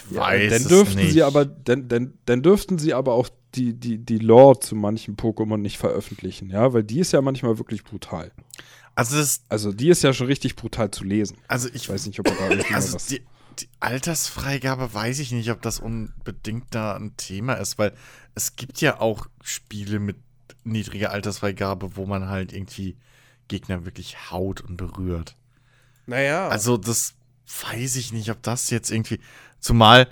[0.10, 1.14] weiß dann es dürften nicht.
[1.14, 5.16] sie aber, dann, dann, dann dürften sie aber auch die, die, die Lore zu manchen
[5.16, 8.32] Pokémon nicht veröffentlichen, ja, weil die ist ja manchmal wirklich brutal.
[8.96, 11.38] Also das, Also die ist ja schon richtig brutal zu lesen.
[11.48, 13.08] also ich Ich weiß nicht, ob er da Also was.
[13.08, 13.22] die,
[13.60, 17.94] die Altersfreigabe weiß ich nicht, ob das unbedingt da ein Thema ist, weil
[18.34, 20.18] es gibt ja auch Spiele mit
[20.64, 22.98] niedriger Altersfreigabe, wo man halt irgendwie
[23.48, 25.36] Gegner wirklich haut und berührt.
[26.08, 26.48] Naja.
[26.48, 27.14] Also das
[27.68, 29.20] weiß ich nicht, ob das jetzt irgendwie,
[29.60, 30.08] zumal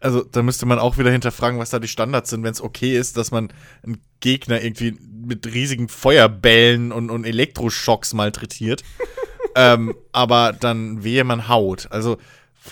[0.00, 2.96] also da müsste man auch wieder hinterfragen, was da die Standards sind, wenn es okay
[2.96, 3.52] ist, dass man
[3.82, 8.82] einen Gegner irgendwie mit riesigen Feuerbällen und, und Elektroschocks malträtiert.
[9.56, 11.88] ähm, aber dann wehe man haut.
[11.90, 12.18] Also,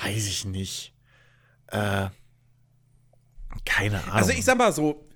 [0.02, 0.94] weiß ich nicht.
[1.68, 2.09] Äh,
[3.64, 4.14] keine Ahnung.
[4.14, 5.06] Also ich sag mal so,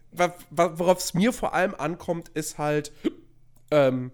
[0.50, 2.92] worauf es mir vor allem ankommt, ist halt,
[3.70, 4.12] ähm,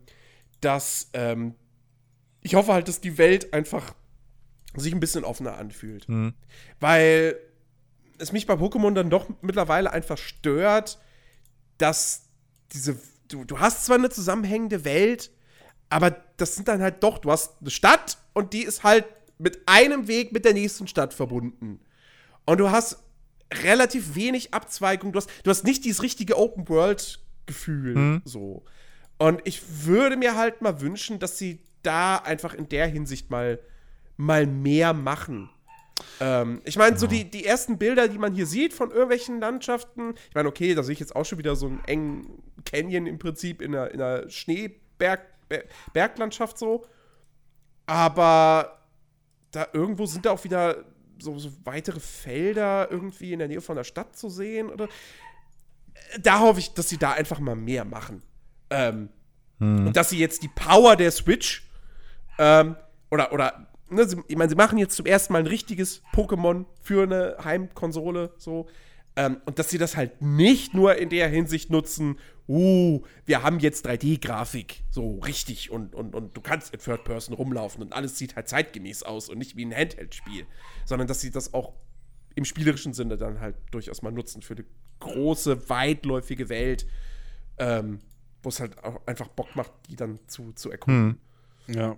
[0.60, 1.54] dass ähm,
[2.40, 3.94] ich hoffe halt, dass die Welt einfach
[4.76, 6.08] sich ein bisschen offener anfühlt.
[6.08, 6.34] Mhm.
[6.78, 7.36] Weil
[8.18, 10.98] es mich bei Pokémon dann doch mittlerweile einfach stört,
[11.78, 12.24] dass
[12.72, 12.98] diese.
[13.28, 15.30] Du, du hast zwar eine zusammenhängende Welt,
[15.90, 19.04] aber das sind dann halt doch, du hast eine Stadt und die ist halt
[19.38, 21.80] mit einem Weg mit der nächsten Stadt verbunden.
[22.46, 22.98] Und du hast
[23.52, 25.12] relativ wenig Abzweigung.
[25.12, 27.94] Du hast, du hast nicht dieses richtige Open-World-Gefühl.
[27.94, 28.22] Mhm.
[28.24, 28.64] So.
[29.18, 33.58] Und ich würde mir halt mal wünschen, dass sie da einfach in der Hinsicht mal,
[34.16, 35.50] mal mehr machen.
[36.20, 40.14] Ähm, ich meine, so die, die ersten Bilder, die man hier sieht von irgendwelchen Landschaften,
[40.28, 43.18] ich meine, okay, da sehe ich jetzt auch schon wieder so einen engen Canyon im
[43.18, 46.84] Prinzip in einer, in einer Schneeberglandschaft so.
[47.86, 48.78] Aber
[49.50, 50.84] da irgendwo sind da auch wieder
[51.18, 54.68] so, so, weitere Felder irgendwie in der Nähe von der Stadt zu sehen.
[54.68, 54.88] Oder
[56.20, 58.22] da hoffe ich, dass sie da einfach mal mehr machen.
[58.70, 59.08] Ähm,
[59.58, 59.86] hm.
[59.86, 61.66] Und dass sie jetzt die Power der Switch
[62.38, 62.76] ähm,
[63.10, 66.66] oder, oder ne, sie, ich meine, sie machen jetzt zum ersten Mal ein richtiges Pokémon
[66.82, 68.66] für eine Heimkonsole, so.
[69.16, 73.58] Ähm, und dass sie das halt nicht nur in der Hinsicht nutzen, uh, wir haben
[73.58, 78.16] jetzt 3D-Grafik, so richtig, und, und, und du kannst in Third Person rumlaufen und alles
[78.16, 80.46] sieht halt zeitgemäß aus und nicht wie ein Handheld-Spiel,
[80.84, 81.74] sondern dass sie das auch
[82.34, 84.64] im spielerischen Sinne dann halt durchaus mal nutzen für eine
[85.00, 86.86] große, weitläufige Welt,
[87.58, 87.98] ähm,
[88.42, 91.10] wo es halt auch einfach Bock macht, die dann zu, zu erkunden.
[91.10, 91.18] Hm.
[91.68, 91.96] Ja.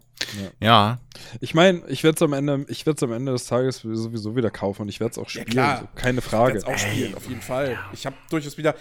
[0.60, 0.98] Ja.
[1.40, 4.50] Ich meine, ich werde es am Ende, ich werde am Ende des Tages sowieso wieder
[4.50, 5.46] kaufen und ich werde es auch spielen.
[5.46, 5.80] klar.
[5.80, 6.58] so, keine Frage.
[6.58, 7.78] Ich werd's auch spielen, auf jeden Fall.
[7.92, 8.74] Ich habe durchaus wieder.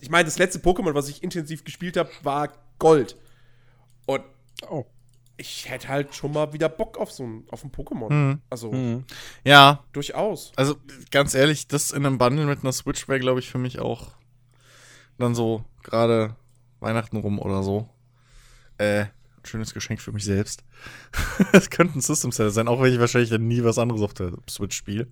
[0.00, 2.48] Ich meine, das letzte Pokémon, was ich intensiv gespielt habe, war
[2.78, 3.16] Gold.
[4.06, 4.22] Und
[4.68, 4.84] Oh.
[5.36, 8.08] ich hätte halt schon mal wieder Bock auf so ein, auf ein Pokémon.
[8.10, 8.40] Hm.
[8.50, 9.04] Also Mhm.
[9.44, 10.52] Ja, durchaus.
[10.56, 10.76] also
[11.10, 14.08] ganz ehrlich, das in einem Bundle mit einer Switch wäre, glaube ich, für mich auch
[15.18, 16.34] dann so gerade
[16.80, 17.88] Weihnachten rum oder so.
[18.78, 19.06] Äh,
[19.44, 20.62] schönes Geschenk für mich selbst.
[21.52, 24.14] Es könnte ein System Seller sein, auch wenn ich wahrscheinlich dann nie was anderes auf
[24.14, 25.08] der Switch spiele.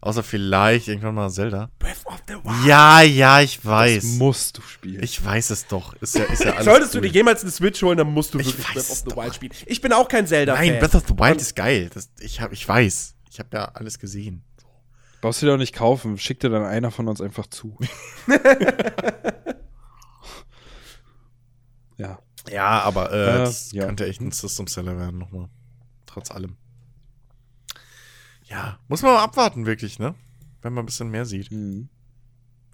[0.00, 1.70] Außer vielleicht irgendwann mal Zelda.
[1.78, 2.66] Breath of the Wild.
[2.66, 4.04] Ja, ja, ich Das weiß.
[4.18, 5.00] musst du spielen.
[5.00, 5.94] Ich weiß es doch.
[6.00, 7.02] Ist ja, ist ja alles Solltest cool.
[7.02, 9.04] du dir jemals eine Switch holen, dann musst du Ich wirklich weiß Breath of the
[9.10, 9.16] doch.
[9.22, 9.52] Wild spielen.
[9.66, 10.66] Ich bin auch kein Zelda-Fan.
[10.66, 11.88] Nein, Breath of the Wild Und- ist geil.
[11.94, 13.14] Das, ich, hab, ich weiß.
[13.30, 14.42] Ich habe ja alles gesehen.
[15.20, 16.18] Brauchst du dir auch nicht kaufen.
[16.18, 17.78] Schick dir dann einer von uns einfach zu.
[22.50, 22.80] ja.
[22.80, 23.86] Aber äh, Äh, das ja.
[23.86, 25.48] könnte echt ein System Seller werden nochmal.
[26.06, 26.56] Trotz allem.
[28.44, 30.14] Ja, muss man mal abwarten, wirklich, ne?
[30.60, 31.50] Wenn man ein bisschen mehr sieht.
[31.50, 31.88] Mhm.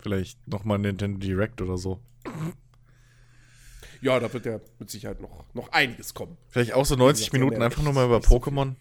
[0.00, 2.00] Vielleicht nochmal Nintendo Direct oder so.
[4.00, 6.36] Ja, da wird ja mit Sicherheit noch, noch einiges kommen.
[6.48, 8.74] Vielleicht auch so 90 gesagt, wir haben Minuten einfach nur mal über Pokémon.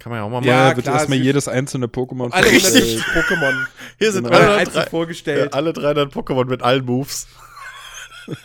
[0.00, 0.48] Kann man ja auch mal machen.
[0.48, 3.04] Ja, wird klar, erstmal jedes einzelne Pokémon Alle Richtig.
[3.04, 3.66] 150 Pokémon
[3.98, 4.36] Hier sind Genau.
[4.36, 5.44] alle 303, einzeln vorgestellt.
[5.52, 7.28] ja, alle 300 Pokémon mit allen Moves.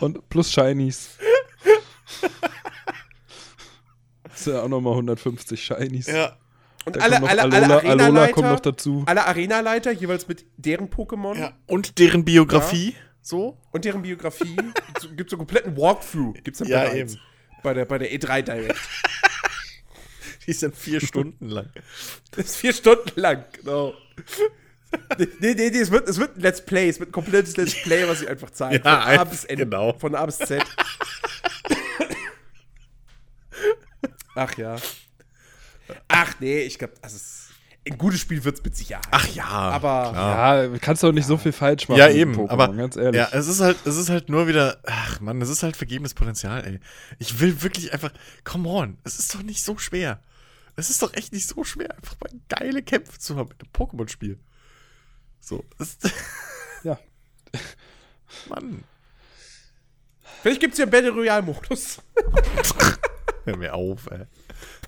[0.00, 1.10] Und plus Shinies.
[4.24, 6.08] Das ist ja auch nochmal 150 Shinies.
[6.86, 9.02] Und Da alle, kommt noch alle, alle Alola, Alola kommt noch Arena-Leiter dazu.
[9.06, 11.52] alle Arena-Leiter jeweils mit deren Pokémon Ja.
[11.66, 12.94] Und deren Biografie.
[13.22, 13.56] So.
[13.72, 14.54] und deren Biografie.
[15.16, 16.34] Gibt so, einen kompletten Walkthrough.
[16.44, 17.20] Gibt's dann Ja, bereits eben.
[17.62, 18.78] Bei der, bei der E3 Direct.
[20.46, 21.70] Die sind vier Stunden lang.
[22.32, 23.94] Das ist vier Stunden lang, genau.
[25.18, 27.74] Nee, nee, nee, es wird, es wird ein Let's Play, es wird ein komplettes Let's
[27.82, 28.84] Play, was sie einfach zeigen.
[28.84, 29.64] Ja, von A bis Ende.
[29.64, 29.92] genau.
[29.98, 30.62] Von A bis Z.
[34.34, 34.76] Ach ja.
[36.08, 37.48] Ach nee, ich glaube, also es,
[37.88, 39.06] ein gutes Spiel wird es mit Sicherheit.
[39.10, 39.44] Ach ja.
[39.44, 40.64] Aber- klar.
[40.64, 41.98] Ja, kannst doch nicht so viel falsch machen.
[41.98, 43.16] Ja, mit eben, Pokémon, aber ganz ehrlich.
[43.16, 46.14] ja, es ist halt, es ist halt nur wieder, ach man, es ist halt vergebenes
[46.14, 46.80] Potenzial, ey.
[47.18, 48.10] Ich will wirklich einfach,
[48.42, 50.20] come on, es ist doch nicht so schwer.
[50.76, 53.70] Es ist doch echt nicht so schwer, einfach mal geile Kämpfe zu haben mit einem
[53.72, 54.38] Pokémon-Spiel.
[55.44, 55.64] So,
[56.84, 56.98] Ja.
[58.48, 58.84] Mann,
[60.42, 62.02] Vielleicht gibt es ja einen Battle Royale-Modus.
[63.44, 64.26] hör mir auf, ey.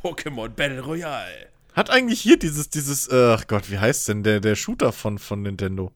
[0.02, 1.48] Pokémon Battle Royale.
[1.72, 5.18] Hat eigentlich hier dieses, dieses, äh, ach Gott, wie heißt denn der, der Shooter von,
[5.18, 5.92] von Nintendo?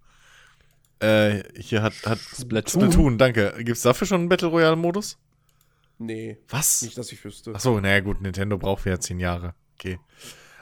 [1.01, 2.91] Äh, hier hat, hat Splatoon?
[2.91, 3.55] Splatoon, danke.
[3.59, 5.19] Gibt's dafür schon einen Battle Royale-Modus?
[5.99, 6.81] Nee, Was?
[6.81, 7.53] nicht, dass ich wüsste.
[7.55, 9.55] Ach so, naja, gut, Nintendo braucht ja zehn Jahre.
[9.75, 9.99] Okay.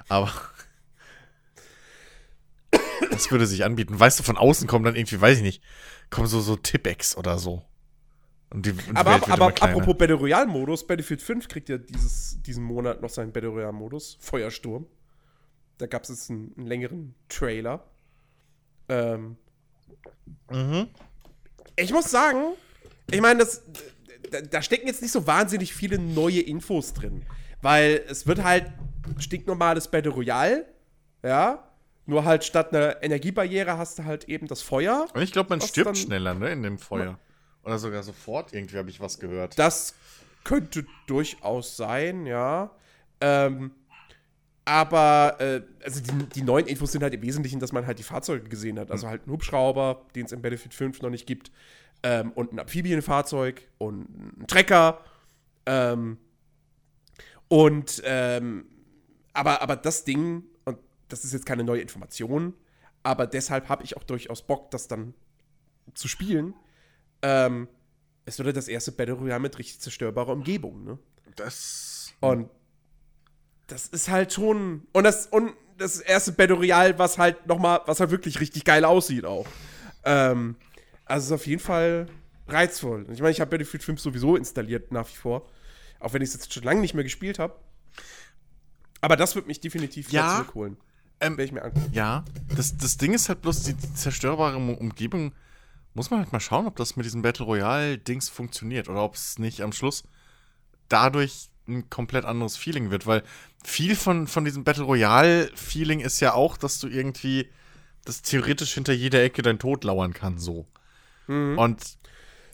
[0.08, 0.32] Aber.
[3.10, 3.98] Das würde sich anbieten.
[3.98, 5.62] Weißt du, von außen kommen dann irgendwie, weiß ich nicht,
[6.10, 7.62] kommen so, so Tippex oder so.
[8.50, 12.40] Und die, und Aber, Welt wird aber apropos Battle Royale-Modus, Battlefield 5 kriegt ja dieses,
[12.42, 14.16] diesen Monat noch seinen Battle Royale-Modus.
[14.20, 14.86] Feuersturm.
[15.76, 17.84] Da gab es jetzt einen, einen längeren Trailer.
[18.88, 19.36] Ähm,
[20.50, 20.88] Mhm.
[21.76, 22.38] ich muss sagen,
[23.10, 23.62] ich meine, das,
[24.30, 27.24] da, da stecken jetzt nicht so wahnsinnig viele neue Infos drin.
[27.60, 28.70] Weil es wird halt
[29.18, 30.66] stinknormales Battle Royale,
[31.22, 31.67] ja.
[32.08, 35.06] Nur halt statt einer Energiebarriere hast du halt eben das Feuer.
[35.12, 37.18] Und ich glaube, man stirbt schneller, ne, in dem Feuer.
[37.64, 39.58] Oder sogar sofort, irgendwie habe ich was gehört.
[39.58, 39.94] Das
[40.42, 42.70] könnte durchaus sein, ja.
[43.20, 43.72] Ähm,
[44.64, 48.04] aber äh, also die, die neuen Infos sind halt im Wesentlichen, dass man halt die
[48.04, 48.90] Fahrzeuge gesehen hat.
[48.90, 51.52] Also halt einen Hubschrauber, den es in Battlefield 5 noch nicht gibt,
[52.02, 55.04] ähm, und ein Amphibienfahrzeug und ein Trecker.
[55.66, 56.16] Ähm,
[57.48, 58.64] und ähm,
[59.34, 60.44] aber, aber das Ding,
[61.08, 62.54] das ist jetzt keine neue Information,
[63.02, 65.14] aber deshalb habe ich auch durchaus Bock, das dann
[65.94, 66.54] zu spielen.
[67.22, 67.68] Ähm,
[68.24, 70.98] es wird ja das erste Battle Royale mit richtig zerstörbarer Umgebung, ne?
[71.36, 72.12] Das.
[72.20, 72.50] Und
[73.68, 74.86] das ist halt schon.
[74.92, 78.84] Und das, und das erste Battle Royale, was halt nochmal, was halt wirklich richtig geil
[78.84, 79.46] aussieht auch.
[80.04, 80.56] Ähm,
[81.04, 82.06] also es ist auf jeden Fall
[82.48, 83.06] reizvoll.
[83.12, 85.48] Ich meine, ich habe Battlefield 5 sowieso installiert nach wie vor.
[86.00, 87.54] Auch wenn ich es jetzt schon lange nicht mehr gespielt habe.
[89.00, 90.36] Aber das wird mich definitiv Ja.
[90.36, 90.76] zurückholen.
[91.20, 91.90] Ähm, Werde ich mir angucken.
[91.92, 92.24] Ja,
[92.54, 95.32] das, das Ding ist halt bloß, die, die zerstörbare Umgebung,
[95.94, 99.38] muss man halt mal schauen, ob das mit diesem Battle Royale-Dings funktioniert oder ob es
[99.38, 100.04] nicht am Schluss
[100.88, 103.22] dadurch ein komplett anderes Feeling wird, weil
[103.64, 107.50] viel von, von diesem Battle Royale-Feeling ist ja auch, dass du irgendwie,
[108.04, 110.66] dass theoretisch hinter jeder Ecke dein Tod lauern kann, so.
[111.58, 111.98] Und,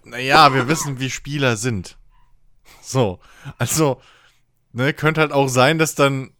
[0.03, 1.97] naja, wir wissen, wie Spieler sind.
[2.83, 3.21] So,
[3.57, 4.01] also,
[4.73, 6.33] ne, könnte halt auch sein, dass dann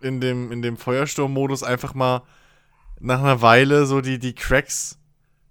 [0.00, 2.22] in dem, in dem Feuersturm-Modus einfach mal
[3.00, 4.98] nach einer Weile so die, die Cracks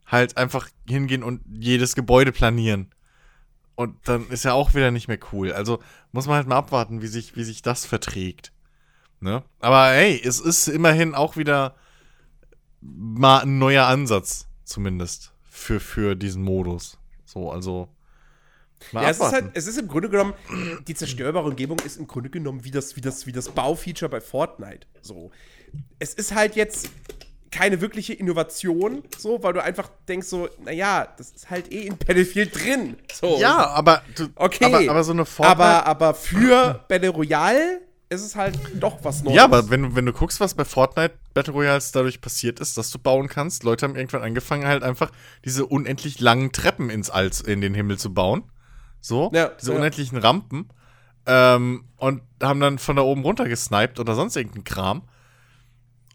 [0.06, 2.92] halt einfach hingehen und jedes Gebäude planieren.
[3.76, 5.52] Und dann ist ja auch wieder nicht mehr cool.
[5.52, 5.80] Also
[6.12, 8.54] muss man halt mal abwarten, wie sich, wie sich das verträgt.
[9.20, 9.44] Ne?
[9.60, 11.76] Aber hey, es ist immerhin auch wieder
[12.82, 16.98] mal ein neuer Ansatz, zumindest, für, für diesen Modus.
[17.26, 17.90] So, also.
[18.92, 20.34] Mal Ja, es ist halt, es ist im Grunde genommen,
[20.88, 24.22] die zerstörbare Umgebung ist im Grunde genommen wie das, wie das, wie das Baufeature bei
[24.22, 24.88] Fortnite.
[25.02, 25.32] So.
[26.00, 26.90] Es ist halt jetzt
[27.52, 31.98] keine wirkliche Innovation, so, weil du einfach denkst so, naja, das ist halt eh in
[31.98, 32.98] Battlefield drin.
[33.14, 33.38] So.
[33.40, 34.66] ja, aber, du, Okay.
[34.66, 39.24] aber, aber so eine Fortnite aber, aber für Battle Royale ist es halt doch was
[39.24, 39.36] Neues.
[39.38, 42.78] Ja, aber wenn, du- wenn du guckst, was bei Fortnite Battle Royals dadurch passiert ist,
[42.78, 45.12] dass du bauen kannst, Leute haben irgendwann angefangen, halt einfach
[45.44, 48.44] diese unendlich langen Treppen ins All, in den Himmel zu bauen.
[49.06, 49.78] So, Ja, diese ja.
[49.78, 50.68] unendlichen Rampen.
[51.28, 55.04] Ähm, und haben dann von da oben runter gesniped oder sonst irgendeinen Kram.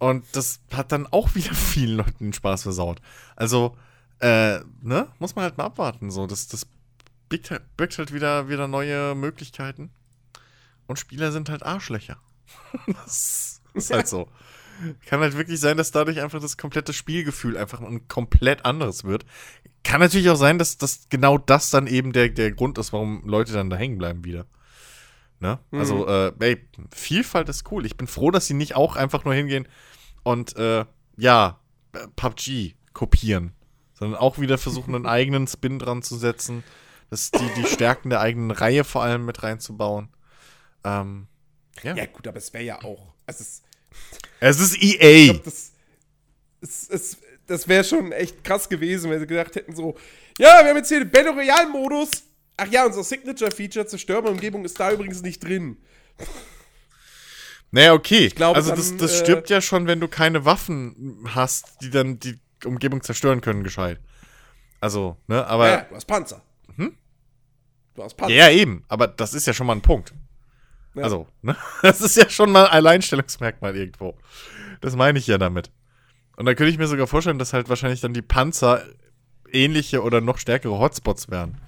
[0.00, 3.00] Und das hat dann auch wieder vielen Leuten den Spaß versaut.
[3.36, 3.76] Also,
[4.18, 6.10] äh, ne, muss man halt mal abwarten.
[6.10, 6.66] So, das, das
[7.28, 9.90] birgt halt, birgt halt wieder, wieder neue Möglichkeiten.
[10.88, 12.16] Und Spieler sind halt Arschlöcher.
[12.88, 14.28] das ist halt so.
[15.06, 19.26] Kann halt wirklich sein, dass dadurch einfach das komplette Spielgefühl einfach ein komplett anderes wird.
[19.82, 23.26] Kann natürlich auch sein, dass, dass genau das dann eben der, der Grund ist, warum
[23.26, 24.46] Leute dann da hängen bleiben wieder.
[25.40, 25.58] Ne?
[25.72, 27.86] Also, äh, ey, Vielfalt ist cool.
[27.86, 29.66] Ich bin froh, dass sie nicht auch einfach nur hingehen
[30.22, 30.84] und, äh,
[31.16, 31.58] ja,
[32.16, 33.52] PUBG kopieren,
[33.94, 36.62] sondern auch wieder versuchen, einen eigenen Spin dran zu setzen,
[37.08, 40.10] das die, die Stärken der eigenen Reihe vor allem mit reinzubauen.
[40.84, 41.26] Ähm,
[41.82, 41.94] ja.
[41.94, 43.14] Ja, gut, aber es wäre ja auch.
[43.26, 43.64] Es ist,
[44.40, 45.32] Es ist EA.
[45.32, 45.72] glaub, das,
[46.60, 47.18] es, es,
[47.50, 49.96] das wäre schon echt krass gewesen, wenn sie gedacht hätten: so,
[50.38, 52.10] ja, wir haben jetzt hier den Battle Royale-Modus.
[52.56, 55.78] Ach ja, unser Signature-Feature zerstörbare Umgebung ist da übrigens nicht drin.
[57.70, 58.28] Naja, okay.
[58.28, 61.90] glaube, also dann, das, das äh, stirbt ja schon, wenn du keine Waffen hast, die
[61.90, 63.98] dann die Umgebung zerstören können, gescheit.
[64.80, 65.68] Also, ne, aber.
[65.68, 66.42] ja, du hast Panzer.
[67.94, 68.34] Du hast Panzer.
[68.34, 68.84] ja, eben.
[68.88, 70.14] Aber das ist ja schon mal ein Punkt.
[70.94, 71.02] Ja.
[71.02, 71.56] Also, ne?
[71.82, 74.16] Das ist ja schon mal ein Alleinstellungsmerkmal irgendwo.
[74.80, 75.70] Das meine ich ja damit.
[76.40, 78.82] Und da könnte ich mir sogar vorstellen, dass halt wahrscheinlich dann die Panzer
[79.52, 81.60] ähnliche oder noch stärkere Hotspots wären.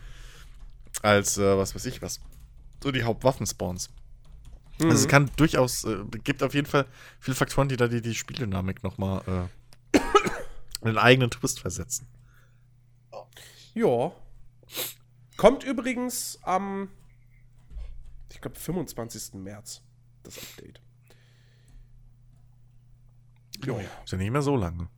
[1.03, 2.23] Als, äh, was weiß ich was.
[2.83, 3.91] So die Hauptwaffenspawns.
[4.81, 6.87] Also es kann durchaus, äh, gibt auf jeden Fall
[7.21, 9.51] viele Faktoren, die da die, die Spieldynamik nochmal
[9.95, 9.99] äh,
[10.81, 12.07] in einen eigenen Twist versetzen.
[13.75, 14.13] Ja.
[15.37, 16.89] Kommt übrigens am,
[18.31, 19.35] ich glaube, 25.
[19.35, 19.83] März,
[20.23, 20.81] das Update.
[23.65, 23.79] Ja.
[24.05, 24.89] Ist ja nicht mehr so lange.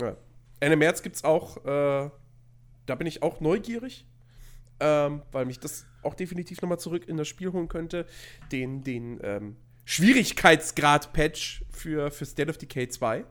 [0.00, 0.16] ja.
[0.60, 2.10] Ende März gibt es auch, äh,
[2.86, 4.06] da bin ich auch neugierig,
[4.80, 8.06] ähm, weil mich das auch definitiv nochmal zurück in das Spiel holen könnte,
[8.50, 13.24] den, den ähm, Schwierigkeitsgrad-Patch für, für State of Decay 2.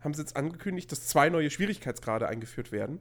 [0.00, 3.00] Haben sie jetzt angekündigt, dass zwei neue Schwierigkeitsgrade eingeführt werden.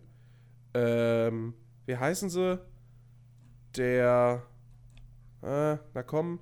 [0.73, 1.53] Ähm,
[1.85, 2.59] wie heißen sie?
[3.77, 4.43] Der.
[5.41, 6.39] Äh, na komm.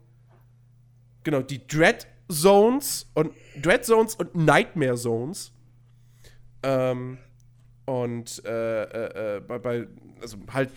[1.24, 3.32] Genau, die Dread Zones und
[3.62, 5.52] Dread Zones und Nightmare Zones.
[6.64, 7.18] Ähm,
[7.86, 9.88] und äh, äh, äh, bei, bei,
[10.22, 10.72] also halt,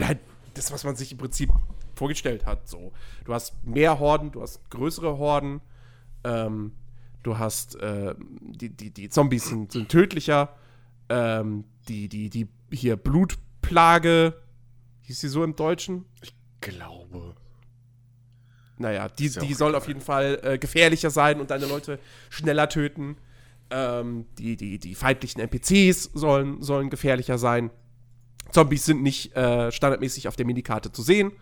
[0.00, 0.20] halt
[0.54, 1.50] das, was man sich im Prinzip
[1.94, 2.68] vorgestellt hat.
[2.68, 2.92] So,
[3.24, 5.60] du hast mehr Horden, du hast größere Horden,
[6.24, 6.72] ähm,
[7.22, 10.56] du hast äh, die, die, die Zombies sind, sind tödlicher,
[11.08, 14.40] ähm, die, die, die hier Blutplage,
[15.02, 16.04] hieß sie so im Deutschen?
[16.60, 17.34] Glaube.
[18.78, 21.98] Naja, die, ja die soll auf jeden Fall äh, gefährlicher sein und deine Leute
[22.30, 23.16] schneller töten.
[23.70, 27.70] Ähm, die, die, die feindlichen NPCs sollen, sollen gefährlicher sein.
[28.52, 31.32] Zombies sind nicht äh, standardmäßig auf der Minikarte zu sehen,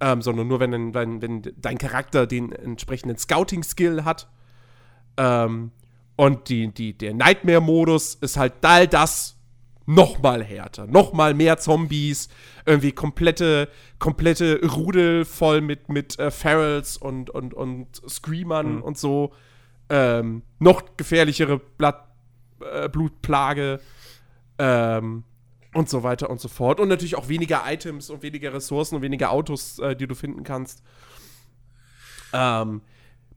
[0.00, 4.28] ähm, sondern nur, wenn, wenn, wenn dein Charakter den entsprechenden Scouting-Skill hat.
[5.16, 5.70] Ähm,
[6.16, 9.35] und die, die, der Nightmare-Modus ist halt all das
[9.86, 12.28] noch mal härter, noch mal mehr Zombies,
[12.66, 19.32] irgendwie komplette, komplette Rudel voll mit, mit äh, Ferals und, und, und Screamern und so.
[19.88, 22.08] Ähm, noch gefährlichere Blatt,
[22.60, 23.80] äh, Blutplage
[24.58, 25.22] ähm,
[25.72, 26.80] und so weiter und so fort.
[26.80, 30.42] Und natürlich auch weniger Items und weniger Ressourcen und weniger Autos, äh, die du finden
[30.42, 30.82] kannst.
[32.32, 32.82] Ähm,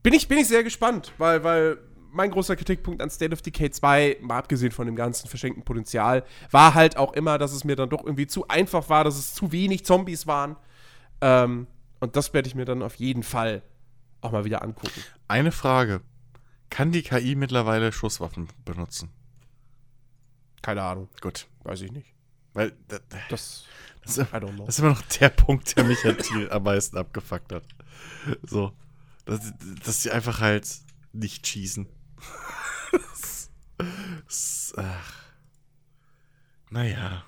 [0.02, 1.78] bin, ich, bin ich sehr gespannt, weil, weil
[2.12, 6.24] mein großer Kritikpunkt an State of Decay 2, mal abgesehen von dem ganzen verschenkten Potenzial,
[6.50, 9.34] war halt auch immer, dass es mir dann doch irgendwie zu einfach war, dass es
[9.34, 10.56] zu wenig Zombies waren.
[11.20, 11.66] Ähm,
[12.00, 13.62] und das werde ich mir dann auf jeden Fall
[14.20, 15.02] auch mal wieder angucken.
[15.28, 16.00] Eine Frage.
[16.70, 19.10] Kann die KI mittlerweile Schusswaffen benutzen?
[20.62, 21.48] Keine Ahnung, Gut.
[21.64, 22.14] weiß ich nicht.
[22.52, 23.64] Weil das, Das,
[24.02, 24.28] das, das
[24.68, 27.64] ist immer noch der Punkt, der mich halt am meisten abgefuckt hat.
[28.42, 28.72] So.
[29.24, 29.52] Dass,
[29.84, 30.66] dass sie einfach halt
[31.12, 31.86] nicht schießen.
[34.76, 35.14] Ach.
[36.70, 37.24] Naja.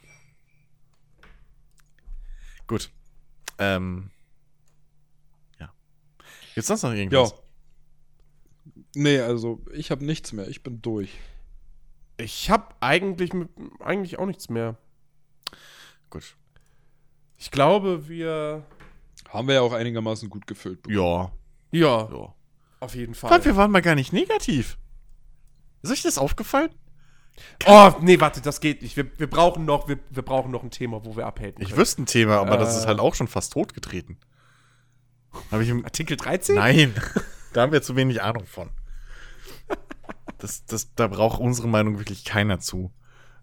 [2.67, 2.91] Gut.
[3.59, 4.11] Ähm.
[5.59, 5.73] Ja.
[6.55, 7.31] Jetzt sonst noch irgendwas?
[7.33, 7.37] Ja.
[8.95, 10.49] Nee, also ich habe nichts mehr.
[10.49, 11.19] Ich bin durch.
[12.19, 14.77] Ich habe eigentlich, mit- eigentlich auch nichts mehr.
[16.11, 16.37] Gut.
[17.39, 18.65] Ich glaube, wir.
[19.29, 20.87] Haben wir ja auch einigermaßen gut gefüllt.
[20.89, 21.33] Ja.
[21.71, 22.35] Ja, Ja.
[22.81, 23.31] auf jeden Fall.
[23.31, 24.77] Warte, wir waren mal gar nicht negativ.
[25.83, 26.71] Ist euch das aufgefallen?
[27.67, 28.97] Oh, nee, warte, das geht nicht.
[28.97, 31.63] Wir, wir, brauchen, noch, wir, wir brauchen noch ein Thema, wo wir abhaten.
[31.63, 32.79] Ich wüsste ein Thema, aber das Äh.
[32.81, 34.19] ist halt auch schon fast totgetreten.
[35.51, 36.57] Habe ich im Artikel 13?
[36.57, 36.95] Nein,
[37.55, 38.71] da haben wir zu wenig Ahnung von.
[40.39, 42.93] Das, das, da braucht unsere Meinung wirklich keiner zu.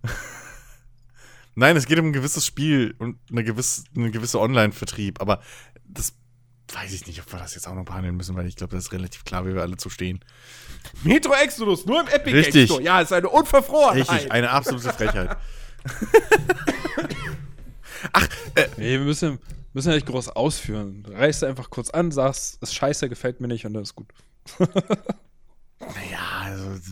[1.55, 5.41] Nein, es geht um ein gewisses Spiel und eine gewisse, eine gewisse Online-Vertrieb, aber
[5.85, 6.13] das
[6.71, 8.85] weiß ich nicht, ob wir das jetzt auch noch behandeln müssen, weil ich glaube, das
[8.85, 10.19] ist relativ klar, wie wir alle zu stehen.
[11.03, 12.53] Metro Exodus, nur im Epic Richtig.
[12.53, 12.81] Game Store.
[12.81, 14.09] Ja, ist eine Unverfrorenheit.
[14.11, 15.37] Richtig, eine absolute Frechheit.
[18.77, 19.39] Nee, wir müssen,
[19.73, 21.05] müssen ja nicht groß ausführen.
[21.09, 24.07] Reißt einfach kurz an, sagst, ist scheiße, gefällt mir nicht und dann ist gut.
[25.79, 26.91] Naja, also.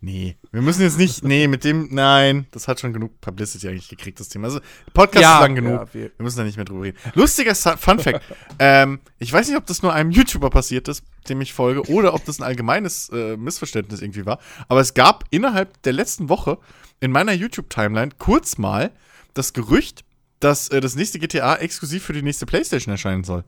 [0.00, 0.36] Nee.
[0.52, 1.24] Wir müssen jetzt nicht.
[1.24, 1.88] Nee, mit dem.
[1.90, 4.44] Nein, das hat schon genug Publicity eigentlich gekriegt, das Thema.
[4.46, 4.60] Also,
[4.94, 5.72] Podcast Ja, ist lang genug.
[5.72, 6.98] ja, wir- wir, müssen da nicht mehr drüber reden.
[7.14, 8.20] Lustiger Fun Fact.
[8.60, 12.14] ähm, ich weiß nicht, ob das nur einem YouTuber passiert ist, dem ich folge, oder
[12.14, 14.38] ob das ein allgemeines äh, Missverständnis irgendwie war.
[14.68, 16.58] Aber es gab innerhalb der letzten Woche
[17.00, 18.92] in meiner YouTube-Timeline kurz mal
[19.34, 20.04] das Gerücht,
[20.38, 23.42] dass äh, das nächste GTA exklusiv für die nächste PlayStation erscheinen soll.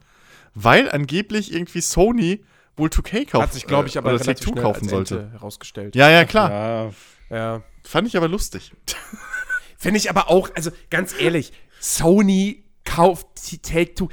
[0.55, 2.43] Weil angeblich irgendwie Sony
[2.81, 5.19] wohl 2K kaufen Hat sich, glaube ich, aber oder relativ Take-Two schnell kaufen als sollte.
[5.21, 5.95] Ente herausgestellt.
[5.97, 6.51] Ja, ja, klar.
[6.51, 6.91] Ja,
[7.37, 7.63] ja.
[7.85, 8.73] Fand ich aber lustig.
[9.79, 14.09] Finde ich aber auch, also ganz ehrlich, Sony kauft die Take-Two.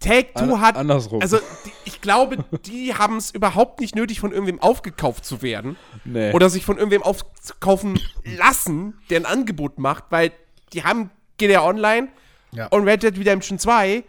[0.00, 0.76] Take-Two An- hat.
[0.76, 1.20] andersrum.
[1.20, 5.76] Also, die, ich glaube, die haben es überhaupt nicht nötig, von irgendwem aufgekauft zu werden.
[6.04, 6.32] nee.
[6.32, 10.32] Oder sich von irgendwem aufkaufen lassen, der ein Angebot macht, weil
[10.72, 12.08] die haben GTA Online
[12.52, 12.66] Ja.
[12.68, 14.04] und Red Dead Redemption 2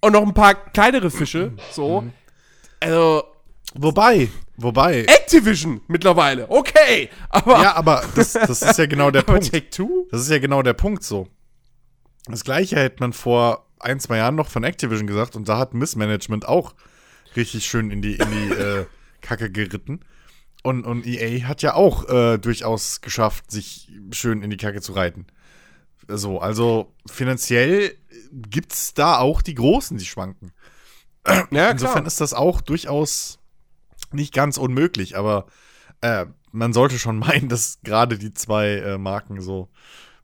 [0.00, 1.52] und noch ein paar kleinere Fische.
[1.70, 2.04] So.
[2.80, 3.24] Also,
[3.74, 5.04] Wobei, wobei.
[5.04, 6.50] Activision mittlerweile.
[6.50, 7.10] Okay.
[7.28, 9.50] Aber, Ja, aber das, das ist ja genau der Punkt.
[9.50, 10.08] Take-Two?
[10.10, 11.28] Das ist ja genau der Punkt so.
[12.26, 15.74] Das gleiche hätte man vor ein, zwei Jahren noch von Activision gesagt und da hat
[15.74, 16.74] Missmanagement auch
[17.36, 18.86] richtig schön in die, in die äh,
[19.20, 20.00] Kacke geritten.
[20.62, 24.92] Und, und EA hat ja auch äh, durchaus geschafft, sich schön in die Kacke zu
[24.92, 25.26] reiten.
[26.08, 27.94] So, also finanziell
[28.32, 30.52] gibt's da auch die Großen, die schwanken.
[31.50, 33.38] Ja, Insofern ist das auch durchaus
[34.12, 35.46] nicht ganz unmöglich, aber
[36.00, 39.68] äh, man sollte schon meinen, dass gerade die zwei äh, Marken so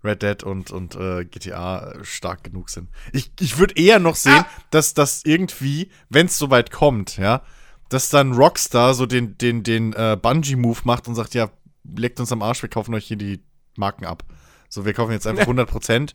[0.03, 2.91] Red Dead und, und äh, GTA äh, stark genug sind.
[3.13, 4.47] Ich, ich würde eher noch sehen, Ah.
[4.71, 7.43] dass das irgendwie, wenn es soweit kommt, ja,
[7.89, 11.51] dass dann Rockstar so den, den, den äh, Bungee-Move macht und sagt, ja,
[11.97, 13.43] leckt uns am Arsch, wir kaufen euch hier die
[13.77, 14.25] Marken ab.
[14.69, 16.15] So, wir kaufen jetzt einfach 100%,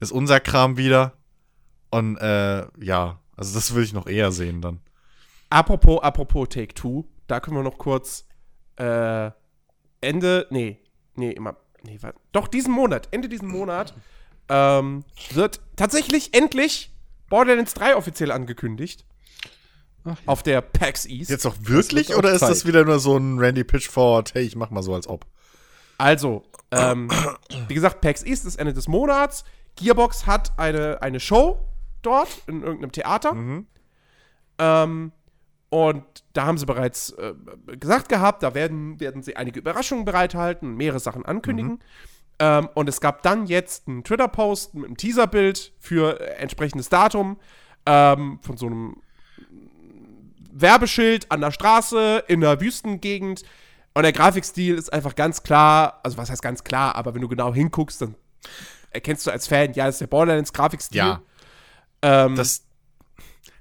[0.00, 1.12] ist unser Kram wieder
[1.90, 4.80] und äh, ja, also das würde ich noch eher sehen dann.
[5.50, 8.26] Apropos, apropos Take Two, da können wir noch kurz
[8.76, 9.30] äh,
[10.00, 10.78] Ende, nee,
[11.14, 13.94] nee, immer, nee, warte, doch diesen Monat, Ende diesen Monat
[14.48, 16.92] ähm, wird tatsächlich endlich
[17.28, 19.04] Borderlands 3 offiziell angekündigt.
[20.04, 20.16] Ach, ja.
[20.26, 21.30] Auf der PAX East.
[21.30, 24.44] Jetzt auch wirklich wird auch oder ist das wieder nur so ein Randy Pitchford, hey,
[24.44, 25.26] ich mach mal so als ob?
[25.98, 27.10] Also, ähm,
[27.68, 29.44] wie gesagt, PAX East ist Ende des Monats.
[29.76, 31.60] Gearbox hat eine, eine Show
[32.06, 33.32] dort in irgendeinem Theater.
[34.58, 35.12] Ähm,
[35.68, 37.34] und da haben sie bereits äh,
[37.78, 41.80] gesagt gehabt, da werden, werden sie einige Überraschungen bereithalten, mehrere Sachen ankündigen.
[42.38, 47.38] Ähm, und es gab dann jetzt einen Twitter-Post mit einem Teaserbild für äh, entsprechendes Datum
[47.86, 48.96] ähm, von so einem
[50.52, 53.42] Werbeschild an der Straße in der Wüstengegend.
[53.94, 57.28] Und der Grafikstil ist einfach ganz klar, also was heißt ganz klar, aber wenn du
[57.28, 58.14] genau hinguckst, dann
[58.90, 60.98] erkennst du als Fan, ja, das ist der Borderlands-Grafikstil.
[60.98, 61.22] Ja.
[62.02, 62.62] Ähm, Das.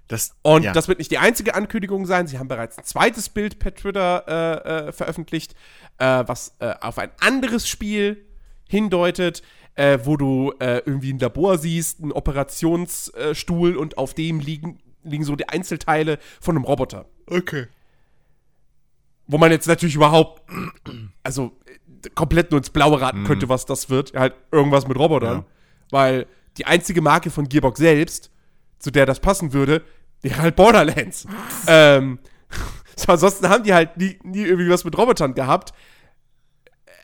[0.07, 0.35] Das.
[0.43, 0.71] und ja.
[0.71, 2.27] das wird nicht die einzige Ankündigung sein.
[2.27, 5.55] Sie haben bereits ein zweites Bild per Twitter äh, äh, veröffentlicht,
[5.97, 8.23] äh, was äh, auf ein anderes Spiel
[8.67, 9.41] hindeutet,
[9.73, 15.23] äh, wo du äh, irgendwie ein Labor siehst, einen Operationsstuhl und auf dem liegen, liegen
[15.23, 17.05] so die Einzelteile von einem Roboter.
[17.27, 17.67] Okay.
[19.27, 20.43] Wo man jetzt natürlich überhaupt,
[21.23, 21.57] also
[22.13, 24.13] komplett nur ins Blaue raten könnte, was das wird.
[24.13, 25.39] Halt irgendwas mit Robotern.
[25.39, 25.45] Ja.
[25.89, 28.31] Weil die einzige Marke von Gearbox selbst,
[28.79, 29.83] zu der das passen würde,
[30.21, 31.27] wäre halt Borderlands.
[31.67, 32.19] ähm,
[32.95, 35.73] so, ansonsten haben die halt nie, nie irgendwie was mit Robotern gehabt.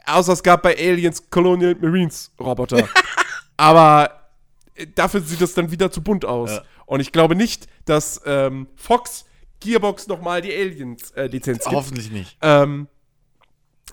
[0.05, 2.87] Außer es gab bei Aliens Colonial Marines Roboter.
[3.57, 4.29] Aber
[4.75, 6.51] äh, dafür sieht das dann wieder zu bunt aus.
[6.51, 6.63] Ja.
[6.85, 9.25] Und ich glaube nicht, dass ähm, Fox
[9.59, 11.75] Gearbox nochmal die Aliens-Lizenz gibt.
[11.75, 12.37] Hoffentlich nicht.
[12.41, 12.87] Ähm,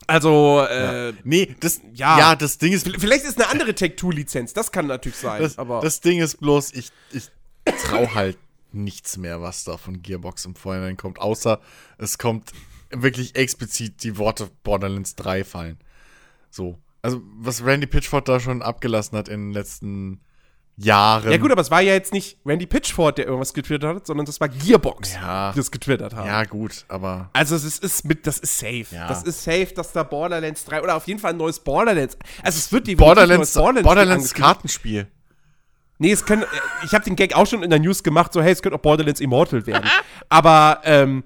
[0.07, 1.81] also, äh, Nee, das.
[1.95, 2.19] ja.
[2.19, 2.89] Ja, das Ding ist.
[2.99, 5.43] vielleicht ist eine andere Tech-2-Lizenz, das kann natürlich sein.
[5.43, 7.31] Das, aber das Ding ist bloß, ich, ich
[7.85, 8.39] trau halt
[8.73, 11.61] nichts mehr, was da von Gearbox im Vorhinein kommt, außer
[11.99, 12.53] es kommt
[12.91, 15.79] wirklich explizit die Worte Borderlands 3 fallen.
[16.51, 16.79] So.
[17.03, 20.21] Also, was Randy Pitchford da schon abgelassen hat in den letzten
[20.81, 21.31] Jahren.
[21.31, 24.27] ja gut, aber es war ja jetzt nicht Randy Pitchford, der irgendwas getwittert hat, sondern
[24.27, 25.51] das war Gearbox, Ja.
[25.53, 26.27] die das getwittert haben.
[26.27, 27.31] Ja, gut, aber.
[27.33, 28.87] Also es ist, ist mit, das ist safe.
[28.93, 29.09] Ja.
[29.09, 32.17] Das ist safe, dass da Borderlands 3 oder auf jeden Fall ein neues Borderlands.
[32.43, 35.09] Also es wird die Borderlands, Borderlands Kartenspiel.
[35.99, 36.45] Nee, es können,
[36.85, 38.83] ich habe den Gag auch schon in der News gemacht, so hey, es könnte auch
[38.83, 39.89] Borderlands Immortal werden.
[40.29, 41.25] Aber ähm,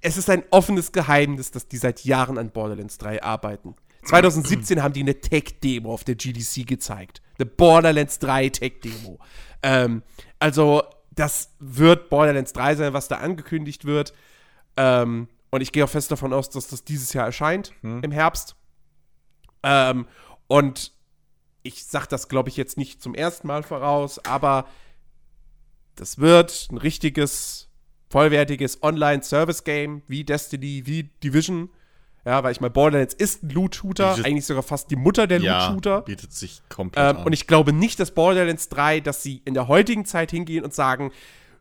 [0.00, 3.76] es ist ein offenes Geheimnis, dass die seit Jahren an Borderlands 3 arbeiten.
[4.08, 7.20] 2017 haben die eine Tech-Demo auf der GDC gezeigt.
[7.38, 9.18] Eine Borderlands 3 Tech-Demo.
[9.62, 10.02] Ähm,
[10.38, 14.14] also, das wird Borderlands 3 sein, was da angekündigt wird.
[14.76, 18.56] Ähm, und ich gehe auch fest davon aus, dass das dieses Jahr erscheint, im Herbst.
[19.62, 20.06] Ähm,
[20.46, 20.92] und
[21.62, 24.66] ich sag das, glaube ich, jetzt nicht zum ersten Mal voraus, aber
[25.96, 27.68] das wird ein richtiges,
[28.08, 31.70] vollwertiges Online-Service-Game wie Destiny, wie Division.
[32.24, 35.66] Ja, weil ich meine, Borderlands ist ein Loot-Shooter, eigentlich sogar fast die Mutter der Ja,
[35.68, 36.02] Loot-Shooter.
[36.02, 37.26] bietet sich komplett Ähm, an.
[37.26, 40.74] und ich glaube nicht, dass Borderlands 3, dass sie in der heutigen Zeit hingehen und
[40.74, 41.10] sagen,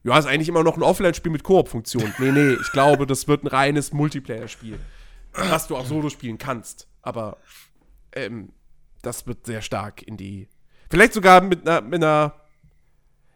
[0.04, 2.14] ja, ist eigentlich immer noch ein Offline-Spiel mit Koop-Funktion.
[2.20, 4.80] nee, nee, ich glaube, das wird ein reines Multiplayer-Spiel,
[5.34, 6.88] was du auch solo spielen kannst.
[7.02, 7.38] Aber
[8.14, 8.50] ähm,
[9.02, 10.48] das wird sehr stark in die.
[10.90, 12.34] Vielleicht sogar mit einer, mit einer.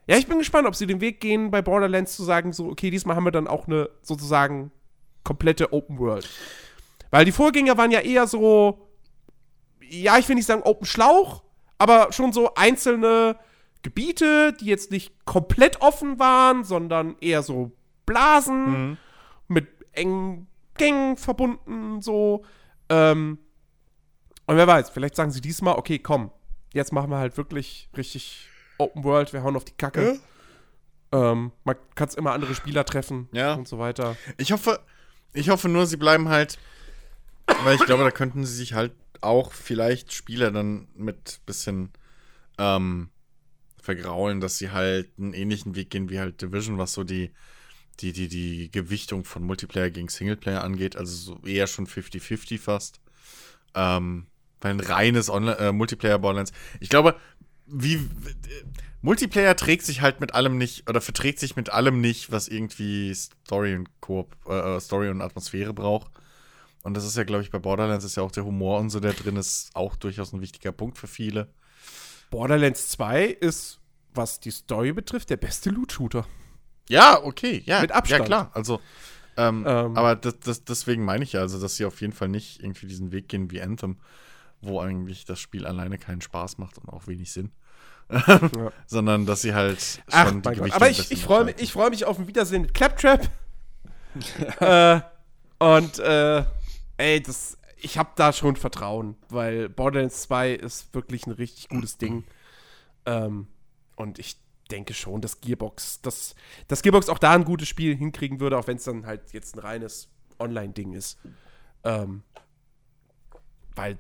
[0.07, 2.89] Ja, ich bin gespannt, ob sie den Weg gehen, bei Borderlands zu sagen, so, okay,
[2.89, 4.71] diesmal haben wir dann auch eine sozusagen
[5.23, 6.27] komplette Open World.
[7.11, 8.87] Weil die Vorgänger waren ja eher so,
[9.81, 11.43] ja, ich will nicht sagen Open Schlauch,
[11.77, 13.37] aber schon so einzelne
[13.83, 17.71] Gebiete, die jetzt nicht komplett offen waren, sondern eher so
[18.05, 18.97] Blasen
[19.47, 22.43] mit engen Gängen verbunden, so.
[22.89, 23.39] Ähm,
[24.47, 26.31] und wer weiß, vielleicht sagen sie diesmal, okay, komm,
[26.73, 30.19] jetzt machen wir halt wirklich richtig Open World, wir hauen auf die Kacke.
[31.11, 33.53] Ähm, man kann immer andere Spieler treffen Ja.
[33.55, 34.15] und so weiter.
[34.37, 34.79] Ich hoffe,
[35.33, 36.57] ich hoffe nur, sie bleiben halt,
[37.63, 41.91] weil ich glaube, da könnten sie sich halt auch vielleicht Spieler dann mit bisschen
[42.57, 43.09] ähm,
[43.81, 47.31] vergraulen, dass sie halt einen ähnlichen Weg gehen wie halt Division, was so die,
[47.99, 50.95] die, die, die Gewichtung von Multiplayer gegen Singleplayer angeht.
[50.95, 52.99] Also so eher schon 50-50 fast.
[53.75, 54.27] Ähm,
[54.59, 56.51] weil ein reines äh, Multiplayer Borderlands.
[56.79, 57.15] Ich glaube,
[57.65, 57.99] wie äh,
[59.01, 63.13] Multiplayer trägt sich halt mit allem nicht oder verträgt sich mit allem nicht, was irgendwie
[63.15, 66.11] Story und Koop, äh, Story und Atmosphäre braucht.
[66.83, 68.99] Und das ist ja, glaube ich, bei Borderlands ist ja auch der Humor und so,
[68.99, 71.47] der drin ist, auch durchaus ein wichtiger Punkt für viele.
[72.31, 73.79] Borderlands 2 ist,
[74.13, 76.25] was die Story betrifft, der beste Loot-Shooter.
[76.89, 77.81] Ja, okay, ja.
[77.81, 78.21] Mit Abstand.
[78.21, 78.51] Ja, klar.
[78.53, 78.81] Also,
[79.37, 79.97] ähm, Ähm.
[79.97, 82.87] aber das, das, deswegen meine ich ja, also, dass sie auf jeden Fall nicht irgendwie
[82.87, 83.97] diesen Weg gehen wie Anthem,
[84.61, 87.51] wo eigentlich das Spiel alleine keinen Spaß macht und auch wenig Sinn.
[88.87, 90.55] sondern dass sie halt schon Ach, die.
[90.57, 93.29] Gewichte Aber ich, ich freue mich, ich freu mich auf ein Wiedersehen mit Claptrap.
[94.59, 94.99] äh,
[95.59, 96.43] und, äh,
[97.01, 101.97] ey, das, ich habe da schon Vertrauen, weil Borderlands 2 ist wirklich ein richtig gutes
[101.97, 102.23] Ding.
[103.05, 103.47] Ähm,
[103.95, 104.37] und ich
[104.69, 106.35] denke schon, dass Gearbox, dass,
[106.67, 109.55] dass Gearbox auch da ein gutes Spiel hinkriegen würde, auch wenn es dann halt jetzt
[109.55, 110.07] ein reines
[110.39, 111.19] Online-Ding ist.
[111.83, 112.23] Ähm,
[113.75, 113.97] weil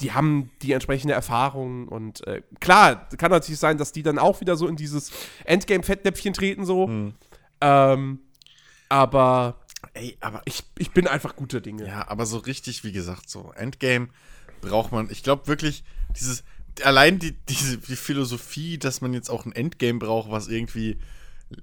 [0.00, 4.40] die haben die entsprechende Erfahrung und äh, klar, kann natürlich sein, dass die dann auch
[4.40, 5.10] wieder so in dieses
[5.44, 6.86] Endgame-Fettnäpfchen treten, so.
[6.86, 7.14] Hm.
[7.60, 8.20] Ähm,
[8.88, 9.61] aber
[9.94, 11.86] Ey, aber ich, ich bin einfach guter Dinge.
[11.86, 14.08] Ja, aber so richtig, wie gesagt, so Endgame
[14.60, 15.84] braucht man, ich glaube wirklich,
[16.18, 16.44] dieses,
[16.82, 20.98] allein die, diese, die Philosophie, dass man jetzt auch ein Endgame braucht, was irgendwie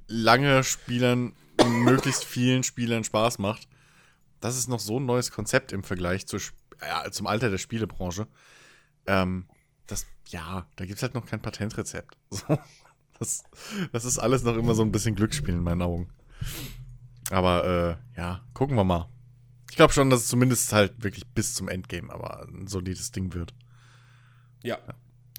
[0.08, 1.34] lange Spielern,
[1.66, 3.68] möglichst vielen Spielern Spaß macht,
[4.40, 6.38] das ist noch so ein neues Konzept im Vergleich zu,
[6.82, 8.28] ja, zum Alter der Spielebranche.
[9.06, 9.46] Ähm,
[9.88, 12.18] das, ja, da gibt es halt noch kein Patentrezept.
[13.20, 13.44] Das,
[13.92, 16.10] das ist alles noch immer so ein bisschen Glücksspiel in meinen Augen.
[17.32, 19.10] Aber äh, ja, gucken wir mal.
[19.70, 23.34] Ich glaube schon, dass es zumindest halt wirklich bis zum Endgame aber ein solides Ding
[23.34, 23.54] wird.
[24.64, 24.80] Ja.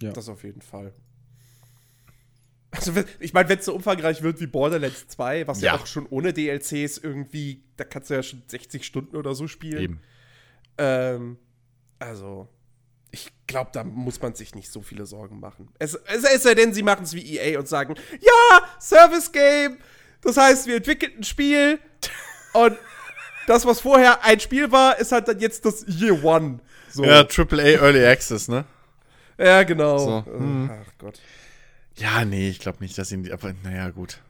[0.01, 0.13] Ja.
[0.13, 0.95] Das auf jeden Fall.
[2.71, 5.75] Also, ich meine, wenn es so umfangreich wird wie Borderlands 2, was ja.
[5.75, 5.81] Ja.
[5.81, 9.83] auch schon ohne DLCs irgendwie, da kannst du ja schon 60 Stunden oder so spielen.
[9.83, 10.01] Eben.
[10.79, 11.39] Ähm,
[11.99, 12.49] also,
[13.11, 15.69] ich glaube, da muss man sich nicht so viele Sorgen machen.
[15.79, 19.79] Es, es, es sei denn, sie machen es wie EA und sagen, ja, Service Game.
[20.23, 21.79] Das heißt, wir entwickeln ein Spiel
[22.53, 22.77] und
[23.47, 26.61] das, was vorher ein Spiel war, ist halt dann jetzt das Year One.
[26.91, 27.05] So.
[27.05, 28.65] Ja, AAA Early Access, ne?
[29.39, 29.99] Ja, genau.
[29.99, 30.71] So, Äh, hm.
[30.73, 31.21] Ach Gott.
[31.97, 34.21] Ja, nee, ich glaube nicht, dass ihn die, aber naja, gut.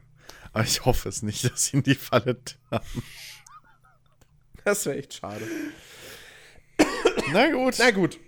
[0.53, 2.37] Aber ich hoffe es nicht, dass ihn die Falle
[2.71, 3.03] haben.
[4.65, 5.47] Das wäre echt schade.
[7.33, 7.77] Na gut.
[7.79, 8.19] Na gut.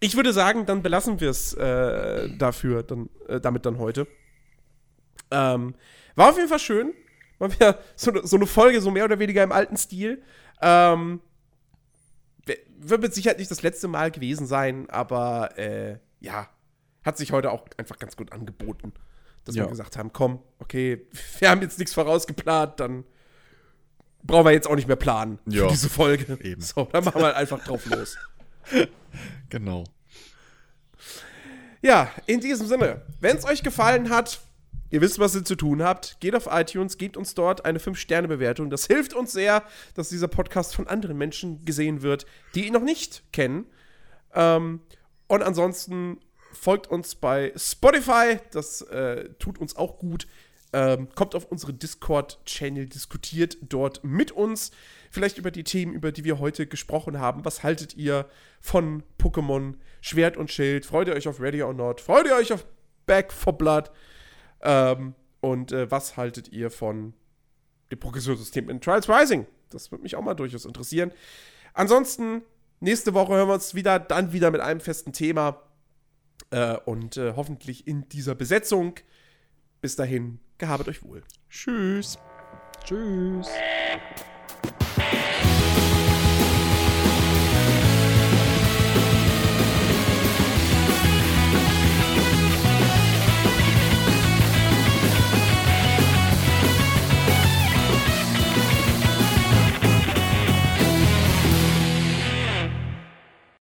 [0.00, 4.06] Ich würde sagen, dann belassen wir es äh, dafür, dann, äh, damit dann heute.
[5.30, 5.74] Ähm,
[6.18, 6.92] war auf jeden Fall schön.
[7.38, 10.22] War wieder so, ne- so eine Folge, so mehr oder weniger im alten Stil.
[10.60, 11.20] Ähm,
[12.80, 16.48] wird mit Sicherheit nicht das letzte Mal gewesen sein, aber äh, ja,
[17.04, 18.92] hat sich heute auch einfach ganz gut angeboten.
[19.44, 19.64] Dass Ja.
[19.64, 21.06] wir gesagt haben, komm, okay,
[21.38, 23.04] wir haben jetzt nichts vorausgeplant, dann
[24.22, 26.38] brauchen wir jetzt auch nicht mehr planen für Ja, diese Folge.
[26.42, 26.60] eben.
[26.60, 28.16] So, dann machen wir einfach drauf los.
[29.48, 29.84] Genau.
[31.80, 34.40] Ja, in diesem Sinne, wenn es euch gefallen hat,
[34.90, 38.70] ihr wisst, was ihr zu tun habt, geht auf iTunes, gebt uns dort eine 5-Sterne-Bewertung.
[38.70, 39.62] Das hilft uns sehr,
[39.94, 43.66] dass dieser Podcast von anderen Menschen gesehen wird, die ihn noch nicht kennen.
[44.34, 44.80] Ähm,
[45.26, 46.18] und ansonsten
[46.52, 50.26] folgt uns bei Spotify, das äh, tut uns auch gut.
[50.72, 54.70] Ähm, kommt auf unsere Discord-Channel, diskutiert dort mit uns.
[55.10, 57.44] Vielleicht über die Themen, über die wir heute gesprochen haben.
[57.46, 58.26] Was haltet ihr
[58.60, 60.84] von Pokémon Schwert und Schild?
[60.84, 62.02] Freut ihr euch auf Ready or Not?
[62.02, 62.66] Freut ihr euch auf
[63.06, 63.90] Back for Blood?
[64.62, 67.14] Ähm, und äh, was haltet ihr von
[67.90, 69.46] dem Progressionssystem in Trials Rising?
[69.70, 71.12] Das würde mich auch mal durchaus interessieren.
[71.74, 72.42] Ansonsten,
[72.80, 75.62] nächste Woche hören wir uns wieder, dann wieder mit einem festen Thema.
[76.50, 78.94] Äh, und äh, hoffentlich in dieser Besetzung.
[79.80, 81.22] Bis dahin, gehabet euch wohl.
[81.50, 82.18] Tschüss.
[82.84, 83.48] Tschüss.